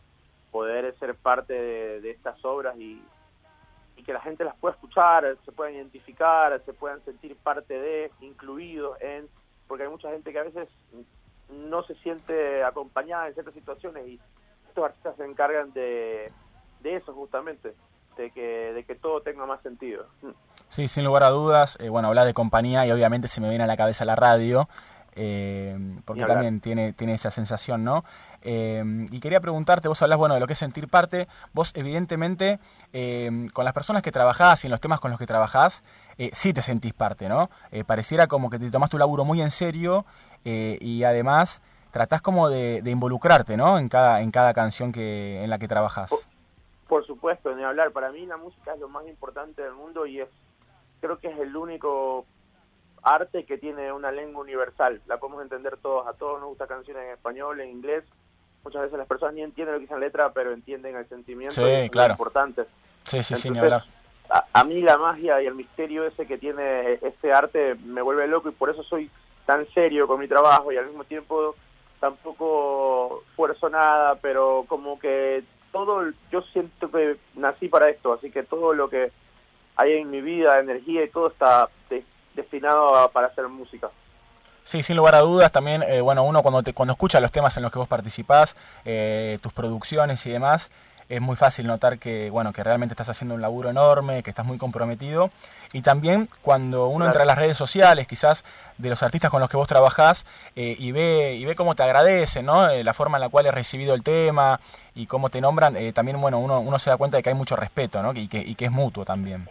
poder 0.53 0.95
ser 0.99 1.17
parte 1.17 1.55
de, 1.55 2.01
de 2.01 2.11
estas 2.11 2.45
obras 2.45 2.77
y, 2.79 3.03
y 3.97 4.03
que 4.05 4.13
la 4.13 4.21
gente 4.21 4.45
las 4.45 4.55
pueda 4.57 4.75
escuchar, 4.75 5.37
se 5.45 5.51
puedan 5.53 5.75
identificar, 5.75 6.61
se 6.65 6.73
puedan 6.73 7.03
sentir 7.05 7.35
parte 7.37 7.75
de, 7.75 8.13
incluidos 8.21 9.01
en, 9.01 9.29
porque 9.67 9.85
hay 9.85 9.91
mucha 9.91 10.11
gente 10.11 10.33
que 10.33 10.39
a 10.39 10.45
veces 10.45 10.69
no 11.53 11.83
se 11.85 11.95
siente 11.97 12.65
acompañada 12.65 13.29
en 13.29 13.35
ciertas 13.35 13.55
situaciones 13.55 14.07
y 14.07 14.21
estos 14.69 14.85
artistas 14.85 15.17
se 15.17 15.25
encargan 15.25 15.73
de, 15.73 16.33
de 16.81 16.97
eso 16.97 17.13
justamente, 17.13 17.75
de 18.17 18.31
que, 18.31 18.73
de 18.73 18.85
que 18.85 18.95
todo 18.95 19.21
tenga 19.21 19.47
más 19.47 19.63
sentido. 19.63 20.07
Sí, 20.69 20.89
sin 20.89 21.05
lugar 21.05 21.25
a 21.25 21.31
dudas, 21.31 21.79
eh, 21.81 21.89
bueno, 21.89 22.09
hablar 22.09 22.27
de 22.27 22.35
compañía 22.35 22.87
y 22.87 22.93
obviamente 22.93 23.29
se 23.29 23.41
me 23.41 23.49
viene 23.49 23.65
a 23.65 23.67
la 23.67 23.77
cabeza 23.77 24.05
la 24.05 24.17
radio, 24.17 24.69
eh, 25.15 25.77
porque 26.05 26.25
también 26.25 26.61
tiene, 26.61 26.93
tiene 26.93 27.15
esa 27.15 27.31
sensación, 27.31 27.85
¿no? 27.85 28.05
Eh, 28.43 28.83
y 29.11 29.21
quería 29.21 29.41
preguntarte, 29.41 29.89
vos 29.89 30.01
hablas, 30.03 30.19
bueno, 30.19 30.35
de 30.35 30.41
lo 30.41 30.47
que 30.47 30.55
es 30.55 30.59
sentir 30.59 30.89
parte, 30.89 31.29
vos 31.53 31.73
evidentemente 31.75 32.59
eh, 32.93 33.49
con 33.53 33.65
las 33.65 33.75
personas 33.75 34.03
que 34.03 34.11
trabajás 34.11 34.65
y 34.65 34.67
en 34.67 34.71
los 34.71 34.81
temas 34.81 35.01
con 35.01 35.11
los 35.11 35.19
que 35.19 35.27
trabajás, 35.27 35.83
eh, 36.19 36.31
sí 36.33 36.53
te 36.53 36.63
sentís 36.63 36.95
parte, 36.95 37.29
¿no? 37.29 37.51
Eh, 37.71 37.85
pareciera 37.85 38.27
como 38.27 38.51
que 38.51 38.59
te 38.59 38.71
tomás 38.71 38.91
tu 38.91 38.99
laburo 38.99 39.25
muy 39.25 39.41
en 39.41 39.51
serio 39.51 40.05
y 40.45 41.05
además 41.05 41.63
tratás 41.93 42.21
como 42.21 42.49
de, 42.49 42.83
de 42.83 42.91
involucrarte, 42.91 43.57
¿no? 43.57 43.79
En 43.79 43.89
cada, 43.89 44.23
en 44.23 44.33
cada 44.33 44.53
canción 44.53 44.91
que, 44.91 45.45
en 45.45 45.51
la 45.51 45.59
que 45.59 45.69
trabajás. 45.69 46.11
Por 46.89 47.07
supuesto, 47.07 47.55
ni 47.55 47.63
hablar. 47.63 47.93
Para 47.93 48.11
mí 48.11 48.27
la 48.27 48.37
música 48.37 48.75
es 48.75 48.81
lo 48.81 48.89
más 48.89 49.07
importante 49.07 49.63
del 49.63 49.75
mundo 49.75 50.05
y 50.05 50.21
es, 50.21 50.29
creo 51.01 51.19
que 51.19 51.29
es 51.29 51.39
el 51.39 51.57
único 51.57 52.27
arte 53.03 53.45
que 53.45 53.59
tiene 53.59 53.93
una 53.93 54.11
lengua 54.13 54.43
universal. 54.43 55.01
La 55.07 55.19
podemos 55.19 55.43
entender 55.43 55.77
todos. 55.79 56.07
A 56.07 56.13
todos 56.15 56.39
nos 56.41 56.51
gusta 56.51 56.67
canciones 56.67 57.05
en 57.05 57.11
español, 57.13 57.61
en 57.61 57.71
inglés. 57.71 58.05
Muchas 58.65 58.83
veces 58.83 58.99
las 58.99 59.09
personas 59.09 59.35
ni 59.35 59.43
entienden 59.43 59.75
lo 59.75 59.79
que 59.81 59.83
dice 59.87 59.95
la 59.95 60.01
letra, 60.01 60.33
pero 60.33 60.53
entienden 60.53 60.97
el 60.97 61.09
sentimiento. 61.09 61.55
Sí, 61.57 61.63
y 61.63 61.65
es 61.87 61.91
claro. 61.91 62.13
importante. 62.13 62.63
Sí, 63.05 63.23
sí, 63.23 63.35
Entonces, 63.35 63.63
hablar. 63.63 63.85
a, 64.31 64.45
a 64.53 64.65
mí 64.65 64.81
la 64.81 64.97
magia 64.99 65.43
y 65.43 65.47
el 65.47 65.55
misterio 65.57 66.07
ese 66.07 66.27
que 66.27 66.39
tiene 66.39 66.95
este 67.03 67.33
arte 67.33 67.75
me 67.85 68.03
vuelve 68.03 68.29
loco 68.29 68.49
y 68.49 68.53
por 68.53 68.71
eso 68.71 68.83
soy 68.85 69.11
tan 69.47 69.67
serio 69.75 70.07
con 70.07 70.21
mi 70.21 70.29
trabajo 70.29 70.71
y 70.71 70.77
al 70.77 70.87
mismo 70.87 71.03
tiempo 71.03 71.57
tampoco 71.99 73.25
fuerzo 73.35 73.69
nada, 73.71 74.17
pero 74.17 74.65
como 74.69 74.99
que 74.99 75.43
todo, 75.73 76.05
yo 76.31 76.43
siento 76.53 76.91
que 76.91 77.17
nací 77.35 77.69
para 77.69 77.89
esto, 77.91 78.13
así 78.13 78.31
que 78.31 78.43
todo 78.43 78.75
lo 78.75 78.89
que 78.89 79.11
hay 79.77 79.95
en 79.95 80.11
mi 80.11 80.21
vida, 80.21 80.61
energía 80.61 81.05
y 81.05 81.09
todo 81.09 81.29
está 81.29 81.69
de- 81.91 82.05
destinado 82.35 82.97
a- 82.97 83.11
para 83.11 83.29
hacer 83.29 83.49
música. 83.49 83.89
Sí, 84.65 84.83
sin 84.83 84.97
lugar 84.97 85.15
a 85.17 85.21
dudas, 85.21 85.51
también, 85.51 85.83
eh, 85.83 86.01
bueno, 86.01 86.23
uno 86.23 86.41
cuando, 86.43 86.63
te, 86.63 86.73
cuando 86.73 86.93
escucha 86.93 87.19
los 87.21 87.33
temas 87.33 87.57
en 87.57 87.65
los 87.65 87.73
que 87.73 87.79
vos 87.81 87.89
participás, 87.89 88.55
eh, 88.85 89.39
tus 89.43 89.53
producciones 89.53 90.25
y 90.27 90.31
demás, 90.31 90.71
es 91.09 91.21
muy 91.21 91.35
fácil 91.37 91.67
notar 91.67 91.99
que, 91.99 92.31
bueno, 92.31 92.53
que 92.53 92.63
realmente 92.63 92.93
estás 92.95 93.09
haciendo 93.09 93.35
un 93.35 93.43
laburo 93.43 93.69
enorme, 93.69 94.23
que 94.23 94.31
estás 94.31 94.47
muy 94.47 94.57
comprometido. 94.57 95.31
Y 95.73 95.83
también 95.83 96.29
cuando 96.43 96.87
uno 96.87 97.07
entra 97.07 97.25
a 97.25 97.27
las 97.27 97.37
redes 97.37 97.57
sociales, 97.59 98.07
quizás 98.07 98.45
de 98.79 98.89
los 98.89 99.03
artistas 99.03 99.31
con 99.31 99.41
los 99.41 99.51
que 99.51 99.57
vos 99.57 99.67
trabajás, 99.69 100.25
eh, 100.55 100.77
y, 100.79 100.93
ve, 100.93 101.35
y 101.35 101.45
ve 101.45 101.55
cómo 101.57 101.75
te 101.75 101.83
agradecen, 101.83 102.47
¿no? 102.47 102.71
Eh, 102.71 102.85
la 102.85 102.95
forma 102.95 103.19
en 103.19 103.23
la 103.23 103.29
cual 103.31 103.47
has 103.47 103.55
recibido 103.55 103.95
el 103.95 104.03
tema 104.05 104.61
y 104.95 105.07
cómo 105.07 105.29
te 105.29 105.41
nombran, 105.41 105.77
eh, 105.77 105.93
también, 105.93 106.19
bueno, 106.21 106.39
uno, 106.39 106.61
uno 106.61 106.79
se 106.79 106.89
da 106.89 106.97
cuenta 106.97 107.17
de 107.19 107.23
que 107.25 107.31
hay 107.31 107.35
mucho 107.35 107.57
respeto, 107.57 108.01
¿no? 108.03 108.13
Y 108.15 108.29
que, 108.29 108.39
y 108.39 108.55
que 108.55 108.67
es 108.67 108.71
mutuo 108.73 109.05
también. 109.05 109.49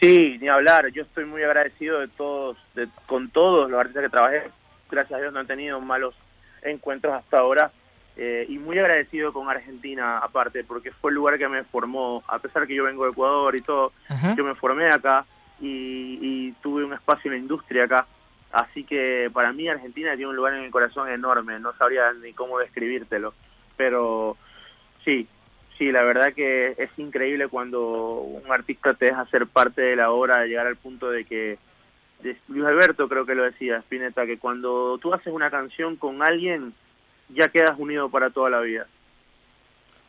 Sí, 0.00 0.38
ni 0.40 0.48
hablar. 0.48 0.88
Yo 0.88 1.02
estoy 1.02 1.24
muy 1.24 1.42
agradecido 1.42 2.00
de 2.00 2.08
todos, 2.08 2.58
de, 2.74 2.88
con 3.06 3.30
todos 3.30 3.70
los 3.70 3.80
artistas 3.80 4.04
que 4.04 4.10
trabajé. 4.10 4.42
Gracias 4.90 5.18
a 5.18 5.22
Dios 5.22 5.32
no 5.32 5.40
he 5.40 5.46
tenido 5.46 5.80
malos 5.80 6.14
encuentros 6.62 7.14
hasta 7.14 7.38
ahora. 7.38 7.70
Eh, 8.18 8.46
y 8.48 8.58
muy 8.58 8.78
agradecido 8.78 9.32
con 9.32 9.48
Argentina 9.48 10.18
aparte, 10.18 10.64
porque 10.64 10.90
fue 10.90 11.10
el 11.10 11.16
lugar 11.16 11.36
que 11.36 11.48
me 11.48 11.64
formó, 11.64 12.24
a 12.28 12.38
pesar 12.38 12.66
que 12.66 12.74
yo 12.74 12.84
vengo 12.84 13.04
de 13.04 13.10
Ecuador 13.10 13.54
y 13.54 13.60
todo, 13.60 13.92
yo 14.34 14.42
me 14.42 14.54
formé 14.54 14.88
acá 14.88 15.26
y, 15.60 16.18
y 16.22 16.52
tuve 16.62 16.84
un 16.84 16.94
espacio 16.94 17.30
en 17.30 17.36
la 17.36 17.42
industria 17.42 17.84
acá. 17.84 18.06
Así 18.52 18.84
que 18.84 19.30
para 19.34 19.52
mí 19.52 19.68
Argentina 19.68 20.16
tiene 20.16 20.30
un 20.30 20.36
lugar 20.36 20.54
en 20.54 20.64
el 20.64 20.70
corazón 20.70 21.10
enorme, 21.10 21.60
no 21.60 21.74
sabría 21.74 22.10
ni 22.14 22.32
cómo 22.32 22.58
describírtelo. 22.58 23.34
Pero 23.76 24.38
sí, 25.04 25.28
sí, 25.78 25.92
la 25.92 26.02
verdad 26.02 26.32
que 26.34 26.74
es 26.78 26.90
increíble 26.98 27.48
cuando 27.48 28.20
un 28.20 28.50
artista 28.50 28.94
te 28.94 29.06
deja 29.06 29.24
ser 29.26 29.46
parte 29.46 29.82
de 29.82 29.96
la 29.96 30.10
obra, 30.10 30.44
llegar 30.46 30.66
al 30.66 30.76
punto 30.76 31.10
de 31.10 31.24
que, 31.24 31.58
de- 32.22 32.36
Luis 32.48 32.66
Alberto 32.66 33.08
creo 33.08 33.26
que 33.26 33.34
lo 33.34 33.44
decía, 33.44 33.78
Spinetta, 33.78 34.26
que 34.26 34.38
cuando 34.38 34.98
tú 34.98 35.12
haces 35.14 35.32
una 35.32 35.50
canción 35.50 35.96
con 35.96 36.22
alguien, 36.22 36.74
ya 37.28 37.48
quedas 37.48 37.78
unido 37.78 38.08
para 38.08 38.30
toda 38.30 38.50
la 38.50 38.60
vida. 38.60 38.86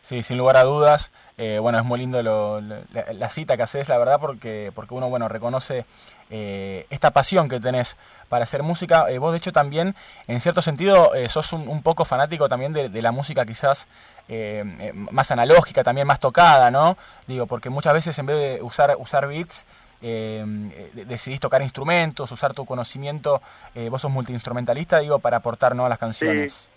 Sí, 0.01 0.21
sin 0.21 0.37
lugar 0.37 0.55
a 0.57 0.63
dudas. 0.63 1.11
Eh, 1.37 1.59
bueno, 1.59 1.77
es 1.77 1.85
muy 1.85 1.99
lindo 1.99 2.23
lo- 2.23 2.61
la, 2.61 3.29
cita 3.29 3.57
que 3.57 3.63
haces, 3.63 3.89
la 3.89 3.97
verdad, 3.97 4.19
porque, 4.19 4.71
porque 4.73 4.93
uno, 4.93 5.09
bueno, 5.09 5.27
reconoce 5.27 5.85
eh, 6.29 6.85
esta 6.89 7.11
pasión 7.11 7.49
que 7.49 7.59
tenés 7.59 7.95
para 8.29 8.43
hacer 8.43 8.63
música. 8.63 9.09
Eh, 9.09 9.19
vos, 9.19 9.31
de 9.33 9.37
hecho, 9.37 9.51
también, 9.51 9.95
en 10.27 10.39
cierto 10.41 10.61
sentido, 10.61 11.13
eh, 11.13 11.29
sos 11.29 11.53
un, 11.53 11.83
poco 11.83 12.05
fanático 12.05 12.47
también 12.49 12.73
de, 12.73 12.89
de 12.89 13.01
la 13.01 13.11
música 13.11 13.45
quizás 13.45 13.85
eh, 14.29 14.63
eh, 14.79 14.93
más 14.93 15.31
analógica, 15.31 15.83
también 15.83 16.07
más 16.07 16.19
tocada, 16.19 16.69
¿no? 16.71 16.97
Digo, 17.27 17.47
porque 17.47 17.69
muchas 17.69 17.93
veces 17.93 18.17
en 18.19 18.25
vez 18.25 18.37
de 18.37 18.61
usar, 18.61 18.95
usar 18.97 19.27
beats, 19.27 19.65
eh, 20.01 20.45
decidís 20.93 21.39
tocar 21.39 21.61
instrumentos, 21.61 22.31
usar 22.31 22.53
tu 22.53 22.65
conocimiento, 22.65 23.41
eh, 23.73 23.89
vos 23.89 24.01
sos 24.01 24.11
multiinstrumentalista, 24.11 24.99
digo, 24.99 25.19
para 25.19 25.37
aportar, 25.37 25.75
¿no? 25.75 25.85
a 25.85 25.89
las 25.89 25.97
canciones. 25.97 26.69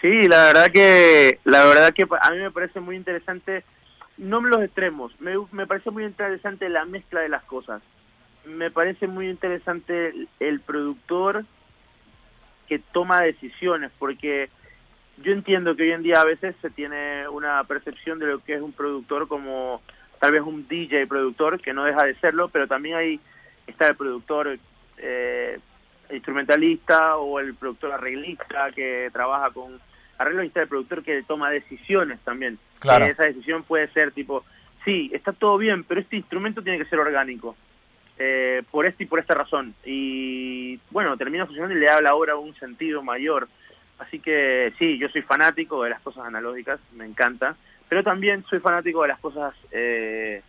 Sí, 0.00 0.22
la 0.28 0.44
verdad 0.44 0.70
que 0.72 1.40
la 1.44 1.64
verdad 1.64 1.92
que 1.92 2.04
a 2.20 2.30
mí 2.30 2.38
me 2.38 2.52
parece 2.52 2.78
muy 2.78 2.94
interesante, 2.94 3.64
no 4.16 4.40
los 4.40 4.62
extremos, 4.62 5.12
me, 5.20 5.32
me 5.50 5.66
parece 5.66 5.90
muy 5.90 6.04
interesante 6.04 6.68
la 6.68 6.84
mezcla 6.84 7.20
de 7.20 7.28
las 7.28 7.42
cosas. 7.44 7.82
Me 8.44 8.70
parece 8.70 9.08
muy 9.08 9.28
interesante 9.28 10.14
el 10.38 10.60
productor 10.60 11.44
que 12.68 12.78
toma 12.78 13.22
decisiones, 13.22 13.90
porque 13.98 14.48
yo 15.22 15.32
entiendo 15.32 15.74
que 15.76 15.84
hoy 15.84 15.92
en 15.92 16.02
día 16.02 16.20
a 16.20 16.24
veces 16.24 16.54
se 16.62 16.70
tiene 16.70 17.28
una 17.28 17.62
percepción 17.64 18.18
de 18.18 18.26
lo 18.26 18.38
que 18.38 18.54
es 18.54 18.62
un 18.62 18.72
productor 18.72 19.28
como 19.28 19.82
tal 20.20 20.32
vez 20.32 20.42
un 20.42 20.66
DJ 20.66 21.06
productor, 21.06 21.60
que 21.60 21.72
no 21.72 21.84
deja 21.84 22.04
de 22.04 22.14
serlo, 22.16 22.48
pero 22.48 22.66
también 22.66 22.96
hay 22.96 23.20
está 23.66 23.88
el 23.88 23.96
productor 23.96 24.58
eh, 24.96 25.58
instrumentalista 26.10 27.16
o 27.16 27.38
el 27.38 27.54
productor 27.54 27.92
arreglista 27.92 28.72
que 28.72 29.10
trabaja 29.12 29.50
con 29.50 29.78
arreglos 30.16 30.44
y 30.44 30.48
está 30.48 30.62
el 30.62 30.68
productor 30.68 31.02
que 31.02 31.22
toma 31.22 31.50
decisiones 31.50 32.18
también. 32.20 32.58
Claro. 32.78 33.06
Esa 33.06 33.24
decisión 33.24 33.62
puede 33.62 33.88
ser 33.88 34.12
tipo, 34.12 34.44
sí, 34.84 35.10
está 35.12 35.32
todo 35.32 35.58
bien, 35.58 35.84
pero 35.84 36.00
este 36.00 36.16
instrumento 36.16 36.62
tiene 36.62 36.78
que 36.78 36.86
ser 36.86 36.98
orgánico. 36.98 37.56
eh, 38.18 38.62
por 38.70 38.84
esta 38.86 39.02
y 39.02 39.06
por 39.06 39.20
esta 39.20 39.34
razón. 39.34 39.74
Y 39.84 40.78
bueno, 40.90 41.16
termina 41.16 41.46
funcionando 41.46 41.76
y 41.76 41.80
le 41.80 41.86
da 41.86 41.98
a 41.98 42.02
la 42.02 42.14
obra 42.14 42.36
un 42.36 42.54
sentido 42.56 43.02
mayor. 43.02 43.48
Así 43.98 44.20
que 44.20 44.72
sí, 44.78 44.98
yo 44.98 45.08
soy 45.08 45.22
fanático 45.22 45.82
de 45.82 45.90
las 45.90 46.00
cosas 46.00 46.24
analógicas, 46.24 46.78
me 46.94 47.04
encanta, 47.04 47.56
pero 47.88 48.02
también 48.02 48.44
soy 48.48 48.60
fanático 48.60 49.02
de 49.02 49.08
las 49.08 49.18
cosas 49.18 49.54
eh, 49.72 50.42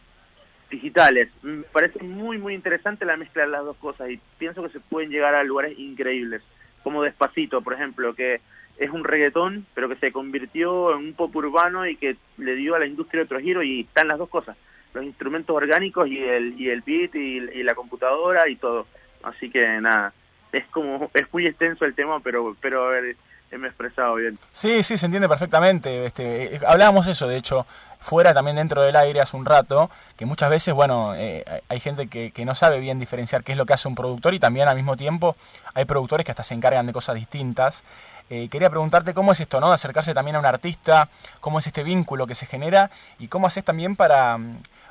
digitales. 0.70 1.30
Me 1.42 1.64
parece 1.64 2.04
muy, 2.04 2.38
muy 2.38 2.54
interesante 2.54 3.06
la 3.06 3.18
mezcla 3.18 3.44
de 3.44 3.50
las 3.50 3.66
dos 3.66 3.78
cosas 3.78 4.10
y 4.12 4.20
pienso 4.38 4.62
que 4.62 4.70
se 4.70 4.80
pueden 4.80 5.10
llegar 5.10 5.34
a 5.34 5.44
lugares 5.44 5.78
increíbles, 5.80 6.44
como 6.84 7.04
Despacito, 7.04 7.62
por 7.62 7.74
ejemplo, 7.74 8.14
que 8.14 8.42
es 8.78 8.90
un 8.92 9.04
reggaetón, 9.04 9.66
pero 9.74 9.90
que 9.90 9.96
se 9.96 10.12
convirtió 10.12 10.92
en 10.92 10.98
un 10.98 11.14
pop 11.14 11.36
urbano 11.36 11.88
y 11.88 11.96
que 11.96 12.18
le 12.38 12.56
dio 12.56 12.76
a 12.76 12.80
la 12.80 12.86
industria 12.86 13.24
otro 13.24 13.40
giro 13.40 13.64
y 13.64 13.82
están 13.82 14.08
las 14.08 14.20
dos 14.20 14.30
cosas, 14.30 14.56
los 14.94 15.04
instrumentos 15.04 15.56
orgánicos 15.56 16.08
y 16.08 16.20
el, 16.20 16.60
y 16.60 16.70
el 16.70 16.82
beat 16.82 17.16
y, 17.16 17.38
y 17.38 17.64
la 17.64 17.76
computadora 17.76 18.48
y 18.48 18.56
todo. 18.56 18.88
Así 19.24 19.50
que 19.50 19.66
nada, 19.82 20.14
es 20.52 20.66
como, 20.68 21.10
es 21.14 21.34
muy 21.34 21.48
extenso 21.48 21.84
el 21.86 21.94
tema, 21.94 22.20
pero, 22.22 22.56
pero 22.62 22.88
a 22.88 22.92
ver, 22.92 23.16
me 23.58 23.68
he 23.68 23.70
expresado 23.70 24.16
bien. 24.16 24.38
Sí, 24.54 24.84
sí, 24.84 24.98
se 24.98 25.06
entiende 25.06 25.28
perfectamente. 25.28 26.06
Este, 26.06 26.56
eh, 26.56 26.60
hablábamos 26.68 27.08
eso, 27.08 27.28
de 27.28 27.38
hecho, 27.38 27.66
fuera 28.00 28.34
también 28.34 28.58
dentro 28.58 28.82
del 28.82 28.96
aire 28.96 29.22
hace 29.22 29.36
un 29.36 29.46
rato, 29.46 29.90
que 30.16 30.26
muchas 30.26 30.50
veces, 30.50 30.74
bueno, 30.74 31.16
eh, 31.16 31.44
hay 31.68 31.80
gente 31.80 32.08
que, 32.08 32.32
que 32.32 32.46
no 32.46 32.56
sabe 32.56 32.80
bien 32.80 33.00
diferenciar 33.00 33.44
qué 33.44 33.54
es 33.54 33.58
lo 33.58 33.66
que 33.66 33.74
hace 33.74 33.88
un 33.88 33.96
productor 33.96 34.34
y 34.34 34.40
también 34.40 34.68
al 34.68 34.76
mismo 34.76 34.96
tiempo 34.96 35.36
hay 35.74 35.86
productores 35.86 36.26
que 36.26 36.32
hasta 36.32 36.44
se 36.44 36.54
encargan 36.54 36.86
de 36.86 36.94
cosas 36.94 37.16
distintas. 37.16 37.84
Eh, 38.30 38.48
quería 38.50 38.70
preguntarte 38.70 39.14
cómo 39.14 39.32
es 39.32 39.40
esto, 39.40 39.60
¿no? 39.60 39.70
De 39.70 39.74
acercarse 39.74 40.14
también 40.14 40.36
a 40.36 40.40
un 40.40 40.46
artista, 40.46 41.10
cómo 41.40 41.60
es 41.60 41.68
este 41.68 41.84
vínculo 41.84 42.28
que 42.28 42.36
se 42.36 42.46
genera 42.46 42.92
y 43.18 43.28
cómo 43.28 43.48
haces 43.48 43.66
también 43.66 43.96
para, 43.96 44.38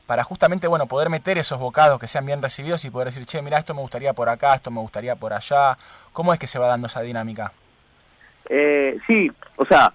para 0.06 0.24
justamente, 0.24 0.66
bueno, 0.66 0.86
poder 0.86 1.08
meter 1.08 1.38
esos 1.38 1.60
bocados 1.60 2.00
que 2.00 2.08
sean 2.08 2.26
bien 2.26 2.42
recibidos 2.42 2.84
y 2.84 2.90
poder 2.90 3.08
decir, 3.08 3.26
che, 3.26 3.40
mira, 3.40 3.58
esto 3.58 3.74
me 3.74 3.80
gustaría 3.80 4.12
por 4.12 4.28
acá, 4.28 4.54
esto 4.54 4.72
me 4.72 4.80
gustaría 4.80 5.14
por 5.14 5.32
allá. 5.32 5.78
¿Cómo 6.12 6.32
es 6.32 6.40
que 6.40 6.48
se 6.48 6.58
va 6.58 6.66
dando 6.66 6.88
esa 6.88 7.00
dinámica? 7.00 7.52
Eh, 8.48 8.98
sí, 9.06 9.30
o 9.56 9.64
sea, 9.64 9.92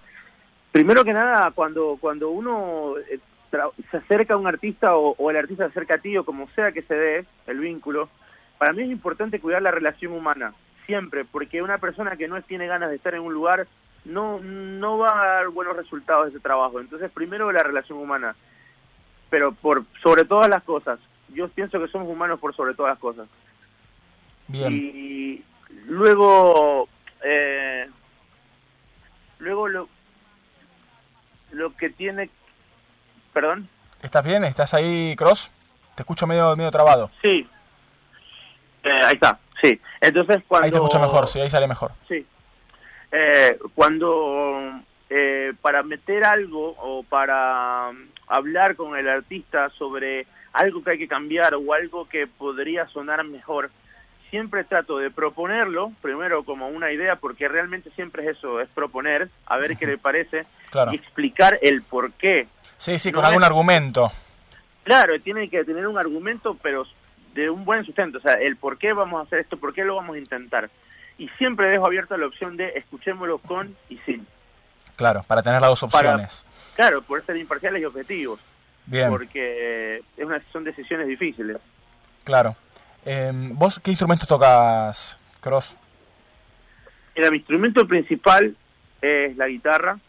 primero 0.72 1.04
que 1.04 1.14
nada, 1.14 1.52
cuando, 1.52 1.98
cuando 2.00 2.30
uno 2.30 2.96
eh, 3.10 3.20
se 3.92 3.98
acerca 3.98 4.34
a 4.34 4.38
un 4.38 4.48
artista 4.48 4.96
o, 4.96 5.16
o 5.18 5.30
el 5.30 5.38
artista 5.38 5.66
se 5.66 5.72
acerca 5.72 5.96
a 5.96 6.00
ti 6.00 6.18
o 6.18 6.26
como 6.26 6.50
sea 6.50 6.72
que 6.72 6.82
se 6.82 6.96
dé 6.96 7.26
el 7.48 7.60
vínculo, 7.60 8.10
para 8.58 8.74
mí 8.74 8.84
es 8.84 8.90
importante 8.90 9.40
cuidar 9.40 9.62
la 9.62 9.72
relación 9.72 10.14
humana, 10.14 10.54
siempre, 10.86 11.26
porque 11.26 11.62
una 11.62 11.78
persona 11.78 12.16
que 12.16 12.28
no 12.28 12.42
tiene 12.44 12.68
ganas 12.68 12.90
de 12.90 12.96
estar 12.96 13.14
en 13.14 13.22
un 13.22 13.34
lugar 13.34 13.68
no, 14.06 14.40
no 14.40 14.98
va 14.98 15.22
a 15.22 15.28
dar 15.36 15.50
buenos 15.50 15.76
resultados 15.76 16.26
de 16.26 16.32
ese 16.32 16.40
trabajo. 16.40 16.80
Entonces, 16.80 17.12
primero 17.12 17.52
la 17.52 17.64
relación 17.64 17.98
humana, 17.98 18.36
pero 19.30 19.52
por 19.54 19.84
sobre 20.02 20.26
todas 20.26 20.50
las 20.50 20.64
cosas. 20.64 21.00
Yo 21.30 21.48
pienso 21.50 21.80
que 21.80 21.88
somos 21.88 22.08
humanos 22.08 22.40
por 22.40 22.56
sobre 22.56 22.74
todas 22.74 22.92
las 22.92 23.00
cosas. 23.00 23.28
Bien. 24.48 24.72
Y 24.72 25.44
luego, 25.88 26.88
eh, 27.24 27.90
luego 29.40 29.68
lo, 29.68 29.90
lo 31.52 31.73
que 31.84 31.90
tiene, 31.90 32.30
perdón, 33.34 33.68
¿Estás 34.02 34.24
bien? 34.24 34.44
¿Estás 34.44 34.74
ahí, 34.74 35.16
Cross? 35.18 35.50
Te 35.96 36.04
escucho 36.04 36.26
medio, 36.28 36.56
medio 36.56 36.72
trabado. 36.72 37.10
sí, 37.22 37.48
Eh, 38.84 38.98
ahí 39.06 39.14
está, 39.16 39.38
sí. 39.62 39.80
Entonces 40.02 40.44
cuando 40.48 40.66
Ahí 40.66 40.72
te 40.72 40.78
escucho 40.78 41.00
mejor, 41.00 41.28
sí, 41.28 41.40
ahí 41.40 41.50
sale 41.50 41.68
mejor. 41.68 41.92
Sí. 42.08 42.26
Eh, 43.12 43.58
cuando 43.76 44.82
eh, 45.10 45.54
para 45.62 45.84
meter 45.84 46.26
algo 46.26 46.76
o 46.80 47.04
para 47.04 47.90
um, 47.92 48.08
hablar 48.28 48.76
con 48.76 48.98
el 48.98 49.08
artista 49.08 49.70
sobre 49.78 50.26
algo 50.54 50.84
que 50.84 50.92
hay 50.92 50.98
que 50.98 51.08
cambiar 51.08 51.54
o 51.56 51.74
algo 51.74 52.08
que 52.10 52.28
podría 52.28 52.88
sonar 52.88 53.24
mejor, 53.26 53.72
siempre 54.34 54.64
trato 54.64 54.98
de 54.98 55.12
proponerlo, 55.12 55.92
primero 56.02 56.44
como 56.44 56.68
una 56.68 56.92
idea, 56.92 57.18
porque 57.18 57.48
realmente 57.48 57.92
siempre 57.92 58.24
es 58.26 58.36
eso, 58.38 58.60
es 58.62 58.68
proponer, 58.70 59.30
a 59.46 59.58
ver 59.58 59.78
qué 59.78 59.86
le 59.86 60.00
parece, 60.00 60.48
Claro. 60.72 60.92
y 60.92 60.96
explicar 60.96 61.60
el 61.62 61.84
por 61.84 62.12
qué. 62.14 62.48
Sí, 62.78 62.98
sí, 62.98 63.12
No 63.12 63.18
con 63.18 63.26
algún 63.26 63.44
es- 63.44 63.48
argumento. 63.48 64.12
Claro, 64.82 65.14
tiene 65.22 65.48
que 65.52 65.64
tener 65.64 65.86
un 65.88 66.00
argumento, 66.00 66.58
pero 66.64 66.84
de 67.36 67.52
un 67.52 67.64
buen 67.64 67.86
sustento, 67.86 68.18
o 68.18 68.22
sea, 68.22 68.34
el 68.34 68.58
por 68.58 68.80
qué 68.80 68.92
vamos 68.94 69.20
a 69.20 69.24
hacer 69.28 69.38
esto, 69.38 69.58
por 69.58 69.72
qué 69.72 69.84
lo 69.86 69.98
vamos 69.98 70.16
a 70.16 70.20
intentar. 70.20 70.68
Y 71.20 71.30
siempre 71.38 71.68
dejo 71.70 71.86
abierta 71.86 72.18
la 72.18 72.26
opción 72.26 72.58
de 72.58 72.70
escuchémoslo 72.70 73.38
con 73.38 73.76
y 73.88 73.98
sin. 74.00 74.26
Claro, 74.96 75.22
para 75.28 75.44
tener 75.44 75.62
las 75.62 75.70
dos 75.80 75.92
Para- 75.92 76.10
opciones. 76.10 76.44
Claro, 76.76 77.04
por 77.04 77.24
ser 77.24 77.38
imparciales 77.38 77.84
y 77.84 77.86
objetivos. 77.86 78.40
Bien. 78.88 79.10
Porque 79.12 79.98
es 80.18 80.26
una, 80.26 80.42
son 80.52 80.64
decisiones 80.64 81.06
difíciles. 81.08 81.58
Claro. 82.24 82.56
Eh, 83.06 83.32
¿Vos 83.34 83.80
qué 83.80 83.92
instrumentos 83.92 84.28
tocas, 84.28 85.18
Cross? 85.42 85.76
Mira, 87.16 87.30
mi 87.30 87.38
instrumento 87.38 87.88
principal 87.88 88.56
es 89.02 89.36
la 89.38 89.48
guitarra, 89.48 90.00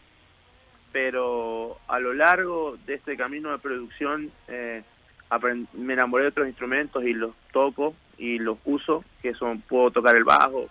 pero 0.91 1.77
a 1.87 1.99
lo 1.99 2.13
largo 2.13 2.77
de 2.85 2.95
este 2.95 3.17
camino 3.17 3.51
de 3.51 3.59
producción 3.59 4.31
eh, 4.47 4.81
me 5.73 5.93
enamoré 5.93 6.23
de 6.23 6.29
otros 6.29 6.47
instrumentos 6.47 7.03
y 7.03 7.13
los 7.13 7.35
toco 7.51 7.93
y 8.17 8.39
los 8.39 8.57
uso, 8.65 9.03
que 9.21 9.33
son, 9.33 9.61
puedo 9.61 9.91
tocar 9.91 10.15
el 10.15 10.23
bajo, 10.23 10.69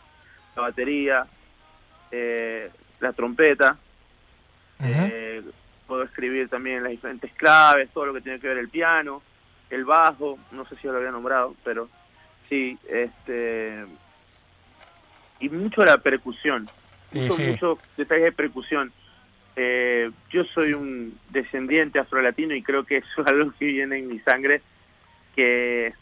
la 0.56 0.62
batería, 0.62 1.26
eh, 2.10 2.70
la 3.00 3.12
trompeta, 3.12 3.76
eh, 4.82 5.42
puedo 5.86 6.02
escribir 6.02 6.48
también 6.48 6.82
las 6.82 6.92
diferentes 6.92 7.32
claves, 7.34 7.90
todo 7.90 8.06
lo 8.06 8.14
que 8.14 8.22
tiene 8.22 8.40
que 8.40 8.48
ver 8.48 8.58
el 8.58 8.68
piano, 8.70 9.22
el 9.70 9.84
bajo, 9.84 10.38
no 10.52 10.66
sé 10.66 10.76
si 10.76 10.86
lo 10.86 10.96
había 10.96 11.10
nombrado, 11.10 11.54
pero 11.62 11.88
sí, 12.48 12.78
este 12.88 13.84
y 15.40 15.48
mucho 15.48 15.84
la 15.84 15.98
percusión, 15.98 16.68
mucho, 17.12 17.34
sí. 17.34 17.42
mucho 17.44 17.78
detalles 17.96 18.24
de 18.24 18.32
percusión. 18.32 18.92
Eh, 19.56 20.10
yo 20.30 20.44
soy 20.44 20.72
un 20.72 21.18
descendiente 21.30 21.98
afrolatino 21.98 22.54
y 22.54 22.62
creo 22.62 22.84
que 22.84 22.98
eso 22.98 23.22
es 23.22 23.26
algo 23.26 23.52
que 23.58 23.66
viene 23.66 23.98
en 23.98 24.08
mi 24.08 24.18
sangre, 24.20 24.62
que 25.36 25.92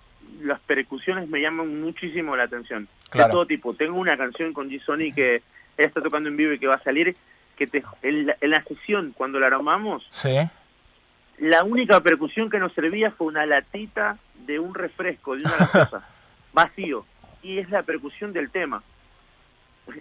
las 0.42 0.60
percusiones 0.60 1.28
me 1.28 1.40
llaman 1.40 1.80
muchísimo 1.82 2.36
la 2.36 2.44
atención. 2.44 2.88
Claro. 3.10 3.26
De 3.28 3.32
todo 3.32 3.46
tipo. 3.46 3.74
Tengo 3.74 3.98
una 3.98 4.16
canción 4.16 4.52
con 4.52 4.70
G-Sony 4.70 5.12
que 5.14 5.42
ella 5.76 5.88
está 5.88 6.00
tocando 6.00 6.28
en 6.28 6.36
vivo 6.36 6.52
y 6.52 6.58
que 6.58 6.66
va 6.66 6.76
a 6.76 6.82
salir, 6.82 7.14
que 7.56 7.66
que 7.66 7.66
te, 7.66 7.84
en, 8.02 8.26
la, 8.26 8.36
en 8.40 8.50
la 8.50 8.62
sesión, 8.64 9.12
cuando 9.14 9.38
la 9.38 9.48
armamos, 9.48 10.06
Sí. 10.10 10.34
la 11.38 11.62
única 11.64 12.00
percusión 12.00 12.48
que 12.50 12.58
nos 12.58 12.72
servía 12.72 13.10
fue 13.10 13.26
una 13.26 13.44
latita 13.46 14.18
de 14.46 14.58
un 14.58 14.74
refresco, 14.74 15.36
de 15.36 15.42
una 15.42 15.56
gaseosa, 15.58 16.08
vacío. 16.52 17.04
Y 17.42 17.58
es 17.58 17.68
la 17.70 17.82
percusión 17.82 18.32
del 18.32 18.50
tema. 18.50 18.82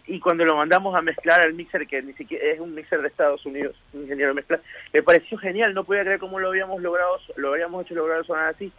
Y 0.05 0.19
cuando 0.19 0.45
lo 0.45 0.55
mandamos 0.55 0.95
a 0.95 1.01
mezclar 1.01 1.41
al 1.41 1.53
mixer, 1.55 1.87
que 1.87 2.03
ni 2.03 2.13
siquiera 2.13 2.45
es 2.53 2.59
un 2.59 2.75
mixer 2.75 3.01
de 3.01 3.07
Estados 3.07 3.43
Unidos, 3.47 3.75
un 3.93 4.01
ingeniero 4.03 4.29
de 4.29 4.35
mezcla, 4.35 4.59
me 4.93 5.01
pareció 5.01 5.39
genial, 5.39 5.73
no 5.73 5.83
podía 5.83 6.03
creer 6.03 6.19
cómo 6.19 6.39
lo 6.39 6.49
habíamos 6.49 6.79
logrado, 6.81 7.17
lo 7.35 7.47
habríamos 7.49 7.83
hecho 7.83 7.95
lograr 7.95 8.23
sonar 8.25 8.53
así. 8.53 8.71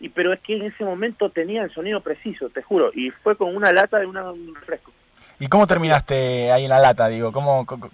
Y 0.00 0.08
pero 0.08 0.32
es 0.32 0.40
que 0.40 0.56
en 0.56 0.62
ese 0.64 0.82
momento 0.84 1.30
tenía 1.30 1.62
el 1.62 1.70
sonido 1.72 2.00
preciso, 2.00 2.48
te 2.50 2.62
juro, 2.62 2.90
y 2.94 3.10
fue 3.10 3.36
con 3.36 3.54
una 3.54 3.70
lata 3.72 3.98
de 4.00 4.06
una- 4.06 4.32
un 4.32 4.54
refresco. 4.56 4.90
¿Y 5.38 5.46
cómo 5.46 5.66
terminaste 5.68 6.50
ahí 6.50 6.64
en 6.64 6.70
la 6.70 6.80
lata, 6.80 7.06
digo? 7.06 7.30
¿Cómo, 7.32 7.64
cómo, 7.64 7.88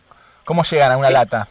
cómo 0.45 0.63
llegan 0.65 0.93
a 0.93 0.97
una 0.97 1.11
lata? 1.11 1.49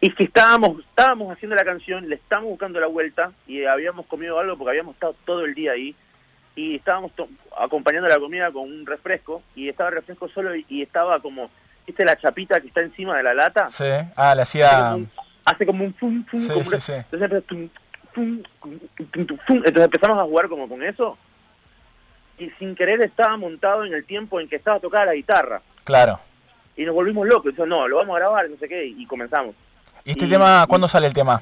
Y 0.00 0.12
que 0.12 0.24
estábamos, 0.24 0.80
estábamos 0.80 1.32
haciendo 1.32 1.56
la 1.56 1.64
canción, 1.64 2.08
le 2.08 2.16
estábamos 2.16 2.50
buscando 2.50 2.78
la 2.78 2.88
vuelta 2.88 3.32
y 3.46 3.64
habíamos 3.64 4.04
comido 4.06 4.38
algo 4.38 4.58
porque 4.58 4.70
habíamos 4.70 4.94
estado 4.96 5.14
todo 5.24 5.44
el 5.46 5.54
día 5.54 5.72
ahí 5.72 5.94
y 6.54 6.76
estábamos 6.76 7.12
acompañando 7.58 8.08
la 8.08 8.18
comida 8.18 8.50
con 8.52 8.62
un 8.64 8.84
refresco 8.86 9.42
y 9.54 9.68
estaba 9.68 9.88
el 9.90 9.96
refresco 9.96 10.28
solo 10.28 10.54
y, 10.54 10.64
y 10.68 10.82
estaba 10.82 11.20
como, 11.20 11.50
¿viste 11.86 12.04
la 12.04 12.16
chapita 12.16 12.60
que 12.60 12.68
está 12.68 12.80
encima 12.82 13.16
de 13.16 13.22
la 13.22 13.34
lata? 13.34 13.68
Sí. 13.68 13.84
Ah, 14.16 14.34
le 14.34 14.42
hacía... 14.42 14.96
hace 15.44 15.66
como 15.66 15.84
un 15.84 15.94
fum, 15.94 16.24
fum, 16.26 16.40
Sí, 16.40 16.48
como 16.48 16.64
sí, 16.64 16.74
un- 16.74 16.80
sí. 16.80 16.92
Entonces, 16.92 17.44
tum, 17.46 17.68
tum, 18.14 18.42
tum. 19.46 19.56
Entonces 19.56 19.84
empezamos 19.84 20.18
a 20.18 20.24
jugar 20.24 20.48
como 20.48 20.68
con 20.68 20.82
eso 20.82 21.16
y 22.38 22.50
sin 22.58 22.74
querer 22.74 23.00
estaba 23.02 23.36
montado 23.36 23.84
en 23.84 23.92
el 23.94 24.04
tiempo 24.04 24.40
en 24.40 24.48
que 24.48 24.56
estaba 24.56 24.80
tocada 24.80 25.06
la 25.06 25.14
guitarra 25.14 25.62
Claro. 25.84 26.18
y 26.76 26.84
nos 26.84 26.94
volvimos 26.94 27.26
locos. 27.26 27.54
No, 27.66 27.86
lo 27.88 27.96
vamos 27.96 28.16
a 28.16 28.18
grabar, 28.18 28.48
no 28.50 28.56
sé 28.56 28.68
qué, 28.68 28.84
y 28.86 29.06
comenzamos. 29.06 29.54
¿Y 30.04 30.10
este 30.12 30.26
Y- 30.26 30.30
tema, 30.30 30.66
cuándo 30.68 30.88
sale 30.88 31.06
el 31.06 31.14
tema? 31.14 31.40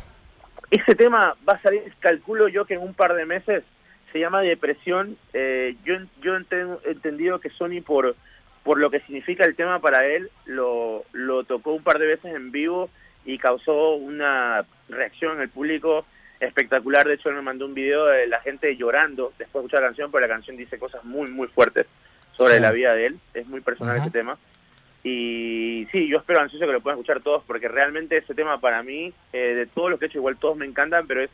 Ese 0.70 0.94
tema 0.94 1.34
va 1.48 1.54
a 1.54 1.62
salir, 1.62 1.92
calculo 1.98 2.46
yo 2.48 2.64
que 2.64 2.74
en 2.74 2.82
un 2.82 2.94
par 2.94 3.14
de 3.14 3.24
meses, 3.26 3.64
se 4.12 4.18
llama 4.20 4.42
Depresión. 4.42 5.16
Eh, 5.32 5.76
yo 5.84 5.94
yo 6.22 6.34
he 6.36 6.90
entendido 6.90 7.40
que 7.40 7.50
Sony, 7.50 7.80
por, 7.84 8.14
por 8.62 8.78
lo 8.78 8.90
que 8.90 9.00
significa 9.00 9.44
el 9.44 9.56
tema 9.56 9.80
para 9.80 10.06
él, 10.06 10.30
lo, 10.46 11.04
lo 11.12 11.44
tocó 11.44 11.72
un 11.72 11.82
par 11.82 11.98
de 11.98 12.06
veces 12.06 12.34
en 12.34 12.50
vivo 12.52 12.90
y 13.24 13.38
causó 13.38 13.94
una 13.94 14.64
reacción 14.88 15.36
en 15.36 15.42
el 15.42 15.48
público 15.48 16.06
espectacular. 16.40 17.06
De 17.06 17.14
hecho, 17.14 17.28
él 17.28 17.34
me 17.36 17.42
mandó 17.42 17.66
un 17.66 17.74
video 17.74 18.06
de 18.06 18.26
la 18.26 18.40
gente 18.40 18.74
llorando 18.76 19.32
después 19.38 19.62
de 19.62 19.66
escuchar 19.66 19.82
la 19.82 19.88
canción, 19.88 20.10
porque 20.10 20.26
la 20.26 20.34
canción 20.34 20.56
dice 20.56 20.78
cosas 20.78 21.04
muy, 21.04 21.28
muy 21.30 21.48
fuertes 21.48 21.86
sobre 22.32 22.54
Sí. 22.56 22.60
la 22.62 22.70
vida 22.72 22.94
de 22.94 23.06
él. 23.06 23.18
Es 23.34 23.46
muy 23.46 23.60
personal 23.60 23.96
Ujú. 23.98 24.04
ese 24.08 24.12
tema. 24.18 24.38
Y 25.02 25.86
sí, 25.92 26.08
yo 26.08 26.18
espero 26.18 26.40
ansioso 26.40 26.66
que 26.66 26.72
lo 26.72 26.80
puedan 26.80 26.98
escuchar 26.98 27.20
todos, 27.22 27.42
porque 27.46 27.68
realmente 27.68 28.16
ese 28.18 28.34
tema 28.34 28.60
para 28.60 28.82
mí, 28.82 29.12
eh, 29.32 29.54
de 29.54 29.66
todos 29.66 29.90
los 29.90 29.98
que 29.98 30.06
he 30.06 30.08
hecho, 30.08 30.18
igual 30.18 30.36
todos 30.36 30.56
me 30.56 30.66
encantan, 30.66 31.06
pero 31.06 31.22
es 31.22 31.30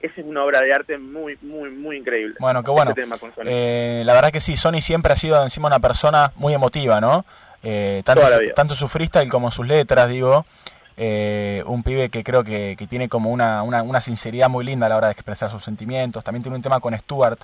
es 0.00 0.12
una 0.18 0.44
obra 0.44 0.60
de 0.60 0.72
arte 0.72 0.98
muy, 0.98 1.36
muy, 1.42 1.70
muy 1.70 1.96
increíble. 1.96 2.34
Bueno, 2.38 2.62
qué 2.62 2.70
bueno. 2.70 2.90
Este 2.90 3.02
tema 3.02 3.18
con 3.18 3.34
Sony. 3.34 3.44
Eh, 3.46 4.02
la 4.04 4.14
verdad 4.14 4.30
que 4.32 4.40
sí, 4.40 4.56
Sony 4.56 4.80
siempre 4.80 5.12
ha 5.12 5.16
sido 5.16 5.42
encima 5.42 5.66
una 5.68 5.80
persona 5.80 6.32
muy 6.36 6.54
emotiva, 6.54 7.00
¿no? 7.00 7.24
Eh, 7.62 8.02
tanto, 8.04 8.26
su, 8.26 8.50
tanto 8.54 8.74
su 8.74 8.88
freestyle 8.88 9.28
como 9.28 9.50
sus 9.50 9.66
letras, 9.66 10.08
digo. 10.08 10.46
Eh, 10.96 11.62
un 11.66 11.82
pibe 11.84 12.08
que 12.08 12.24
creo 12.24 12.42
que, 12.42 12.74
que 12.76 12.86
tiene 12.88 13.08
como 13.08 13.30
una, 13.30 13.62
una, 13.62 13.82
una 13.82 14.00
sinceridad 14.00 14.48
muy 14.48 14.64
linda 14.64 14.86
a 14.86 14.88
la 14.88 14.96
hora 14.96 15.06
de 15.08 15.12
expresar 15.12 15.48
sus 15.50 15.62
sentimientos. 15.62 16.24
También 16.24 16.42
tiene 16.42 16.56
un 16.56 16.62
tema 16.62 16.80
con 16.80 16.96
Stuart 16.96 17.38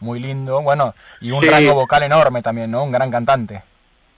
muy 0.00 0.20
lindo, 0.20 0.60
bueno, 0.62 0.94
y 1.20 1.30
un 1.30 1.42
Sí. 1.42 1.48
rango 1.48 1.74
vocal 1.74 2.02
enorme 2.02 2.42
también, 2.42 2.70
¿no? 2.70 2.84
Un 2.84 2.92
gran 2.92 3.10
cantante. 3.10 3.62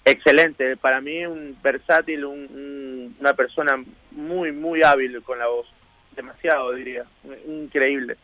Excelente, 0.04 0.76
para 0.76 1.00
mí 1.00 1.24
un 1.26 1.56
versátil, 1.62 2.24
un- 2.24 2.48
un- 2.52 3.16
una 3.20 3.32
persona 3.34 3.82
muy, 4.10 4.50
muy 4.50 4.82
hábil 4.82 5.22
con 5.22 5.38
la 5.38 5.46
voz, 5.46 5.66
demasiado 6.20 6.72
diría, 6.72 7.04
increíble. 7.46 8.16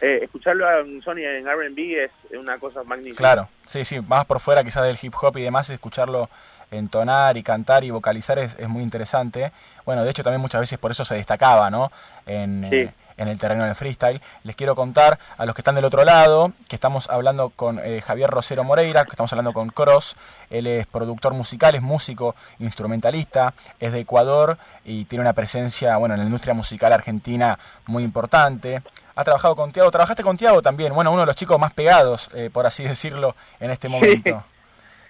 Eh, 0.00 0.20
escucharlo 0.22 0.66
a 0.68 0.82
Sony 1.04 1.18
en 1.18 1.46
R&B 1.46 2.04
es 2.04 2.10
una 2.36 2.58
cosa 2.58 2.82
magnífica. 2.82 3.18
Claro, 3.18 3.48
sí, 3.66 3.84
sí, 3.84 4.00
más 4.00 4.24
por 4.24 4.40
fuera 4.40 4.64
quizás 4.64 4.84
del 4.84 4.98
hip 5.00 5.14
hop 5.20 5.36
y 5.38 5.42
demás, 5.42 5.70
escucharlo 5.70 6.28
entonar 6.72 7.36
y 7.36 7.42
cantar 7.42 7.84
y 7.84 7.90
vocalizar 7.90 8.38
es, 8.38 8.56
es 8.58 8.68
muy 8.68 8.82
interesante. 8.82 9.52
Bueno, 9.84 10.04
de 10.04 10.10
hecho 10.10 10.22
también 10.22 10.40
muchas 10.40 10.60
veces 10.60 10.78
por 10.78 10.90
eso 10.90 11.04
se 11.04 11.14
destacaba, 11.16 11.70
¿no? 11.70 11.92
En, 12.26 12.66
Sí. 12.70 12.76
eh, 12.76 12.92
en 13.16 13.28
el 13.28 13.38
terreno 13.38 13.64
del 13.64 13.74
freestyle. 13.74 14.20
Les 14.44 14.56
quiero 14.56 14.74
contar 14.74 15.18
a 15.36 15.44
los 15.46 15.54
que 15.54 15.60
están 15.60 15.74
del 15.74 15.84
otro 15.84 16.04
lado 16.04 16.52
que 16.68 16.76
estamos 16.76 17.08
hablando 17.10 17.50
con 17.50 17.78
eh, 17.78 18.00
Javier 18.00 18.30
Rosero 18.30 18.64
Moreira, 18.64 19.04
que 19.04 19.10
estamos 19.10 19.32
hablando 19.32 19.52
con 19.52 19.68
Cross. 19.70 20.16
Él 20.50 20.66
es 20.66 20.86
productor 20.86 21.34
musical, 21.34 21.74
es 21.74 21.82
músico, 21.82 22.34
instrumentalista, 22.58 23.54
es 23.78 23.92
de 23.92 24.00
Ecuador 24.00 24.58
y 24.84 25.04
tiene 25.04 25.22
una 25.22 25.32
presencia, 25.32 25.96
bueno, 25.96 26.14
en 26.14 26.20
la 26.20 26.26
industria 26.26 26.54
musical 26.54 26.92
argentina 26.92 27.58
muy 27.86 28.02
importante. 28.02 28.82
Ha 29.14 29.24
trabajado 29.24 29.54
con 29.54 29.72
Tiago, 29.72 29.90
trabajaste 29.90 30.22
con 30.22 30.36
Tiago 30.36 30.62
también, 30.62 30.94
bueno, 30.94 31.10
uno 31.12 31.20
de 31.20 31.26
los 31.26 31.36
chicos 31.36 31.58
más 31.58 31.72
pegados, 31.72 32.30
eh, 32.34 32.50
por 32.52 32.66
así 32.66 32.82
decirlo, 32.88 33.36
en 33.60 33.70
este 33.70 33.88
momento. 33.88 34.42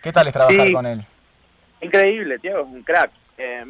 ¿Qué 0.02 0.12
tal 0.12 0.26
es 0.26 0.32
trabajar 0.32 0.66
Sí. 0.66 0.72
con 0.72 0.84
él? 0.86 1.04
Increíble, 1.80 2.38
Tiago 2.38 2.60
es 2.60 2.66
un 2.66 2.82
crack. 2.82 3.10
Eh, 3.38 3.64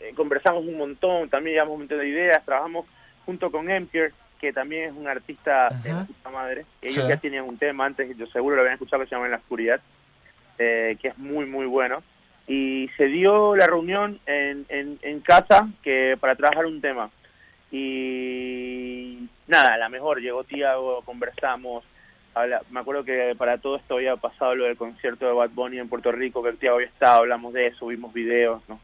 eh, 0.00 0.12
conversamos 0.14 0.64
un 0.64 0.76
montón, 0.76 1.28
también 1.28 1.54
llevamos 1.54 1.74
un 1.74 1.80
montón 1.80 1.98
de 1.98 2.08
ideas, 2.08 2.44
trabajamos 2.44 2.86
junto 3.26 3.50
con 3.50 3.70
Empire, 3.70 4.12
que 4.40 4.52
también 4.52 4.90
es 4.90 4.96
un 4.96 5.06
artista 5.08 5.68
de 5.82 5.92
la 5.92 6.04
puta 6.04 6.30
madre. 6.30 6.64
Ellos 6.80 7.04
Sí. 7.04 7.08
ya 7.10 7.16
tenían 7.18 7.44
un 7.44 7.58
tema 7.58 7.84
antes, 7.84 8.16
yo 8.16 8.26
seguro 8.28 8.54
lo 8.56 8.62
habían 8.62 8.74
escuchado, 8.74 9.02
que 9.02 9.08
se 9.08 9.14
llama 9.14 9.26
En 9.26 9.32
la 9.32 9.38
Oscuridad, 9.38 9.80
eh, 10.58 10.96
que 11.00 11.08
es 11.08 11.18
muy, 11.18 11.44
muy 11.46 11.66
bueno. 11.66 12.02
Y 12.48 12.88
se 12.96 13.06
dio 13.06 13.56
la 13.56 13.66
reunión 13.66 14.20
en, 14.26 14.64
en, 14.68 14.98
en 15.02 15.20
casa 15.20 15.68
que 15.82 16.16
para 16.20 16.36
trabajar 16.36 16.64
un 16.66 16.80
tema. 16.80 17.10
Y 18.00 19.28
nada, 19.48 19.76
la 19.76 19.88
mejor, 19.88 20.20
llegó 20.20 20.44
Tiago, 20.44 21.02
conversamos, 21.02 21.84
habla- 22.34 22.62
me 22.70 22.80
acuerdo 22.80 23.04
que 23.04 23.34
para 23.36 23.58
todo 23.58 23.76
esto 23.76 23.94
había 23.96 24.16
pasado 24.16 24.54
lo 24.54 24.64
del 24.64 24.76
concierto 24.76 25.26
de 25.26 25.32
Bad 25.32 25.50
Bunny 25.50 25.78
en 25.78 25.88
Puerto 25.88 26.12
Rico, 26.12 26.42
que 26.42 26.50
el 26.50 26.58
Tiago 26.58 26.76
había 26.76 26.88
estado, 26.88 27.20
hablamos 27.20 27.52
de 27.52 27.66
eso, 27.68 27.86
vimos 27.86 28.12
videos, 28.12 28.62
¿no? 28.68 28.78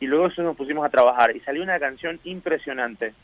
Y 0.00 0.06
luego 0.06 0.26
eso 0.26 0.42
nos 0.42 0.56
pusimos 0.56 0.84
a 0.84 0.88
trabajar 0.90 1.34
y 1.36 1.40
salió 1.40 1.62
una 1.62 1.78
canción 1.78 2.18
impresionante, 2.24 3.14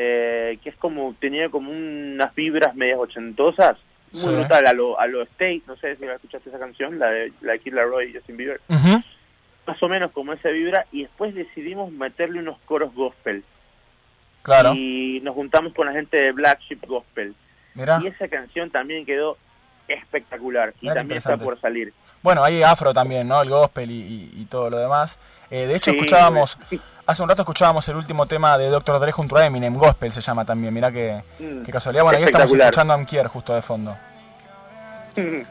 eh, 0.00 0.58
que 0.62 0.68
es 0.70 0.76
como, 0.76 1.12
tenía 1.18 1.48
como 1.48 1.72
unas 1.72 2.32
vibras 2.36 2.76
medias 2.76 3.00
ochentosas, 3.00 3.76
muy 4.12 4.22
Sí. 4.22 4.28
brutal, 4.28 4.66
a 4.68 4.72
lo, 4.72 4.98
a 5.00 5.08
lo 5.08 5.22
State, 5.22 5.62
no 5.66 5.76
sé 5.76 5.96
si 5.96 6.06
la 6.06 6.14
escuchaste 6.14 6.50
esa 6.50 6.58
canción, 6.60 7.00
la 7.00 7.10
de, 7.10 7.32
la 7.40 7.52
de 7.54 7.58
Kid 7.58 7.74
Laroi 7.74 8.10
y 8.10 8.14
Justin 8.14 8.36
Bieber, 8.36 8.60
más 8.68 9.82
o 9.82 9.88
menos 9.88 10.12
como 10.12 10.32
esa 10.34 10.50
vibra, 10.50 10.86
y 10.92 11.02
después 11.02 11.34
decidimos 11.34 11.90
meterle 11.90 12.38
unos 12.38 12.58
coros 12.60 12.94
gospel. 12.94 13.42
Claro. 14.42 14.72
Y 14.74 15.20
nos 15.24 15.34
juntamos 15.34 15.74
con 15.74 15.86
la 15.88 15.92
gente 15.92 16.16
de 16.22 16.30
Black 16.32 16.60
Sheep 16.60 16.86
Gospel. 16.86 17.34
Mirá. 17.74 17.98
Y 18.02 18.06
esa 18.06 18.28
canción 18.28 18.70
también 18.70 19.04
quedó 19.04 19.36
espectacular 19.88 20.72
y 20.80 20.88
qué 20.88 20.94
también 20.94 21.18
está 21.18 21.36
por 21.36 21.60
salir. 21.60 21.92
Bueno, 22.22 22.44
hay 22.44 22.62
afro 22.62 22.92
también, 22.94 23.26
¿no? 23.28 23.42
El 23.42 23.50
gospel 23.50 23.90
y, 23.90 23.94
y- 24.34 24.42
y 24.42 24.44
todo 24.46 24.70
lo 24.70 24.78
demás. 24.78 25.18
Eh, 25.50 25.66
de 25.66 25.76
hecho, 25.76 25.90
Sí, 25.90 25.96
escuchábamos, 25.96 26.58
hace 27.06 27.22
un 27.22 27.28
rato 27.28 27.42
escuchábamos 27.42 27.88
el 27.88 27.96
último 27.96 28.26
tema 28.26 28.58
de 28.58 28.68
Dr. 28.68 29.00
Dre 29.00 29.12
junto 29.12 29.36
a 29.36 29.46
Eminem, 29.46 29.72
Gospel 29.74 30.12
se 30.12 30.20
llama 30.20 30.44
también, 30.44 30.74
mirá 30.74 30.92
qué, 30.92 31.22
Mm, 31.38 31.62
qué 31.64 31.72
casualidad. 31.72 32.04
Bueno, 32.04 32.18
ahí 32.18 32.24
estamos 32.24 32.52
escuchando 32.52 32.92
a 32.92 32.96
Amkier 32.96 33.26
justo 33.28 33.54
de 33.54 33.62
fondo. 33.62 33.96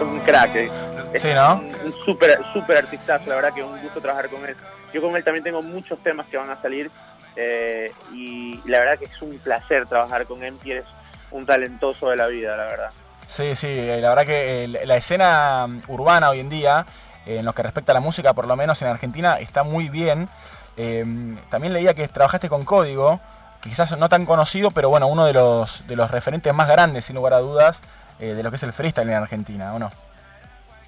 Un 0.00 0.20
crack, 0.20 0.54
eh. 0.56 0.70
Sí, 1.18 1.28
¿no? 1.34 1.54
Un 1.84 1.92
súper 2.04 2.38
super 2.52 2.78
artistazo, 2.78 3.28
la 3.28 3.36
verdad 3.36 3.52
que 3.54 3.60
es 3.60 3.66
un 3.66 3.80
gusto 3.80 4.00
trabajar 4.00 4.28
con 4.28 4.44
él. 4.44 4.56
Yo 4.92 5.00
con 5.00 5.14
él 5.16 5.24
también 5.24 5.42
tengo 5.44 5.62
muchos 5.62 5.98
temas 6.00 6.26
que 6.26 6.36
van 6.36 6.50
a 6.50 6.60
salir 6.60 6.90
eh, 7.36 7.92
y 8.12 8.60
la 8.68 8.80
verdad 8.80 8.98
que 8.98 9.06
es 9.06 9.22
un 9.22 9.38
placer 9.38 9.86
trabajar 9.86 10.26
con 10.26 10.40
y 10.42 10.72
es 10.72 10.84
un 11.30 11.46
talentoso 11.46 12.10
de 12.10 12.16
la 12.16 12.26
vida, 12.26 12.56
la 12.56 12.64
verdad. 12.64 12.90
Sí, 13.26 13.54
sí, 13.54 13.68
eh, 13.68 13.98
la 14.00 14.10
verdad 14.10 14.26
que 14.26 14.64
eh, 14.64 14.68
la 14.68 14.96
escena 14.96 15.66
mm, 15.66 15.82
urbana 15.88 16.30
hoy 16.30 16.40
en 16.40 16.48
día, 16.48 16.84
en 17.24 17.44
lo 17.44 17.54
que 17.54 17.62
respecta 17.62 17.92
a 17.92 17.94
la 17.94 18.00
música, 18.00 18.34
por 18.34 18.46
lo 18.46 18.56
menos 18.56 18.80
en 18.82 18.88
Argentina, 18.88 19.38
está 19.38 19.62
muy 19.62 19.88
bien. 19.88 20.28
Eh, 20.76 21.04
también 21.50 21.72
leía 21.72 21.94
que 21.94 22.08
trabajaste 22.08 22.48
con 22.48 22.64
Código, 22.64 23.20
que 23.60 23.68
quizás 23.68 23.96
no 23.96 24.08
tan 24.08 24.26
conocido, 24.26 24.70
pero 24.70 24.88
bueno, 24.88 25.06
uno 25.06 25.24
de 25.26 25.32
los, 25.32 25.86
de 25.86 25.96
los 25.96 26.10
referentes 26.10 26.52
más 26.52 26.68
grandes, 26.68 27.04
sin 27.04 27.16
lugar 27.16 27.34
a 27.34 27.38
dudas, 27.38 27.80
eh, 28.18 28.34
de 28.34 28.42
lo 28.42 28.50
que 28.50 28.56
es 28.56 28.62
el 28.62 28.72
freestyle 28.72 29.08
en 29.08 29.14
Argentina, 29.14 29.74
¿o 29.74 29.78
no? 29.78 29.90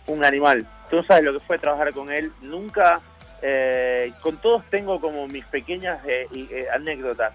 un 0.07 0.25
animal. 0.25 0.67
Tú 0.91 1.03
sabes 1.05 1.25
lo 1.25 1.33
que 1.33 1.41
fue 1.41 1.59
trabajar 1.59 1.93
con 1.93 2.13
él. 2.13 2.31
Nunca, 2.43 3.01
eh, 3.43 4.13
con 4.21 4.37
todos 4.39 4.63
tengo 4.71 5.01
como 5.01 5.27
mis 5.29 5.45
pequeñas 5.47 6.01
eh, 6.07 6.27
eh, 6.35 6.67
anécdotas. 6.73 7.33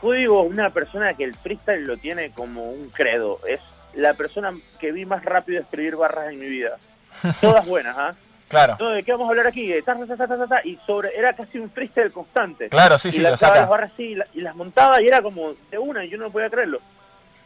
Código 0.00 0.44
es 0.44 0.50
una 0.50 0.70
persona 0.70 1.14
que 1.14 1.24
el 1.24 1.34
freestyle 1.34 1.84
lo 1.84 1.96
tiene 1.96 2.30
como 2.30 2.70
un 2.70 2.90
credo. 2.90 3.40
Es 3.46 3.60
la 3.94 4.14
persona 4.14 4.52
que 4.78 4.92
vi 4.92 5.04
más 5.04 5.24
rápido 5.24 5.60
escribir 5.60 5.96
barras 5.96 6.30
en 6.32 6.38
mi 6.38 6.48
vida. 6.48 6.76
Todas 7.40 7.66
buenas, 7.66 7.96
¿ah? 7.98 8.14
Claro. 8.48 8.76
No, 8.80 8.90
¿De 8.90 9.02
qué 9.04 9.12
vamos 9.12 9.26
a 9.26 9.30
hablar 9.30 9.46
aquí? 9.46 9.72
Ta, 9.84 9.94
ta, 9.94 10.46
ta, 10.48 10.60
y 10.64 10.76
sobre 10.84 11.16
era 11.16 11.32
casi 11.34 11.58
un 11.58 11.70
freestyle 11.70 12.10
constante. 12.12 12.68
Claro, 12.68 12.98
sí, 12.98 13.08
y 13.08 13.12
sí, 13.12 13.20
lo 13.20 13.36
saca. 13.36 13.60
las 13.60 13.68
barras 13.68 13.92
así 13.94 14.02
y, 14.10 14.14
la- 14.16 14.26
y 14.34 14.40
las 14.40 14.56
montaba 14.56 15.00
y 15.00 15.06
era 15.06 15.22
como 15.22 15.52
de 15.70 15.78
una 15.78 16.04
y 16.04 16.08
yo 16.08 16.18
no 16.18 16.30
podía 16.30 16.50
creerlo. 16.50 16.80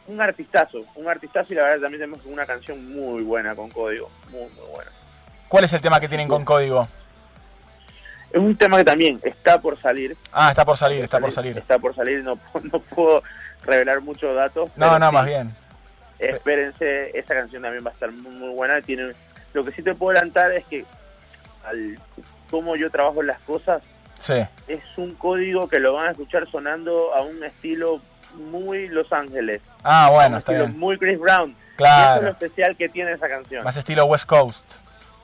Un 0.07 0.19
artistazo, 0.21 0.83
un 0.95 1.07
artistazo 1.07 1.53
y 1.53 1.55
la 1.55 1.63
verdad 1.63 1.81
también 1.81 2.01
tenemos 2.01 2.25
una 2.25 2.45
canción 2.45 2.91
muy 2.93 3.23
buena 3.23 3.55
con 3.55 3.69
código, 3.69 4.09
muy 4.31 4.41
muy 4.41 4.67
buena. 4.71 4.91
¿Cuál 5.47 5.63
es 5.65 5.73
el 5.73 5.81
tema 5.81 5.99
que 5.99 6.07
tienen 6.07 6.27
con 6.27 6.43
código? 6.43 6.87
Es 8.31 8.41
un 8.41 8.55
tema 8.57 8.77
que 8.77 8.83
también 8.85 9.19
está 9.23 9.59
por 9.61 9.79
salir. 9.81 10.17
Ah, 10.31 10.49
está 10.49 10.65
por 10.65 10.77
salir, 10.77 11.03
está 11.03 11.19
por 11.19 11.31
salir. 11.31 11.57
Está 11.57 11.79
por 11.79 11.95
salir, 11.95 12.23
no, 12.23 12.37
no 12.71 12.79
puedo 12.79 13.23
revelar 13.63 14.01
muchos 14.01 14.35
datos. 14.35 14.69
No, 14.75 14.99
no, 14.99 15.07
sí, 15.09 15.13
más 15.13 15.25
bien. 15.25 15.55
Espérense, 16.19 17.17
esta 17.17 17.33
canción 17.35 17.61
también 17.61 17.85
va 17.85 17.89
a 17.91 17.93
estar 17.93 18.11
muy, 18.11 18.31
muy 18.33 18.49
buena. 18.49 18.81
Tiene, 18.81 19.11
lo 19.53 19.63
que 19.63 19.71
sí 19.71 19.81
te 19.83 19.95
puedo 19.95 20.11
adelantar 20.17 20.51
es 20.53 20.65
que 20.65 20.85
al 21.65 21.99
cómo 22.49 22.75
yo 22.75 22.89
trabajo 22.89 23.21
las 23.23 23.41
cosas, 23.43 23.81
Sí. 24.17 24.35
es 24.67 24.81
un 24.97 25.13
código 25.15 25.67
que 25.67 25.79
lo 25.79 25.93
van 25.93 26.07
a 26.07 26.11
escuchar 26.11 26.49
sonando 26.49 27.13
a 27.13 27.21
un 27.21 27.43
estilo 27.43 27.99
muy 28.49 28.87
Los 28.87 29.11
Ángeles. 29.11 29.61
Ah, 29.83 30.09
bueno, 30.11 30.37
está 30.37 30.53
bien. 30.53 30.77
muy 30.79 30.97
Chris 30.97 31.19
Brown. 31.19 31.51
Y 31.51 31.75
Claro. 31.77 32.07
eso 32.11 32.17
es 32.19 32.23
lo 32.23 32.29
especial 32.31 32.77
que 32.77 32.87
tiene 32.87 33.11
esa 33.11 33.27
canción. 33.27 33.63
Más 33.63 33.75
estilo 33.75 34.05
West 34.05 34.25
Coast. 34.25 34.65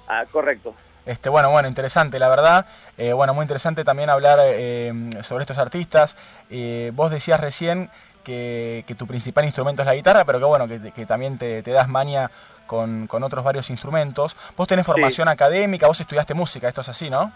Ah, 0.07 0.25
correcto. 0.29 0.75
Este, 1.05 1.29
bueno, 1.29 1.49
bueno, 1.49 1.67
interesante, 1.67 2.19
la 2.19 2.29
verdad. 2.29 2.65
Eh, 2.97 3.13
bueno, 3.13 3.33
muy 3.33 3.43
interesante 3.43 3.83
también 3.83 4.09
hablar 4.09 4.39
eh, 4.43 4.93
sobre 5.21 5.43
estos 5.43 5.57
artistas. 5.57 6.15
Eh, 6.49 6.91
vos 6.93 7.09
decías 7.09 7.39
recién 7.39 7.89
que, 8.23 8.83
que 8.85 8.95
tu 8.95 9.07
principal 9.07 9.45
instrumento 9.45 9.81
es 9.81 9.87
la 9.87 9.95
guitarra, 9.95 10.25
pero 10.25 10.39
que 10.39 10.45
bueno, 10.45 10.67
que, 10.67 10.91
que 10.91 11.05
también 11.05 11.37
te, 11.37 11.63
te 11.63 11.71
das 11.71 11.87
maña 11.87 12.29
con, 12.67 13.07
con 13.07 13.23
otros 13.23 13.43
varios 13.43 13.69
instrumentos. 13.69 14.37
Vos 14.55 14.67
tenés 14.67 14.85
formación 14.85 15.27
académica, 15.27 15.87
vos 15.87 15.99
estudiaste 15.99 16.33
música, 16.33 16.67
esto 16.67 16.81
es 16.81 16.89
así, 16.89 17.09
¿no? 17.09 17.31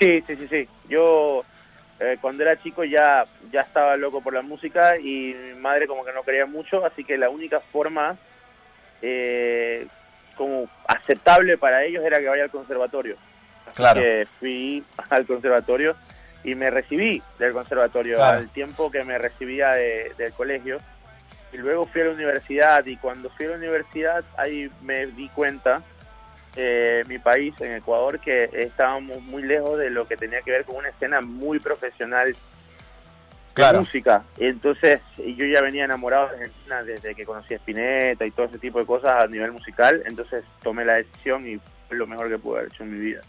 Sí, 0.00 0.22
sí, 0.26 0.34
sí, 0.34 0.48
sí. 0.48 0.68
Yo 0.88 1.44
eh, 2.00 2.18
cuando 2.20 2.42
era 2.42 2.60
chico 2.60 2.82
ya, 2.82 3.24
ya 3.52 3.60
estaba 3.60 3.96
loco 3.96 4.20
por 4.20 4.34
la 4.34 4.42
música 4.42 4.98
y 4.98 5.34
mi 5.34 5.60
madre 5.60 5.86
como 5.86 6.04
que 6.04 6.12
no 6.12 6.22
quería 6.24 6.46
mucho, 6.46 6.84
así 6.84 7.04
que 7.04 7.16
la 7.16 7.30
única 7.30 7.60
forma 7.72 8.16
eh, 9.00 9.86
como 10.40 10.70
aceptable 10.88 11.58
para 11.58 11.84
ellos 11.84 12.02
era 12.02 12.18
que 12.18 12.26
vaya 12.26 12.44
al 12.44 12.50
conservatorio. 12.50 13.16
Así 13.66 13.76
Claro. 13.76 14.00
que 14.00 14.26
fui 14.38 14.82
al 15.10 15.26
conservatorio 15.26 15.94
y 16.42 16.54
me 16.54 16.70
recibí 16.70 17.22
del 17.38 17.52
conservatorio 17.52 18.16
Claro. 18.16 18.38
al 18.38 18.48
tiempo 18.48 18.90
que 18.90 19.04
me 19.04 19.18
recibía 19.18 19.72
de- 19.72 20.14
del 20.16 20.32
colegio. 20.32 20.78
Y 21.52 21.58
luego 21.58 21.84
fui 21.84 22.00
a 22.00 22.04
la 22.06 22.12
universidad 22.12 22.86
y 22.86 22.96
cuando 22.96 23.28
fui 23.28 23.44
a 23.44 23.50
la 23.50 23.56
universidad 23.56 24.24
ahí 24.38 24.70
me 24.80 25.08
di 25.08 25.28
cuenta, 25.28 25.82
eh, 26.56 27.04
mi 27.06 27.18
país, 27.18 27.54
en 27.60 27.74
Ecuador, 27.74 28.18
que 28.18 28.48
estábamos 28.54 29.20
muy 29.20 29.42
lejos 29.42 29.78
de 29.78 29.90
lo 29.90 30.08
que 30.08 30.16
tenía 30.16 30.40
que 30.40 30.52
ver 30.52 30.64
con 30.64 30.76
una 30.76 30.88
escena 30.88 31.20
muy 31.20 31.58
profesional 31.58 32.34
de 33.50 33.54
Claro. 33.54 33.80
música. 33.80 34.22
Entonces 34.38 35.00
yo 35.18 35.44
ya 35.46 35.60
venía 35.60 35.84
enamorado 35.84 36.28
de 36.28 36.34
Argentina 36.36 36.82
desde 36.82 37.14
que 37.14 37.24
conocí 37.24 37.54
a 37.54 37.56
Spinetta 37.58 38.24
y 38.24 38.30
todo 38.30 38.46
ese 38.46 38.58
tipo 38.58 38.78
de 38.78 38.86
cosas 38.86 39.22
a 39.24 39.26
nivel 39.26 39.52
musical. 39.52 40.02
Entonces 40.06 40.44
tomé 40.62 40.84
la 40.84 40.94
decisión 40.94 41.46
y 41.48 41.58
fue 41.88 41.96
lo 41.96 42.06
mejor 42.06 42.28
que 42.28 42.38
pude 42.38 42.58
haber 42.60 42.72
hecho 42.72 42.84
en 42.84 42.92
mi 42.92 42.98
vida. 42.98 43.20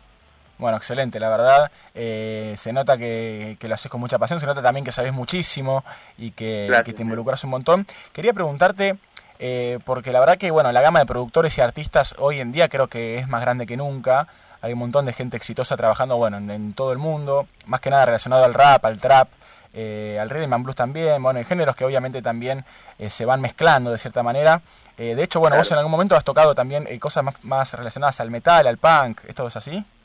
Bueno, 0.60 0.78
excelente, 0.78 1.20
la 1.20 1.30
verdad. 1.30 1.72
eh, 1.96 2.54
se 2.56 2.72
nota 2.72 2.96
que, 2.98 3.58
que 3.60 3.68
lo 3.68 3.74
haces 3.74 3.90
con 3.92 4.00
mucha 4.00 4.20
pasión, 4.20 4.40
se 4.40 4.46
nota 4.46 4.62
también 4.62 4.86
que 4.86 4.92
sabes 4.92 5.12
muchísimo 5.12 5.84
y 6.20 6.32
que, 6.32 6.66
Gracias, 6.68 6.86
que 6.86 6.94
te 6.94 7.02
involucras 7.02 7.44
un 7.44 7.50
montón. 7.50 7.88
Quería 8.14 8.32
preguntarte, 8.32 8.96
eh, 9.40 9.80
porque 9.86 10.12
la 10.12 10.20
verdad 10.20 10.38
que 10.38 10.52
bueno, 10.52 10.72
la 10.72 10.82
gama 10.82 11.00
de 11.00 11.08
productores 11.08 11.58
y 11.58 11.62
artistas 11.62 12.14
hoy 12.20 12.40
en 12.40 12.52
día 12.52 12.70
creo 12.70 12.88
que 12.88 13.18
es 13.18 13.28
más 13.28 13.42
grande 13.42 13.66
que 13.66 13.76
nunca. 13.76 14.28
Hay 14.62 14.74
un 14.74 14.80
montón 14.80 15.08
de 15.08 15.14
gente 15.14 15.36
exitosa 15.36 15.76
trabajando 15.76 16.18
bueno, 16.18 16.38
en, 16.38 16.52
en 16.52 16.74
todo 16.74 16.92
el 16.92 17.00
mundo, 17.00 17.48
más 17.66 17.82
que 17.82 17.90
nada 17.90 18.06
relacionado 18.06 18.44
al 18.46 18.54
rap, 18.54 18.86
al 18.86 19.00
trap, 19.00 19.30
eh, 19.74 20.18
al 20.20 20.30
rhythm 20.30 20.64
blues 20.64 20.76
también, 20.76 21.22
bueno, 21.24 21.40
en 21.40 21.46
géneros 21.46 21.76
que 21.76 21.86
obviamente 21.86 22.22
también 22.22 22.64
eh, 23.00 23.10
se 23.10 23.26
van 23.26 23.42
mezclando 23.42 23.92
de 23.92 23.98
cierta 23.98 24.22
manera. 24.24 24.62
Eh, 24.98 25.16
de 25.16 25.24
hecho, 25.24 25.40
bueno, 25.40 25.56
vos 25.58 25.72
en 25.72 25.78
algún 25.78 25.92
momento 25.92 26.16
has 26.16 26.24
tocado 26.24 26.54
también 26.54 26.86
eh, 26.88 27.00
cosas 27.00 27.24
más, 27.24 27.44
más 27.44 27.74
relacionadas 27.74 28.20
al 28.20 28.30
metal, 28.30 28.68
al 28.68 28.78
punk, 28.78 29.22
¿esto 29.28 29.48
es 29.48 29.56
así? 29.56 29.84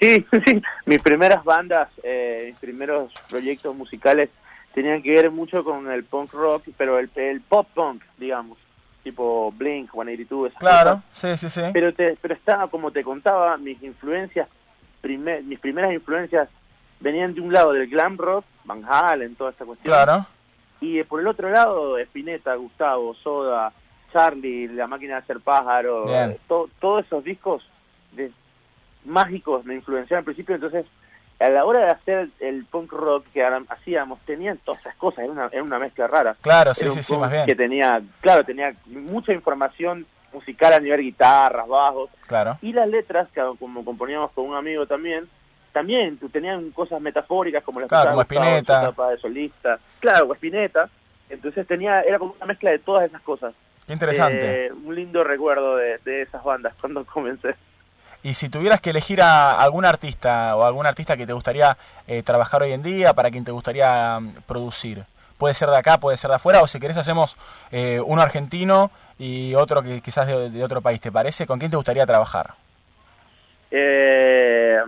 Sí, 0.00 0.26
sí. 0.44 0.60
Mis 0.86 1.00
primeras 1.00 1.44
bandas, 1.44 1.88
eh, 2.02 2.46
mis 2.48 2.56
primeros 2.58 3.12
proyectos 3.30 3.74
musicales 3.76 4.28
tenían 4.74 5.00
que 5.02 5.12
ver 5.12 5.30
mucho 5.30 5.62
con 5.64 5.90
el 5.90 6.04
punk 6.04 6.32
rock, 6.32 6.64
pero 6.76 6.98
el, 6.98 7.08
el 7.14 7.40
pop 7.40 7.68
punk, 7.72 8.02
digamos, 8.18 8.58
tipo 9.04 9.52
Blink, 9.52 9.92
182, 9.92 10.48
esas 10.48 10.58
Claro, 10.58 11.00
cosas. 11.12 11.38
sí, 11.38 11.48
sí, 11.48 11.48
sí. 11.48 11.62
Pero, 11.72 11.94
te, 11.94 12.16
pero 12.20 12.34
estaba, 12.34 12.66
como 12.68 12.90
te 12.90 13.04
contaba, 13.04 13.56
mis 13.56 13.80
influencias, 13.84 14.48
primer- 15.00 15.44
mis 15.44 15.60
primeras 15.60 15.92
influencias 15.92 16.48
venían 17.00 17.34
de 17.34 17.40
un 17.40 17.52
lado 17.52 17.72
del 17.72 17.88
glam 17.88 18.16
rock, 18.16 18.44
Van 18.64 18.82
Halen, 18.88 19.36
toda 19.36 19.50
esta 19.50 19.64
cuestión. 19.64 19.92
Claro. 19.92 20.26
Y 20.80 20.98
eh, 20.98 21.04
por 21.04 21.20
el 21.20 21.26
otro 21.26 21.50
lado, 21.50 21.98
Spinetta, 21.98 22.54
Gustavo, 22.54 23.14
Soda, 23.14 23.72
Charlie, 24.12 24.68
La 24.68 24.86
Máquina 24.86 25.14
de 25.14 25.20
Hacer 25.20 25.40
Pájaro, 25.40 26.06
eh, 26.14 26.38
to- 26.48 26.68
todos 26.80 27.04
esos 27.06 27.24
discos 27.24 27.68
de- 28.12 28.32
mágicos 29.04 29.64
me 29.64 29.74
influenciaron 29.74 30.20
al 30.20 30.24
principio, 30.24 30.54
entonces 30.54 30.86
a 31.40 31.48
la 31.50 31.64
hora 31.64 31.80
de 31.84 31.90
hacer 31.90 32.28
el 32.40 32.64
punk 32.64 32.92
rock 32.92 33.26
que 33.34 33.44
hacíamos, 33.44 34.20
tenían 34.20 34.56
todas 34.58 34.80
esas 34.80 34.94
cosas, 34.96 35.24
era 35.24 35.32
una, 35.32 35.46
era 35.52 35.62
una 35.62 35.78
mezcla 35.78 36.06
rara. 36.06 36.36
Claro, 36.40 36.72
sí, 36.72 36.84
Era 36.84 36.92
sí, 36.92 36.98
un 36.98 37.02
sí, 37.02 37.12
punk 37.12 37.20
más 37.22 37.32
bien. 37.32 37.46
Que 37.46 37.54
tenía, 37.54 38.00
claro, 38.20 38.44
tenía 38.44 38.72
mucha 38.86 39.32
información 39.32 40.06
musical 40.32 40.72
a 40.72 40.80
nivel 40.80 41.00
guitarras, 41.02 41.66
bajos, 41.68 42.08
Claro. 42.26 42.56
y 42.62 42.72
las 42.72 42.88
letras, 42.88 43.28
que 43.34 43.42
como 43.58 43.84
componíamos 43.84 44.30
con 44.32 44.46
un 44.46 44.54
amigo 44.56 44.86
también, 44.86 45.28
también 45.74 46.16
tenían 46.32 46.70
cosas 46.70 47.00
metafóricas 47.02 47.62
como 47.64 47.80
las 47.80 47.88
Claro, 47.90 48.10
como 48.12 48.22
Spinetta. 48.22 48.82
etapa 48.84 49.10
de 49.10 49.18
solista. 49.18 49.78
Claro, 50.00 50.32
Spinetta. 50.32 50.88
Entonces 51.28 51.66
tenía, 51.66 52.00
era 52.00 52.18
como 52.18 52.34
una 52.36 52.46
mezcla 52.46 52.70
de 52.70 52.78
todas 52.78 53.04
esas 53.06 53.20
cosas. 53.22 53.52
Qué 53.86 53.92
interesante. 53.92 54.66
Eh, 54.66 54.72
un 54.72 54.94
lindo 54.94 55.22
recuerdo 55.24 55.76
de, 55.76 55.98
de 56.04 56.22
esas 56.22 56.42
bandas 56.44 56.72
cuando 56.80 57.04
comencé. 57.12 57.54
Y 58.22 58.34
si 58.34 58.48
tuvieras 58.48 58.80
que 58.80 58.90
elegir 58.90 59.20
a 59.20 59.50
algún 59.50 59.84
artista 59.84 60.56
o 60.56 60.62
algún 60.64 60.86
artista 60.86 61.16
que 61.16 61.26
te 61.26 61.32
gustaría 61.34 61.76
eh, 62.06 62.22
trabajar 62.22 62.62
hoy 62.62 62.72
en 62.72 62.82
día, 62.82 63.12
para 63.12 63.30
quien 63.30 63.44
te 63.44 63.50
gustaría 63.50 64.18
mm, 64.20 64.34
producir, 64.46 65.04
puede 65.36 65.54
ser 65.54 65.68
de 65.70 65.76
acá, 65.76 65.98
puede 65.98 66.16
ser 66.16 66.30
de 66.30 66.36
afuera, 66.36 66.62
o 66.62 66.66
si 66.68 66.78
querés 66.78 66.96
hacemos 66.96 67.36
eh, 67.72 68.00
uno 68.02 68.22
argentino 68.22 68.90
y 69.18 69.54
otro 69.54 69.82
que 69.82 70.00
quizás 70.00 70.26
de, 70.28 70.48
de 70.50 70.64
otro 70.64 70.80
país, 70.80 71.00
¿te 71.00 71.10
parece? 71.12 71.46
¿Con 71.46 71.58
quién 71.58 71.70
te 71.70 71.76
gustaría 71.76 72.06
trabajar? 72.06 72.54
Eh, 73.70 74.78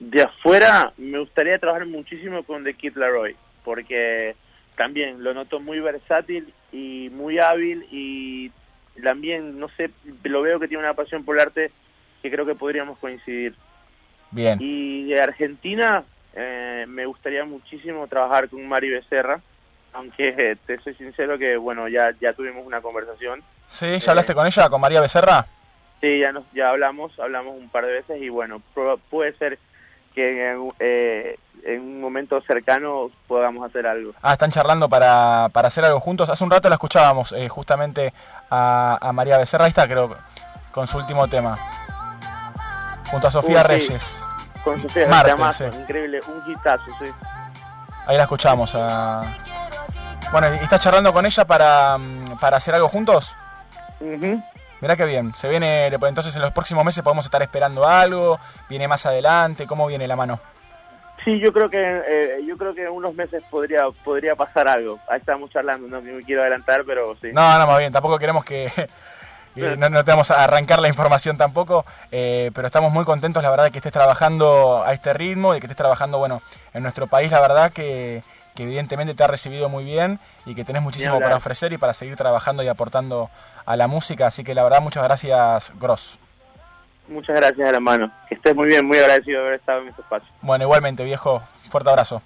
de 0.00 0.22
afuera 0.22 0.92
me 0.96 1.18
gustaría 1.18 1.58
trabajar 1.58 1.86
muchísimo 1.86 2.42
con 2.42 2.64
The 2.64 2.74
Kid 2.74 2.96
Laroi, 2.96 3.36
porque 3.64 4.34
también 4.74 5.22
lo 5.22 5.34
noto 5.34 5.60
muy 5.60 5.78
versátil 5.78 6.52
y 6.72 7.10
muy 7.12 7.38
hábil 7.38 7.86
y 7.90 8.50
también, 9.02 9.58
no 9.60 9.68
sé, 9.76 9.90
lo 10.24 10.42
veo 10.42 10.58
que 10.58 10.68
tiene 10.68 10.82
una 10.82 10.94
pasión 10.94 11.24
por 11.24 11.36
el 11.36 11.42
arte 11.42 11.70
que 12.22 12.30
creo 12.30 12.46
que 12.46 12.54
podríamos 12.54 12.98
coincidir. 12.98 13.54
Bien. 14.30 14.58
Y 14.60 15.04
de 15.04 15.20
Argentina 15.20 16.04
eh, 16.34 16.86
me 16.88 17.04
gustaría 17.06 17.44
muchísimo 17.44 18.06
trabajar 18.08 18.48
con 18.48 18.66
Mari 18.66 18.88
Becerra, 18.90 19.40
aunque 19.92 20.28
eh, 20.28 20.56
te 20.66 20.80
soy 20.80 20.94
sincero 20.94 21.38
que, 21.38 21.56
bueno, 21.56 21.88
ya, 21.88 22.14
ya 22.20 22.32
tuvimos 22.32 22.66
una 22.66 22.80
conversación. 22.80 23.42
¿Sí? 23.68 23.98
¿Ya 23.98 24.12
hablaste 24.12 24.34
con 24.34 24.46
ella, 24.46 24.68
con 24.68 24.80
María 24.80 25.00
Becerra? 25.00 25.46
Sí, 26.00 26.20
ya 26.20 26.32
nos, 26.32 26.44
ya 26.52 26.70
hablamos, 26.70 27.18
hablamos 27.18 27.56
un 27.56 27.68
par 27.68 27.84
de 27.84 27.92
veces 27.92 28.22
y 28.22 28.30
bueno, 28.30 28.62
puede 29.10 29.34
ser 29.34 29.58
que 30.14 30.50
en, 30.52 30.72
eh, 30.78 31.38
en 31.64 31.80
un 31.80 32.00
momento 32.00 32.40
cercano 32.42 33.10
podamos 33.28 33.68
hacer 33.68 33.86
algo. 33.86 34.12
Ah, 34.22 34.32
están 34.32 34.50
charlando 34.50 34.88
para, 34.88 35.48
para 35.52 35.68
hacer 35.68 35.84
algo 35.84 36.00
juntos. 36.00 36.28
Hace 36.30 36.42
un 36.44 36.50
rato 36.50 36.68
la 36.68 36.76
escuchábamos 36.76 37.32
eh, 37.32 37.48
justamente 37.48 38.12
a, 38.50 38.98
a 39.00 39.12
María 39.12 39.38
Becerra. 39.38 39.64
Ahí 39.66 39.70
está, 39.70 39.86
creo, 39.86 40.16
con 40.72 40.86
su 40.86 40.96
último 40.98 41.28
tema. 41.28 41.54
Junto 43.10 43.26
a 43.26 43.30
Sofía 43.30 43.62
sí. 43.62 43.66
Reyes. 43.68 44.16
Con 44.64 44.80
Sofía 44.82 45.52
sí. 45.52 45.64
increíble, 45.64 46.20
un 46.28 46.52
hitazo, 46.52 46.84
sí. 46.98 47.10
Ahí 48.06 48.16
la 48.16 48.22
escuchamos. 48.24 48.74
a- 48.74 49.20
Bueno, 50.32 50.54
¿y 50.54 50.58
estás 50.64 50.80
charlando 50.80 51.12
con 51.12 51.26
ella 51.26 51.44
para, 51.44 51.98
mm, 51.98 52.38
para 52.38 52.56
hacer 52.58 52.74
algo 52.74 52.88
juntos? 52.88 53.34
Mirá 54.80 54.96
qué 54.96 55.04
bien. 55.04 55.34
Se 55.34 55.48
viene, 55.48 55.90
después, 55.90 56.08
entonces 56.08 56.34
en 56.36 56.42
los 56.42 56.52
próximos 56.52 56.84
meses 56.84 57.02
podemos 57.02 57.24
estar 57.24 57.42
esperando 57.42 57.86
algo. 57.86 58.38
Viene 58.68 58.88
más 58.88 59.04
adelante. 59.06 59.66
¿Cómo 59.66 59.86
viene 59.86 60.08
la 60.08 60.16
mano? 60.16 60.40
Sí, 61.24 61.38
yo 61.38 61.52
creo 61.52 61.68
que 61.68 61.78
eh, 61.78 62.40
yo 62.46 62.56
creo 62.56 62.74
que 62.74 62.84
en 62.84 62.92
unos 62.92 63.14
meses 63.14 63.42
podría 63.50 63.84
podría 64.04 64.34
pasar 64.34 64.68
algo. 64.68 64.98
Ahí 65.08 65.18
estamos 65.18 65.50
charlando, 65.50 65.86
no 65.86 66.00
me 66.00 66.22
quiero 66.22 66.40
adelantar, 66.40 66.82
pero 66.86 67.14
sí. 67.20 67.28
No, 67.32 67.58
no, 67.58 67.66
más 67.66 67.78
bien. 67.78 67.92
Tampoco 67.92 68.18
queremos 68.18 68.44
que... 68.44 68.72
que 69.54 69.76
no, 69.76 69.90
no 69.90 70.04
te 70.04 70.10
vamos 70.10 70.30
a 70.30 70.44
arrancar 70.44 70.80
la 70.80 70.88
información 70.88 71.36
tampoco, 71.36 71.84
eh, 72.10 72.50
pero 72.54 72.68
estamos 72.68 72.92
muy 72.92 73.04
contentos, 73.04 73.42
la 73.42 73.50
verdad, 73.50 73.64
de 73.64 73.70
que 73.72 73.78
estés 73.78 73.92
trabajando 73.92 74.82
a 74.84 74.92
este 74.92 75.12
ritmo, 75.12 75.52
de 75.52 75.60
que 75.60 75.66
estés 75.66 75.76
trabajando, 75.76 76.18
bueno, 76.18 76.40
en 76.72 76.82
nuestro 76.82 77.08
país, 77.08 77.32
la 77.32 77.40
verdad 77.40 77.72
que, 77.72 78.22
que 78.60 78.64
evidentemente 78.64 79.14
te 79.14 79.24
ha 79.24 79.26
recibido 79.26 79.70
muy 79.70 79.84
bien 79.84 80.18
y 80.44 80.54
que 80.54 80.64
tenés 80.64 80.82
muchísimo 80.82 81.18
para 81.18 81.36
ofrecer 81.36 81.72
y 81.72 81.78
para 81.78 81.94
seguir 81.94 82.14
trabajando 82.16 82.62
y 82.62 82.68
aportando 82.68 83.30
a 83.64 83.74
la 83.74 83.86
música, 83.86 84.26
así 84.26 84.44
que 84.44 84.54
la 84.54 84.62
verdad, 84.62 84.82
muchas 84.82 85.02
gracias, 85.02 85.72
Gross. 85.80 86.18
Muchas 87.08 87.36
gracias, 87.36 87.72
hermano. 87.72 88.12
Que 88.28 88.34
estés 88.34 88.54
muy 88.54 88.66
bien, 88.66 88.86
muy 88.86 88.98
agradecido 88.98 89.40
de 89.40 89.46
haber 89.46 89.60
estado 89.60 89.80
en 89.80 89.88
este 89.88 90.02
espacio. 90.02 90.28
Bueno, 90.42 90.64
igualmente, 90.64 91.04
viejo, 91.04 91.42
fuerte 91.70 91.88
abrazo. 91.88 92.20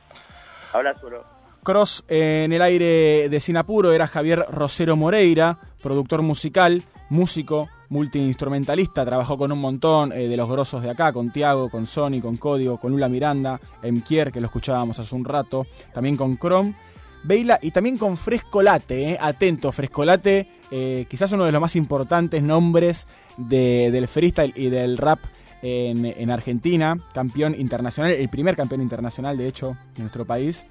Abrazo, 0.73 1.07
bro. 1.07 1.25
Cross 1.63 2.05
en 2.09 2.53
el 2.53 2.63
aire 2.63 3.29
de 3.29 3.39
Sinapuro 3.39 3.93
era 3.93 4.09
Javier 4.09 4.45
Rosero 4.51 4.97
Moreira, 4.97 5.59
productor 5.85 6.23
musical, 6.23 6.83
músico, 7.11 7.69
multiinstrumentalista, 7.95 9.05
trabajó 9.05 9.37
con 9.39 9.53
un 9.53 9.59
montón 9.61 10.13
eh, 10.13 10.29
de 10.29 10.37
los 10.37 10.49
grosos 10.51 10.83
de 10.83 10.91
acá, 10.91 11.13
con 11.13 11.31
Tiago, 11.31 11.69
con 11.71 11.87
Sony, 11.87 12.21
con 12.21 12.37
Código, 12.37 12.79
con 12.79 12.93
Lula 12.93 13.09
Miranda, 13.09 13.61
Emkier, 13.83 14.31
que 14.33 14.41
lo 14.41 14.47
escuchábamos 14.47 14.99
hace 14.99 15.15
un 15.15 15.25
rato, 15.25 15.67
también 15.93 16.17
con 16.17 16.37
Chrome, 16.37 16.75
Veila 17.23 17.59
y 17.63 17.71
también 17.71 17.97
con 17.97 18.17
Frescolate, 18.17 19.13
eh, 19.13 19.19
atento, 19.21 19.73
Frescolate, 19.73 20.49
eh, 20.71 21.07
quizás 21.09 21.33
uno 21.33 21.45
de 21.47 21.53
los 21.53 21.61
más 21.61 21.77
importantes 21.77 22.43
nombres 22.43 23.07
de- 23.37 23.91
del 23.91 24.09
freestyle 24.09 24.53
y 24.57 24.69
del 24.69 24.99
rap 24.99 25.21
en, 25.63 26.05
en 26.05 26.31
Argentina, 26.31 26.97
campeón 27.15 27.55
internacional, 27.59 28.13
el 28.13 28.29
primer 28.29 28.55
campeón 28.57 28.83
internacional 28.83 29.39
de 29.39 29.49
hecho 29.49 29.77
de 29.95 30.01
nuestro 30.03 30.27
país, 30.27 30.65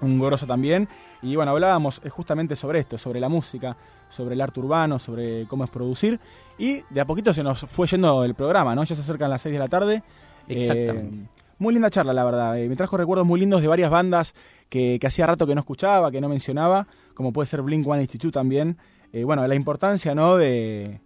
un 0.00 0.18
grosso 0.18 0.46
también. 0.46 0.88
Y 1.22 1.36
bueno, 1.36 1.52
hablábamos 1.52 2.00
eh, 2.04 2.08
justamente 2.08 2.56
sobre 2.56 2.80
esto, 2.80 2.98
sobre 2.98 3.20
la 3.20 3.28
música, 3.28 3.76
sobre 4.08 4.34
el 4.34 4.40
arte 4.40 4.60
urbano, 4.60 4.98
sobre 4.98 5.46
cómo 5.46 5.64
es 5.64 5.70
producir. 5.70 6.20
Y 6.58 6.82
de 6.90 7.00
a 7.00 7.04
poquito 7.04 7.32
se 7.32 7.42
nos 7.42 7.60
fue 7.60 7.86
yendo 7.86 8.24
el 8.24 8.34
programa, 8.34 8.74
¿no? 8.74 8.84
Ya 8.84 8.94
se 8.94 9.02
acercan 9.02 9.30
las 9.30 9.42
6 9.42 9.52
de 9.52 9.58
la 9.58 9.68
tarde. 9.68 10.02
Exactamente. 10.48 11.16
Eh, 11.16 11.28
muy 11.58 11.72
linda 11.72 11.90
charla, 11.90 12.12
la 12.12 12.24
verdad. 12.24 12.58
Eh, 12.58 12.68
me 12.68 12.76
trajo 12.76 12.96
recuerdos 12.96 13.26
muy 13.26 13.40
lindos 13.40 13.62
de 13.62 13.68
varias 13.68 13.90
bandas 13.90 14.34
que, 14.68 14.98
que 15.00 15.06
hacía 15.06 15.26
rato 15.26 15.46
que 15.46 15.54
no 15.54 15.60
escuchaba, 15.60 16.10
que 16.10 16.20
no 16.20 16.28
mencionaba, 16.28 16.86
como 17.14 17.32
puede 17.32 17.46
ser 17.46 17.62
Blink 17.62 17.84
182 17.84 18.32
también. 18.32 18.76
Eh, 19.12 19.24
bueno, 19.24 19.46
la 19.46 19.54
importancia, 19.54 20.14
¿no? 20.14 20.36
De, 20.36 21.00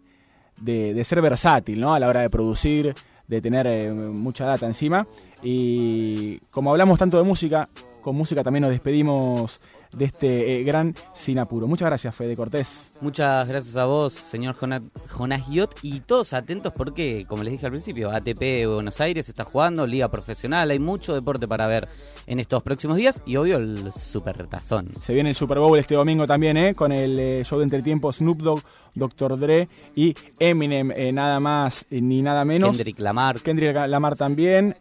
de, 0.57 0.95
de 0.95 1.05
ser 1.05 1.21
versátil, 1.21 1.81
¿no? 1.81 1.95
A 1.95 2.01
la 2.01 2.09
hora 2.09 2.21
de 2.21 2.31
producir, 2.31 2.95
de 3.27 3.41
tener 3.41 3.93
mucha 3.93 4.47
data 4.47 4.67
encima. 4.67 5.07
Y 5.43 6.39
como 6.51 6.71
hablamos 6.71 6.99
tanto 6.99 7.19
de 7.19 7.25
música, 7.25 7.69
con 8.09 8.17
música 8.17 8.43
también 8.43 8.63
nos 8.63 8.71
despedimos 8.71 9.61
de 9.93 10.07
este 10.07 10.61
eh, 10.61 10.65
gran 10.65 10.95
Sin 11.15 11.39
Apuro. 11.39 11.67
Muchas 11.67 11.89
gracias, 11.89 12.15
Fede 12.15 12.35
Cortés. 12.37 12.89
Muchas 13.03 13.47
gracias 13.47 13.77
a 13.77 13.85
vos, 13.85 14.13
señor 14.15 14.55
Jona- 14.55 14.81
Jonás 15.11 15.47
Guiot, 15.49 15.75
y 15.83 16.01
todos 16.01 16.33
atentos 16.33 16.73
porque, 16.75 17.27
como 17.29 17.43
les 17.43 17.53
dije 17.53 17.67
al 17.67 17.73
principio, 17.73 18.11
ATP 18.11 18.67
Buenos 18.67 18.99
Aires 19.03 19.29
está 19.29 19.45
jugando, 19.45 19.87
liga 19.87 20.09
profesional, 20.09 20.71
hay 20.71 20.79
mucho 20.79 21.15
deporte 21.15 21.47
para 21.47 21.67
ver 21.67 21.87
en 22.27 22.39
estos 22.41 22.63
próximos 22.63 22.97
días 22.97 23.23
y 23.27 23.37
obvio 23.37 23.57
el 23.59 23.93
super 23.93 24.47
tazón. 24.47 24.91
Se 25.01 25.13
viene 25.15 25.29
el 25.31 25.35
Super 25.35 25.59
Bowl 25.59 25.79
este 25.79 25.95
domingo 25.95 26.27
también, 26.27 26.57
¿eh? 26.57 26.75
Con 26.75 26.93
el 26.93 27.19
eh, 27.19 27.43
show 27.45 27.59
de 27.59 27.65
entretiempo 27.65 28.11
Snoop 28.13 28.39
Dogg, 28.39 28.63
Dr. 28.95 29.39
Dre 29.39 29.69
y 29.95 30.15
Eminem, 30.39 30.91
eh, 30.93 31.13
nada 31.13 31.41
más 31.41 31.85
ni 31.91 32.23
nada 32.23 32.45
menos. 32.47 32.71
Kendrick 32.77 32.99
Lamar. 33.01 33.41
Kendrick 33.41 33.75
Lamar 33.87 34.17
también, 34.17 34.75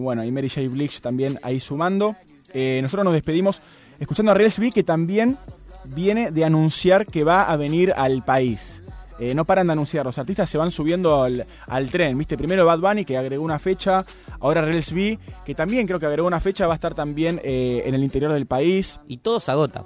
bueno, 0.00 0.24
y 0.24 0.32
Mary 0.32 0.48
J. 0.48 0.62
Blige 0.68 1.00
también 1.00 1.38
ahí 1.42 1.60
sumando. 1.60 2.14
Eh, 2.52 2.80
nosotros 2.82 3.04
nos 3.04 3.14
despedimos 3.14 3.60
escuchando 3.98 4.32
a 4.32 4.34
Reels 4.34 4.58
B, 4.58 4.70
que 4.70 4.82
también 4.82 5.36
viene 5.84 6.30
de 6.30 6.44
anunciar 6.44 7.06
que 7.06 7.24
va 7.24 7.42
a 7.42 7.56
venir 7.56 7.92
al 7.96 8.24
país. 8.24 8.82
Eh, 9.18 9.34
no 9.34 9.44
paran 9.44 9.66
de 9.66 9.74
anunciar, 9.74 10.06
los 10.06 10.18
artistas 10.18 10.48
se 10.48 10.56
van 10.56 10.70
subiendo 10.70 11.22
al, 11.22 11.46
al 11.66 11.90
tren, 11.90 12.16
¿viste? 12.16 12.38
Primero 12.38 12.64
Bad 12.64 12.78
Bunny, 12.78 13.04
que 13.04 13.18
agregó 13.18 13.44
una 13.44 13.58
fecha, 13.58 14.02
ahora 14.40 14.62
Reels 14.62 14.94
B, 14.94 15.18
que 15.44 15.54
también 15.54 15.86
creo 15.86 16.00
que 16.00 16.06
agregó 16.06 16.26
una 16.26 16.40
fecha, 16.40 16.66
va 16.66 16.72
a 16.72 16.76
estar 16.76 16.94
también 16.94 17.38
eh, 17.44 17.82
en 17.84 17.94
el 17.94 18.02
interior 18.02 18.32
del 18.32 18.46
país. 18.46 18.98
Y 19.08 19.18
todo 19.18 19.38
se 19.38 19.50
agota. 19.50 19.84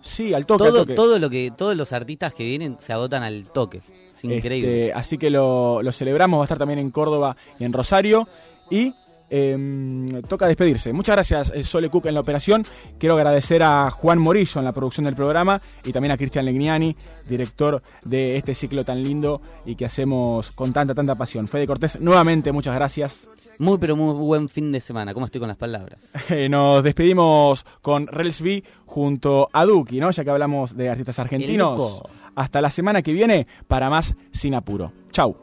Sí, 0.00 0.32
al 0.32 0.46
toque, 0.46 0.64
al 0.64 0.70
todo, 0.70 0.80
toque. 0.82 0.94
todo 0.94 1.18
lo 1.18 1.28
que, 1.28 1.52
todos 1.54 1.76
los 1.76 1.92
artistas 1.92 2.32
que 2.32 2.44
vienen 2.44 2.76
se 2.78 2.94
agotan 2.94 3.22
al 3.22 3.50
toque. 3.50 3.82
Es 4.10 4.24
increíble. 4.24 4.86
Este, 4.86 4.98
así 4.98 5.18
que 5.18 5.28
lo, 5.28 5.82
lo 5.82 5.92
celebramos, 5.92 6.38
va 6.38 6.44
a 6.44 6.46
estar 6.46 6.58
también 6.58 6.78
en 6.78 6.90
Córdoba 6.90 7.36
y 7.58 7.64
en 7.64 7.74
Rosario. 7.74 8.26
Y 8.70 8.94
em, 9.30 10.22
toca 10.22 10.46
despedirse. 10.46 10.92
Muchas 10.92 11.16
gracias, 11.16 11.52
eh, 11.54 11.62
Sole 11.62 11.90
Cook 11.90 12.06
en 12.06 12.14
la 12.14 12.20
operación. 12.20 12.62
Quiero 12.98 13.16
agradecer 13.16 13.62
a 13.62 13.90
Juan 13.90 14.18
Morillo 14.18 14.60
en 14.60 14.64
la 14.64 14.72
producción 14.72 15.04
del 15.04 15.14
programa 15.14 15.60
y 15.84 15.92
también 15.92 16.12
a 16.12 16.16
Cristian 16.16 16.44
Legnani, 16.44 16.96
director 17.28 17.82
de 18.04 18.36
este 18.36 18.54
ciclo 18.54 18.84
tan 18.84 19.02
lindo 19.02 19.40
y 19.64 19.74
que 19.74 19.84
hacemos 19.84 20.50
con 20.52 20.72
tanta, 20.72 20.94
tanta 20.94 21.14
pasión. 21.14 21.48
Fede 21.48 21.66
Cortés, 21.66 22.00
nuevamente 22.00 22.52
muchas 22.52 22.74
gracias. 22.74 23.28
Muy, 23.58 23.78
pero 23.78 23.96
muy 23.96 24.12
buen 24.14 24.48
fin 24.48 24.70
de 24.70 24.80
semana. 24.80 25.14
¿Cómo 25.14 25.26
estoy 25.26 25.38
con 25.38 25.48
las 25.48 25.56
palabras? 25.56 26.10
Eh, 26.28 26.48
nos 26.48 26.82
despedimos 26.82 27.64
con 27.80 28.08
Rels 28.08 28.42
B 28.42 28.62
junto 28.84 29.48
a 29.52 29.64
Duki, 29.64 30.00
¿no? 30.00 30.10
Ya 30.10 30.24
que 30.24 30.30
hablamos 30.30 30.76
de 30.76 30.90
artistas 30.90 31.18
argentinos. 31.20 32.02
Hasta 32.34 32.60
la 32.60 32.68
semana 32.68 33.00
que 33.00 33.12
viene 33.12 33.46
para 33.66 33.88
más 33.88 34.14
Sin 34.32 34.54
Apuro. 34.54 34.92
Chau. 35.12 35.36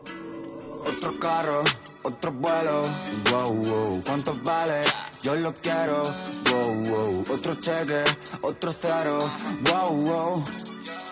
Otro 0.85 1.17
carro, 1.19 1.63
otro 2.03 2.31
vuelo, 2.33 2.85
wow, 3.31 3.53
wow, 3.53 4.03
¿cuánto 4.05 4.37
vale? 4.43 4.83
Yo 5.21 5.35
lo 5.35 5.53
quiero, 5.53 6.03
wow, 6.49 6.73
wow, 6.85 7.23
otro 7.31 7.55
cheque, 7.55 8.03
otro 8.41 8.71
cero, 8.73 9.29
wow, 9.71 9.95
wow. 10.03 10.43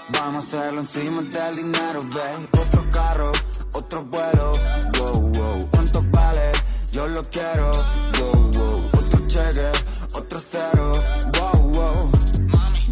Vamos 0.10 0.54
a 0.54 0.60
hacerlo 0.60 0.82
encima 0.82 1.22
del 1.22 1.56
dinero, 1.56 2.04
babe. 2.04 2.48
Otro 2.60 2.92
carro, 2.92 3.32
otro 3.72 4.04
vuelo, 4.04 4.58
wow, 5.00 5.22
wow, 5.22 5.70
¿cuánto 5.72 6.04
vale? 6.12 6.52
Yo 6.92 7.08
lo 7.08 7.24
quiero, 7.24 7.72
wow, 8.20 8.52
wow, 8.52 8.90
otro 8.98 9.28
cheque, 9.28 9.72
otro 10.14 10.40
cero, 10.40 10.94
wow, 11.40 11.72
wow. 11.72 12.12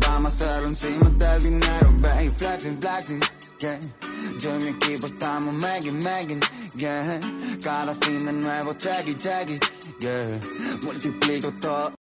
Vamos 0.08 0.42
a 0.42 0.46
hacerlo 0.46 0.68
encima 0.70 1.10
del 1.10 1.44
dinero, 1.44 1.94
babe. 2.00 2.30
Flexing, 2.30 2.80
flexing, 2.80 3.20
yeah. 3.60 3.80
Yo 4.40 4.54
mi 4.60 4.70
equipo 4.70 5.08
estamos 5.08 5.54
making, 5.54 6.02
making, 6.04 6.40
yeah. 6.76 7.20
Cada 7.62 7.94
fin 7.96 8.26
de 8.26 8.34
nuevo, 8.34 8.74
checky, 8.74 9.16
checky, 9.16 9.60
yeah. 10.00 10.40
Multiplico 10.82 11.52
todo. 11.60 11.94